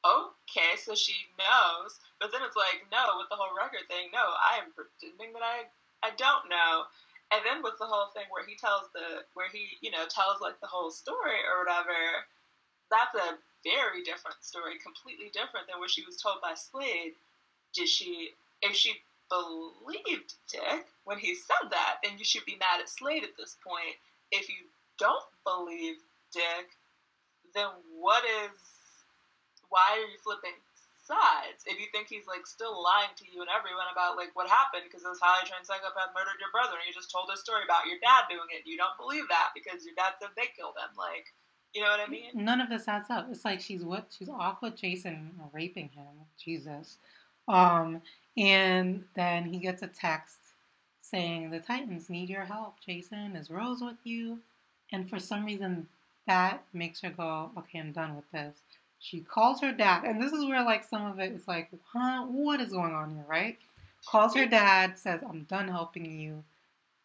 okay, 0.06 0.78
so 0.78 0.94
she 0.94 1.16
knows. 1.35 1.98
But 2.23 2.31
then 2.31 2.44
it's 2.47 2.55
like, 2.55 2.86
no, 2.94 3.18
with 3.18 3.27
the 3.27 3.39
whole 3.40 3.56
record 3.56 3.89
thing, 3.90 4.14
no, 4.14 4.23
I 4.23 4.62
am 4.62 4.70
pretending 4.70 5.35
that 5.35 5.43
I 5.43 5.66
I 6.06 6.14
don't 6.14 6.47
know. 6.47 6.86
And 7.35 7.43
then 7.43 7.59
with 7.66 7.74
the 7.82 7.90
whole 7.90 8.14
thing 8.14 8.31
where 8.31 8.47
he 8.47 8.55
tells 8.55 8.86
the 8.94 9.27
where 9.35 9.51
he 9.51 9.82
you 9.82 9.90
know 9.90 10.06
tells 10.06 10.39
like 10.39 10.62
the 10.62 10.70
whole 10.70 10.94
story 10.94 11.43
or 11.43 11.66
whatever, 11.66 12.23
that's 12.86 13.18
a 13.18 13.35
very 13.66 14.06
different 14.06 14.38
story, 14.47 14.78
completely 14.78 15.34
different 15.34 15.66
than 15.66 15.82
what 15.82 15.90
she 15.90 16.06
was 16.06 16.16
told 16.16 16.38
by 16.38 16.55
Slade. 16.55 17.18
Did 17.74 17.88
she, 17.88 18.30
if 18.62 18.78
she 18.78 19.02
believed 19.26 20.38
Dick 20.47 20.86
when 21.02 21.18
he 21.18 21.34
said 21.34 21.70
that, 21.70 21.98
then 22.02 22.18
you 22.18 22.24
should 22.24 22.47
be 22.47 22.59
mad 22.59 22.78
at 22.78 22.88
Slade 22.88 23.26
at 23.26 23.34
this 23.34 23.59
point. 23.59 23.98
If 24.30 24.48
you 24.48 24.70
don't 24.98 25.26
believe 25.43 25.98
Dick, 26.30 26.78
then 27.55 27.70
what 27.98 28.22
is, 28.47 28.55
why 29.68 29.98
are 29.98 30.06
you 30.06 30.18
flipping 30.22 30.56
sides? 31.06 31.66
If 31.66 31.78
you 31.78 31.86
think 31.90 32.10
he's 32.10 32.26
like 32.26 32.47
still 32.47 32.74
lying 32.74 33.14
to 33.18 33.26
you 33.26 33.43
and 33.43 33.51
everyone 33.51 33.90
about 33.90 34.18
like 34.18 34.34
what 34.34 34.51
happened 34.51 34.86
because 34.86 35.06
this 35.06 35.22
highly 35.22 35.47
trained 35.47 35.66
psychopath 35.66 36.14
murdered 36.14 36.43
your 36.43 36.51
brother 36.55 36.78
and 36.78 36.86
you 36.86 36.94
just 36.94 37.10
told 37.10 37.30
a 37.30 37.38
story 37.38 37.62
about 37.62 37.86
your 37.86 38.02
dad 38.02 38.30
doing 38.30 38.51
it, 38.55 38.66
you 38.66 38.78
don't 38.78 38.98
believe 38.98 39.26
that 39.30 39.55
because 39.55 39.86
your 39.86 39.94
dad 39.94 40.18
said 40.18 40.34
they 40.34 40.51
killed 40.55 40.78
him. 40.78 40.94
Like, 40.98 41.30
you 41.77 41.82
know 41.82 41.90
what 41.90 42.01
I 42.01 42.11
mean? 42.11 42.31
None 42.32 42.62
of 42.62 42.70
this 42.70 42.89
adds 42.89 43.11
up. 43.11 43.28
It's 43.31 43.44
like 43.44 43.61
she's 43.61 43.82
what 43.85 44.07
she's 44.16 44.31
off 44.31 44.62
with 44.62 44.77
Jason 44.77 45.31
raping 45.53 45.90
him. 45.90 46.07
Jesus. 46.43 46.97
Um, 47.48 48.01
and 48.36 49.05
then 49.15 49.44
he 49.44 49.59
gets 49.59 49.82
a 49.82 49.86
text 49.86 50.39
saying 51.03 51.51
the 51.51 51.61
Titans 51.61 52.09
need 52.09 52.31
your 52.31 52.44
help. 52.44 52.77
Jason 52.85 53.36
is 53.36 53.51
Rose 53.51 53.82
with 53.82 53.98
you, 54.05 54.39
and 54.90 55.09
for 55.09 55.19
some 55.19 55.44
reason 55.44 55.86
that 56.27 56.62
makes 56.73 57.03
her 57.03 57.11
go, 57.11 57.51
okay, 57.59 57.78
I'm 57.78 57.93
done 57.93 58.16
with 58.16 58.31
this. 58.32 58.57
She 58.98 59.20
calls 59.20 59.61
her 59.61 59.70
dad, 59.70 60.05
and 60.05 60.20
this 60.20 60.32
is 60.32 60.47
where 60.47 60.65
like 60.65 60.82
some 60.82 61.05
of 61.05 61.20
it 61.20 61.32
is 61.32 61.47
like, 61.47 61.70
huh, 61.93 62.24
what 62.24 62.61
is 62.61 62.73
going 62.73 62.94
on 62.94 63.11
here, 63.11 63.24
right? 63.28 63.59
Calls 64.07 64.35
her 64.35 64.47
dad, 64.47 64.98
says, 64.98 65.20
I'm 65.28 65.43
done 65.43 65.69
helping 65.69 66.19
you, 66.19 66.43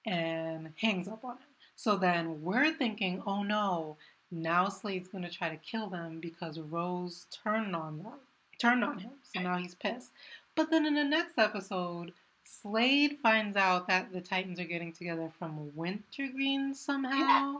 and 0.06 0.72
hangs 0.78 1.10
up 1.10 1.26
on 1.26 1.34
him. 1.34 1.44
So 1.76 1.98
then 1.98 2.42
we're 2.44 2.74
thinking, 2.74 3.22
oh 3.26 3.44
no, 3.44 3.98
now 4.32 4.70
Slade's 4.70 5.10
gonna 5.10 5.30
try 5.30 5.50
to 5.50 5.58
kill 5.58 5.88
them 5.88 6.20
because 6.20 6.60
Rose 6.60 7.28
turned 7.44 7.76
on 7.76 7.98
them, 7.98 8.14
turned 8.60 8.84
on 8.84 9.00
him. 9.00 9.12
So 9.24 9.42
now 9.42 9.58
he's 9.58 9.76
pissed. 9.76 10.12
But 10.56 10.70
then 10.70 10.86
in 10.86 10.96
the 10.96 11.04
next 11.04 11.38
episode, 11.38 12.14
Slade 12.44 13.18
finds 13.22 13.56
out 13.56 13.88
that 13.88 14.12
the 14.12 14.22
Titans 14.22 14.60
are 14.60 14.66
getting 14.66 14.92
together 14.92 15.32
from 15.38 15.76
Wintergreen 15.76 16.74
somehow. 16.74 17.12
Yeah. 17.12 17.56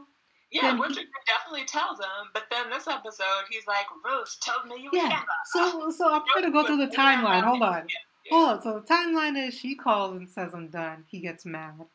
Yeah, 0.50 0.72
Wintergreen 0.78 1.06
he, 1.06 1.32
definitely 1.32 1.64
tells 1.64 1.98
him, 1.98 2.28
but 2.34 2.44
then 2.50 2.68
this 2.68 2.86
episode 2.86 3.44
he's 3.48 3.66
like, 3.66 3.86
Rose 4.04 4.36
told 4.36 4.66
me 4.66 4.82
you 4.82 4.90
were." 4.92 4.98
Yeah. 4.98 5.22
So 5.46 5.90
so 5.90 6.12
I'm 6.12 6.22
gonna 6.34 6.50
go 6.50 6.66
through 6.66 6.76
the 6.76 6.94
timeline. 6.94 7.42
Hold 7.42 7.62
on. 7.62 7.86
Yeah, 8.30 8.36
on. 8.36 8.62
So 8.62 8.74
the 8.74 8.86
timeline 8.86 9.48
is 9.48 9.54
she 9.54 9.74
calls 9.74 10.16
and 10.16 10.28
says 10.28 10.52
I'm 10.54 10.68
done. 10.68 11.04
He 11.08 11.20
gets 11.20 11.46
mad. 11.46 11.86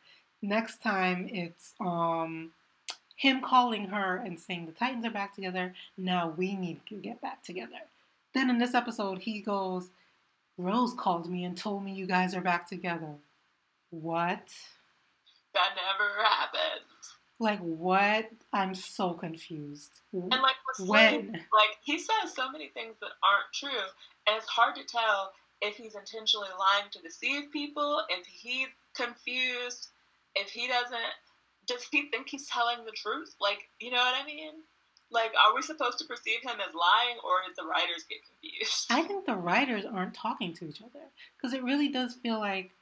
Next 0.42 0.82
time 0.82 1.28
it's 1.30 1.74
um 1.80 2.50
him 3.18 3.42
calling 3.42 3.88
her 3.88 4.16
and 4.16 4.38
saying 4.38 4.66
the 4.66 4.72
Titans 4.72 5.04
are 5.04 5.10
back 5.10 5.34
together. 5.34 5.74
Now 5.96 6.32
we 6.36 6.54
need 6.54 6.80
to 6.88 6.94
get 6.94 7.20
back 7.20 7.42
together. 7.42 7.80
Then 8.32 8.48
in 8.48 8.58
this 8.58 8.74
episode, 8.74 9.18
he 9.18 9.40
goes, 9.40 9.90
Rose 10.56 10.94
called 10.94 11.28
me 11.28 11.44
and 11.44 11.56
told 11.56 11.84
me 11.84 11.92
you 11.92 12.06
guys 12.06 12.32
are 12.34 12.40
back 12.40 12.68
together. 12.68 13.14
What? 13.90 14.48
That 15.52 15.70
never 15.74 16.22
happened. 16.22 16.84
Like 17.40 17.58
what? 17.58 18.30
I'm 18.52 18.76
so 18.76 19.14
confused. 19.14 19.90
And 20.12 20.30
like 20.30 20.56
when? 20.78 21.32
like 21.32 21.76
he 21.82 21.98
says 21.98 22.34
so 22.34 22.50
many 22.52 22.68
things 22.68 22.96
that 23.00 23.10
aren't 23.22 23.52
true, 23.52 23.86
and 24.28 24.36
it's 24.36 24.46
hard 24.48 24.76
to 24.76 24.84
tell 24.84 25.32
if 25.60 25.76
he's 25.76 25.96
intentionally 25.96 26.48
lying 26.56 26.88
to 26.92 27.02
deceive 27.02 27.50
people, 27.52 28.02
if 28.10 28.24
he's 28.26 28.68
confused, 28.94 29.88
if 30.36 30.50
he 30.50 30.68
doesn't, 30.68 31.14
does 31.68 31.86
he 31.90 32.08
think 32.10 32.28
he's 32.28 32.46
telling 32.46 32.84
the 32.84 32.92
truth? 32.92 33.34
Like, 33.40 33.68
you 33.78 33.90
know 33.90 33.98
what 33.98 34.14
I 34.20 34.26
mean? 34.26 34.52
Like, 35.10 35.32
are 35.40 35.54
we 35.54 35.62
supposed 35.62 35.98
to 35.98 36.04
perceive 36.04 36.42
him 36.42 36.56
as 36.66 36.74
lying, 36.74 37.16
or 37.24 37.42
did 37.46 37.56
the 37.56 37.66
writers 37.66 38.04
get 38.08 38.18
confused? 38.26 38.86
I 38.90 39.02
think 39.02 39.24
the 39.24 39.36
writers 39.36 39.84
aren't 39.84 40.14
talking 40.14 40.52
to 40.54 40.68
each 40.68 40.82
other 40.82 41.04
because 41.36 41.54
it 41.54 41.62
really 41.62 41.88
does 41.88 42.14
feel 42.14 42.38
like 42.38 42.72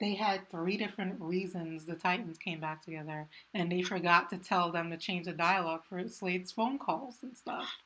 they 0.00 0.14
had 0.14 0.48
three 0.50 0.76
different 0.76 1.20
reasons 1.20 1.84
the 1.84 1.94
Titans 1.94 2.38
came 2.38 2.60
back 2.60 2.84
together, 2.84 3.26
and 3.52 3.70
they 3.70 3.82
forgot 3.82 4.30
to 4.30 4.38
tell 4.38 4.70
them 4.70 4.90
to 4.90 4.96
change 4.96 5.26
the 5.26 5.32
dialogue 5.32 5.82
for 5.88 6.06
Slade's 6.08 6.52
phone 6.52 6.78
calls 6.78 7.16
and 7.22 7.36
stuff. 7.36 7.66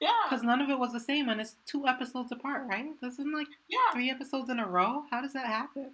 Yeah. 0.00 0.12
Because 0.30 0.44
none 0.44 0.62
of 0.62 0.70
it 0.70 0.78
was 0.78 0.92
the 0.92 1.00
same, 1.00 1.28
and 1.28 1.40
it's 1.40 1.56
two 1.66 1.86
episodes 1.86 2.32
apart, 2.32 2.62
right? 2.68 2.86
This 3.02 3.14
isn't 3.14 3.34
like 3.34 3.48
yeah. 3.68 3.92
three 3.92 4.10
episodes 4.10 4.48
in 4.48 4.60
a 4.60 4.66
row. 4.66 5.02
How 5.10 5.20
does 5.20 5.32
that 5.32 5.46
happen? 5.46 5.90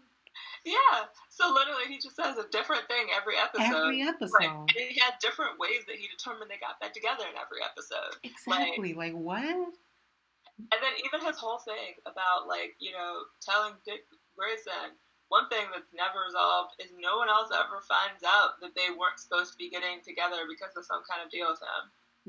Yeah. 0.64 1.08
So 1.28 1.52
literally, 1.52 1.86
he 1.88 1.98
just 1.98 2.16
says 2.16 2.36
a 2.38 2.48
different 2.50 2.88
thing 2.88 3.12
every 3.14 3.34
episode. 3.36 3.92
Every 3.92 4.02
episode. 4.02 4.40
Like, 4.40 4.74
he 4.74 4.98
had 4.98 5.20
different 5.20 5.58
ways 5.58 5.84
that 5.86 5.96
he 5.96 6.08
determined 6.08 6.50
they 6.50 6.60
got 6.60 6.80
back 6.80 6.94
together 6.94 7.24
in 7.28 7.36
every 7.36 7.62
episode. 7.62 8.16
Exactly. 8.24 8.94
Like, 8.94 9.12
like 9.12 9.16
what? 9.20 9.44
And 9.44 10.80
then 10.80 10.94
even 11.02 11.26
his 11.26 11.36
whole 11.36 11.58
thing 11.58 11.98
about 12.06 12.46
like 12.46 12.78
you 12.78 12.92
know 12.92 13.26
telling 13.42 13.74
Dick 13.84 14.06
Grayson 14.38 14.94
one 15.28 15.48
thing 15.48 15.66
that's 15.72 15.90
never 15.90 16.22
resolved 16.22 16.78
is 16.78 16.92
no 16.94 17.18
one 17.18 17.26
else 17.26 17.50
ever 17.50 17.82
finds 17.82 18.22
out 18.22 18.60
that 18.60 18.76
they 18.76 18.92
weren't 18.92 19.18
supposed 19.18 19.50
to 19.50 19.58
be 19.58 19.66
getting 19.66 19.98
together 20.04 20.44
because 20.46 20.70
of 20.76 20.84
some 20.84 21.02
kind 21.08 21.24
of 21.24 21.32
deal 21.32 21.48
with 21.48 21.58
him. 21.58 21.82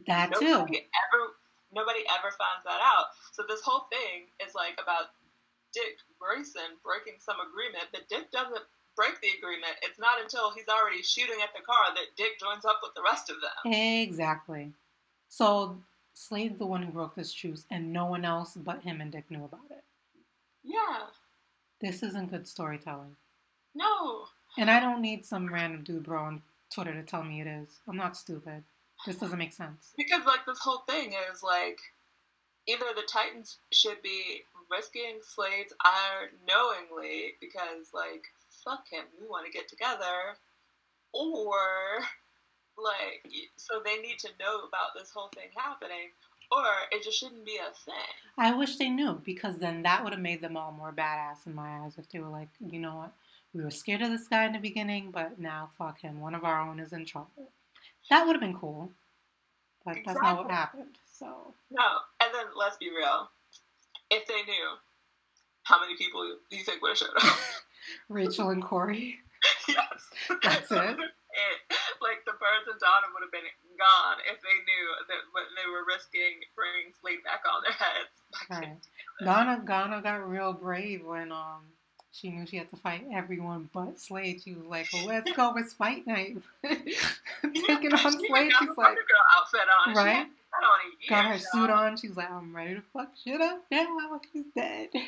That 0.09 0.33
nobody 0.33 0.81
too. 0.81 0.89
Ever, 0.89 1.21
nobody 1.69 2.01
ever 2.09 2.33
finds 2.33 2.63
that 2.65 2.81
out. 2.81 3.13
So 3.35 3.43
this 3.45 3.61
whole 3.61 3.85
thing 3.91 4.31
is 4.41 4.55
like 4.55 4.79
about 4.81 5.13
Dick 5.75 5.99
Grayson 6.17 6.79
breaking 6.83 7.19
some 7.19 7.35
agreement, 7.43 7.91
but 7.91 8.07
Dick 8.07 8.31
doesn't 8.31 8.63
break 8.95 9.19
the 9.19 9.35
agreement. 9.37 9.75
It's 9.83 9.99
not 9.99 10.21
until 10.23 10.51
he's 10.55 10.71
already 10.71 11.03
shooting 11.03 11.43
at 11.43 11.51
the 11.51 11.61
car 11.61 11.93
that 11.93 12.15
Dick 12.15 12.39
joins 12.39 12.63
up 12.63 12.79
with 12.81 12.95
the 12.95 13.03
rest 13.03 13.29
of 13.29 13.35
them. 13.43 13.73
Exactly. 13.73 14.71
So 15.27 15.77
Slade's 16.13 16.57
the 16.57 16.65
one 16.65 16.81
who 16.81 16.91
broke 16.91 17.15
this 17.15 17.33
truce, 17.33 17.65
and 17.69 17.91
no 17.91 18.05
one 18.05 18.23
else 18.23 18.55
but 18.55 18.81
him 18.81 19.01
and 19.01 19.11
Dick 19.11 19.29
knew 19.29 19.43
about 19.43 19.69
it. 19.69 19.83
Yeah. 20.63 21.07
This 21.81 22.01
isn't 22.01 22.31
good 22.31 22.47
storytelling. 22.47 23.17
No. 23.75 24.27
And 24.57 24.71
I 24.71 24.79
don't 24.79 25.01
need 25.01 25.25
some 25.25 25.53
random 25.53 25.83
dude 25.83 26.03
bro 26.03 26.23
on 26.23 26.41
Twitter 26.73 26.93
to 26.93 27.03
tell 27.03 27.23
me 27.23 27.41
it 27.41 27.47
is. 27.47 27.67
I'm 27.87 27.97
not 27.97 28.15
stupid. 28.15 28.63
This 29.05 29.17
doesn't 29.17 29.37
make 29.37 29.51
sense. 29.51 29.91
Because 29.97 30.25
like 30.25 30.45
this 30.47 30.59
whole 30.59 30.83
thing 30.87 31.13
is 31.31 31.43
like 31.43 31.79
either 32.65 32.85
the 32.95 33.03
Titans 33.07 33.57
should 33.71 34.01
be 34.01 34.43
risking 34.69 35.19
Slade's 35.21 35.73
ire 35.83 36.31
knowingly 36.47 37.33
because 37.39 37.93
like 37.93 38.25
fuck 38.63 38.87
him, 38.89 39.05
we 39.21 39.27
want 39.27 39.45
to 39.45 39.51
get 39.51 39.67
together, 39.67 40.37
or 41.13 41.53
like 42.77 43.31
so 43.55 43.81
they 43.83 43.97
need 43.97 44.19
to 44.19 44.29
know 44.39 44.59
about 44.67 44.97
this 44.97 45.11
whole 45.11 45.29
thing 45.35 45.49
happening, 45.55 46.09
or 46.51 46.65
it 46.91 47.03
just 47.03 47.19
shouldn't 47.19 47.45
be 47.45 47.57
a 47.57 47.73
thing. 47.73 47.93
I 48.37 48.53
wish 48.55 48.77
they 48.77 48.89
knew 48.89 49.21
because 49.23 49.57
then 49.57 49.83
that 49.83 50.03
would 50.03 50.13
have 50.13 50.21
made 50.21 50.41
them 50.41 50.57
all 50.57 50.71
more 50.71 50.91
badass 50.91 51.45
in 51.45 51.55
my 51.55 51.79
eyes 51.79 51.93
if 51.97 52.09
they 52.09 52.19
were 52.19 52.29
like, 52.29 52.49
you 52.59 52.79
know 52.79 52.95
what, 52.97 53.13
we 53.53 53.63
were 53.63 53.71
scared 53.71 54.01
of 54.01 54.09
this 54.09 54.27
guy 54.27 54.45
in 54.45 54.53
the 54.53 54.59
beginning, 54.59 55.11
but 55.11 55.39
now 55.39 55.69
fuck 55.77 56.01
him, 56.01 56.19
one 56.19 56.35
of 56.35 56.43
our 56.43 56.59
own 56.61 56.79
is 56.79 56.91
in 56.91 57.05
trouble. 57.05 57.49
That 58.09 58.25
would 58.25 58.33
have 58.33 58.41
been 58.41 58.57
cool, 58.57 58.91
but 59.85 59.97
exactly. 59.97 60.13
that's 60.13 60.23
not 60.23 60.37
what 60.37 60.51
happened. 60.51 60.97
So 61.11 61.53
no, 61.71 61.87
and 62.21 62.33
then 62.33 62.45
let's 62.57 62.77
be 62.77 62.89
real, 62.89 63.29
if 64.11 64.27
they 64.27 64.41
knew, 64.43 64.67
how 65.63 65.79
many 65.79 65.95
people 65.97 66.37
do 66.49 66.57
you 66.57 66.63
think 66.63 66.81
would 66.81 66.89
have 66.89 66.97
showed 66.97 67.15
up? 67.17 67.37
Rachel 68.09 68.49
and 68.49 68.63
Kory. 68.63 69.17
yes, 69.67 70.09
that's 70.43 70.71
it. 70.71 70.97
Like 72.01 72.23
the 72.23 72.37
birds 72.37 72.69
and 72.69 72.79
Donna 72.79 73.07
would 73.13 73.23
have 73.23 73.31
been 73.31 73.49
gone 73.77 74.17
if 74.29 74.39
they 74.39 74.55
knew 74.63 74.85
that 75.09 75.21
what 75.31 75.43
they 75.57 75.67
were 75.69 75.83
risking 75.87 76.43
bringing 76.55 76.93
sleep 77.01 77.23
back 77.23 77.41
on 77.43 77.63
their 77.63 77.73
heads. 77.73 78.15
Right. 78.49 78.77
Donna, 79.23 79.63
Donna 79.65 80.01
got 80.01 80.29
real 80.29 80.53
brave 80.53 81.05
when 81.05 81.31
um 81.31 81.63
she 82.11 82.29
knew 82.29 82.45
she 82.45 82.57
had 82.57 82.69
to 82.69 82.77
fight 82.77 83.05
everyone 83.13 83.69
but 83.73 83.99
Slade. 83.99 84.41
She 84.43 84.53
was 84.53 84.65
like, 84.65 84.87
well, 84.93 85.05
"Let's 85.07 85.31
go, 85.31 85.53
it's 85.57 85.73
fight 85.73 86.05
night." 86.05 86.37
Taking 86.63 87.91
yeah, 87.91 88.01
on 88.05 88.11
Slade, 88.11 88.51
she's 88.59 88.77
like, 88.77 88.95
girl 88.95 89.25
outfit 89.37 89.67
on, 89.87 89.95
right? 89.95 90.27
Got 91.09 91.25
her 91.25 91.37
suit 91.37 91.69
on. 91.69 91.97
She's 91.97 92.15
like, 92.15 92.31
"I'm 92.31 92.55
ready 92.55 92.75
to 92.75 92.81
fuck 92.93 93.09
shit 93.23 93.41
up 93.41 93.61
now. 93.71 94.21
She's 94.31 94.45
dead." 94.55 94.89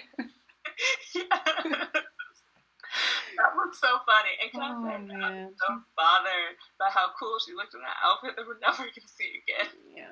That 3.38 3.54
was 3.54 3.78
so 3.78 4.02
funny. 4.06 4.34
And 4.42 4.50
can 4.52 4.62
oh, 4.66 4.68
I 4.74 4.74
say, 4.82 4.98
man. 5.06 5.22
I 5.24 5.46
was 5.46 5.54
so 5.62 5.70
bothered 5.96 6.58
by 6.82 6.90
how 6.90 7.14
cool 7.20 7.38
she 7.46 7.54
looked 7.54 7.76
in 7.76 7.82
that 7.82 7.98
outfit 8.02 8.34
that 8.36 8.48
we're 8.50 8.58
never 8.66 8.90
to 8.90 9.02
see 9.06 9.44
again. 9.46 9.70
Yeah. 9.96 10.10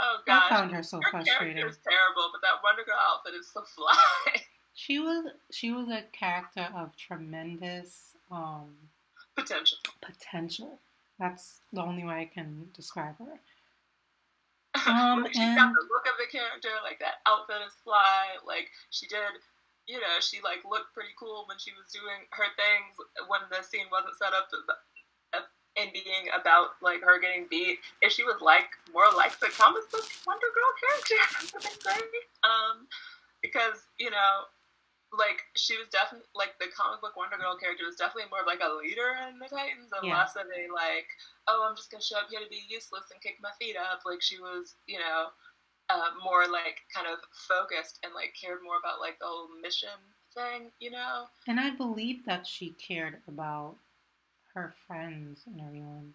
Oh, 0.00 0.16
God. 0.26 0.42
I 0.46 0.48
found 0.48 0.72
her 0.72 0.82
so 0.82 1.00
Her 1.04 1.10
frustrating. 1.10 1.56
character 1.60 1.68
is 1.68 1.78
terrible, 1.84 2.32
but 2.32 2.40
that 2.40 2.64
Wonder 2.64 2.80
Girl 2.84 2.96
outfit 2.96 3.34
is 3.38 3.52
so 3.52 3.60
fly. 3.76 4.40
She 4.74 4.98
was 4.98 5.26
she 5.50 5.70
was 5.72 5.88
a 5.88 6.02
character 6.12 6.68
of 6.74 6.94
tremendous 6.96 8.16
um, 8.30 8.74
potential. 9.34 9.78
Potential. 10.02 10.78
That's 11.18 11.60
the 11.72 11.82
only 11.82 12.04
way 12.04 12.14
I 12.14 12.30
can 12.32 12.68
describe 12.74 13.18
her. 13.18 13.40
Um, 14.84 15.24
she 15.32 15.40
and... 15.40 15.56
got 15.56 15.72
the 15.72 15.86
look 15.88 16.04
of 16.04 16.20
the 16.20 16.28
character, 16.28 16.72
like 16.84 17.00
that 17.00 17.24
outfit 17.24 17.64
is 17.64 17.74
fly. 17.80 18.36
Like 18.44 18.68
she 18.92 19.08
did, 19.08 19.40
you 19.88 19.96
know, 19.96 20.20
she 20.20 20.44
like 20.44 20.60
looked 20.68 20.92
pretty 20.92 21.16
cool 21.16 21.48
when 21.48 21.56
she 21.56 21.72
was 21.72 21.88
doing 21.88 22.28
her 22.36 22.52
things 22.60 23.00
when 23.26 23.40
the 23.48 23.64
scene 23.64 23.88
wasn't 23.88 24.18
set 24.20 24.36
up 24.36 24.48
and 25.76 25.92
being 25.92 26.32
about 26.32 26.80
like 26.80 27.02
her 27.02 27.20
getting 27.20 27.46
beat. 27.48 27.78
If 28.00 28.12
she 28.12 28.24
was 28.24 28.40
like 28.40 28.68
more 28.92 29.06
like 29.16 29.38
the 29.38 29.52
comic 29.52 29.84
book 29.92 30.04
Wonder 30.26 30.50
Girl 30.52 30.72
character, 30.80 31.20
would 31.54 31.62
have 31.64 31.72
been 31.72 31.80
great. 31.84 32.26
Um, 32.44 32.88
because 33.42 33.86
you 33.98 34.10
know 34.10 34.48
like 35.18 35.42
she 35.56 35.76
was 35.76 35.88
definitely 35.88 36.28
like 36.34 36.58
the 36.60 36.68
comic 36.76 37.00
book 37.00 37.16
Wonder 37.16 37.36
Girl 37.36 37.56
character 37.56 37.84
was 37.84 37.96
definitely 37.96 38.30
more 38.30 38.40
of 38.40 38.46
like 38.46 38.60
a 38.62 38.72
leader 38.76 39.16
in 39.28 39.38
the 39.38 39.48
Titans 39.48 39.92
and 39.92 40.06
Yeah. 40.06 40.18
less 40.18 40.36
of 40.36 40.46
a 40.48 40.62
like, 40.72 41.08
oh, 41.48 41.66
I'm 41.68 41.76
just 41.76 41.90
gonna 41.90 42.02
show 42.04 42.18
up 42.18 42.28
here 42.30 42.40
to 42.40 42.48
be 42.48 42.64
useless 42.68 43.10
and 43.12 43.20
kick 43.20 43.38
my 43.40 43.50
feet 43.58 43.76
up. 43.76 44.02
Like 44.04 44.22
she 44.22 44.38
was, 44.40 44.76
you 44.86 44.98
know, 44.98 45.32
uh, 45.88 46.10
more 46.22 46.46
like 46.48 46.82
kind 46.92 47.06
of 47.06 47.18
focused 47.48 47.98
and 48.04 48.14
like 48.14 48.34
cared 48.40 48.62
more 48.62 48.78
about 48.78 49.00
like 49.00 49.18
the 49.18 49.26
whole 49.26 49.48
mission 49.60 49.96
thing, 50.34 50.70
you 50.80 50.90
know. 50.90 51.26
And 51.46 51.58
I 51.60 51.70
believe 51.70 52.24
that 52.26 52.46
she 52.46 52.70
cared 52.78 53.18
about 53.28 53.76
her 54.54 54.74
friends 54.86 55.40
and 55.46 55.60
everyone. 55.60 56.14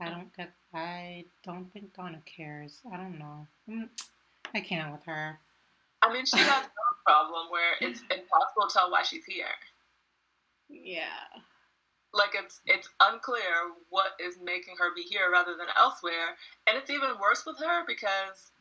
I 0.00 0.10
don't 0.10 0.34
get. 0.36 0.50
I 0.74 1.24
don't 1.44 1.72
think 1.72 1.94
Donna 1.94 2.20
cares. 2.26 2.80
I 2.92 2.96
don't 2.96 3.18
know. 3.18 3.46
Mm, 3.68 3.88
I 4.54 4.60
can't 4.60 4.90
with 4.90 5.04
her. 5.04 5.38
I 6.02 6.12
mean, 6.12 6.26
she 6.26 6.38
has 6.38 6.62
no 6.64 6.87
problem 7.08 7.48
where 7.48 7.80
it's 7.80 8.04
mm-hmm. 8.04 8.20
impossible 8.20 8.68
to 8.68 8.72
tell 8.76 8.92
why 8.92 9.02
she's 9.02 9.24
here. 9.24 9.56
Yeah. 10.68 11.24
Like 12.12 12.36
it's 12.36 12.60
it's 12.68 12.88
unclear 13.00 13.72
what 13.88 14.12
is 14.20 14.36
making 14.44 14.76
her 14.76 14.92
be 14.92 15.02
here 15.02 15.32
rather 15.32 15.56
than 15.56 15.72
elsewhere, 15.76 16.36
and 16.68 16.76
it's 16.76 16.90
even 16.92 17.20
worse 17.20 17.44
with 17.44 17.56
her 17.60 17.84
because 17.86 18.52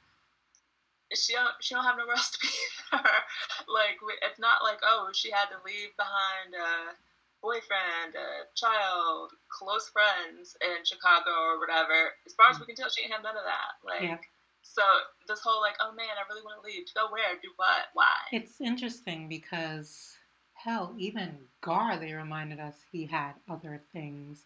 she 1.15 1.31
don't 1.31 1.55
she 1.59 1.75
don't 1.75 1.87
have 1.87 1.95
nowhere 1.95 2.15
else 2.15 2.31
to 2.31 2.39
be 2.43 2.51
there. 2.91 3.23
like 3.71 3.99
it's 4.23 4.39
not 4.39 4.63
like 4.63 4.79
oh 4.83 5.11
she 5.15 5.31
had 5.31 5.47
to 5.47 5.63
leave 5.63 5.95
behind 5.95 6.55
a 6.55 6.95
boyfriend, 7.39 8.19
a 8.19 8.51
child, 8.55 9.31
close 9.47 9.87
friends 9.95 10.57
in 10.59 10.83
Chicago 10.83 11.31
or 11.31 11.59
whatever. 11.59 12.11
As 12.27 12.35
far 12.35 12.51
as 12.51 12.59
we 12.59 12.67
mm. 12.67 12.75
can 12.75 12.75
tell, 12.75 12.89
she 12.91 13.03
ain't 13.03 13.15
have 13.15 13.23
none 13.23 13.39
of 13.39 13.47
that. 13.47 13.79
Like. 13.83 14.03
Yeah. 14.03 14.23
So 14.73 14.81
this 15.27 15.39
whole 15.39 15.61
like, 15.61 15.75
oh 15.81 15.93
man, 15.93 16.07
I 16.17 16.27
really 16.29 16.43
want 16.43 16.61
to 16.61 16.67
leave. 16.67 16.85
Go 16.93 17.07
where? 17.09 17.35
Do 17.41 17.49
what? 17.55 17.87
Why? 17.93 18.15
It's 18.31 18.61
interesting 18.61 19.27
because 19.27 20.15
hell, 20.53 20.93
even 20.97 21.37
Gar, 21.61 21.97
they 21.97 22.13
reminded 22.13 22.59
us 22.59 22.75
he 22.91 23.05
had 23.05 23.33
other 23.49 23.81
things 23.93 24.43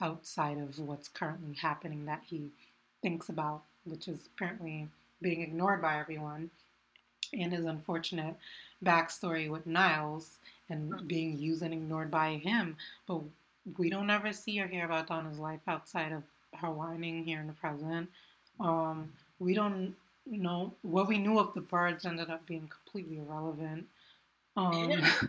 outside 0.00 0.58
of 0.58 0.78
what's 0.78 1.08
currently 1.08 1.54
happening 1.54 2.06
that 2.06 2.22
he 2.24 2.50
thinks 3.02 3.28
about, 3.28 3.62
which 3.84 4.08
is 4.08 4.28
apparently 4.34 4.88
being 5.20 5.42
ignored 5.42 5.82
by 5.82 5.98
everyone, 5.98 6.50
and 7.32 7.52
his 7.52 7.64
unfortunate 7.64 8.36
backstory 8.84 9.50
with 9.50 9.66
Niles 9.66 10.38
and 10.70 11.06
being 11.08 11.36
used 11.36 11.62
and 11.62 11.74
ignored 11.74 12.10
by 12.10 12.34
him. 12.34 12.76
But 13.06 13.20
we 13.76 13.90
don't 13.90 14.10
ever 14.10 14.32
see 14.32 14.60
or 14.60 14.66
hear 14.66 14.84
about 14.84 15.08
Donna's 15.08 15.38
life 15.38 15.60
outside 15.66 16.12
of 16.12 16.22
her 16.54 16.70
whining 16.70 17.24
here 17.24 17.40
in 17.40 17.46
the 17.46 17.52
present. 17.54 18.08
Um, 18.60 19.12
we 19.38 19.54
don't 19.54 19.94
know 20.26 20.74
what 20.82 21.08
we 21.08 21.18
knew 21.18 21.38
of 21.38 21.54
the 21.54 21.60
birds 21.60 22.04
ended 22.04 22.30
up 22.30 22.44
being 22.46 22.68
completely 22.68 23.18
irrelevant. 23.18 23.86
Um, 24.56 24.90
Yeah. 24.90 25.12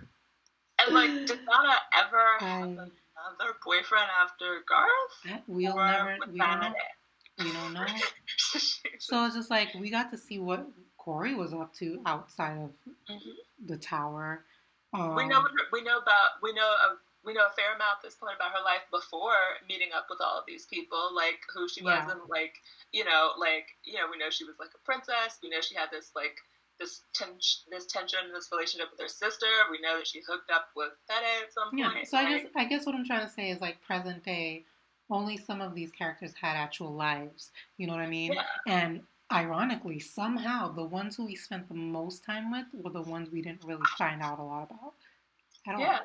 And 0.81 0.95
like, 0.95 1.09
did 1.27 1.39
Donna 1.45 1.75
ever 1.93 2.37
have 2.39 2.61
another 2.69 3.53
boyfriend 3.65 4.07
after 4.17 4.61
Garth? 4.65 5.43
we'll 5.47 5.75
never, 5.75 6.17
we 6.31 6.39
don't 6.39 6.61
know. 6.61 6.73
We 7.37 7.51
don't 7.51 7.73
know. 7.73 7.85
So 8.99 9.25
it's 9.25 9.35
just 9.35 9.49
like 9.49 9.73
we 9.77 9.89
got 9.89 10.09
to 10.11 10.17
see 10.17 10.39
what 10.39 10.65
Kory 10.97 11.35
was 11.35 11.53
up 11.53 11.73
to 11.75 12.01
outside 12.05 12.57
of 12.61 12.71
Mhm. 13.09 13.33
the 13.65 13.75
tower. 13.77 14.45
Um, 14.93 15.15
we 15.15 15.27
know 15.27 15.43
we 15.73 15.81
know 15.83 15.97
about 15.97 16.41
we 16.41 16.53
know 16.53 16.75
of 16.89 16.97
we 17.29 17.37
know 17.37 17.45
a 17.45 17.53
fair 17.53 17.77
amount 17.77 18.01
at 18.01 18.03
this 18.03 18.15
point 18.17 18.33
about 18.35 18.51
her 18.57 18.63
life 18.65 18.81
before 18.89 19.37
meeting 19.69 19.93
up 19.93 20.07
with 20.09 20.17
all 20.19 20.39
of 20.41 20.45
these 20.49 20.65
people, 20.65 21.13
like 21.13 21.39
who 21.53 21.69
she 21.69 21.83
was 21.85 22.01
Yeah. 22.01 22.11
and 22.17 22.21
like 22.27 22.57
you 22.91 23.05
know, 23.05 23.37
like 23.37 23.77
you 23.85 23.93
know, 24.01 24.09
we 24.09 24.17
know 24.17 24.29
she 24.33 24.43
was 24.49 24.57
like 24.57 24.73
a 24.73 24.81
princess. 24.83 25.37
We 25.43 25.49
know 25.53 25.61
she 25.61 25.75
had 25.75 25.91
this 25.93 26.11
like 26.17 26.41
this 26.79 27.01
tension, 27.13 27.69
this 27.69 27.85
tension, 27.85 28.19
this 28.33 28.49
relationship 28.51 28.87
with 28.89 29.01
her 29.01 29.07
sister. 29.11 29.45
We 29.69 29.79
know 29.81 29.97
that 29.97 30.07
she 30.07 30.21
hooked 30.27 30.49
up 30.49 30.69
with 30.75 30.93
Faddei 31.09 31.43
at 31.45 31.53
some 31.53 31.69
Yeah. 31.77 31.91
point. 31.91 32.07
So 32.07 32.17
I 32.17 32.25
guess 32.39 32.47
I 32.55 32.65
guess 32.65 32.85
what 32.85 32.95
I'm 32.95 33.05
trying 33.05 33.25
to 33.27 33.31
say 33.31 33.49
is 33.51 33.61
like 33.61 33.81
present 33.83 34.23
day, 34.23 34.65
only 35.09 35.37
some 35.37 35.61
of 35.61 35.75
these 35.75 35.91
characters 35.91 36.33
had 36.41 36.55
actual 36.55 36.93
lives. 36.93 37.51
You 37.77 37.85
know 37.87 37.93
what 37.93 38.01
I 38.01 38.07
mean? 38.09 38.33
Yeah. 38.33 38.43
And 38.65 39.03
ironically, 39.31 39.99
somehow 39.99 40.71
the 40.71 40.83
ones 40.83 41.15
who 41.15 41.25
we 41.25 41.35
spent 41.35 41.67
the 41.67 41.75
most 41.75 42.23
time 42.23 42.49
with 42.51 42.65
were 42.73 42.89
the 42.91 43.01
ones 43.03 43.29
we 43.29 43.41
didn't 43.41 43.63
really 43.65 43.85
find 43.97 44.21
out 44.23 44.39
a 44.39 44.43
lot 44.43 44.63
about 44.71 44.93
at 45.67 45.75
all. 45.75 45.81
yeah. 45.81 45.99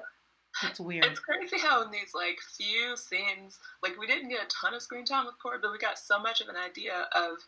It's 0.63 0.79
weird. 0.81 1.05
It's 1.05 1.19
crazy 1.21 1.59
how 1.59 1.83
in 1.83 1.91
these 1.91 2.15
like 2.15 2.39
few 2.57 2.97
scenes, 2.97 3.59
like 3.83 3.99
we 3.99 4.07
didn't 4.07 4.29
get 4.29 4.45
a 4.45 4.47
ton 4.49 4.73
of 4.75 4.83
screen 4.83 5.05
time 5.05 5.27
with 5.27 5.39
Kory, 5.43 5.59
but 5.61 5.73
we 5.73 5.79
got 5.79 5.99
so 5.99 6.19
much 6.19 6.41
of 6.41 6.49
an 6.49 6.57
idea 6.57 7.09
of 7.15 7.39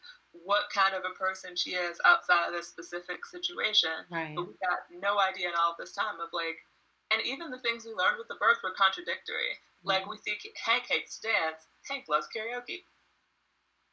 what 0.44 0.68
kind 0.74 0.94
of 0.94 1.02
a 1.04 1.14
person 1.16 1.54
she 1.56 1.70
is 1.70 1.98
outside 2.04 2.48
of 2.48 2.52
this 2.52 2.68
specific 2.68 3.24
situation. 3.24 3.90
right. 4.10 4.34
But 4.34 4.48
we 4.48 4.54
got 4.60 4.80
no 5.00 5.18
idea 5.20 5.48
in 5.48 5.54
all 5.54 5.76
this 5.78 5.92
time 5.92 6.20
of 6.20 6.28
like, 6.32 6.58
and 7.12 7.22
even 7.24 7.50
the 7.50 7.58
things 7.60 7.84
we 7.86 7.92
learned 7.94 8.18
with 8.18 8.28
the 8.28 8.34
birds 8.40 8.58
were 8.62 8.72
contradictory. 8.76 9.58
Like 9.84 10.04
Mhm. 10.04 10.10
we 10.10 10.16
see 10.18 10.36
Hank 10.64 10.84
hates 10.88 11.18
to 11.20 11.28
dance. 11.28 11.68
Hank 11.88 12.08
loves 12.08 12.26
karaoke. 12.34 12.84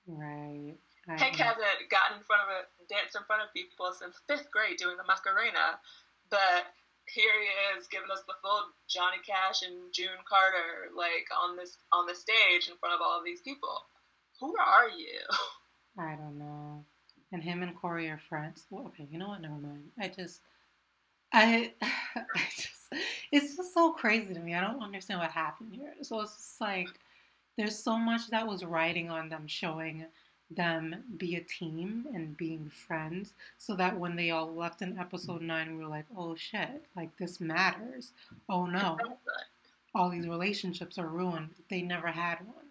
Right. 0.08 0.76
I- 1.08 1.18
Hank 1.18 1.36
hasn't 1.36 1.90
gotten 1.90 2.18
in 2.18 2.24
front 2.24 2.42
of 2.44 2.50
a 2.50 2.66
danced 2.90 3.16
in 3.16 3.24
front 3.26 3.42
of 3.44 3.54
people 3.54 3.92
since 3.94 4.18
fifth 4.28 4.50
grade 4.52 4.78
doing 4.78 4.98
the 4.98 5.04
Macarena, 5.04 5.80
but 6.30 6.74
here 7.08 7.32
he 7.40 7.80
is 7.80 7.88
giving 7.88 8.12
us 8.12 8.24
the 8.28 8.34
full 8.42 8.72
Johnny 8.88 9.18
Cash 9.26 9.62
and 9.64 9.92
June 9.94 10.22
Carter 10.28 10.92
like 10.96 11.28
on 11.36 11.58
this 11.58 11.78
on 11.92 12.06
the 12.06 12.16
stage 12.16 12.70
in 12.70 12.78
front 12.78 12.96
of 12.96 13.02
all 13.02 13.20
of 13.20 13.26
these 13.26 13.42
people. 13.42 13.86
Who 14.40 14.56
are 14.58 14.90
you? 14.90 15.20
I 15.98 16.16
don't 16.16 16.38
know. 16.38 16.84
And 17.32 17.44
him 17.44 17.64
and 17.64 17.76
Kory 17.76 18.10
are 18.10 18.20
friends. 18.30 18.66
Well, 18.70 18.86
okay, 18.88 19.08
you 19.12 19.18
know 19.18 19.30
what? 19.30 19.42
Never 19.42 19.56
mind. 19.56 19.90
I 20.00 20.08
just, 20.08 20.42
I, 21.32 21.74
I 21.82 22.42
just, 22.56 22.94
it's 23.32 23.56
just 23.56 23.74
so 23.74 23.92
crazy 23.92 24.34
to 24.34 24.40
me. 24.40 24.54
I 24.54 24.62
don't 24.62 24.84
understand 24.84 25.20
what 25.20 25.32
happened 25.32 25.74
here. 25.74 25.94
So 26.02 26.22
it's 26.22 26.36
just 26.36 26.62
like, 26.62 26.90
there's 27.58 27.78
so 27.78 27.98
much 27.98 28.30
that 28.30 28.48
was 28.48 28.64
riding 28.64 29.10
on 29.10 29.30
them, 29.30 29.48
showing 29.48 30.06
them 30.56 31.04
be 31.18 31.36
a 31.36 31.42
team 31.42 32.06
and 32.14 32.38
being 32.38 32.70
friends, 32.70 33.34
so 33.58 33.76
that 33.76 33.98
when 33.98 34.16
they 34.16 34.32
all 34.32 34.54
left 34.54 34.82
in 34.82 34.98
episode 35.00 35.42
mm. 35.42 35.48
nine, 35.48 35.78
we 35.78 35.84
were 35.84 35.90
like, 35.90 36.06
oh 36.18 36.36
shit, 36.36 36.86
like 36.96 37.16
this 37.18 37.40
matters. 37.40 38.12
Oh 38.50 38.66
no, 38.66 38.98
all 39.96 40.10
these 40.10 40.28
relationships 40.28 40.98
are 40.98 41.08
ruined. 41.08 41.56
They 41.70 41.82
never 41.82 42.08
had 42.08 42.40
one. 42.46 42.66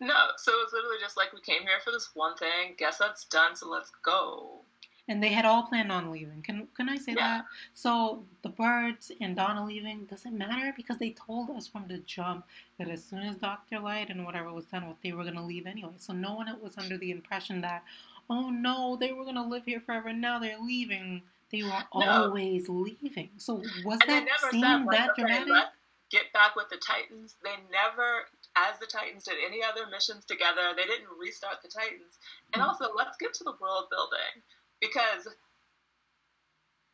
No, 0.00 0.28
so 0.36 0.52
it's 0.62 0.72
literally 0.72 0.98
just 1.00 1.16
like 1.16 1.32
we 1.32 1.40
came 1.40 1.62
here 1.62 1.80
for 1.84 1.90
this 1.90 2.10
one 2.14 2.36
thing. 2.36 2.74
Guess 2.78 2.98
that's 2.98 3.24
done, 3.24 3.56
so 3.56 3.68
let's 3.68 3.90
go. 4.02 4.60
And 5.06 5.22
they 5.22 5.28
had 5.28 5.44
all 5.44 5.64
planned 5.64 5.92
on 5.92 6.10
leaving. 6.10 6.40
Can 6.42 6.66
can 6.74 6.88
I 6.88 6.96
say 6.96 7.12
Yeah. 7.12 7.38
that? 7.38 7.44
So 7.74 8.24
the 8.42 8.48
birds 8.48 9.12
and 9.20 9.36
Donna 9.36 9.64
leaving 9.64 10.06
doesn't 10.06 10.36
matter 10.36 10.72
because 10.74 10.96
they 10.98 11.10
told 11.10 11.50
us 11.50 11.66
from 11.66 11.86
the 11.88 11.98
jump 11.98 12.46
that 12.78 12.88
as 12.88 13.04
soon 13.04 13.20
as 13.20 13.36
Doctor 13.36 13.78
Light 13.80 14.08
and 14.08 14.24
whatever 14.24 14.52
was 14.52 14.64
done 14.66 14.88
with, 14.88 15.00
they 15.02 15.12
were 15.12 15.24
gonna 15.24 15.44
leave 15.44 15.66
anyway. 15.66 15.92
So 15.98 16.14
no 16.14 16.34
one 16.34 16.48
was 16.62 16.78
under 16.78 16.96
the 16.96 17.10
impression 17.10 17.60
that, 17.60 17.84
oh 18.30 18.48
no, 18.48 18.96
they 18.96 19.12
were 19.12 19.24
gonna 19.26 19.46
live 19.46 19.64
here 19.66 19.80
forever. 19.80 20.12
Now 20.12 20.38
they're 20.38 20.58
leaving. 20.58 21.22
They 21.50 21.62
were 21.62 21.84
No. 21.94 22.24
always 22.24 22.68
leaving. 22.68 23.30
So 23.36 23.62
was 23.84 24.00
And 24.00 24.26
that 24.26 24.40
scene 24.40 24.62
said 24.62 24.84
like, 24.86 25.06
that 25.06 25.16
dramatic? 25.16 25.68
get 26.10 26.32
back 26.32 26.56
with 26.56 26.68
the 26.70 26.76
Titans. 26.78 27.36
They 27.42 27.56
never, 27.70 28.26
as 28.56 28.78
the 28.78 28.86
Titans, 28.86 29.24
did 29.24 29.36
any 29.44 29.62
other 29.62 29.86
missions 29.86 30.24
together. 30.24 30.72
They 30.76 30.84
didn't 30.84 31.08
restart 31.18 31.60
the 31.62 31.68
Titans. 31.68 32.18
And 32.52 32.62
Mhm. 32.62 32.66
also, 32.68 32.92
let's 32.94 33.16
get 33.16 33.34
to 33.34 33.44
the 33.44 33.56
world 33.60 33.90
building 33.90 34.42
because, 34.84 35.24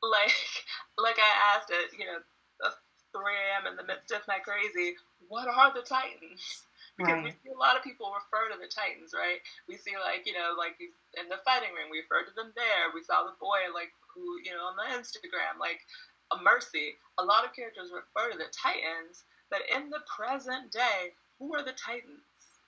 like, 0.02 0.38
like 0.98 1.18
I 1.18 1.56
asked 1.56 1.74
at 1.74 1.90
you 1.98 2.06
know, 2.06 2.22
uh, 2.62 2.74
3 3.10 3.18
a.m. 3.34 3.66
in 3.66 3.74
the 3.74 3.86
midst 3.86 4.14
of 4.14 4.22
my 4.30 4.38
crazy, 4.38 4.94
what 5.26 5.50
are 5.50 5.74
the 5.74 5.82
Titans? 5.82 6.66
Because 7.00 7.24
we 7.24 7.32
see 7.32 7.48
a 7.48 7.56
lot 7.56 7.80
of 7.80 7.86
people 7.86 8.12
refer 8.12 8.52
to 8.52 8.60
the 8.60 8.68
Titans, 8.68 9.16
right? 9.16 9.40
We 9.64 9.80
see 9.80 9.96
like 9.96 10.28
you 10.28 10.36
know 10.36 10.52
like 10.52 10.76
in 10.84 11.32
the 11.32 11.40
fighting 11.48 11.72
ring, 11.72 11.88
we 11.88 12.04
refer 12.04 12.28
to 12.28 12.34
them 12.36 12.52
there. 12.52 12.92
We 12.92 13.00
saw 13.00 13.24
the 13.24 13.40
boy 13.40 13.72
like 13.72 13.88
who 14.12 14.36
you 14.44 14.52
know 14.52 14.68
on 14.68 14.76
the 14.76 14.84
Instagram, 14.92 15.56
like 15.56 15.80
a 16.28 16.36
Mercy. 16.36 17.00
A 17.16 17.24
lot 17.24 17.48
of 17.48 17.56
characters 17.56 17.88
refer 17.88 18.28
to 18.28 18.36
the 18.36 18.52
Titans, 18.52 19.24
but 19.48 19.64
in 19.72 19.88
the 19.88 20.04
present 20.04 20.76
day, 20.76 21.16
who 21.40 21.56
are 21.56 21.64
the 21.64 21.72
Titans? 21.72 22.60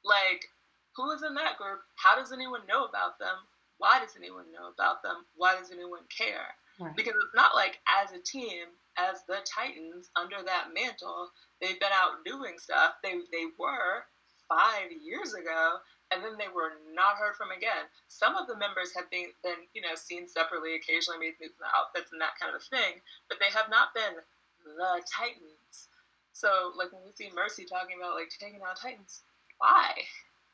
Like, 0.00 0.48
who 0.96 1.10
is 1.12 1.22
in 1.22 1.34
that 1.34 1.58
group? 1.58 1.80
How 1.96 2.16
does 2.16 2.32
anyone 2.32 2.64
know 2.66 2.84
about 2.84 3.18
them? 3.18 3.36
Why 3.80 3.98
does 3.98 4.12
anyone 4.14 4.52
know 4.52 4.68
about 4.68 5.02
them? 5.02 5.24
Why 5.40 5.56
does 5.56 5.72
anyone 5.72 6.04
care? 6.12 6.52
Right. 6.78 6.94
Because 6.94 7.16
it's 7.16 7.34
not 7.34 7.56
like 7.56 7.80
as 7.88 8.12
a 8.12 8.20
team, 8.20 8.76
as 9.00 9.24
the 9.24 9.40
Titans 9.48 10.12
under 10.20 10.44
that 10.44 10.76
mantle, 10.76 11.32
they've 11.60 11.80
been 11.80 11.96
out 11.96 12.20
doing 12.24 12.60
stuff. 12.60 13.00
They 13.02 13.24
they 13.32 13.48
were 13.56 14.04
five 14.52 14.92
years 14.92 15.32
ago, 15.32 15.80
and 16.12 16.20
then 16.20 16.36
they 16.36 16.52
were 16.52 16.76
not 16.92 17.16
heard 17.16 17.40
from 17.40 17.56
again. 17.56 17.88
Some 18.08 18.36
of 18.36 18.46
the 18.46 18.56
members 18.60 18.92
have 18.92 19.08
been 19.08 19.32
been 19.40 19.64
you 19.72 19.80
know 19.80 19.96
seen 19.96 20.28
separately, 20.28 20.76
occasionally 20.76 21.20
made 21.20 21.40
moves 21.40 21.56
in 21.56 21.64
the 21.64 21.72
outfits 21.72 22.12
and 22.12 22.20
that 22.20 22.36
kind 22.36 22.52
of 22.52 22.60
thing, 22.60 23.00
but 23.32 23.40
they 23.40 23.48
have 23.48 23.72
not 23.72 23.96
been 23.96 24.20
the 24.60 25.00
Titans. 25.08 25.88
So 26.36 26.76
like 26.76 26.92
when 26.92 27.00
we 27.08 27.16
see 27.16 27.32
Mercy 27.32 27.64
talking 27.64 27.96
about 27.96 28.12
like 28.12 28.28
taking 28.28 28.60
out 28.60 28.76
Titans, 28.76 29.24
why? 29.56 30.04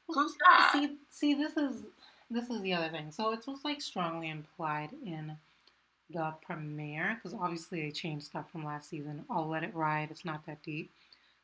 Who's 0.07 0.39
that? 0.39 0.71
See, 0.71 0.95
see, 1.11 1.35
this 1.35 1.57
is 1.59 1.83
this 2.31 2.51
is 2.51 2.61
the 2.63 2.75
other 2.75 2.89
thing. 2.89 3.11
So 3.11 3.33
it 3.33 3.47
was 3.47 3.65
like 3.65 3.81
strongly 3.81 4.31
implied 4.31 4.91
in 5.05 5.37
the 6.11 6.35
premiere 6.47 7.17
because 7.17 7.39
obviously 7.39 7.83
they 7.83 7.91
changed 7.91 8.27
stuff 8.27 8.51
from 8.51 8.65
last 8.65 8.89
season. 8.91 9.25
I'll 9.31 9.49
let 9.49 9.65
it 9.65 9.75
ride. 9.75 10.11
It's 10.11 10.25
not 10.25 10.47
that 10.47 10.63
deep. 10.63 10.91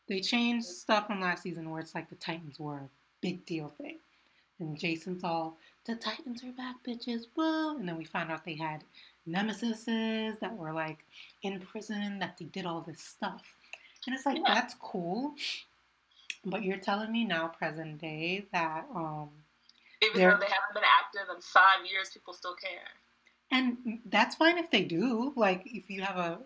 They 0.08 0.20
changed 0.20 0.66
stuff 0.66 1.06
from 1.06 1.20
last 1.20 1.42
season 1.42 1.70
where 1.70 1.80
it's 1.80 1.94
like 1.94 2.08
the 2.08 2.16
Titans 2.16 2.58
were 2.60 2.78
a 2.78 2.88
big 3.20 3.44
deal 3.46 3.68
thing, 3.78 3.98
and 4.60 4.78
Jason's 4.78 5.24
all 5.24 5.56
the 5.86 5.96
Titans 5.96 6.44
are 6.44 6.52
back, 6.52 6.76
bitches, 6.86 7.26
woo! 7.36 7.76
And 7.78 7.88
then 7.88 7.96
we 7.96 8.04
found 8.04 8.30
out 8.30 8.44
they 8.44 8.54
had 8.56 8.84
nemesises 9.28 10.38
that 10.40 10.56
were 10.56 10.72
like 10.72 11.04
in 11.42 11.60
prison 11.60 12.18
that 12.20 12.36
they 12.38 12.46
did 12.46 12.66
all 12.66 12.80
this 12.82 13.00
stuff, 13.00 13.42
and 14.06 14.14
it's 14.14 14.26
like 14.26 14.38
Yeah. 14.38 14.54
that's 14.54 14.74
cool. 14.74 15.34
But 16.44 16.62
you're 16.64 16.78
telling 16.78 17.12
me 17.12 17.24
now, 17.24 17.48
present 17.48 17.98
day, 18.00 18.46
that 18.52 18.86
um, 18.94 19.30
Even 20.02 20.18
they're- 20.18 20.30
though 20.32 20.38
they 20.38 20.46
haven't 20.52 20.74
been 20.74 20.82
active 20.84 21.34
in 21.34 21.40
five 21.40 21.86
years, 21.90 22.10
people 22.10 22.32
still 22.34 22.54
care. 22.54 22.88
And 23.50 24.00
that's 24.06 24.34
fine 24.36 24.58
if 24.58 24.70
they 24.70 24.82
do. 24.84 25.32
Like, 25.36 25.62
if 25.66 25.90
you 25.90 26.02
have 26.02 26.16
a 26.16 26.40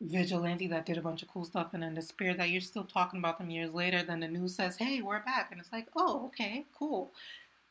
vigilante 0.00 0.66
that 0.66 0.84
did 0.86 0.98
a 0.98 1.02
bunch 1.02 1.22
of 1.22 1.28
cool 1.28 1.44
stuff 1.44 1.72
and 1.72 1.82
then 1.82 1.94
the 1.94 2.02
spirit 2.02 2.36
that 2.38 2.50
you're 2.50 2.60
still 2.60 2.84
talking 2.84 3.18
about 3.20 3.38
them 3.38 3.48
years 3.50 3.72
later, 3.72 4.02
then 4.02 4.20
the 4.20 4.28
news 4.28 4.54
says, 4.54 4.76
hey, 4.76 5.00
we're 5.02 5.20
back. 5.20 5.48
And 5.50 5.60
it's 5.60 5.72
like, 5.72 5.88
oh, 5.96 6.26
okay, 6.26 6.64
cool. 6.76 7.12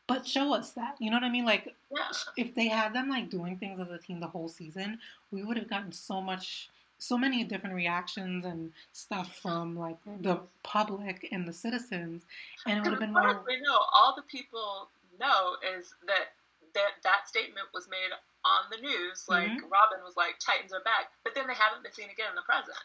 But 0.08 0.26
show 0.28 0.54
us 0.54 0.72
that. 0.72 0.96
You 1.00 1.12
know 1.12 1.18
what 1.18 1.24
I 1.24 1.30
mean? 1.30 1.46
Like, 1.46 1.76
Yeah. 1.92 2.10
if 2.38 2.56
they 2.56 2.68
had 2.68 2.94
them, 2.94 3.10
like, 3.10 3.30
doing 3.30 3.58
things 3.58 3.80
as 3.80 3.90
a 3.92 3.98
team 3.98 4.20
the 4.20 4.28
whole 4.28 4.50
season, 4.50 5.00
we 5.32 5.44
would 5.44 5.58
have 5.58 5.70
gotten 5.70 5.92
so 5.92 6.22
much, 6.22 6.70
so 7.04 7.18
many 7.18 7.44
different 7.44 7.76
reactions 7.76 8.46
and 8.46 8.72
stuff 8.94 9.36
from, 9.42 9.78
like, 9.78 9.98
the 10.22 10.40
public 10.64 11.28
and 11.32 11.48
the 11.48 11.54
citizens. 11.54 12.24
And 12.66 12.78
it 12.78 12.82
would 12.84 12.92
have 12.92 13.00
been 13.00 13.14
more. 13.14 13.44
we 13.46 13.60
know, 13.60 13.80
all 13.94 14.16
the 14.16 14.22
people 14.24 14.90
know 15.20 15.58
is 15.76 15.94
that 16.08 16.34
that, 16.74 16.94
that 17.04 17.28
statement 17.28 17.68
was 17.74 17.88
made 17.88 18.10
on 18.46 18.62
the 18.72 18.78
news. 18.78 19.26
Like 19.30 19.52
Mhm. 19.52 19.70
Robin 19.70 20.04
was 20.04 20.18
like, 20.18 20.40
"Titans 20.40 20.74
are 20.74 20.80
back," 20.82 21.12
but 21.24 21.36
then 21.36 21.46
they 21.46 21.54
haven't 21.54 21.84
been 21.84 21.92
seen 21.92 22.10
again 22.10 22.30
in 22.30 22.36
the 22.36 22.42
present. 22.42 22.78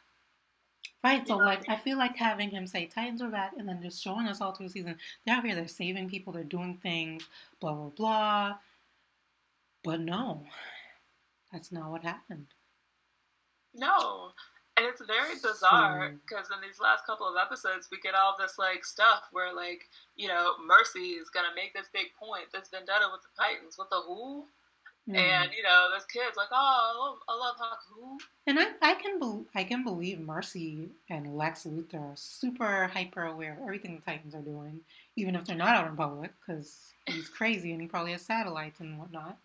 Right, 1.03 1.27
so 1.27 1.35
You 1.35 1.39
know 1.39 1.45
what 1.47 1.53
I 1.53 1.57
like 1.61 1.69
I 1.71 1.77
feel 1.77 1.97
like 1.97 2.17
having 2.17 2.51
him 2.51 2.67
say 2.67 2.87
Titans 2.87 3.23
are 3.23 3.31
back 3.31 3.55
and 3.57 3.67
then 3.69 3.81
just 3.81 4.03
showing 4.03 4.27
us 4.29 4.41
all 4.41 4.53
through 4.53 4.67
the 4.67 4.73
season, 4.73 4.99
they're 5.25 5.37
out 5.37 5.45
here, 5.45 5.55
they're 5.55 5.69
saving 5.69 6.11
people, 6.11 6.33
they're 6.33 6.45
doing 6.45 6.77
things, 6.79 7.27
blah 7.61 7.73
blah 7.73 7.91
blah. 7.91 8.59
But 9.85 10.01
no, 10.01 10.47
that's 11.53 11.73
not 11.73 11.91
what 11.91 12.03
happened. 12.03 12.49
No, 13.75 14.33
and 14.79 14.87
it's 14.87 15.03
very 15.05 15.35
bizarre 15.43 16.15
because 16.23 16.47
in 16.55 16.61
these 16.63 16.81
last 16.81 17.05
couple 17.05 17.27
of 17.27 17.35
episodes, 17.37 17.89
we 17.91 17.99
get 18.01 18.15
all 18.15 18.37
this 18.39 18.59
like 18.59 18.85
stuff 18.85 19.29
where 19.33 19.55
like 19.55 19.89
you 20.17 20.29
know 20.29 20.53
Mercy 20.65 21.19
is 21.19 21.31
gonna 21.31 21.55
make 21.57 21.75
this 21.75 21.89
big 21.93 22.07
point, 22.19 22.47
this 22.53 22.69
vendetta 22.69 23.07
with 23.11 23.23
the 23.23 23.35
Titans, 23.37 23.77
with 23.79 23.91
the 23.91 24.01
who. 24.07 24.45
Mm. 25.09 25.17
And 25.17 25.51
you 25.57 25.63
know, 25.63 25.89
those 25.93 26.05
kids 26.05 26.37
like, 26.37 26.49
oh, 26.53 26.57
I 26.59 26.99
love, 26.99 27.19
I 27.29 27.35
love 27.35 27.57
Haku. 27.57 28.19
And 28.47 28.61
I, 28.61 28.67
I 28.83 28.95
can, 28.95 29.19
be, 29.19 29.49
I 29.55 29.65
can 29.65 29.83
believe 29.83 30.21
Mercy 30.21 30.91
and 31.09 31.35
Lex 31.35 31.65
Luthor 31.65 32.13
are 32.13 32.17
super 32.17 32.87
hyper 32.89 33.25
aware 33.25 33.55
of 33.55 33.63
everything 33.63 33.97
the 33.97 34.11
Titans 34.11 34.35
are 34.35 34.43
doing, 34.43 34.81
even 35.17 35.35
if 35.35 35.47
they're 35.47 35.57
not 35.57 35.77
out 35.77 35.87
in 35.87 35.97
public, 35.97 36.33
because 36.39 36.93
he's 37.07 37.31
crazy 37.31 37.73
and 37.73 37.81
he 37.81 37.89
probably 37.89 38.13
has 38.13 38.21
satellites 38.21 38.81
and 38.81 38.99
whatnot. 38.99 39.39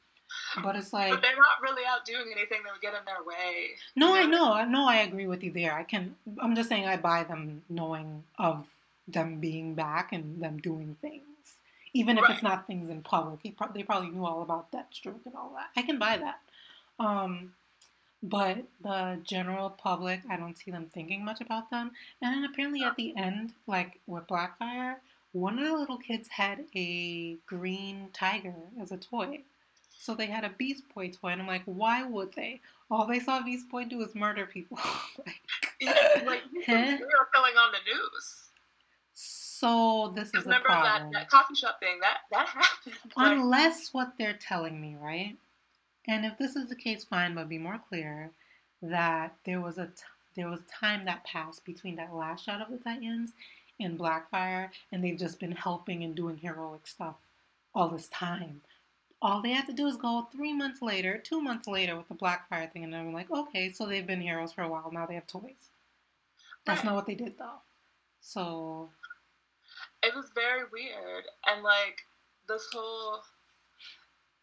But 0.61 0.75
it's 0.75 0.93
like, 0.93 1.11
but 1.11 1.21
they're 1.21 1.35
not 1.35 1.61
really 1.61 1.83
out 1.85 2.05
doing 2.05 2.25
anything 2.31 2.59
that 2.63 2.71
would 2.71 2.81
get 2.81 2.93
in 2.93 3.05
their 3.05 3.23
way. 3.25 3.71
No, 3.95 4.13
I 4.13 4.25
know, 4.25 4.53
I 4.53 4.65
know, 4.65 4.87
I 4.87 4.97
agree 4.97 5.27
with 5.27 5.43
you 5.43 5.51
there. 5.51 5.73
I 5.73 5.83
can. 5.83 6.15
I'm 6.39 6.55
just 6.55 6.69
saying, 6.69 6.85
I 6.85 6.97
buy 6.97 7.23
them 7.23 7.63
knowing 7.69 8.23
of 8.37 8.67
them 9.07 9.39
being 9.39 9.73
back 9.75 10.13
and 10.13 10.41
them 10.41 10.59
doing 10.59 10.95
things 11.01 11.23
even 11.93 12.17
if 12.17 12.23
right. 12.23 12.33
it's 12.33 12.43
not 12.43 12.65
things 12.65 12.89
in 12.89 13.01
public. 13.01 13.39
He 13.43 13.51
pro- 13.51 13.71
they 13.71 13.83
probably 13.83 14.09
knew 14.09 14.25
all 14.25 14.41
about 14.41 14.71
Deathstroke 14.71 15.25
and 15.25 15.35
all 15.35 15.53
that. 15.55 15.69
I 15.75 15.85
can 15.85 15.99
buy 15.99 16.17
that. 16.17 16.39
Um, 16.99 17.53
but 18.21 18.63
the 18.81 19.19
general 19.23 19.69
public, 19.69 20.21
I 20.29 20.37
don't 20.37 20.57
see 20.57 20.71
them 20.71 20.89
thinking 20.93 21.23
much 21.23 21.41
about 21.41 21.69
them. 21.69 21.91
And 22.21 22.33
then 22.33 22.49
apparently 22.49 22.83
at 22.83 22.95
the 22.95 23.13
end, 23.15 23.53
like 23.67 23.99
with 24.07 24.27
Blackfire, 24.27 24.95
one 25.33 25.59
of 25.59 25.65
the 25.65 25.75
little 25.75 25.97
kids 25.97 26.29
had 26.29 26.65
a 26.75 27.35
green 27.45 28.09
tiger 28.13 28.53
as 28.81 28.91
a 28.91 28.97
toy. 28.97 29.41
So 30.03 30.13
they 30.13 30.25
had 30.25 30.43
a 30.43 30.49
Beast 30.49 30.83
Boy 30.93 31.11
toy, 31.11 31.29
and 31.29 31.39
I'm 31.41 31.47
like, 31.47 31.61
why 31.63 32.03
would 32.03 32.33
they? 32.33 32.59
All 32.91 33.07
they 33.07 33.21
saw 33.21 33.41
Beast 33.41 33.69
Boy 33.69 33.85
do 33.85 33.99
was 33.99 34.13
murder 34.13 34.45
people. 34.45 34.77
like, 35.25 35.39
yeah, 35.79 36.23
like 36.25 36.41
huh? 36.67 36.97
killing 37.33 37.55
on 37.57 37.71
the 37.71 37.77
news. 37.89 38.49
So 39.13 40.11
this 40.13 40.27
is 40.33 40.43
remember 40.43 40.67
that, 40.67 41.07
that 41.13 41.29
coffee 41.29 41.55
shop 41.55 41.79
thing 41.79 42.01
that 42.01 42.17
that 42.31 42.47
happened. 42.83 42.95
Unless 43.15 43.93
what 43.93 44.11
they're 44.17 44.37
telling 44.37 44.81
me, 44.81 44.97
right? 45.01 45.37
And 46.09 46.25
if 46.25 46.37
this 46.37 46.57
is 46.57 46.67
the 46.67 46.75
case, 46.75 47.05
fine, 47.05 47.33
but 47.33 47.47
be 47.47 47.57
more 47.57 47.79
clear 47.87 48.29
that 48.81 49.33
there 49.45 49.61
was 49.61 49.77
a 49.77 49.85
t- 49.85 50.03
there 50.35 50.49
was 50.49 50.63
time 50.63 51.05
that 51.05 51.23
passed 51.23 51.63
between 51.63 51.95
that 51.95 52.13
last 52.13 52.43
shot 52.43 52.59
of 52.59 52.69
the 52.69 52.83
Titans 52.83 53.31
and 53.79 53.97
Blackfire, 53.97 54.67
and 54.91 55.01
they've 55.01 55.17
just 55.17 55.39
been 55.39 55.53
helping 55.53 56.03
and 56.03 56.13
doing 56.13 56.35
heroic 56.35 56.87
stuff 56.87 57.15
all 57.73 57.87
this 57.87 58.09
time. 58.09 58.59
All 59.23 59.41
they 59.41 59.51
had 59.51 59.65
to 59.67 59.73
do 59.73 59.87
is 59.87 59.95
go 59.95 60.27
three 60.31 60.53
months 60.53 60.81
later, 60.81 61.17
two 61.17 61.41
months 61.41 61.67
later 61.67 61.95
with 61.95 62.09
the 62.09 62.13
Blackfire 62.13 62.71
thing, 62.71 62.83
and 62.83 62.95
I'm 62.95 63.13
like, 63.13 63.31
okay, 63.31 63.71
so 63.71 63.85
they've 63.85 64.05
been 64.05 64.21
heroes 64.21 64.51
for 64.53 64.63
a 64.63 64.69
while. 64.69 64.91
Now 64.91 65.05
they 65.05 65.15
have 65.15 65.25
toys. 65.25 65.69
That's 66.65 66.79
right. 66.79 66.85
not 66.85 66.95
what 66.95 67.05
they 67.07 67.15
did 67.15 67.37
though. 67.37 67.61
So 68.21 68.89
it 70.03 70.13
was 70.13 70.29
very 70.35 70.63
weird 70.71 71.23
and 71.47 71.63
like 71.63 72.03
this 72.47 72.67
whole 72.73 73.23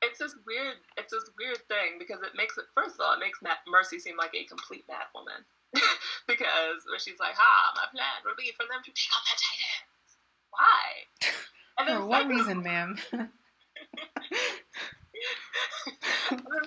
it's 0.03 0.19
this 0.19 0.35
weird 0.47 0.77
it's 0.97 1.13
this 1.13 1.29
weird 1.39 1.61
thing 1.69 2.01
because 2.01 2.21
it 2.23 2.33
makes 2.35 2.57
it 2.57 2.65
first 2.75 2.95
of 2.97 3.01
all 3.05 3.13
it 3.13 3.21
makes 3.21 3.39
mercy 3.69 3.99
seem 3.99 4.17
like 4.17 4.35
a 4.35 4.45
complete 4.45 4.85
mad 4.89 5.07
woman 5.15 5.45
because 6.27 6.81
she's 6.99 7.21
like 7.21 7.37
ha 7.37 7.73
my 7.77 7.85
plan 7.93 8.25
would 8.25 8.37
be 8.37 8.51
for 8.57 8.65
them 8.73 8.81
to 8.83 8.91
take 8.91 9.13
on 9.13 9.23
the 9.29 9.37
titans 9.37 10.17
why 10.51 11.05
for 12.01 12.07
what 12.07 12.27
reason 12.35 12.63
ma'am 12.63 12.97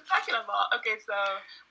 second 0.06 0.36
of 0.36 0.46
all, 0.50 0.68
okay, 0.78 1.00
so 1.02 1.16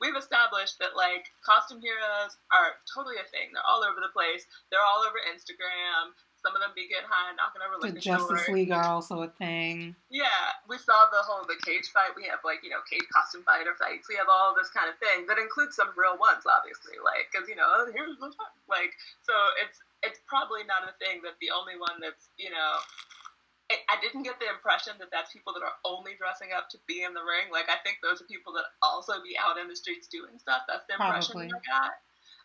we've 0.01 0.17
established 0.17 0.79
that 0.81 0.97
like 0.97 1.31
costume 1.45 1.81
heroes 1.81 2.39
are 2.51 2.79
totally 2.89 3.17
a 3.21 3.27
thing. 3.31 3.53
They're 3.53 3.67
all 3.67 3.85
over 3.85 4.01
the 4.01 4.13
place. 4.13 4.47
They're 4.71 4.85
all 4.85 5.05
over 5.05 5.19
Instagram. 5.31 6.15
Some 6.43 6.59
of 6.59 6.61
them 6.61 6.75
be 6.75 6.91
getting 6.91 7.07
high 7.07 7.31
and 7.31 7.39
knocking 7.39 7.63
over 7.63 7.79
like 7.79 7.95
the 7.95 8.03
Justice. 8.03 8.51
League 8.51 8.75
are 8.75 8.91
also 8.91 9.23
a 9.23 9.31
thing. 9.39 9.95
Yeah, 10.11 10.59
we 10.67 10.75
saw 10.75 11.07
the 11.15 11.23
whole 11.23 11.47
the 11.47 11.55
cage 11.63 11.87
fight. 11.95 12.19
We 12.19 12.27
have 12.27 12.43
like 12.43 12.67
you 12.67 12.71
know 12.75 12.83
cage 12.91 13.07
costume 13.15 13.47
fighter 13.47 13.79
fights. 13.79 14.11
We 14.11 14.19
have 14.19 14.27
all 14.27 14.51
this 14.51 14.67
kind 14.75 14.91
of 14.91 14.99
thing 14.99 15.31
that 15.31 15.39
includes 15.39 15.79
some 15.79 15.95
real 15.95 16.19
ones, 16.19 16.43
obviously. 16.43 16.99
Like 16.99 17.31
because 17.31 17.47
you 17.47 17.55
know 17.55 17.71
oh, 17.71 17.87
here's 17.95 18.19
the 18.19 18.35
fun. 18.35 18.51
like 18.67 18.91
so 19.23 19.31
it's 19.63 19.87
it's 20.03 20.19
probably 20.27 20.67
not 20.67 20.83
a 20.83 20.99
thing 20.99 21.23
that 21.23 21.39
the 21.39 21.55
only 21.55 21.79
one 21.79 22.03
that's 22.03 22.35
you 22.35 22.51
know 22.51 22.71
I 23.89 24.01
didn't 24.01 24.27
get 24.27 24.41
the 24.41 24.51
impression 24.51 24.99
that 24.99 25.13
that's 25.13 25.33
people 25.33 25.53
that 25.55 25.63
are 25.63 25.79
only 25.85 26.19
dressing 26.19 26.51
up 26.57 26.69
to 26.73 26.79
be 26.91 27.05
in 27.05 27.15
the 27.15 27.25
ring. 27.25 27.53
Like, 27.53 27.71
I 27.71 27.79
think 27.85 28.03
those 28.03 28.21
are 28.21 28.29
people 28.29 28.53
that 28.59 28.69
also 28.83 29.21
be 29.23 29.39
out 29.39 29.61
in 29.61 29.69
the 29.69 29.77
streets 29.77 30.09
doing 30.09 30.37
stuff. 30.37 30.67
That's 30.67 30.87
the 30.91 30.99
impression 30.99 31.39
Probably. 31.39 31.53
I 31.53 31.63
got. 31.65 31.95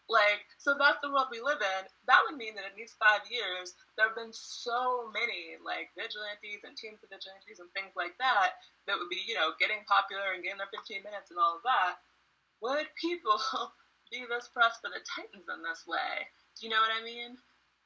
Like, 0.07 0.47
so 0.55 0.71
that's 0.79 1.03
the 1.03 1.11
world 1.11 1.27
we 1.27 1.43
live 1.43 1.59
in. 1.59 1.83
That 2.07 2.23
would 2.23 2.39
mean 2.39 2.55
that 2.55 2.63
in 2.63 2.79
these 2.79 2.95
five 2.95 3.27
years, 3.27 3.75
there 3.99 4.07
have 4.07 4.15
been 4.15 4.31
so 4.31 5.11
many, 5.11 5.59
like, 5.59 5.91
vigilantes 5.99 6.63
and 6.63 6.79
teams 6.79 7.03
of 7.03 7.11
vigilantes 7.11 7.59
and 7.59 7.67
things 7.75 7.91
like 7.99 8.15
that 8.23 8.63
that 8.87 8.95
would 8.95 9.11
be, 9.11 9.19
you 9.27 9.35
know, 9.35 9.51
getting 9.59 9.83
popular 9.83 10.31
and 10.31 10.47
getting 10.47 10.63
their 10.63 10.71
15 10.71 11.03
minutes 11.03 11.27
and 11.27 11.39
all 11.39 11.59
of 11.59 11.67
that. 11.67 11.99
Would 12.63 12.87
people 12.95 13.35
be 14.11 14.23
this 14.23 14.47
pressed 14.47 14.79
for 14.79 14.87
the 14.87 15.03
Titans 15.03 15.51
in 15.51 15.59
this 15.59 15.83
way? 15.83 16.31
Do 16.55 16.63
you 16.63 16.71
know 16.71 16.79
what 16.79 16.95
I 16.95 17.03
mean? 17.03 17.35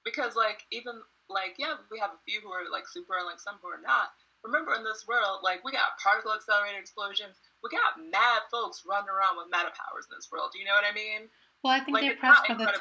Because, 0.06 0.38
like, 0.38 0.70
even, 0.70 1.02
like, 1.32 1.56
yeah, 1.58 1.80
we 1.90 2.00
have 2.00 2.12
a 2.12 2.22
few 2.28 2.42
who 2.42 2.52
are, 2.52 2.70
like, 2.72 2.88
super 2.88 3.18
and, 3.18 3.26
like, 3.26 3.40
some 3.40 3.56
who 3.62 3.70
are 3.70 3.82
not. 3.82 4.14
Remember, 4.44 4.74
in 4.74 4.84
this 4.84 5.08
world, 5.08 5.40
like, 5.44 5.64
we 5.64 5.72
got 5.72 5.98
particle 6.02 6.34
accelerated 6.34 6.80
explosions. 6.80 7.40
We 7.64 7.70
got 7.70 8.02
mad 8.02 8.42
folks 8.50 8.84
running 8.88 9.10
around 9.10 9.38
with 9.38 9.48
meta 9.48 9.72
powers 9.78 10.08
in 10.10 10.18
this 10.18 10.30
world. 10.32 10.50
Do 10.54 10.60
you 10.60 10.66
know 10.66 10.74
what 10.74 10.90
I 10.90 10.94
mean? 10.94 11.30
Well, 11.64 11.74
I 11.74 11.80
think 11.80 11.96
like, 11.96 12.10
they 12.10 12.16
pressed 12.16 12.48
for 12.48 12.56
the. 12.56 12.66
Rare. 12.66 12.76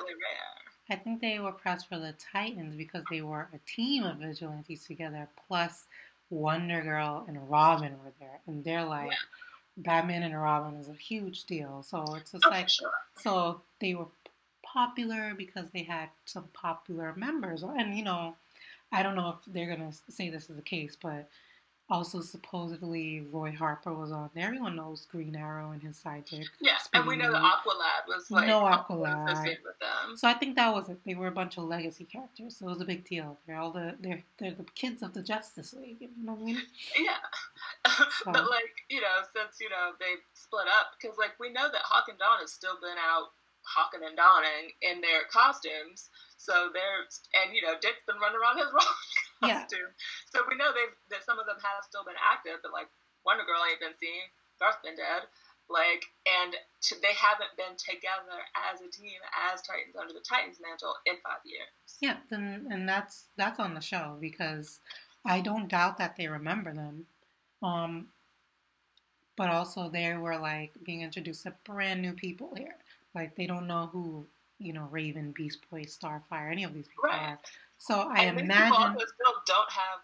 I 0.91 0.97
think 0.97 1.21
they 1.21 1.39
were 1.39 1.53
pressed 1.53 1.89
for 1.89 1.99
the 1.99 2.15
Titans 2.33 2.75
because 2.75 3.05
they 3.11 3.21
were 3.21 3.49
a 3.53 3.59
team 3.71 4.05
of 4.05 4.17
vigilantes 4.17 4.87
together. 4.87 5.29
Plus, 5.47 5.85
Wonder 6.31 6.81
Girl 6.83 7.25
and 7.29 7.51
Robin 7.51 7.93
were 8.05 8.13
there, 8.19 8.41
and 8.47 8.65
they're 8.65 8.85
like, 8.85 9.11
yeah. 9.11 9.17
Batman 9.77 10.23
and 10.23 10.41
Robin 10.41 10.75
is 10.81 10.89
a 10.89 10.95
huge 10.95 11.45
deal. 11.45 11.83
So 11.83 12.15
it's 12.15 12.33
just 12.33 12.45
oh, 12.47 12.51
like, 12.51 12.69
sure. 12.69 12.91
so 13.21 13.61
they 13.81 13.95
were 13.95 14.07
popular 14.73 15.35
because 15.37 15.67
they 15.73 15.83
had 15.83 16.09
some 16.25 16.45
popular 16.53 17.15
members, 17.17 17.63
and 17.63 17.97
you 17.97 18.05
know, 18.05 18.35
I 18.93 19.03
don't 19.03 19.17
know 19.17 19.31
if 19.31 19.53
they're 19.53 19.69
gonna 19.69 19.93
say 20.09 20.31
this 20.31 20.51
is 20.51 20.57
the 20.57 20.63
case, 20.63 20.97
but 21.01 21.29
also, 21.91 22.21
supposedly, 22.21 23.27
Roy 23.33 23.51
Harper 23.51 23.93
was 23.93 24.13
on 24.13 24.31
there. 24.33 24.47
Everyone 24.47 24.77
knows 24.77 25.07
Green 25.11 25.35
Arrow 25.35 25.73
and 25.73 25.83
his 25.83 25.97
sidekick. 25.99 26.47
Yeah, 26.61 26.77
and 26.93 27.05
we 27.05 27.17
know 27.17 27.33
Aqualad 27.33 28.07
was 28.07 28.31
like 28.31 28.47
no 28.47 28.61
Aqualad 28.61 29.45
with 29.45 29.79
them. 29.81 30.17
So 30.17 30.29
I 30.29 30.35
think 30.35 30.55
that 30.55 30.73
was 30.73 30.89
it. 30.89 31.01
They 31.05 31.17
were 31.17 31.27
a 31.27 31.33
bunch 31.33 31.59
of 31.59 31.65
legacy 31.65 32.05
characters, 32.05 32.57
so 32.57 32.67
it 32.67 32.69
was 32.69 32.81
a 32.81 32.85
big 32.85 33.05
deal. 33.05 33.39
They're 33.45 33.57
all 33.57 33.73
the 33.73 33.97
they're 33.99 34.23
they're 34.39 34.55
the 34.55 34.67
kids 34.77 35.03
of 35.03 35.15
the 35.15 35.23
Justice 35.23 35.75
League. 35.75 35.97
You 36.01 36.11
know 36.23 36.35
what 36.35 36.43
I 36.43 36.45
mean? 36.45 36.63
Yeah, 36.97 37.19
so. 38.23 38.31
but 38.31 38.49
like 38.49 38.87
you 38.89 39.01
know, 39.01 39.27
since 39.35 39.61
you 39.61 39.69
know 39.69 39.91
they 39.99 40.15
split 40.33 40.67
up, 40.69 40.93
because 41.01 41.19
like 41.19 41.33
we 41.41 41.51
know 41.51 41.69
that 41.73 41.83
Hawk 41.83 42.07
and 42.09 42.19
Dawn 42.21 42.39
has 42.39 42.53
still 42.53 42.79
been 42.81 42.99
out 43.03 43.31
hawking 43.71 44.03
and 44.03 44.19
donning 44.19 44.75
in 44.83 44.99
their 44.99 45.31
costumes. 45.31 46.11
So 46.37 46.75
they're 46.75 47.07
and 47.39 47.55
you 47.55 47.63
know 47.63 47.79
Dick's 47.79 48.03
been 48.03 48.19
running 48.19 48.43
around 48.43 48.59
his 48.59 48.75
rock 48.77 48.99
costume. 49.39 49.95
Yeah. 49.95 50.35
So 50.35 50.43
we 50.51 50.59
know 50.59 50.75
they've 50.75 50.97
that 51.15 51.23
some 51.23 51.39
of 51.39 51.47
them 51.47 51.63
have 51.63 51.87
still 51.87 52.03
been 52.03 52.19
active, 52.19 52.59
but 52.67 52.75
like 52.75 52.91
Wonder 53.23 53.47
Girl 53.47 53.63
ain't 53.63 53.79
been 53.79 53.95
seen, 53.95 54.27
Garth's 54.59 54.83
been 54.83 54.99
dead. 54.99 55.31
Like 55.71 56.03
and 56.27 56.59
to, 56.91 56.99
they 56.99 57.15
haven't 57.15 57.55
been 57.55 57.79
together 57.79 58.43
as 58.59 58.83
a 58.83 58.91
team 58.91 59.23
as 59.55 59.63
Titans 59.63 59.95
under 59.95 60.13
the 60.13 60.25
Titans 60.27 60.59
mantle 60.59 60.99
in 61.07 61.15
five 61.23 61.47
years. 61.47 61.71
Yeah, 62.03 62.19
and 62.35 62.67
and 62.73 62.89
that's 62.89 63.31
that's 63.39 63.63
on 63.63 63.79
the 63.79 63.81
show 63.81 64.19
because 64.19 64.81
I 65.25 65.41
don't 65.41 65.71
doubt 65.71 65.99
that 65.99 66.17
they 66.17 66.27
remember 66.27 66.75
them. 66.75 67.07
Um, 67.63 68.09
but 69.37 69.49
also 69.49 69.89
they 69.89 70.15
were 70.17 70.39
like 70.39 70.73
being 70.85 71.03
introduced 71.03 71.45
to 71.45 71.55
brand 71.65 72.03
new 72.03 72.13
people 72.13 72.53
here. 72.57 72.77
Like 73.15 73.37
they 73.37 73.47
don't 73.47 73.67
know 73.67 73.89
who 73.93 74.27
you 74.59 74.73
know 74.73 74.89
Raven, 74.91 75.33
Beast 75.33 75.59
Boy, 75.71 75.83
Starfire, 75.83 76.51
any 76.51 76.65
of 76.65 76.75
these 76.75 76.89
people 76.89 77.05
right. 77.05 77.31
are. 77.31 77.39
So 77.79 78.11
I 78.15 78.25
and 78.25 78.39
imagine 78.39 78.77
people 78.77 79.07
still 79.07 79.35
don't 79.47 79.71
have 79.71 80.01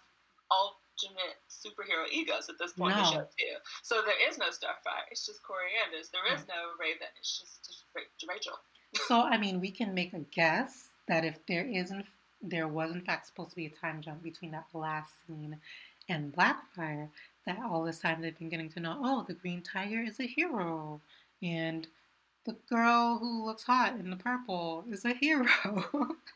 alternate 0.50 1.36
superhero 1.48 2.08
egos 2.10 2.48
at 2.48 2.58
this 2.58 2.72
point 2.72 2.96
no. 2.96 3.02
in 3.02 3.04
the 3.04 3.10
show 3.10 3.20
too. 3.20 3.56
So 3.82 4.02
there 4.04 4.28
is 4.28 4.38
no 4.38 4.46
Starfire. 4.46 5.04
It's 5.10 5.26
just 5.26 5.40
Koriand'rs. 5.42 6.10
There 6.10 6.34
is 6.34 6.46
no 6.48 6.72
Raven. 6.80 7.08
It's 7.18 7.38
just 7.38 7.66
just 7.66 7.84
Rachel. 8.28 8.58
so 9.06 9.20
I 9.20 9.36
mean, 9.36 9.60
we 9.60 9.70
can 9.70 9.94
make 9.94 10.12
a 10.12 10.20
guess 10.34 10.88
that 11.08 11.24
if 11.24 11.44
there 11.46 11.66
isn't, 11.66 12.06
there 12.42 12.68
was 12.68 12.92
in 12.92 13.02
fact 13.02 13.26
supposed 13.26 13.50
to 13.50 13.56
be 13.56 13.66
a 13.66 13.70
time 13.70 14.00
jump 14.00 14.22
between 14.22 14.50
that 14.52 14.66
last 14.72 15.10
scene 15.26 15.58
and 16.08 16.34
Blackfire. 16.34 17.08
That 17.46 17.58
all 17.62 17.84
this 17.84 18.00
time 18.00 18.20
they've 18.20 18.36
been 18.36 18.48
getting 18.48 18.70
to 18.70 18.80
know, 18.80 18.98
oh, 19.02 19.24
the 19.26 19.34
Green 19.34 19.62
Tiger 19.62 20.00
is 20.00 20.18
a 20.18 20.26
hero, 20.26 21.00
and 21.42 21.86
the 22.46 22.56
girl 22.68 23.18
who 23.18 23.44
looks 23.44 23.64
hot 23.64 23.96
in 23.98 24.10
the 24.10 24.16
purple 24.16 24.84
is 24.90 25.04
a 25.04 25.12
hero. 25.12 25.46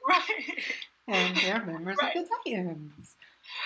right. 0.09 0.61
And 1.09 1.37
they're 1.37 1.65
members 1.67 1.97
right. 2.03 2.17
of 2.17 2.25
the 2.25 2.31
Titans. 2.45 3.17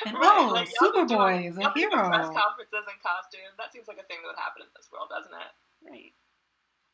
And 0.06 0.14
right. 0.14 0.22
oh, 0.22 0.52
like, 0.52 0.68
Superboy 0.80 1.50
is 1.50 1.58
a 1.58 1.72
hero. 1.72 2.08
Press 2.08 2.28
conferences 2.28 2.84
and 2.86 3.00
costumes. 3.02 3.56
That 3.58 3.72
seems 3.72 3.88
like 3.88 3.98
a 3.98 4.04
thing 4.04 4.18
that 4.22 4.28
would 4.28 4.38
happen 4.38 4.62
in 4.62 4.68
this 4.76 4.88
world, 4.92 5.08
doesn't 5.10 5.32
it? 5.32 5.52
Right. 5.90 6.12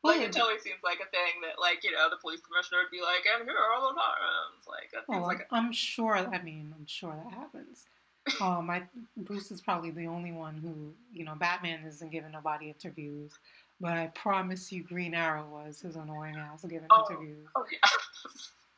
Well, 0.03 0.17
like 0.17 0.27
it 0.27 0.31
totally 0.31 0.59
seems 0.59 0.81
like 0.83 0.97
a 0.97 1.09
thing 1.11 1.45
that, 1.45 1.61
like 1.61 1.83
you 1.83 1.91
know, 1.91 2.09
the 2.09 2.17
police 2.17 2.41
commissioner 2.41 2.79
would 2.81 2.89
be 2.89 3.01
like, 3.05 3.21
"And 3.29 3.47
here 3.47 3.55
are 3.55 3.71
all 3.77 3.93
the 3.93 3.99
Titans." 4.01 4.65
Like 4.65 4.89
that 4.93 5.05
seems 5.05 5.21
well, 5.21 5.27
like. 5.27 5.45
A- 5.45 5.55
I'm 5.55 5.71
sure. 5.71 6.17
I 6.17 6.41
mean, 6.41 6.73
I'm 6.75 6.87
sure 6.87 7.13
that 7.13 7.33
happens. 7.33 7.85
Um, 8.39 8.69
I 8.69 8.83
Bruce 9.17 9.49
is 9.49 9.61
probably 9.61 9.89
the 9.89 10.05
only 10.05 10.31
one 10.31 10.55
who, 10.55 10.93
you 11.11 11.25
know, 11.25 11.33
Batman 11.33 11.83
isn't 11.87 12.11
giving 12.11 12.31
nobody 12.31 12.67
interviews, 12.67 13.31
but 13.81 13.93
I 13.93 14.07
promise 14.15 14.71
you, 14.71 14.83
Green 14.83 15.13
Arrow 15.13 15.45
was 15.51 15.81
his 15.81 15.95
annoying 15.97 16.35
ass 16.37 16.63
giving 16.63 16.87
Oh, 16.91 17.05
interviews. 17.09 17.47
Oh 17.55 17.65
yeah. 17.71 17.79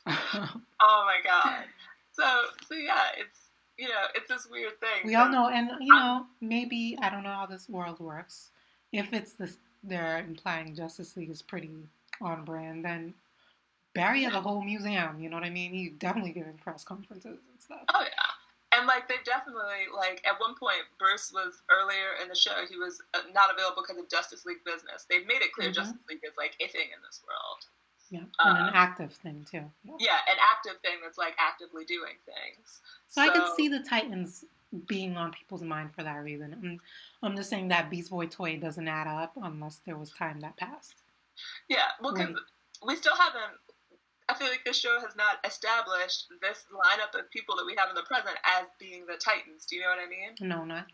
oh 0.82 1.06
my 1.06 1.18
god. 1.24 1.66
So 2.14 2.24
so 2.68 2.76
yeah, 2.76 3.02
it's 3.18 3.50
you 3.78 3.88
know 3.88 4.06
it's 4.16 4.28
this 4.28 4.48
weird 4.50 4.80
thing. 4.80 5.06
we 5.06 5.16
all 5.16 5.30
know, 5.30 5.50
and 5.50 5.70
you 5.82 5.94
know, 5.94 6.26
maybe 6.42 6.98
I 7.02 7.10
don't 7.10 7.24
know 7.24 7.34
how 7.34 7.46
this 7.46 7.68
world 7.70 8.00
works. 8.00 8.50
If 8.92 9.14
it's 9.14 9.34
this, 9.34 9.58
they're 9.84 10.20
implying 10.20 10.76
Justice 10.76 11.16
League 11.18 11.30
is 11.32 11.42
pretty 11.42 11.72
on 12.22 12.46
brand, 12.46 12.86
then 12.86 13.14
Barry 13.96 14.24
has 14.24 14.34
a 14.34 14.42
whole 14.42 14.64
museum. 14.64 15.20
You 15.20 15.30
know 15.30 15.36
what 15.38 15.46
I 15.46 15.50
mean? 15.50 15.72
He's 15.74 15.92
definitely 15.94 16.32
giving 16.32 16.54
press 16.54 16.84
conferences 16.84 17.40
and 17.52 17.60
stuff. 17.62 17.82
Oh 17.94 18.02
yeah. 18.02 18.33
And 18.84 18.90
like 18.90 19.08
they 19.08 19.16
definitely 19.24 19.88
like 19.96 20.20
at 20.28 20.36
one 20.44 20.56
point 20.60 20.84
Bruce 21.00 21.32
was 21.34 21.64
earlier 21.72 22.20
in 22.22 22.28
the 22.28 22.36
show 22.36 22.52
he 22.70 22.76
was 22.76 23.02
uh, 23.14 23.20
not 23.34 23.48
available 23.48 23.82
because 23.82 23.96
of 23.96 24.10
Justice 24.10 24.46
League 24.46 24.60
business. 24.66 25.06
They've 25.10 25.26
made 25.26 25.42
it 25.42 25.54
clear 25.54 25.70
Mhm. 25.70 25.76
Justice 25.76 26.04
League 26.10 26.20
is 26.22 26.36
like 26.38 26.58
a 26.60 26.68
thing 26.68 26.92
in 26.92 27.00
this 27.02 27.22
world. 27.26 27.64
Yeah, 28.10 28.28
and 28.44 28.58
Uh, 28.60 28.68
an 28.68 28.74
active 28.76 29.14
thing 29.14 29.48
too. 29.50 29.72
Yeah. 29.86 29.96
Yeah, 30.00 30.20
an 30.28 30.38
active 30.52 30.82
thing 30.82 31.00
that's 31.02 31.18
like 31.18 31.34
actively 31.40 31.86
doing 31.86 32.18
things. 32.26 32.82
So, 33.08 33.22
I 33.22 33.30
could 33.30 33.56
see 33.56 33.70
the 33.70 33.80
Titans 33.80 34.44
being 34.86 35.16
on 35.16 35.32
people's 35.32 35.62
mind 35.64 35.96
for 35.96 36.04
that 36.04 36.18
reason. 36.18 36.52
I'm, 36.54 36.82
I'm 37.26 37.38
just 37.38 37.50
saying 37.50 37.70
that 37.70 37.90
Beast 37.90 38.10
Boy 38.10 38.28
toy 38.28 38.58
doesn't 38.58 38.88
add 38.90 39.08
up 39.08 39.32
unless 39.38 39.78
there 39.86 39.96
was 39.96 40.12
time 40.12 40.42
that 40.42 40.58
passed. 40.58 40.96
Yeah, 41.70 41.88
well, 42.02 42.14
because 42.14 42.36
we 42.86 42.98
still 42.98 43.16
haven't. 43.16 43.62
I 44.30 44.34
feel 44.36 44.48
like 44.48 44.64
this 44.66 44.78
show 44.80 45.00
has 45.02 45.16
not 45.16 45.44
established 45.46 46.28
this 46.42 46.66
lineup 46.72 47.18
of 47.18 47.30
people 47.32 47.56
that 47.58 47.66
we 47.66 47.76
have 47.78 47.90
in 47.90 47.96
the 47.96 48.08
present 48.08 48.36
as 48.46 48.68
being 48.80 49.06
the 49.06 49.18
Titans. 49.20 49.66
Do 49.66 49.76
you 49.76 49.82
know 49.84 49.90
what 49.92 50.00
I 50.00 50.08
mean? 50.10 50.32
No, 50.40 50.64
not 50.64 50.88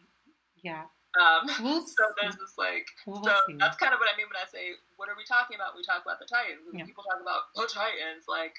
yeah. 0.63 0.83
Um, 1.17 1.49
We'll 1.63 1.81
so 1.85 2.03
there's 2.21 2.35
this 2.37 2.53
like. 2.57 2.85
We'll 3.05 3.23
So 3.23 3.33
see. 3.47 3.55
that's 3.57 3.77
kind 3.77 3.93
of 3.93 3.99
what 3.99 4.09
I 4.13 4.17
mean 4.17 4.27
when 4.29 4.37
I 4.37 4.45
say, 4.49 4.77
what 4.97 5.09
are 5.09 5.17
we 5.17 5.23
talking 5.25 5.55
about? 5.55 5.73
when 5.73 5.81
We 5.81 5.85
talk 5.85 6.01
about 6.05 6.19
the 6.19 6.29
Titans. 6.29 6.61
When 6.67 6.77
Yeah. 6.77 6.85
people 6.85 7.03
talk 7.05 7.21
about 7.21 7.49
the 7.55 7.65
Titans, 7.65 8.25
like, 8.27 8.53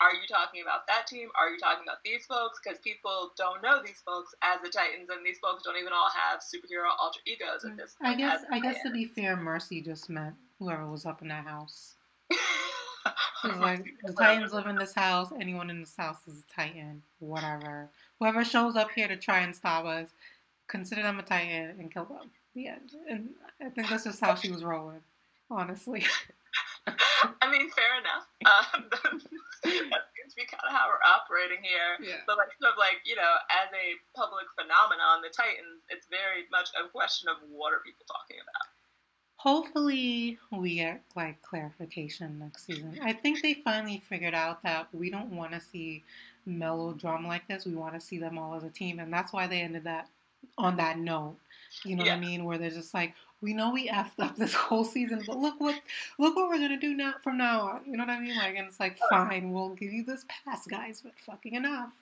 are 0.00 0.12
you 0.12 0.26
talking 0.28 0.60
about 0.60 0.84
that 0.88 1.06
team? 1.06 1.30
Are 1.38 1.48
you 1.48 1.56
talking 1.56 1.84
about 1.86 2.02
these 2.04 2.26
folks? 2.26 2.58
Because 2.60 2.78
people 2.80 3.32
don't 3.38 3.62
know 3.62 3.80
these 3.80 4.02
folks 4.04 4.34
as 4.42 4.60
the 4.60 4.68
Titans, 4.68 5.08
and 5.08 5.24
these 5.24 5.38
folks 5.38 5.62
don't 5.62 5.78
even 5.78 5.92
all 5.94 6.10
have 6.12 6.40
superhero 6.44 6.90
alter 6.98 7.20
egos 7.24 7.64
at 7.64 7.76
this 7.78 7.94
I 8.02 8.12
point. 8.12 8.18
guess 8.18 8.40
I 8.50 8.58
guess 8.60 8.82
to 8.84 8.90
be 8.90 9.04
fair, 9.06 9.36
Mercy 9.36 9.80
just 9.80 10.10
meant 10.10 10.34
whoever 10.58 10.84
was 10.90 11.06
up 11.06 11.22
in 11.22 11.28
that 11.28 11.46
house. 11.46 11.94
Like, 13.44 13.84
the 14.02 14.12
Titans 14.12 14.52
live 14.52 14.66
in 14.66 14.76
this 14.76 14.94
house. 14.94 15.32
Anyone 15.40 15.70
in 15.70 15.80
this 15.80 15.96
house 15.96 16.18
is 16.26 16.40
a 16.40 16.52
Titan. 16.54 17.02
Whatever. 17.18 17.90
Whoever 18.18 18.44
shows 18.44 18.76
up 18.76 18.90
here 18.90 19.08
to 19.08 19.16
try 19.16 19.40
and 19.40 19.54
stop 19.54 19.84
us, 19.84 20.10
consider 20.68 21.02
them 21.02 21.18
a 21.18 21.22
Titan 21.22 21.76
and 21.78 21.92
kill 21.92 22.04
them. 22.04 22.30
The 22.54 22.68
end. 22.68 22.92
And 23.08 23.30
I 23.60 23.70
think 23.70 23.88
that's 23.88 24.04
just 24.04 24.20
how 24.20 24.34
she 24.34 24.50
was 24.50 24.64
rolling. 24.64 25.00
Honestly. 25.50 26.04
I 26.86 27.50
mean, 27.50 27.70
fair 27.70 28.00
enough. 28.00 28.26
Um, 28.44 28.92
that 29.64 30.04
seems 30.12 30.36
to 30.36 30.36
be 30.36 30.44
kind 30.44 30.60
of 30.68 30.76
how 30.76 30.84
we're 30.92 31.00
operating 31.00 31.64
here. 31.64 31.96
Yeah. 31.96 32.20
But 32.28 32.36
like, 32.36 32.52
sort 32.60 32.76
of 32.76 32.78
like 32.78 33.00
you 33.08 33.16
know, 33.16 33.40
as 33.48 33.72
a 33.72 33.96
public 34.12 34.44
phenomenon, 34.52 35.24
the 35.24 35.32
Titans, 35.32 35.80
it's 35.88 36.04
very 36.12 36.44
much 36.52 36.68
a 36.76 36.84
question 36.92 37.32
of 37.32 37.40
what 37.48 37.72
are 37.72 37.80
people 37.80 38.04
talking 38.04 38.36
about. 38.36 38.73
Hopefully, 39.44 40.38
we 40.50 40.76
get 40.76 41.02
like 41.14 41.42
clarification 41.42 42.38
next 42.38 42.64
season. 42.64 42.98
I 43.02 43.12
think 43.12 43.42
they 43.42 43.52
finally 43.52 44.02
figured 44.08 44.32
out 44.32 44.62
that 44.62 44.88
we 44.94 45.10
don't 45.10 45.36
want 45.36 45.52
to 45.52 45.60
see 45.60 46.02
melodrama 46.46 47.28
like 47.28 47.46
this. 47.46 47.66
We 47.66 47.74
want 47.74 47.92
to 47.92 48.00
see 48.00 48.16
them 48.16 48.38
all 48.38 48.54
as 48.54 48.64
a 48.64 48.70
team, 48.70 49.00
and 49.00 49.12
that's 49.12 49.34
why 49.34 49.46
they 49.46 49.60
ended 49.60 49.84
that 49.84 50.08
on 50.56 50.78
that 50.78 50.98
note. 50.98 51.36
You 51.84 51.94
know 51.94 52.04
what 52.04 52.12
I 52.12 52.18
mean? 52.18 52.46
Where 52.46 52.56
they're 52.56 52.70
just 52.70 52.94
like, 52.94 53.12
we 53.42 53.52
know 53.52 53.70
we 53.70 53.90
effed 53.90 54.18
up 54.18 54.34
this 54.34 54.54
whole 54.64 54.82
season, 54.82 55.22
but 55.26 55.36
look 55.36 55.60
what 55.60 55.78
look 56.18 56.34
what 56.36 56.48
we're 56.48 56.56
gonna 56.56 56.80
do 56.80 56.94
now 56.94 57.12
from 57.22 57.36
now 57.36 57.68
on. 57.68 57.82
You 57.84 57.98
know 57.98 58.04
what 58.04 58.16
I 58.16 58.20
mean? 58.20 58.38
Like, 58.38 58.56
and 58.56 58.66
it's 58.66 58.80
like, 58.80 58.96
fine, 59.10 59.52
we'll 59.52 59.74
give 59.74 59.92
you 59.92 60.04
this 60.04 60.24
pass, 60.46 60.66
guys, 60.66 61.02
but 61.04 61.12
fucking 61.18 61.52
enough. 61.52 61.92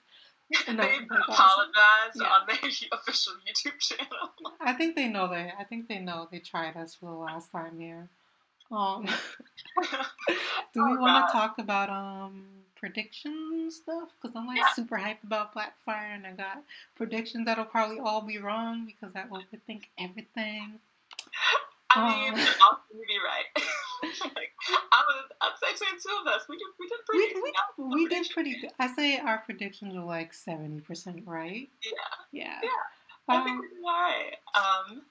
They 0.67 0.71
Enough. 0.71 1.27
apologized 1.29 2.15
Yeah. 2.15 2.27
on 2.27 2.47
their 2.47 2.57
official 2.91 3.33
YouTube 3.47 3.79
channel. 3.79 4.29
I 4.61 4.73
think 4.73 4.95
they 4.95 5.07
know 5.07 5.27
they. 5.27 5.51
I 5.57 5.63
think 5.63 5.87
they 5.87 5.99
know 5.99 6.27
they 6.31 6.39
tried 6.39 6.75
us 6.77 6.95
for 6.95 7.05
the 7.07 7.11
last 7.17 7.51
time 7.51 7.79
here. 7.79 8.09
Um, 8.71 9.05
do 10.73 10.85
we 10.85 10.93
Oh, 10.93 11.01
want 11.01 11.27
to 11.27 11.31
talk 11.31 11.57
about 11.59 11.89
um 11.89 12.45
predictions 12.75 13.75
stuff? 13.77 14.09
Because 14.21 14.35
I'm 14.35 14.47
like 14.47 14.57
Yeah. 14.57 14.73
super 14.73 14.97
hyped 14.97 15.23
about 15.23 15.53
Blackfire, 15.53 16.15
and 16.15 16.25
I 16.25 16.31
got 16.31 16.63
predictions 16.95 17.45
that'll 17.45 17.65
probably 17.65 17.99
all 17.99 18.21
be 18.21 18.37
wrong 18.39 18.85
because 18.85 19.15
I 19.15 19.23
overthink 19.27 19.83
everything. 19.99 20.79
I 21.89 22.07
mean, 22.07 22.33
Um. 22.33 22.39
I'll 22.61 22.81
be 22.91 23.17
right. 23.23 23.63
like, 24.35 24.51
I 24.69 24.99
would, 25.07 25.25
I'd 25.41 25.57
say 25.61 25.73
between 25.73 25.99
two 25.99 26.15
of 26.21 26.27
us, 26.33 26.45
we 26.49 26.57
did, 26.57 26.67
we 26.79 26.87
did 26.87 26.99
pretty. 27.07 27.41
we, 27.41 27.51
yeah, 27.53 27.95
we 27.95 28.07
did 28.07 28.29
pretty 28.33 28.59
good. 28.59 28.71
I 28.79 28.93
say 28.93 29.17
our 29.19 29.39
predictions 29.39 29.95
were 29.95 30.03
like 30.03 30.33
seventy 30.33 30.81
percent 30.81 31.23
right. 31.25 31.69
Yeah. 31.83 32.43
Yeah. 32.43 32.59
Yeah. 32.63 32.83
I 33.29 33.43
think 33.43 33.55
Um, 33.55 33.61
we 33.61 33.67
did 33.67 33.83
alright. 33.85 34.35
Um, 34.55 35.01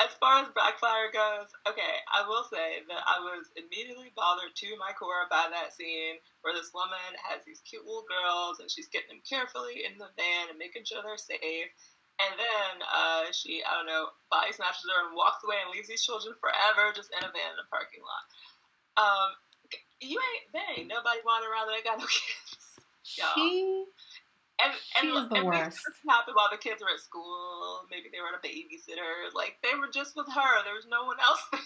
as 0.00 0.16
far 0.16 0.40
as 0.40 0.48
Blackfire 0.56 1.12
goes, 1.12 1.52
okay, 1.68 2.00
I 2.08 2.24
will 2.26 2.44
say 2.48 2.80
that 2.88 3.04
I 3.04 3.20
was 3.20 3.52
immediately 3.52 4.08
bothered 4.16 4.56
to 4.56 4.68
my 4.80 4.96
core 4.96 5.28
by 5.28 5.44
that 5.52 5.76
scene 5.76 6.16
where 6.40 6.56
this 6.56 6.72
woman 6.72 7.12
has 7.28 7.44
these 7.44 7.60
cute 7.68 7.84
little 7.84 8.08
girls 8.08 8.64
and 8.64 8.70
she's 8.72 8.88
getting 8.88 9.12
them 9.12 9.22
carefully 9.28 9.84
in 9.84 10.00
the 10.00 10.08
van 10.16 10.48
and 10.48 10.56
making 10.56 10.88
sure 10.88 11.04
they're 11.04 11.20
safe. 11.20 11.68
And 12.20 12.36
then 12.36 12.72
uh, 12.84 13.32
she, 13.32 13.62
I 13.64 13.72
don't 13.74 13.88
know, 13.88 14.12
body 14.28 14.52
snatches 14.52 14.84
her 14.84 15.08
and 15.08 15.16
walks 15.16 15.40
away 15.44 15.56
and 15.64 15.72
leaves 15.72 15.88
these 15.88 16.04
children 16.04 16.36
forever 16.36 16.92
just 16.92 17.08
in 17.16 17.24
a 17.24 17.30
van 17.32 17.56
in 17.56 17.60
a 17.64 17.68
parking 17.72 18.04
lot. 18.04 18.24
Um, 19.00 19.28
you 20.00 20.20
ain't, 20.20 20.44
there 20.52 20.68
ain't 20.76 20.88
nobody 20.88 21.20
wandering 21.24 21.52
around 21.52 21.68
that 21.68 21.76
ain't 21.80 21.88
got 21.88 21.98
no 22.00 22.08
kids. 22.12 22.60
Yeah. 23.16 23.32
she 23.34 23.84
And, 24.60 24.72
and, 25.00 25.04
She 25.04 25.08
is 25.16 25.28
the 25.32 25.36
and 25.40 25.46
worst. 25.48 25.80
things 25.80 26.04
happened 26.08 26.36
while 26.36 26.52
the 26.52 26.60
kids 26.60 26.84
were 26.84 26.92
at 26.92 27.00
school. 27.00 27.88
Maybe 27.90 28.12
they 28.12 28.20
were 28.20 28.28
on 28.28 28.36
a 28.36 28.44
babysitter. 28.44 29.32
Like 29.32 29.56
they 29.64 29.72
were 29.78 29.88
just 29.88 30.12
with 30.16 30.28
her. 30.28 30.52
There 30.64 30.76
was 30.76 30.86
no 30.90 31.04
one 31.08 31.16
else. 31.24 31.40
there. 31.52 31.60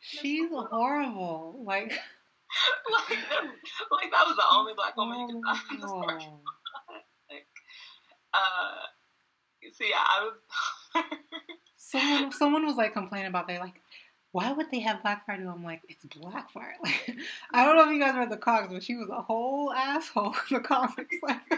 she's 0.00 0.50
horrible. 0.50 1.62
Like 1.66 1.90
like, 3.10 3.18
like 3.90 4.10
that 4.14 4.24
was 4.26 4.36
the 4.36 4.46
only 4.54 4.72
black 4.74 4.96
woman 4.96 5.18
you 5.20 5.26
could 5.34 5.42
find 5.44 5.60
in 5.74 5.80
this 5.80 5.90
parking 5.90 6.30
lot. 6.30 7.02
Like, 7.30 7.46
uh, 8.32 8.86
so 9.74 9.84
yeah, 9.84 9.96
I 9.98 10.30
was. 10.94 11.04
Someone, 11.76 12.32
someone 12.32 12.66
was 12.66 12.76
like 12.76 12.92
complaining 12.94 13.28
about 13.28 13.46
they 13.46 13.58
like, 13.58 13.80
why 14.32 14.50
would 14.52 14.70
they 14.72 14.80
have 14.80 15.02
Black 15.02 15.24
Friday? 15.24 15.46
I'm 15.46 15.62
like, 15.62 15.82
it's 15.88 16.04
Blackfire. 16.04 16.72
Like, 16.82 17.16
I 17.52 17.64
don't 17.64 17.76
know 17.76 17.84
if 17.88 17.92
you 17.94 18.00
guys 18.00 18.16
read 18.16 18.28
the 18.30 18.36
comics, 18.36 18.72
but 18.72 18.82
she 18.82 18.96
was 18.96 19.08
a 19.08 19.22
whole 19.22 19.72
asshole 19.72 20.34
in 20.50 20.56
the 20.56 20.60
comics. 20.60 21.16
Like, 21.22 21.40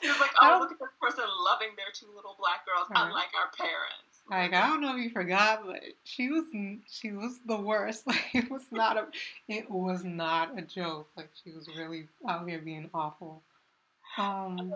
she 0.00 0.08
was 0.08 0.20
like, 0.20 0.30
"Oh, 0.40 0.58
look 0.60 0.70
at 0.72 0.78
this 0.78 0.88
person 1.00 1.24
loving 1.44 1.70
their 1.76 1.86
two 1.92 2.06
little 2.14 2.36
black 2.38 2.64
girls, 2.64 2.86
Right. 2.90 3.06
unlike 3.08 3.28
our 3.38 3.50
parents." 3.56 4.22
like 4.30 4.54
I 4.54 4.68
don't 4.68 4.80
know 4.80 4.96
if 4.96 5.02
you 5.02 5.10
forgot, 5.10 5.66
but 5.66 5.80
she 6.04 6.28
was 6.30 6.44
she 6.88 7.10
was 7.12 7.40
the 7.46 7.56
worst. 7.56 8.06
Like, 8.06 8.24
it 8.34 8.50
was 8.50 8.62
not 8.70 8.96
a 8.96 9.06
it 9.48 9.68
was 9.70 10.04
not 10.04 10.56
a 10.56 10.62
joke. 10.62 11.08
Like, 11.16 11.28
she 11.42 11.50
was 11.50 11.66
really 11.76 12.06
out 12.28 12.48
here 12.48 12.60
being 12.60 12.88
awful. 12.94 13.42
Um, 14.16 14.72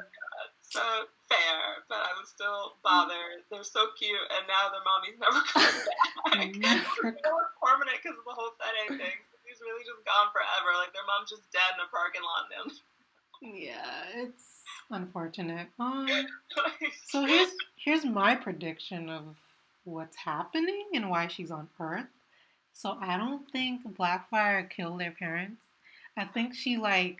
So 0.61 0.81
fair, 1.29 1.85
but 1.89 2.01
I 2.01 2.13
was 2.19 2.29
still 2.29 2.77
bothered. 2.85 3.45
They're 3.51 3.65
so 3.67 3.93
cute, 3.99 4.17
and 4.37 4.45
now 4.49 4.69
their 4.73 4.85
mommy's 4.85 5.19
never 5.21 5.41
coming 5.53 6.61
back. 6.61 6.85
Never 6.93 7.17
they 7.17 7.33
were 7.33 7.51
permanent 7.61 7.99
because 8.03 8.19
of 8.19 8.25
the 8.25 8.35
whole 8.37 8.53
setting 8.61 8.99
thing. 8.99 9.17
So 9.31 9.35
he's 9.47 9.61
really 9.61 9.85
just 9.85 10.05
gone 10.05 10.29
forever. 10.33 10.77
Like 10.77 10.93
their 10.93 11.07
mom's 11.09 11.31
just 11.31 11.49
dead 11.53 11.77
in 11.77 11.85
a 11.85 11.89
parking 11.91 12.25
lot 12.25 12.45
now. 12.53 12.65
yeah, 13.41 14.27
it's 14.29 14.65
unfortunate. 14.91 15.69
Um. 15.79 16.07
So 17.07 17.25
here's 17.25 17.51
here's 17.77 18.05
my 18.05 18.35
prediction 18.35 19.09
of 19.09 19.37
what's 19.85 20.17
happening 20.17 20.87
and 20.95 21.11
why 21.11 21.29
she's 21.29 21.51
on 21.51 21.69
Earth. 21.79 22.07
So 22.73 22.97
I 23.01 23.17
don't 23.17 23.49
think 23.53 23.83
Blackfire 23.97 24.69
killed 24.69 25.01
their 25.01 25.13
parents. 25.13 25.61
I 26.17 26.25
think 26.25 26.55
she 26.55 26.77
like 26.77 27.19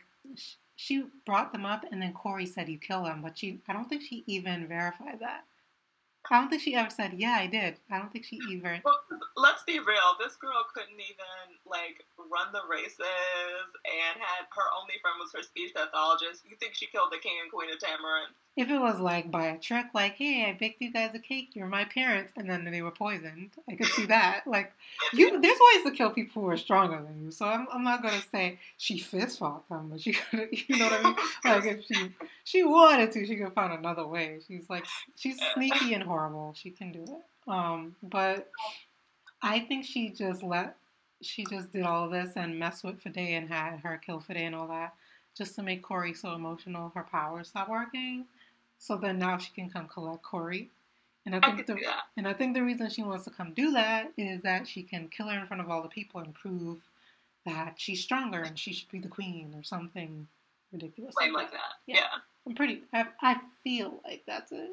she 0.75 1.05
brought 1.25 1.51
them 1.51 1.65
up 1.65 1.85
and 1.91 2.01
then 2.01 2.13
Kory 2.13 2.45
said 2.45 2.69
you 2.69 2.77
kill 2.77 3.03
them, 3.03 3.21
but 3.21 3.37
she 3.37 3.61
I 3.67 3.73
don't 3.73 3.89
think 3.89 4.01
she 4.01 4.23
even 4.27 4.67
verified 4.67 5.19
that. 5.19 5.45
I 6.29 6.39
don't 6.39 6.49
think 6.49 6.63
she 6.63 6.75
ever 6.75 6.89
said 6.89 7.13
yeah 7.17 7.37
I 7.39 7.47
did. 7.47 7.77
I 7.89 7.97
don't 7.97 8.11
think 8.11 8.25
she 8.25 8.39
even. 8.49 8.81
well, 8.83 8.99
let's 9.37 9.63
be 9.63 9.79
real. 9.79 10.17
This 10.19 10.35
girl 10.35 10.65
couldn't 10.73 10.99
even 10.99 11.59
like 11.65 12.03
run 12.17 12.51
the 12.51 12.65
races, 12.69 13.67
and 13.85 14.15
had 14.19 14.49
her 14.51 14.67
only 14.79 14.95
friend 15.01 15.17
was 15.19 15.31
her 15.33 15.43
speech 15.43 15.73
pathologist. 15.73 16.43
You 16.49 16.55
think 16.59 16.75
she 16.75 16.87
killed 16.87 17.11
the 17.11 17.19
king 17.19 17.37
and 17.41 17.51
queen 17.51 17.69
of 17.69 17.79
Tamaran? 17.79 18.33
If 18.55 18.69
it 18.69 18.79
was 18.79 19.01
like 19.01 19.29
by 19.29 19.47
a 19.47 19.57
trick, 19.57 19.87
like, 19.93 20.13
hey, 20.13 20.45
I 20.47 20.53
baked 20.57 20.81
you 20.81 20.89
guys 20.89 21.11
a 21.13 21.19
cake, 21.19 21.49
you're 21.55 21.67
my 21.67 21.83
parents, 21.83 22.31
and 22.37 22.49
then 22.49 22.63
they 22.63 22.81
were 22.81 22.91
poisoned, 22.91 23.51
I 23.69 23.75
could 23.75 23.87
see 23.87 24.05
that. 24.05 24.43
Like, 24.47 24.71
you, 25.11 25.41
there's 25.41 25.59
ways 25.73 25.83
to 25.83 25.91
kill 25.91 26.11
people 26.11 26.41
who 26.41 26.49
are 26.49 26.57
stronger 26.57 27.01
than 27.03 27.21
you. 27.21 27.31
So 27.31 27.45
I'm, 27.45 27.67
I'm 27.73 27.83
not 27.83 28.01
gonna 28.01 28.23
say 28.31 28.59
she 28.77 28.97
fist 28.97 29.39
fought 29.39 29.67
them, 29.67 29.89
but 29.89 29.99
she 29.99 30.13
could, 30.31 30.47
you 30.51 30.77
know 30.77 30.85
what 30.85 30.99
I 30.99 31.03
mean? 31.03 31.15
Like, 31.43 31.65
if 31.65 31.85
she 31.85 32.11
she 32.45 32.63
wanted 32.63 33.11
to, 33.11 33.25
she 33.25 33.35
could 33.35 33.51
find 33.53 33.73
another 33.73 34.07
way. 34.07 34.39
She's 34.47 34.69
like, 34.69 34.85
she's 35.15 35.37
sneaky 35.53 35.93
and 35.93 36.03
horrible. 36.03 36.55
She 36.57 36.69
can 36.69 36.93
do 36.93 37.03
it. 37.03 37.51
Um, 37.51 37.95
but 38.03 38.49
I 39.41 39.59
think 39.59 39.83
she 39.83 40.09
just 40.09 40.43
let, 40.43 40.77
she 41.21 41.43
just 41.43 41.73
did 41.73 41.83
all 41.83 42.09
this 42.09 42.31
and 42.37 42.57
messed 42.57 42.85
with 42.85 43.03
Faddei 43.03 43.31
and 43.31 43.49
had 43.49 43.81
her 43.81 43.97
kill 43.97 44.21
Faddei 44.21 44.45
and 44.47 44.55
all 44.55 44.67
that, 44.69 44.93
just 45.37 45.55
to 45.55 45.63
make 45.63 45.83
Kory 45.83 46.13
so 46.13 46.33
emotional, 46.33 46.93
her 46.95 47.03
powers 47.03 47.49
stop 47.49 47.67
working 47.67 48.25
so 48.77 48.97
then 48.97 49.19
now 49.19 49.37
she 49.37 49.51
can 49.51 49.69
come 49.69 49.87
collect 49.87 50.23
Kory. 50.23 50.69
And 51.25 51.35
I 51.35 51.39
think 51.39 51.61
I 51.61 51.73
the 51.73 51.79
and 52.17 52.27
I 52.27 52.33
think 52.33 52.53
the 52.53 52.61
reason 52.61 52.87
she 52.89 53.01
wants 53.01 53.23
to 53.23 53.31
come 53.31 53.53
do 53.53 53.71
that 53.71 54.11
is 54.15 54.41
that 54.43 54.67
she 54.67 54.83
can 54.83 55.07
kill 55.07 55.27
her 55.27 55.39
in 55.39 55.47
front 55.47 55.61
of 55.61 55.71
all 55.71 55.81
the 55.81 55.89
people 55.89 56.21
and 56.21 56.33
prove 56.35 56.77
that 57.45 57.75
she's 57.77 58.01
stronger 58.01 58.41
and 58.41 58.59
she 58.59 58.73
should 58.73 58.89
be 58.89 58.99
the 58.99 59.07
queen 59.07 59.53
or 59.55 59.63
something 59.63 60.27
ridiculous. 60.71 61.15
Like, 61.15 61.31
like 61.33 61.51
that. 61.51 61.57
that. 61.57 61.73
Yeah. 61.87 61.95
yeah. 61.95 62.19
I'm 62.47 62.53
pretty. 62.53 62.83
I, 62.93 63.07
I 63.21 63.37
feel 63.63 64.01
like 64.05 64.23
that's 64.27 64.51
it. 64.51 64.69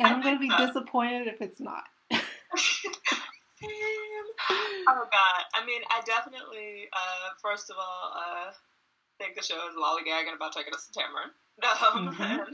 And 0.00 0.08
I 0.08 0.10
am 0.10 0.22
gonna 0.22 0.40
be 0.40 0.50
uh, 0.50 0.66
disappointed 0.66 1.28
if 1.28 1.40
it's 1.40 1.60
not. 1.60 1.84
oh 2.12 2.18
God! 4.88 5.44
I 5.54 5.64
mean, 5.64 5.82
I 5.90 6.00
definitely, 6.04 6.88
uh, 6.92 7.30
first 7.42 7.70
of 7.70 7.76
all, 7.78 8.12
uh, 8.14 8.52
think 9.18 9.36
the 9.36 9.42
show 9.42 9.56
is 9.68 9.76
lollygagging 9.76 10.34
about 10.34 10.52
taking 10.52 10.74
us 10.74 10.88
to 10.88 10.98
Tamaran. 10.98 11.30
Um, 11.94 12.12
mm-hmm 12.12 12.52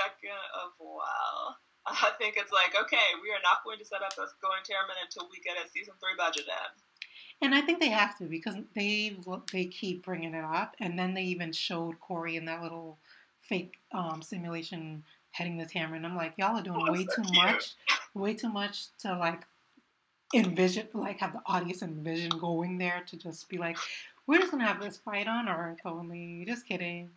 second 0.00 0.40
of 0.56 0.72
wow. 0.80 1.56
I 1.86 2.12
think 2.18 2.36
it's 2.36 2.52
like, 2.52 2.76
okay, 2.80 3.16
we 3.22 3.30
are 3.30 3.42
not 3.42 3.64
going 3.64 3.78
to 3.78 3.84
set 3.84 4.02
up 4.02 4.12
as 4.12 4.32
going 4.40 4.62
Tamaran 4.64 5.00
until 5.04 5.28
we 5.30 5.40
get 5.40 5.56
a 5.56 5.68
season 5.68 5.94
three 6.00 6.16
budget 6.16 6.44
in. 6.46 6.72
And 7.42 7.54
I 7.54 7.62
think 7.62 7.80
they 7.80 7.88
have 7.88 8.18
to 8.18 8.24
because 8.24 8.56
they 8.74 9.16
they 9.52 9.64
keep 9.64 10.04
bringing 10.04 10.34
it 10.34 10.44
up, 10.44 10.76
and 10.78 10.98
then 10.98 11.14
they 11.14 11.22
even 11.22 11.52
showed 11.52 11.98
Kory 12.00 12.36
in 12.36 12.44
that 12.44 12.62
little 12.62 12.98
fake 13.40 13.78
um, 13.92 14.20
simulation 14.20 15.02
heading 15.30 15.58
to 15.58 15.64
Tamaran. 15.64 16.04
I'm 16.04 16.16
like, 16.16 16.34
y'all 16.36 16.58
are 16.58 16.62
doing 16.62 16.84
oh, 16.86 16.92
way 16.92 17.06
so 17.06 17.16
too 17.16 17.22
cute. 17.22 17.44
much, 17.44 17.74
way 18.12 18.34
too 18.34 18.50
much 18.50 18.88
to 18.98 19.16
like 19.16 19.44
envision, 20.34 20.88
like 20.92 21.20
have 21.20 21.32
the 21.32 21.40
audience 21.46 21.82
envision 21.82 22.30
going 22.30 22.76
there 22.76 23.04
to 23.06 23.16
just 23.16 23.48
be 23.48 23.56
like, 23.56 23.78
we're 24.26 24.38
just 24.38 24.50
gonna 24.50 24.66
have 24.66 24.80
this 24.80 24.98
fight 24.98 25.26
on 25.26 25.48
Earth 25.48 25.80
only. 25.86 26.44
Just 26.46 26.66
kidding. 26.66 27.08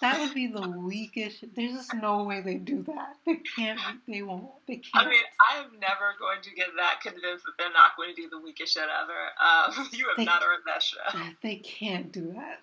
That 0.00 0.18
would 0.20 0.34
be 0.34 0.46
the 0.46 0.68
weakest. 0.68 1.44
There's 1.54 1.72
just 1.72 1.94
no 1.94 2.24
way 2.24 2.40
they 2.40 2.54
do 2.54 2.82
that. 2.84 3.16
They 3.26 3.36
can't. 3.36 3.78
They 4.08 4.22
won't. 4.22 4.46
They 4.66 4.76
can't. 4.76 5.06
I 5.06 5.10
mean, 5.10 5.20
I 5.52 5.58
am 5.58 5.78
never 5.78 6.14
going 6.18 6.40
to 6.42 6.50
get 6.54 6.68
that 6.78 7.00
convinced 7.02 7.44
that 7.44 7.52
they're 7.58 7.72
not 7.72 7.96
going 7.96 8.14
to 8.14 8.22
do 8.22 8.28
the 8.30 8.40
weakest 8.40 8.74
shit 8.74 8.84
ever. 8.84 9.76
Um, 9.76 9.88
you 9.92 10.06
have 10.08 10.16
they, 10.16 10.24
not 10.24 10.42
earned 10.42 10.62
that 10.66 10.82
shit. 10.82 11.00
They 11.42 11.56
can't 11.56 12.10
do 12.12 12.32
that. 12.34 12.60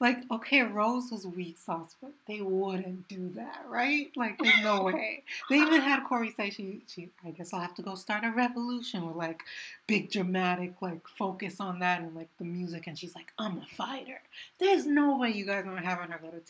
Like, 0.00 0.18
okay, 0.30 0.62
Rose 0.62 1.10
was 1.12 1.26
weak 1.26 1.58
sauce, 1.58 1.94
but 2.00 2.12
they 2.26 2.40
wouldn't 2.40 3.06
do 3.08 3.30
that, 3.36 3.64
right? 3.68 4.10
Like, 4.16 4.38
there's 4.38 4.62
no 4.62 4.82
way. 4.84 5.22
They 5.48 5.56
even 5.58 5.80
had 5.80 6.04
Kory 6.04 6.32
say 6.32 6.50
she, 6.50 6.82
she. 6.88 7.10
I 7.24 7.30
guess 7.30 7.52
I'll 7.52 7.60
have 7.60 7.74
to 7.76 7.82
go 7.82 7.94
start 7.94 8.24
a 8.24 8.30
revolution 8.30 9.06
with 9.06 9.16
like 9.16 9.42
big 9.86 10.10
dramatic 10.10 10.74
like 10.80 11.06
focus 11.08 11.60
on 11.60 11.78
that 11.80 12.00
and 12.00 12.14
like 12.14 12.28
the 12.38 12.44
music, 12.44 12.86
and 12.86 12.98
she's 12.98 13.14
like, 13.14 13.32
I'm 13.38 13.58
a 13.58 13.66
fighter. 13.66 14.20
There's 14.58 14.86
no 14.86 15.18
way 15.18 15.30
you 15.30 15.46
guys 15.46 15.66
are 15.66 15.76
having 15.76 16.10
her 16.10 16.18
go 16.18 16.30
to 16.30 16.40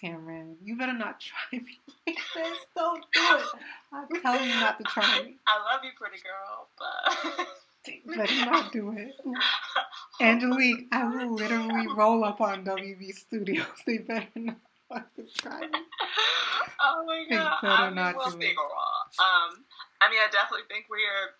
You 0.62 0.76
better 0.76 0.92
not 0.92 1.20
try 1.20 1.58
me 1.58 1.80
like 2.06 2.18
this. 2.34 2.58
Don't 2.74 3.04
do 3.12 3.20
it. 3.20 3.44
I'm 3.92 4.22
telling 4.22 4.48
you 4.48 4.54
not 4.60 4.78
to 4.78 4.84
try 4.84 5.22
me. 5.22 5.36
I 5.46 5.58
love 5.72 5.82
you, 5.84 5.90
pretty 5.98 6.22
girl, 6.22 6.68
but. 6.78 8.16
better 8.16 8.50
not 8.50 8.72
do 8.72 8.92
it. 8.92 9.14
Angelique, 10.20 10.86
I 10.92 11.04
will 11.04 11.34
literally 11.34 11.86
roll 11.96 12.24
up 12.24 12.40
on 12.40 12.64
WB 12.64 13.14
Studios. 13.14 13.66
They 13.86 13.98
better 13.98 14.28
not 14.36 14.56
fucking 14.88 15.28
try 15.36 15.60
me. 15.60 15.68
Oh 16.82 17.04
my 17.06 17.24
god. 17.28 17.58
They 17.62 17.68
better 17.68 17.82
I 17.82 17.86
mean, 17.86 17.94
not 17.94 18.16
we'll 18.16 18.30
do 18.30 18.38
it. 18.40 18.56
Um, 19.18 19.64
I 20.00 20.08
mean, 20.10 20.20
I 20.20 20.28
definitely 20.30 20.66
think 20.68 20.86
we 20.90 21.04
are 21.04 21.39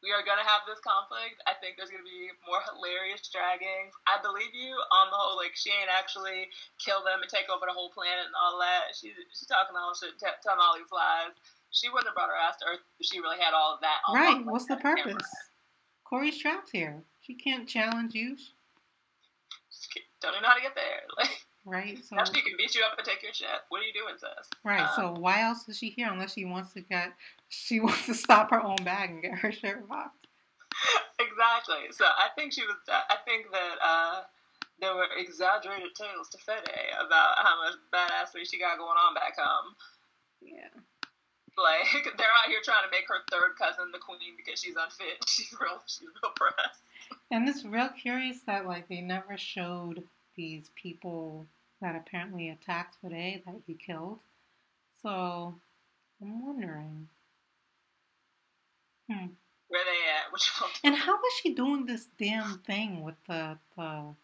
we 0.00 0.12
are 0.16 0.24
gonna 0.24 0.44
have 0.44 0.64
this 0.64 0.80
conflict. 0.80 1.40
I 1.44 1.52
think 1.60 1.76
there's 1.76 1.92
gonna 1.92 2.06
be 2.06 2.32
more 2.48 2.64
hilarious 2.72 3.28
draggings. 3.28 3.92
I 4.08 4.20
believe 4.24 4.52
you 4.56 4.72
on 4.72 5.12
the 5.12 5.18
whole, 5.20 5.36
like 5.36 5.52
she 5.56 5.68
ain't 5.70 5.92
actually 5.92 6.48
kill 6.80 7.04
them 7.04 7.20
and 7.20 7.28
take 7.28 7.52
over 7.52 7.68
the 7.68 7.76
whole 7.76 7.92
planet 7.92 8.24
and 8.24 8.36
all 8.36 8.56
that. 8.64 8.96
She's 8.96 9.16
she's 9.32 9.48
talking 9.48 9.76
all 9.76 9.92
shit, 9.92 10.16
t- 10.16 10.40
telling 10.40 10.60
all 10.60 10.76
these 10.76 10.90
lies. 10.92 11.36
She 11.70 11.92
wouldn't 11.92 12.08
have 12.08 12.16
brought 12.16 12.32
her 12.32 12.40
ass 12.40 12.58
to 12.64 12.74
Earth 12.74 12.84
if 12.98 13.06
she 13.06 13.20
really 13.20 13.38
had 13.38 13.54
all 13.54 13.76
of 13.76 13.80
that. 13.84 14.02
right. 14.10 14.42
What's 14.42 14.66
the 14.66 14.80
purpose? 14.80 15.22
Kory's 16.02 16.36
trapped 16.36 16.72
here. 16.72 17.04
She 17.22 17.34
can't 17.34 17.68
challenge 17.68 18.14
you. 18.16 18.34
She 19.70 20.02
don't 20.20 20.32
even 20.32 20.42
know 20.42 20.48
how 20.48 20.56
to 20.56 20.62
get 20.62 20.74
there. 20.74 21.06
Like. 21.16 21.46
Right. 21.66 22.02
So 22.02 22.16
now 22.16 22.24
she 22.24 22.40
can 22.40 22.54
beat 22.56 22.74
you 22.74 22.82
up 22.90 22.96
and 22.96 23.06
take 23.06 23.22
your 23.22 23.34
shit. 23.34 23.46
What 23.68 23.82
are 23.82 23.84
you 23.84 23.92
doing, 23.92 24.14
sis? 24.18 24.48
Right. 24.64 24.80
Um, 24.80 24.88
so 24.96 25.20
why 25.20 25.42
else 25.42 25.68
is 25.68 25.76
she 25.76 25.90
here 25.90 26.08
unless 26.10 26.32
she 26.32 26.46
wants 26.46 26.72
to 26.72 26.80
get 26.80 27.12
she 27.50 27.80
wants 27.80 28.06
to 28.06 28.14
stop 28.14 28.50
her 28.50 28.62
own 28.62 28.76
bag 28.84 29.10
and 29.10 29.22
get 29.22 29.38
her 29.38 29.52
shirt 29.52 29.84
rocked? 29.90 30.26
exactly. 31.18 31.90
So 31.90 32.06
I 32.06 32.28
think 32.34 32.52
she 32.52 32.62
was. 32.62 32.76
I 32.88 33.16
think 33.26 33.50
that 33.52 33.76
uh, 33.82 34.22
there 34.80 34.94
were 34.94 35.06
exaggerated 35.18 35.94
tales 35.94 36.28
to 36.30 36.38
Faddei 36.38 36.94
about 36.94 37.36
how 37.42 37.58
much 37.62 37.74
badassery 37.92 38.48
she 38.48 38.58
got 38.58 38.78
going 38.78 38.96
on 38.96 39.14
back 39.14 39.36
home. 39.36 39.74
Yeah. 40.40 40.72
Like 41.58 42.04
they're 42.16 42.36
out 42.40 42.48
here 42.48 42.60
trying 42.64 42.84
to 42.84 42.90
make 42.90 43.08
her 43.08 43.20
third 43.30 43.58
cousin 43.58 43.90
the 43.92 43.98
queen 43.98 44.34
because 44.36 44.60
she's 44.60 44.76
unfit. 44.76 45.22
She's 45.28 45.54
real. 45.60 45.82
She's 45.86 46.08
real 46.22 46.32
pressed. 46.34 46.80
And 47.30 47.48
it's 47.48 47.64
real 47.64 47.88
curious 47.88 48.40
that 48.46 48.66
like 48.66 48.88
they 48.88 49.00
never 49.00 49.36
showed 49.36 50.04
these 50.36 50.70
people 50.74 51.46
that 51.80 51.96
apparently 51.96 52.48
attacked 52.48 52.96
Faddei 53.02 53.44
that 53.44 53.60
he 53.66 53.74
killed. 53.74 54.20
So 55.02 55.54
I'm 56.22 56.46
wondering. 56.46 57.08
Hmm. 59.10 59.26
Where 59.68 59.84
they 59.84 59.90
at? 59.90 60.32
Which 60.32 60.50
and 60.84 60.96
how 60.96 61.14
is 61.14 61.32
she 61.42 61.54
doing 61.54 61.86
this 61.86 62.08
damn 62.18 62.58
thing 62.58 63.02
with 63.02 63.14
the 63.28 63.58
the 63.76 64.14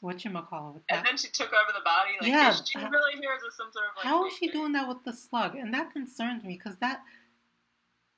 what 0.00 0.24
you 0.24 0.30
call 0.30 0.76
it? 0.76 0.94
And 0.94 1.06
then 1.06 1.16
she 1.16 1.28
took 1.28 1.48
over 1.48 1.72
the 1.72 1.84
body. 1.84 2.10
Like, 2.20 2.28
yeah, 2.28 2.52
she 2.52 2.78
really 2.78 3.20
hears 3.20 3.40
some 3.56 3.72
sort 3.72 3.86
of. 3.86 3.96
Like, 3.96 4.04
how 4.04 4.26
is 4.26 4.34
she 4.34 4.48
doing 4.48 4.72
that 4.72 4.88
with 4.88 5.02
the 5.04 5.12
slug? 5.12 5.56
And 5.56 5.72
that 5.72 5.92
concerns 5.92 6.44
me 6.44 6.54
because 6.54 6.76
that 6.76 7.00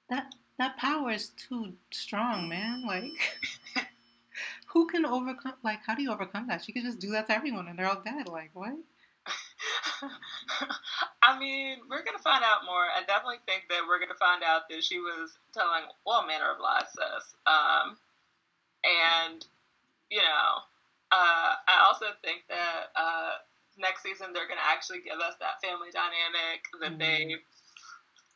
that 0.09 0.35
that 0.59 0.77
power 0.79 1.11
is 1.11 1.31
too 1.31 1.73
strong, 1.91 2.49
man. 2.49 2.85
Like. 2.87 3.13
who 4.67 4.87
can 4.87 5.07
overcome? 5.07 5.55
Like, 5.63 5.81
how 5.87 5.95
do 5.95 6.03
you 6.03 6.13
overcome 6.13 6.49
that? 6.49 6.63
She 6.63 6.73
could 6.73 6.83
just 6.83 6.99
do 6.99 7.11
that 7.13 7.29
to 7.29 7.35
everyone, 7.35 7.69
and 7.69 7.79
they're 7.79 7.89
all 7.89 8.03
dead. 8.05 8.29
Like, 8.29 8.51
what? 8.53 8.75
I 11.23 11.39
mean, 11.39 11.79
we're 11.89 12.05
gonna 12.05 12.23
find 12.23 12.45
out 12.45 12.65
more. 12.67 12.87
I 12.91 13.03
definitely 13.07 13.43
think 13.47 13.69
that 13.69 13.87
we're 13.87 14.01
gonna 14.01 14.19
find 14.19 14.43
out 14.43 14.69
that 14.71 14.83
she 14.85 14.99
was 14.99 15.39
telling 15.53 15.89
all 16.07 16.27
manner 16.27 16.53
of 16.53 16.61
lies, 16.61 16.91
sis. 16.93 17.35
Um, 17.47 17.97
and 18.85 19.45
you 20.11 20.23
know, 20.23 20.67
uh, 21.13 21.59
I 21.67 21.87
also 21.87 22.07
think 22.23 22.47
that 22.49 22.95
uh, 22.95 23.43
next 23.79 24.03
season 24.03 24.33
they're 24.33 24.49
gonna 24.49 24.65
actually 24.65 25.01
give 25.01 25.19
us 25.19 25.37
that 25.41 25.63
family 25.63 25.91
dynamic 25.93 26.67
that 26.81 26.97
mm-hmm. 26.97 27.33
they 27.33 27.41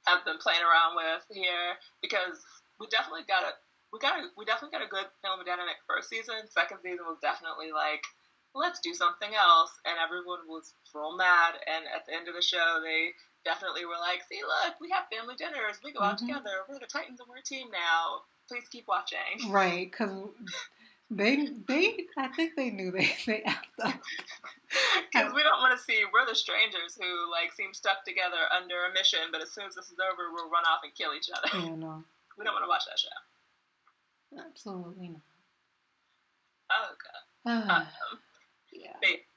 have 0.09 0.24
been 0.24 0.41
playing 0.41 0.65
around 0.65 0.97
with 0.97 1.24
here 1.28 1.77
because 2.01 2.41
we 2.81 2.89
definitely 2.89 3.28
got 3.28 3.45
a 3.45 3.53
we 3.93 3.99
got 3.99 4.19
a, 4.19 4.31
we 4.39 4.45
definitely 4.47 4.74
got 4.74 4.87
a 4.87 4.91
good 4.91 5.07
family 5.20 5.45
dynamic 5.45 5.82
first 5.87 6.09
season. 6.09 6.47
Second 6.49 6.78
season 6.82 7.05
was 7.07 7.19
definitely 7.20 7.74
like 7.74 8.07
let's 8.55 8.81
do 8.81 8.95
something 8.95 9.31
else, 9.35 9.79
and 9.85 9.97
everyone 9.99 10.47
was 10.49 10.75
real 10.95 11.17
mad. 11.17 11.55
And 11.67 11.85
at 11.95 12.07
the 12.07 12.15
end 12.15 12.29
of 12.29 12.35
the 12.35 12.43
show, 12.43 12.81
they 12.83 13.13
definitely 13.45 13.87
were 13.87 14.01
like, 14.01 14.23
"See, 14.29 14.41
look, 14.43 14.81
we 14.81 14.91
have 14.91 15.11
family 15.11 15.35
dinners. 15.37 15.81
We 15.85 15.93
go 15.93 16.01
out 16.01 16.17
mm-hmm. 16.17 16.29
together. 16.29 16.67
We're 16.69 16.79
the 16.79 16.91
Titans, 16.91 17.21
and 17.21 17.29
we're 17.29 17.39
a 17.39 17.43
team 17.43 17.69
now. 17.71 18.27
Please 18.49 18.69
keep 18.69 18.89
watching." 18.89 19.19
Right, 19.51 19.91
because. 19.91 20.31
They, 21.13 21.49
they, 21.67 22.07
I 22.17 22.29
think 22.29 22.55
they 22.55 22.71
knew 22.71 22.93
they, 22.93 23.11
they 23.27 23.43
effed 23.43 23.83
up. 23.83 23.99
Because 25.11 25.35
we 25.35 25.43
don't 25.43 25.59
want 25.59 25.77
to 25.77 25.83
see 25.83 26.05
we're 26.15 26.25
the 26.25 26.37
strangers 26.37 26.95
who 26.95 27.11
like 27.33 27.53
seem 27.53 27.75
stuck 27.75 28.05
together 28.05 28.47
under 28.55 28.87
a 28.87 28.95
mission, 28.95 29.19
but 29.33 29.43
as 29.43 29.51
soon 29.51 29.67
as 29.67 29.75
this 29.75 29.87
is 29.87 29.99
over, 29.99 30.31
we'll 30.31 30.49
run 30.49 30.63
off 30.71 30.87
and 30.87 30.95
kill 30.95 31.11
each 31.19 31.27
other. 31.35 31.51
Yeah, 31.53 31.75
no. 31.75 32.05
We 32.39 32.45
don't 32.45 32.55
want 32.55 32.63
to 32.63 32.69
watch 32.69 32.87
that 32.87 32.95
show. 32.95 33.19
Absolutely 34.39 35.09
not. 35.09 35.27
Oh 36.71 36.95
god. 36.95 37.71
um, 37.83 37.87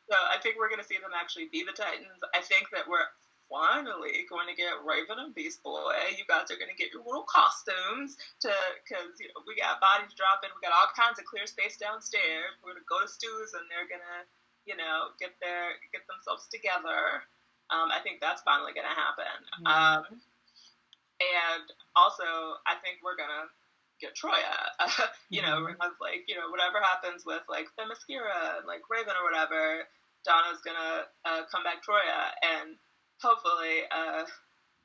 so 0.10 0.15
I 0.18 0.40
think 0.41 0.60
we're 0.60 0.69
gonna 0.69 0.84
see 0.84 0.99
them 0.99 1.15
actually 1.15 1.48
be 1.52 1.64
the 1.64 1.76
Titans. 1.76 2.19
I 2.35 2.41
think 2.41 2.69
that 2.72 2.88
we're 2.88 3.07
finally 3.53 4.26
going 4.26 4.49
to 4.49 4.57
get 4.57 4.81
Raven 4.81 5.22
and 5.22 5.35
Beast 5.35 5.61
Boy. 5.61 5.94
You 6.18 6.26
guys 6.26 6.49
are 6.49 6.57
going 6.57 6.73
to 6.73 6.80
get 6.80 6.90
your 6.90 7.06
little 7.06 7.27
costumes 7.30 8.18
to 8.41 8.49
because 8.81 9.14
you 9.22 9.30
know 9.30 9.45
we 9.45 9.53
got 9.53 9.77
bodies 9.84 10.18
dropping. 10.18 10.49
We 10.57 10.65
got 10.65 10.73
all 10.73 10.90
kinds 10.98 11.22
of 11.22 11.30
clear 11.30 11.45
space 11.45 11.77
downstairs. 11.77 12.57
We're 12.65 12.73
going 12.73 12.81
to 12.81 12.90
go 12.90 13.06
to 13.06 13.10
Stu's 13.10 13.53
and 13.53 13.69
they're 13.69 13.85
going 13.85 14.03
to 14.03 14.19
you 14.65 14.73
know 14.73 15.14
get 15.22 15.38
their 15.38 15.77
get 15.94 16.02
themselves 16.10 16.49
together. 16.49 17.22
Um, 17.72 17.94
I 17.94 18.02
think 18.02 18.19
that's 18.19 18.44
finally 18.44 18.76
going 18.76 18.90
to 18.90 18.98
happen. 18.98 19.38
Mm-hmm. 19.61 19.69
Um, 19.69 20.03
and 21.22 21.65
also, 21.95 22.60
I 22.68 22.76
think 22.84 22.99
we're 23.06 23.15
going 23.15 23.31
to 23.31 23.48
get 24.03 24.15
Troia. 24.15 24.35
you 25.31 25.39
mm-hmm. 25.39 25.47
know, 25.47 25.71
have, 25.80 25.95
like, 26.03 26.27
you 26.27 26.35
know, 26.35 26.51
whatever 26.51 26.84
happens 26.84 27.23
with 27.23 27.47
like 27.47 27.71
Themyscira 27.80 28.59
and 28.59 28.67
like 28.67 28.84
Raven 28.91 29.15
or 29.15 29.23
whatever, 29.23 29.88
Donna's 30.27 30.59
going 30.63 30.75
to 30.75 31.07
uh, 31.23 31.41
come 31.47 31.63
back 31.63 31.80
Troia, 31.84 32.35
And 32.43 32.75
hopefully, 33.23 33.88
uh, 33.88 34.27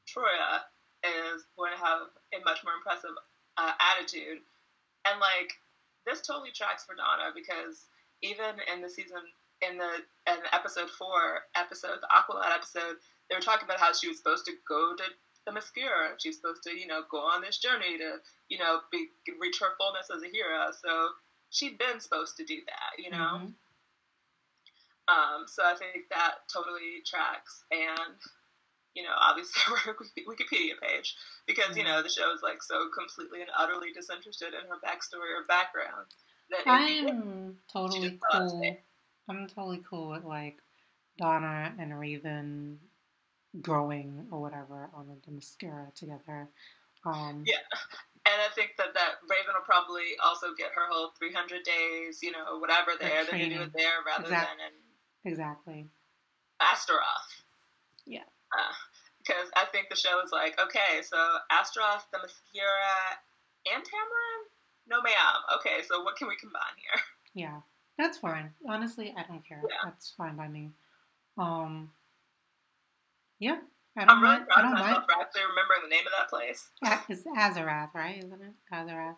Troia 0.06 0.66
is 1.02 1.50
going 1.58 1.74
to 1.74 1.80
have 1.82 2.10
a 2.34 2.38
much 2.46 2.62
more 2.62 2.78
impressive 2.78 3.14
uh, 3.58 3.74
attitude. 3.78 4.42
And 5.06 5.18
like, 5.18 5.58
this 6.06 6.22
totally 6.22 6.54
tracks 6.54 6.86
for 6.86 6.94
Donna 6.94 7.34
because 7.34 7.90
even 8.22 8.58
in 8.72 8.82
the 8.82 8.88
season 8.90 9.22
in 9.62 9.78
the 9.78 10.06
in 10.30 10.38
episode 10.52 10.90
four 10.90 11.50
episode, 11.56 11.98
the 12.00 12.10
Aqualad 12.10 12.54
episode, 12.54 12.96
they 13.28 13.36
were 13.36 13.42
talking 13.42 13.66
about 13.66 13.80
how 13.80 13.92
she 13.92 14.08
was 14.08 14.18
supposed 14.18 14.46
to 14.46 14.52
go 14.68 14.94
to 14.96 15.04
Themyscira. 15.48 16.18
She's 16.18 16.36
supposed 16.36 16.62
to, 16.64 16.78
you 16.78 16.86
know, 16.86 17.02
go 17.10 17.18
on 17.18 17.40
this 17.40 17.58
journey 17.58 17.96
to, 17.98 18.16
you 18.48 18.58
know, 18.58 18.80
be, 18.92 19.08
reach 19.40 19.58
her 19.60 19.74
fullness 19.78 20.08
as 20.14 20.22
a 20.22 20.28
hero. 20.28 20.70
So 20.72 21.08
she'd 21.50 21.78
been 21.78 22.00
supposed 22.00 22.36
to 22.36 22.44
do 22.44 22.56
that, 22.66 23.02
you 23.02 23.10
know. 23.10 23.40
Mm-hmm. 23.40 23.56
Um, 25.08 25.46
so 25.46 25.62
I 25.64 25.74
think 25.74 26.04
that 26.10 26.44
totally 26.52 27.00
tracks, 27.04 27.64
and 27.70 28.20
you 28.94 29.02
know, 29.02 29.16
obviously 29.18 29.62
her 29.84 29.94
Wikipedia 29.94 30.76
page 30.82 31.16
because 31.46 31.76
you 31.76 31.84
know 31.84 32.02
the 32.02 32.10
show 32.10 32.32
is 32.34 32.42
like 32.42 32.62
so 32.62 32.88
completely 32.96 33.40
and 33.40 33.50
utterly 33.58 33.92
disinterested 33.92 34.48
in 34.48 34.68
her 34.68 34.76
backstory 34.84 35.32
or 35.32 35.46
background. 35.48 36.06
That 36.50 36.60
I'm 36.66 37.56
totally 37.72 38.18
cool. 38.30 38.76
I'm 39.30 39.46
totally 39.46 39.82
cool 39.88 40.10
with 40.10 40.24
like 40.24 40.58
Donna 41.18 41.74
and 41.78 41.98
Raven 41.98 42.78
growing 43.60 44.26
or 44.30 44.40
whatever 44.40 44.90
on 44.94 45.06
Themyscira 45.28 45.94
together. 45.94 46.48
Um, 47.04 47.44
yeah, 47.46 47.62
and 48.26 48.38
I 48.42 48.52
think 48.54 48.72
that 48.78 48.94
that 48.94 49.22
Raven 49.28 49.54
will 49.54 49.64
probably 49.64 50.18
also 50.24 50.48
get 50.56 50.70
her 50.74 50.86
whole 50.90 51.10
300 51.18 51.62
days, 51.62 52.22
you 52.22 52.32
know, 52.32 52.58
whatever 52.58 52.92
there. 53.00 53.24
They're 53.24 53.38
gonna 53.38 53.54
do 53.54 53.62
it 53.62 53.72
there 53.74 54.02
rather 54.04 54.24
exactly. 54.24 54.56
than 54.58 54.72
in 54.72 55.30
exactly 55.30 55.86
Azarath. 56.60 57.42
Yeah. 58.06 58.28
Because 59.18 59.48
uh, 59.54 59.60
I 59.60 59.64
think 59.70 59.88
the 59.90 59.96
show 59.96 60.20
is 60.24 60.32
like, 60.32 60.58
okay, 60.60 61.02
so 61.02 61.16
Azarath, 61.52 62.08
Themyscira, 62.12 63.16
and 63.72 63.82
Tamaran? 63.84 64.40
No, 64.88 65.02
ma'am. 65.02 65.40
Okay, 65.60 65.84
so 65.86 66.02
what 66.02 66.16
can 66.16 66.28
we 66.28 66.36
combine 66.36 66.76
here? 66.76 67.00
Yeah. 67.34 67.60
That's 67.98 68.18
fine. 68.18 68.50
Honestly, 68.66 69.12
I 69.16 69.24
don't 69.24 69.46
care. 69.46 69.60
Yeah. 69.68 69.76
That's 69.84 70.14
fine 70.16 70.36
by 70.36 70.48
me. 70.48 70.70
Um, 71.36 71.90
yeah, 73.38 73.58
I 73.96 74.00
don't 74.00 74.10
I'm 74.10 74.22
really 74.22 74.36
mind. 74.36 74.48
proud 74.48 74.64
of 74.64 74.72
myself 74.72 75.04
for 75.04 75.20
actually 75.20 75.42
remembering 75.42 75.80
the 75.82 75.88
name 75.88 76.06
of 76.06 76.12
that 76.18 76.28
place. 76.28 76.68
Yeah, 76.82 77.00
It's 77.08 77.22
Azarath, 77.24 77.94
right? 77.94 78.18
Isn't 78.18 78.32
it 78.32 78.54
Azarath? 78.72 79.16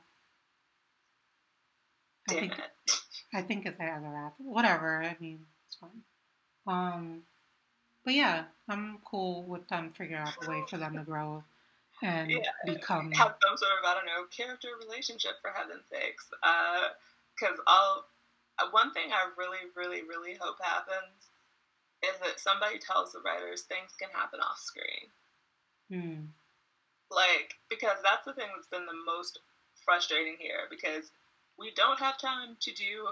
Damn 2.28 2.36
I 2.36 2.40
think, 2.40 2.52
it. 2.52 2.92
I 3.34 3.42
think 3.42 3.66
it's 3.66 3.80
Azarath. 3.80 4.32
Whatever. 4.38 5.02
I 5.02 5.16
mean, 5.20 5.40
it's 5.66 5.76
fine. 5.76 6.02
Um, 6.66 7.22
but 8.05 8.14
yeah, 8.14 8.44
I'm 8.68 8.98
cool 9.05 9.42
with 9.44 9.68
them 9.68 9.92
figuring 9.97 10.22
out 10.22 10.36
a 10.44 10.51
way 10.51 10.62
for 10.68 10.76
them 10.76 10.97
to 10.97 11.02
grow 11.02 11.42
and 12.02 12.30
yeah, 12.30 12.38
become 12.64 13.12
have 13.12 13.34
some 13.44 13.56
sort 13.56 13.72
of 13.72 13.84
I 13.84 13.94
don't 13.94 14.06
know 14.06 14.24
character 14.34 14.68
relationship 14.80 15.32
for 15.42 15.51
heaven's 15.55 15.84
sakes. 15.90 16.30
Because 16.30 17.59
uh, 17.59 17.66
I'll 17.66 18.05
one 18.72 18.92
thing 18.92 19.10
I 19.12 19.28
really, 19.36 19.68
really, 19.76 20.02
really 20.02 20.36
hope 20.40 20.56
happens 20.62 21.32
is 22.02 22.18
that 22.20 22.40
somebody 22.40 22.78
tells 22.78 23.12
the 23.12 23.20
writers 23.20 23.62
things 23.62 23.93
can 23.98 24.09
happen 24.12 24.40
off 24.40 24.59
screen. 24.59 25.12
Hmm. 25.90 26.32
Like, 27.10 27.59
because 27.68 27.98
that's 28.02 28.24
the 28.24 28.32
thing 28.32 28.48
that's 28.55 28.70
been 28.70 28.86
the 28.86 29.05
most 29.05 29.40
frustrating 29.85 30.36
here 30.39 30.70
because 30.70 31.12
we 31.59 31.72
don't 31.74 31.98
have 31.98 32.18
time 32.18 32.56
to 32.60 32.72
do 32.72 33.09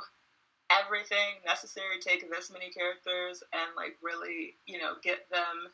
everything 0.70 1.40
necessary 1.44 1.98
to 1.98 2.08
take 2.08 2.24
this 2.30 2.52
many 2.52 2.70
characters 2.70 3.42
and 3.52 3.72
like 3.76 3.96
really, 4.02 4.56
you 4.66 4.78
know, 4.78 4.94
get 5.02 5.28
them 5.30 5.72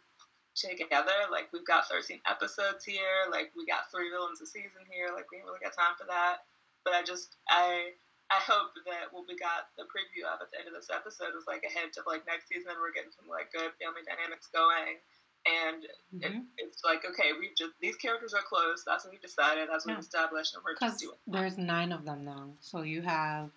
together. 0.54 1.30
Like 1.30 1.50
we've 1.52 1.66
got 1.66 1.88
13 1.88 2.20
episodes 2.26 2.84
here, 2.84 3.30
like 3.30 3.50
we 3.56 3.66
got 3.66 3.90
three 3.90 4.10
villains 4.10 4.40
a 4.40 4.46
season 4.46 4.86
here, 4.90 5.10
like 5.14 5.26
we 5.30 5.38
ain't 5.38 5.46
really 5.46 5.62
got 5.62 5.74
time 5.74 5.98
for 5.98 6.06
that. 6.06 6.46
But 6.84 6.94
I 6.94 7.02
just 7.02 7.36
I 7.48 7.94
I 8.30 8.40
hope 8.40 8.72
that 8.86 9.12
what 9.12 9.28
we 9.28 9.36
got 9.36 9.68
the 9.76 9.84
preview 9.84 10.24
of 10.24 10.40
at 10.40 10.48
the 10.50 10.58
end 10.58 10.68
of 10.68 10.74
this 10.74 10.88
episode 10.88 11.36
was 11.36 11.44
like 11.46 11.62
a 11.62 11.72
hint 11.72 11.96
of 12.00 12.08
like 12.08 12.24
next 12.26 12.48
season 12.48 12.72
we're 12.80 12.94
getting 12.94 13.12
some 13.12 13.28
like 13.28 13.52
good 13.52 13.68
family 13.76 14.00
dynamics 14.04 14.48
going, 14.48 14.96
and 15.44 15.84
mm-hmm. 16.08 16.24
it, 16.24 16.42
it's 16.56 16.80
like 16.84 17.04
okay, 17.04 17.36
we 17.36 17.52
just 17.52 17.76
these 17.80 17.96
characters 17.96 18.32
are 18.32 18.42
close. 18.42 18.82
That's 18.86 19.04
what 19.04 19.12
we 19.12 19.20
decided. 19.20 19.68
That's 19.68 19.84
what 19.84 19.92
yeah. 19.92 20.00
we 20.00 20.08
established, 20.08 20.56
and 20.56 20.64
we're 20.64 20.78
just 20.80 21.00
doing. 21.00 21.20
There's 21.28 21.58
nine 21.58 21.92
of 21.92 22.04
them 22.04 22.24
now, 22.24 22.56
so 22.60 22.82
you 22.82 23.02
have 23.02 23.50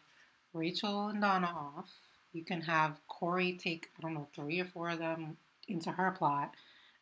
Rachel 0.53 1.07
and 1.09 1.21
Donna 1.21 1.47
off. 1.47 1.91
You 2.33 2.43
can 2.43 2.61
have 2.61 2.99
Kory 3.07 3.55
take 3.55 3.87
I 3.97 4.01
don't 4.01 4.13
know 4.13 4.27
three 4.35 4.59
or 4.59 4.65
four 4.65 4.89
of 4.89 4.99
them 4.99 5.37
into 5.67 5.91
her 5.91 6.11
plot, 6.11 6.53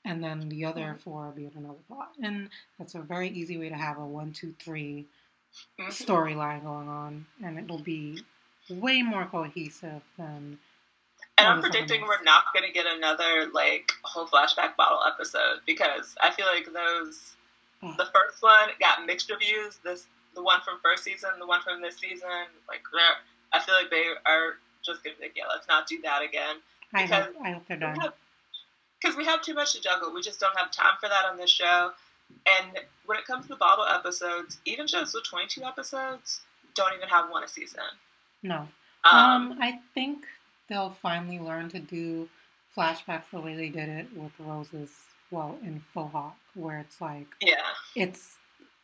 and 0.06 0.24
then 0.24 0.50
the 0.50 0.66
other 0.66 0.94
mm-hmm. 0.94 1.02
four 1.02 1.34
be 1.36 1.46
in 1.46 1.52
another 1.58 1.82
plot. 1.88 2.14
And 2.22 2.50
that's 2.78 2.94
a 2.96 3.02
very 3.02 3.30
easy 3.30 3.58
way 3.58 3.70
to 3.70 3.76
have 3.76 3.98
a 3.98 4.06
one, 4.06 4.34
two, 4.34 4.54
three 4.60 5.08
Mm-hmm. 5.80 5.90
storyline 5.90 6.64
going 6.64 6.88
on, 6.88 7.26
and 7.44 7.60
it'll 7.60 7.80
be 7.80 8.23
way 8.69 9.02
more 9.02 9.26
cohesive 9.26 10.02
than. 10.18 10.57
And 11.38 11.48
I'm 11.48 11.61
predicting 11.61 12.02
we're 12.02 12.23
not 12.23 12.45
going 12.53 12.65
to 12.65 12.72
get 12.72 12.86
another 12.86 13.49
like 13.53 13.91
whole 14.03 14.26
flashback 14.26 14.77
bottle 14.77 14.99
episode 15.06 15.60
because 15.65 16.15
I 16.22 16.32
feel 16.32 16.45
like 16.45 16.65
those 16.65 17.36
oh. 17.84 17.94
the 17.98 18.06
first 18.06 18.41
one 18.41 18.69
got 18.80 19.06
mixed 19.06 19.30
reviews. 19.30 19.80
This 19.84 20.07
the 20.34 20.44
one 20.44 20.61
from 20.64 20.80
first 20.84 21.03
season, 21.03 21.32
the 21.40 21.48
one 21.48 21.61
from 21.61 21.82
this 21.82 21.98
season, 21.98 22.48
like 22.69 22.82
I 23.53 23.60
feel 23.60 23.76
like 23.76 23.90
they 23.90 24.06
are 24.26 24.56
just 24.86 25.03
going 25.03 25.15
to 25.15 25.22
be 25.22 25.27
like, 25.27 25.36
yeah, 25.36 25.44
let's 25.49 25.68
not 25.68 25.88
do 25.88 26.02
that 26.03 26.22
again. 26.22 26.57
Because 26.94 27.11
I 27.11 27.15
hope, 27.15 27.36
I 27.44 27.52
hope 27.52 27.64
they're 27.68 27.77
done. 27.77 27.98
Because 29.02 29.18
we, 29.18 29.23
we 29.23 29.26
have 29.26 29.41
too 29.41 29.53
much 29.53 29.73
to 29.73 29.82
juggle. 29.82 30.14
We 30.14 30.22
just 30.22 30.40
don't 30.40 30.56
have 30.57 30.72
time 30.72 30.95
for 30.99 31.10
that 31.10 31.26
on 31.30 31.38
this 31.38 31.49
show. 31.49 31.91
And 32.30 32.80
when 33.06 33.18
it 33.18 33.26
comes 33.26 33.47
to 33.47 33.56
bottle 33.56 33.85
episodes, 33.85 34.60
even 34.65 34.88
shows 34.88 35.14
with 35.14 35.23
22 35.23 35.64
episodes 35.64 36.41
don't 36.76 36.93
even 36.95 37.07
have 37.10 37.30
one 37.30 37.43
a 37.43 37.47
season. 37.47 37.81
No. 38.43 38.68
Um, 39.11 39.52
um, 39.52 39.57
I 39.61 39.80
think 39.93 40.26
they'll 40.69 40.95
finally 41.02 41.39
learn 41.39 41.69
to 41.69 41.80
do 41.80 42.30
flashbacks 42.76 43.30
the 43.31 43.39
way 43.39 43.56
they 43.56 43.69
did 43.69 43.89
it 43.89 44.07
with 44.15 44.31
Rose's, 44.39 44.91
well, 45.31 45.57
in 45.64 45.81
Faux 45.93 46.11
Hawk, 46.11 46.35
where 46.53 46.80
it's 46.80 46.99
like, 46.99 47.27
yeah, 47.41 47.56
it's 47.95 48.38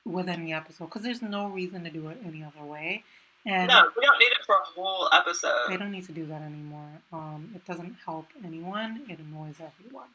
within 0.05 0.45
the 0.45 0.53
episode 0.53 0.85
because 0.85 1.03
there's 1.03 1.22
no 1.22 1.47
reason 1.49 1.84
to 1.84 1.89
do 1.89 2.07
it 2.07 2.18
any 2.26 2.43
other 2.43 2.65
way. 2.65 3.03
And 3.45 3.68
no, 3.68 3.89
we 3.97 4.05
don't 4.05 4.19
need 4.19 4.26
it 4.26 4.45
for 4.45 4.55
a 4.55 4.63
whole 4.63 5.09
episode. 5.11 5.68
They 5.69 5.77
don't 5.77 5.91
need 5.91 6.05
to 6.05 6.11
do 6.11 6.26
that 6.27 6.41
anymore. 6.41 6.89
Um, 7.11 7.51
it 7.55 7.65
doesn't 7.65 7.95
help 8.05 8.27
anyone. 8.45 9.01
It 9.09 9.19
annoys 9.19 9.55
everyone. 9.59 10.09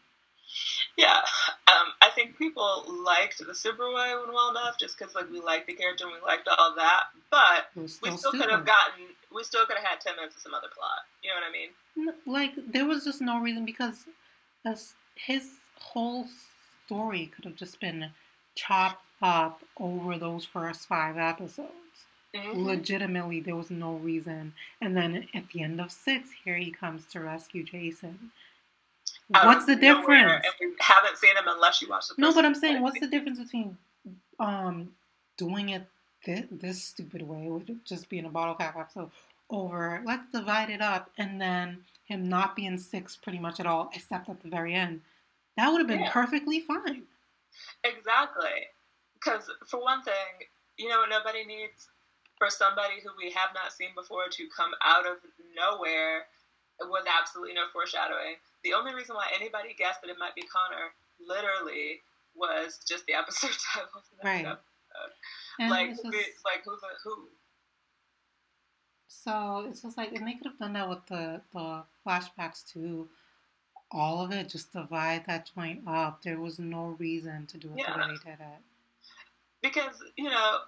Yeah, 0.96 1.20
um, 1.68 1.92
I 2.00 2.10
think 2.14 2.38
people 2.38 2.84
liked 3.04 3.38
the 3.38 3.52
Superboy 3.52 4.20
one 4.24 4.32
well 4.32 4.50
enough, 4.50 4.78
just 4.78 4.98
because 4.98 5.14
like 5.14 5.30
we 5.30 5.40
liked 5.40 5.66
the 5.66 5.74
character 5.74 6.04
and 6.04 6.14
we 6.14 6.26
liked 6.26 6.48
all 6.48 6.74
that. 6.76 7.04
But 7.30 7.68
we 7.74 7.88
still 7.88 8.32
could 8.32 8.50
have 8.50 8.64
gotten, 8.64 9.04
we 9.34 9.42
still 9.44 9.66
could 9.66 9.76
have 9.76 9.86
had 9.86 10.00
ten 10.00 10.16
minutes 10.16 10.36
of 10.36 10.42
some 10.42 10.54
other 10.54 10.68
plot. 10.74 11.00
You 11.22 11.30
know 11.30 11.36
what 11.36 11.48
I 11.48 11.52
mean? 11.52 12.14
Like 12.26 12.72
there 12.72 12.86
was 12.86 13.04
just 13.04 13.20
no 13.20 13.40
reason 13.40 13.64
because 13.64 14.06
his 15.14 15.50
whole 15.78 16.26
story 16.86 17.30
could 17.34 17.44
have 17.44 17.56
just 17.56 17.80
been 17.80 18.10
chopped 18.54 19.02
up 19.22 19.62
over 19.78 20.18
those 20.18 20.44
first 20.44 20.86
five 20.86 21.16
episodes. 21.16 21.70
Mm-hmm. 22.34 22.64
Legitimately, 22.64 23.40
there 23.40 23.56
was 23.56 23.70
no 23.70 23.94
reason. 23.94 24.52
And 24.80 24.96
then 24.96 25.26
at 25.34 25.48
the 25.48 25.62
end 25.62 25.80
of 25.80 25.90
six, 25.90 26.30
here 26.44 26.56
he 26.56 26.70
comes 26.70 27.06
to 27.06 27.20
rescue 27.20 27.64
Jason. 27.64 28.30
What's 29.28 29.66
the 29.66 29.76
difference? 29.76 30.44
Haven't 30.80 31.16
seen 31.16 31.36
him 31.36 31.44
unless 31.46 31.82
you 31.82 31.88
watch 31.88 32.08
the. 32.08 32.14
No, 32.18 32.32
but 32.32 32.44
I'm 32.44 32.54
saying, 32.54 32.82
what's 32.82 33.00
the 33.00 33.08
difference 33.08 33.38
between 33.38 33.76
um 34.38 34.90
doing 35.36 35.70
it 35.70 35.86
this, 36.24 36.44
this 36.50 36.82
stupid 36.82 37.22
way, 37.22 37.48
with 37.48 37.84
just 37.84 38.08
being 38.08 38.24
a 38.24 38.28
bottle 38.28 38.54
cap 38.54 38.76
episode, 38.78 39.10
over 39.50 40.02
let's 40.04 40.30
divide 40.32 40.70
it 40.70 40.80
up, 40.80 41.10
and 41.18 41.40
then 41.40 41.78
him 42.04 42.28
not 42.28 42.54
being 42.54 42.78
six 42.78 43.16
pretty 43.16 43.38
much 43.38 43.58
at 43.58 43.66
all, 43.66 43.90
except 43.94 44.28
at 44.28 44.40
the 44.42 44.48
very 44.48 44.74
end. 44.74 45.00
That 45.56 45.70
would 45.70 45.78
have 45.78 45.88
been 45.88 46.00
yeah. 46.00 46.12
perfectly 46.12 46.60
fine. 46.60 47.02
Exactly, 47.84 48.68
because 49.14 49.50
for 49.66 49.80
one 49.80 50.02
thing, 50.02 50.14
you 50.76 50.88
know 50.88 50.98
what 50.98 51.10
nobody 51.10 51.44
needs 51.44 51.88
for 52.38 52.50
somebody 52.50 52.94
who 53.02 53.10
we 53.18 53.32
have 53.32 53.50
not 53.54 53.72
seen 53.72 53.88
before 53.96 54.28
to 54.30 54.46
come 54.54 54.72
out 54.84 55.06
of 55.06 55.16
nowhere 55.56 56.26
with 56.80 57.04
absolutely 57.08 57.54
no 57.54 57.64
foreshadowing 57.72 58.36
the 58.64 58.72
only 58.74 58.94
reason 58.94 59.14
why 59.16 59.26
anybody 59.34 59.74
guessed 59.78 60.00
that 60.02 60.10
it 60.10 60.16
might 60.18 60.34
be 60.34 60.42
Connor 60.42 60.92
literally 61.20 62.00
was 62.34 62.78
just 62.86 63.06
the 63.06 63.14
episode 63.14 63.50
title. 63.72 64.02
right. 64.24 64.46
Like, 65.70 65.90
just, 65.90 66.04
like 66.04 66.64
who 66.64 66.72
the 66.72 66.88
who? 67.04 67.28
So 69.08 69.66
it's 69.68 69.82
just 69.82 69.96
like, 69.96 70.12
and 70.12 70.26
they 70.26 70.34
could 70.34 70.46
have 70.46 70.58
done 70.58 70.72
that 70.74 70.88
with 70.88 71.04
the 71.06 71.40
the 71.52 71.82
flashbacks 72.06 72.66
too. 72.70 73.08
all 73.90 74.20
of 74.24 74.32
it, 74.32 74.48
just 74.48 74.72
divide 74.72 75.24
that 75.26 75.48
joint 75.54 75.80
up. 75.86 76.22
There 76.22 76.40
was 76.40 76.58
no 76.58 76.96
reason 76.98 77.46
to 77.46 77.56
do 77.58 77.68
it 77.68 77.78
Yeah. 77.78 77.92
the 77.92 77.98
way 77.98 78.06
they 78.24 78.30
did 78.30 78.40
it. 78.40 78.60
because 79.62 80.02
you 80.16 80.28
know 80.30 80.58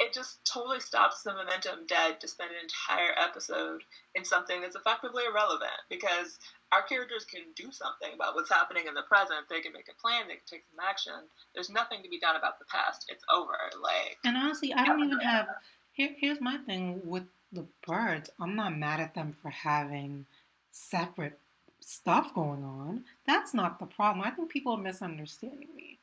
it 0.00 0.12
just 0.14 0.42
totally 0.44 0.80
stops 0.80 1.22
the 1.22 1.32
momentum 1.32 1.86
dead 1.86 2.20
to 2.20 2.26
spend 2.26 2.50
an 2.50 2.56
entire 2.62 3.12
episode 3.20 3.82
in 4.14 4.24
something 4.24 4.60
that's 4.60 4.76
effectively 4.76 5.22
irrelevant 5.28 5.84
because 5.90 6.38
our 6.72 6.82
characters 6.82 7.24
can 7.24 7.42
do 7.54 7.70
something 7.70 8.10
about 8.14 8.34
what's 8.34 8.50
happening 8.50 8.84
in 8.88 8.94
the 8.94 9.02
present 9.02 9.46
they 9.48 9.60
can 9.60 9.72
make 9.72 9.88
a 9.88 10.00
plan 10.00 10.26
they 10.26 10.34
can 10.34 10.48
take 10.50 10.64
some 10.64 10.80
action 10.82 11.28
there's 11.54 11.70
nothing 11.70 12.02
to 12.02 12.08
be 12.08 12.18
done 12.18 12.36
about 12.36 12.58
the 12.58 12.64
past 12.66 13.06
it's 13.08 13.24
over 13.32 13.52
like 13.82 14.16
And 14.24 14.36
honestly, 14.36 14.72
I 14.72 14.84
don't 14.84 15.02
even 15.04 15.20
have. 15.20 15.46
Here, 15.92 16.10
here's 16.18 16.40
my 16.40 16.56
thing 16.58 17.00
with 17.04 17.24
the 17.52 17.66
birds. 17.86 18.30
I'm 18.40 18.54
not 18.56 18.76
mad 18.76 19.00
at 19.00 19.14
them 19.14 19.32
for 19.32 19.50
having 19.50 20.26
separate 20.70 21.38
stuff 21.80 22.34
going 22.34 22.62
on. 22.64 23.04
That's 23.26 23.52
not 23.54 23.78
the 23.78 23.86
problem. 23.86 24.24
I 24.24 24.30
think 24.30 24.50
people 24.50 24.74
are 24.74 24.78
misunderstanding 24.78 25.68
me. 25.74 25.98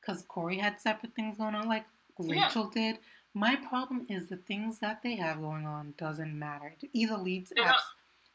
Because 0.00 0.22
Kory 0.22 0.58
had 0.58 0.80
separate 0.80 1.14
things 1.14 1.36
going 1.38 1.54
on, 1.54 1.68
like 1.68 1.84
Yeah. 2.18 2.46
Rachel 2.46 2.70
did. 2.70 2.98
My 3.36 3.54
problem 3.56 4.06
is 4.08 4.28
the 4.28 4.38
things 4.38 4.78
that 4.78 5.02
they 5.02 5.14
have 5.16 5.42
going 5.42 5.66
on 5.66 5.92
doesn't 5.98 6.36
matter. 6.38 6.74
It 6.80 6.88
either 6.94 7.18
leads, 7.18 7.52
abs- 7.62 7.82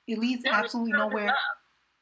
it 0.06 0.20
leads 0.20 0.46
absolutely 0.46 0.92
nowhere. 0.92 1.24
enough. 1.24 1.36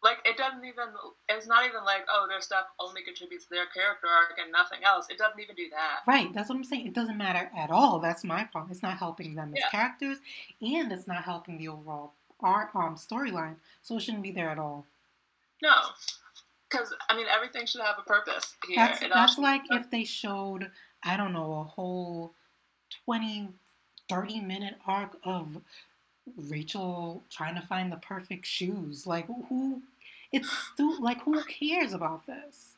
like 0.03 0.17
it 0.25 0.35
doesn't 0.35 0.65
even 0.65 0.83
it's 1.29 1.47
not 1.47 1.65
even 1.65 1.85
like 1.85 2.05
oh 2.11 2.25
their 2.29 2.41
stuff 2.41 2.65
only 2.79 3.01
contributes 3.01 3.45
to 3.45 3.51
their 3.51 3.67
character 3.67 4.07
arc 4.07 4.37
and 4.41 4.51
nothing 4.51 4.79
else 4.85 5.07
it 5.09 5.17
doesn't 5.17 5.39
even 5.39 5.55
do 5.55 5.69
that 5.69 5.99
Right, 6.07 6.33
that's 6.33 6.49
what 6.49 6.55
I'm 6.55 6.63
saying. 6.65 6.87
It 6.87 6.93
doesn't 6.93 7.17
matter 7.17 7.49
at 7.57 7.69
all. 7.71 7.99
That's 7.99 8.23
my 8.25 8.43
problem. 8.45 8.71
It's 8.71 8.81
not 8.83 8.97
helping 8.97 9.33
them 9.35 9.53
as 9.53 9.59
Yeah. 9.59 9.69
characters, 9.69 10.17
and 10.61 10.91
it's 10.91 11.07
not 11.07 11.23
helping 11.23 11.57
the 11.57 11.69
overall 11.69 12.13
art 12.41 12.69
um 12.75 12.95
storyline. 12.95 13.55
So 13.81 13.95
it 13.95 14.01
shouldn't 14.01 14.23
be 14.23 14.31
there 14.31 14.49
at 14.49 14.59
all. 14.59 14.85
no 15.61 15.75
because 16.69 16.93
i 17.09 17.15
mean 17.15 17.25
everything 17.33 17.65
should 17.65 17.81
have 17.81 17.95
a 17.97 18.03
purpose 18.03 18.55
here 18.67 18.75
That's 18.77 18.99
that's 19.13 19.37
like 19.37 19.63
if 19.71 19.89
they 19.89 20.03
showed 20.03 20.69
I 21.03 21.15
don't 21.17 21.33
know 21.33 21.53
a 21.61 21.63
whole 21.63 22.33
20, 23.05 23.49
30 24.09 24.39
minute 24.41 24.75
arc 24.87 25.17
of 25.23 25.47
Rachel 26.49 27.23
trying 27.29 27.55
to 27.55 27.61
find 27.61 27.91
the 27.91 27.97
perfect 27.97 28.45
shoes. 28.45 29.05
Like 29.07 29.27
who? 29.49 29.81
It's 30.31 30.49
stu- 30.73 30.99
like 30.99 31.21
who 31.23 31.43
cares 31.43 31.93
about 31.93 32.25
this? 32.27 32.73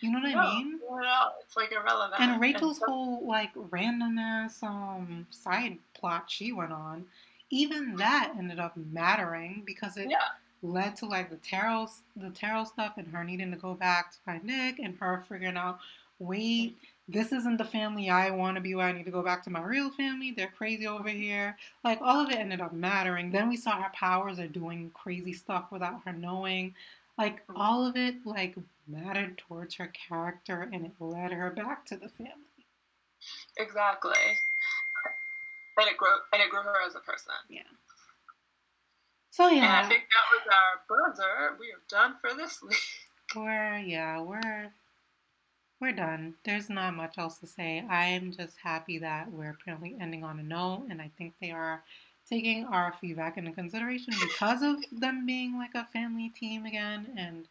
You 0.00 0.10
know 0.10 0.20
what 0.20 0.30
no, 0.32 0.38
I 0.38 0.54
mean? 0.56 0.80
no, 0.90 1.28
it's 1.44 1.56
like 1.56 1.70
irrelevant 1.72 2.20
And 2.20 2.40
Rachel's 2.40 2.78
so- 2.78 2.86
whole 2.86 3.26
like 3.26 3.50
random 3.54 4.18
ass 4.18 4.62
um 4.62 5.26
side 5.30 5.78
plot 5.94 6.24
she 6.30 6.52
went 6.52 6.72
on, 6.72 7.04
even 7.50 7.94
that 7.96 8.32
ended 8.38 8.58
up 8.58 8.74
mattering 8.76 9.62
because 9.66 9.96
it 9.98 10.08
yeah 10.10 10.18
led 10.62 10.96
to 10.96 11.04
like 11.04 11.28
the 11.28 11.36
tarot 11.36 11.88
the 12.16 12.30
tarot 12.30 12.64
stuff 12.64 12.94
and 12.96 13.06
her 13.08 13.22
needing 13.22 13.50
to 13.50 13.56
go 13.58 13.74
back 13.74 14.10
to 14.12 14.18
find 14.24 14.42
Nick 14.44 14.78
and 14.78 14.96
her 14.98 15.22
figuring 15.28 15.58
out, 15.58 15.78
wait, 16.18 16.78
this 17.06 17.32
isn't 17.32 17.58
the 17.58 17.64
family 17.64 18.08
I 18.08 18.30
want 18.30 18.56
to 18.56 18.62
be 18.62 18.74
with. 18.74 18.84
I 18.84 18.92
need 18.92 19.04
to 19.04 19.10
go 19.10 19.22
back 19.22 19.42
to 19.44 19.50
my 19.50 19.62
real 19.62 19.90
family. 19.90 20.32
They're 20.34 20.52
crazy 20.56 20.86
over 20.86 21.08
here. 21.08 21.56
Like 21.82 21.98
all 22.00 22.24
of 22.24 22.30
it 22.30 22.38
ended 22.38 22.60
up 22.60 22.72
mattering. 22.72 23.30
Then 23.30 23.48
we 23.48 23.56
saw 23.56 23.82
her 23.82 23.92
powers 23.94 24.38
are 24.38 24.48
doing 24.48 24.90
crazy 24.94 25.32
stuff 25.32 25.66
without 25.70 26.00
her 26.06 26.12
knowing. 26.12 26.74
Like 27.18 27.42
all 27.54 27.86
of 27.86 27.96
it 27.96 28.16
like 28.24 28.54
mattered 28.88 29.38
towards 29.38 29.74
her 29.76 29.92
character 30.08 30.68
and 30.72 30.86
it 30.86 30.92
led 30.98 31.32
her 31.32 31.50
back 31.50 31.84
to 31.86 31.96
the 31.96 32.08
family. 32.08 32.32
Exactly. 33.58 34.18
And 35.76 35.88
it 35.88 35.96
grew 35.98 36.08
and 36.32 36.40
it 36.40 36.50
grew 36.50 36.62
her 36.62 36.86
as 36.86 36.94
a 36.94 37.00
person. 37.00 37.34
Yeah. 37.50 37.62
So 39.30 39.48
yeah. 39.48 39.78
And 39.78 39.86
I 39.86 39.88
think 39.88 40.04
that 40.04 40.30
was 40.32 40.46
our 40.48 41.10
buzzer. 41.10 41.56
We 41.60 41.66
are 41.66 41.82
done 41.88 42.14
for 42.20 42.34
this 42.34 42.62
week. 42.66 42.78
we're 43.36 43.78
yeah, 43.78 44.20
we're 44.22 44.72
we're 45.80 45.92
done. 45.92 46.34
There's 46.44 46.70
not 46.70 46.94
much 46.94 47.18
else 47.18 47.38
to 47.38 47.46
say. 47.46 47.84
I'm 47.88 48.32
just 48.32 48.56
happy 48.62 48.98
that 48.98 49.30
we're 49.30 49.50
apparently 49.50 49.96
ending 50.00 50.24
on 50.24 50.38
a 50.38 50.42
note 50.42 50.86
and 50.90 51.00
I 51.00 51.10
think 51.18 51.34
they 51.40 51.50
are 51.50 51.82
taking 52.28 52.64
our 52.64 52.94
feedback 53.00 53.36
into 53.36 53.52
consideration 53.52 54.14
because 54.20 54.62
of 54.62 54.76
them 54.92 55.26
being 55.26 55.58
like 55.58 55.74
a 55.74 55.84
family 55.92 56.30
team 56.30 56.64
again 56.64 57.08
and 57.16 57.46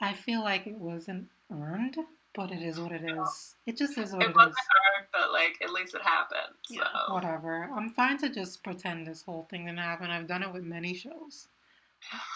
I 0.00 0.14
feel 0.14 0.40
like 0.42 0.66
it 0.66 0.76
wasn't 0.76 1.28
earned, 1.52 1.96
but 2.34 2.50
it 2.50 2.62
is 2.62 2.80
what 2.80 2.92
it 2.92 3.04
is. 3.04 3.54
It 3.66 3.76
just 3.76 3.98
is 3.98 4.12
what 4.12 4.22
It 4.22 4.30
it 4.30 4.36
wasn't 4.36 4.56
hard, 4.56 5.06
but 5.12 5.32
like 5.32 5.58
at 5.62 5.72
least 5.72 5.94
it 5.94 6.02
happened. 6.02 6.54
So 6.62 6.76
Yeah, 6.76 7.12
whatever. 7.12 7.70
I'm 7.74 7.90
fine 7.90 8.18
to 8.18 8.28
just 8.30 8.62
pretend 8.62 9.06
this 9.06 9.22
whole 9.22 9.46
thing 9.50 9.66
didn't 9.66 9.78
happen. 9.78 10.10
I've 10.10 10.26
done 10.26 10.42
it 10.42 10.52
with 10.52 10.64
many 10.64 10.94
shows. 10.94 11.48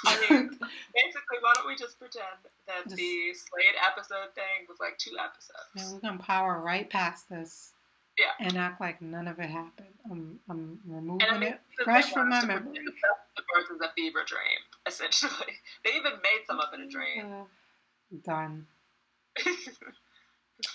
I 0.06 0.20
mean, 0.20 0.48
basically, 0.94 1.38
why 1.40 1.52
don't 1.54 1.66
we 1.66 1.76
just 1.76 1.98
pretend 1.98 2.24
that 2.66 2.84
Just- 2.84 2.96
the 2.96 3.34
Slade 3.34 3.76
episode 3.86 4.34
thing 4.34 4.66
was 4.68 4.78
like 4.80 4.98
two 4.98 5.16
episodes? 5.18 5.74
Yeah, 5.76 5.94
we 5.94 6.00
can 6.00 6.18
power 6.18 6.60
right 6.60 6.88
past 6.88 7.28
this. 7.28 7.72
Yeah. 8.18 8.46
And 8.46 8.56
act 8.56 8.80
like 8.80 9.02
none 9.02 9.26
of 9.26 9.40
it 9.40 9.50
happened. 9.50 9.88
I'm, 10.08 10.38
I'm 10.48 10.78
removing 10.86 11.26
I 11.28 11.36
mean, 11.36 11.48
it 11.48 11.60
fresh 11.82 12.12
from 12.12 12.28
my 12.28 12.44
memory. 12.44 12.78
The 13.36 13.42
birth 13.52 13.66
is 13.74 13.80
a 13.80 13.92
fever 13.96 14.20
dream, 14.24 14.60
essentially. 14.86 15.32
They 15.84 15.90
even 15.90 16.12
made 16.22 16.46
some 16.46 16.60
of 16.60 16.66
it 16.72 16.80
a 16.80 16.88
dream. 16.88 17.26
Uh, 17.32 17.44
done. 18.24 18.66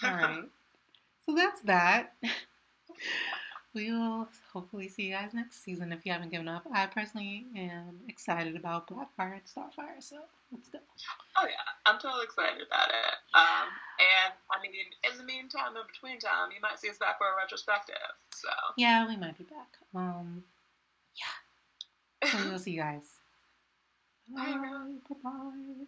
All 0.03 0.13
right. 0.13 0.43
So 1.25 1.35
that's 1.35 1.61
that. 1.61 2.13
We 3.75 3.91
will 3.91 4.27
hopefully 4.51 4.87
see 4.87 5.03
you 5.03 5.13
guys 5.13 5.33
next 5.33 5.63
season 5.63 5.91
if 5.91 6.05
you 6.05 6.11
haven't 6.11 6.31
given 6.31 6.47
up. 6.47 6.65
I 6.73 6.87
personally 6.87 7.45
am 7.55 7.99
excited 8.07 8.55
about 8.55 8.87
Blackfire 8.87 9.33
and 9.33 9.45
Starfire, 9.45 9.99
so 10.01 10.17
let's 10.51 10.69
go. 10.69 10.79
Oh 11.37 11.45
yeah, 11.45 11.69
I'm 11.85 11.99
totally 11.99 12.23
excited 12.23 12.65
about 12.65 12.89
it. 12.89 13.13
Um, 13.35 13.69
and 13.99 14.33
I 14.51 14.61
mean, 14.61 14.71
in 15.11 15.17
the 15.19 15.23
meantime, 15.23 15.75
in 15.77 15.83
between 15.85 16.19
time, 16.19 16.49
you 16.53 16.59
might 16.61 16.79
see 16.79 16.89
us 16.89 16.97
back 16.97 17.19
for 17.19 17.27
a 17.27 17.35
retrospective. 17.37 17.95
So 18.33 18.49
Yeah, 18.75 19.07
we 19.07 19.15
might 19.17 19.37
be 19.37 19.43
back. 19.43 19.77
Um, 19.93 20.43
yeah. 21.15 22.29
So 22.31 22.49
we'll 22.49 22.59
see 22.59 22.71
you 22.71 22.81
guys. 22.81 23.05
Bye, 24.27 24.57
Bye. 24.57 25.15
Bye. 25.23 25.85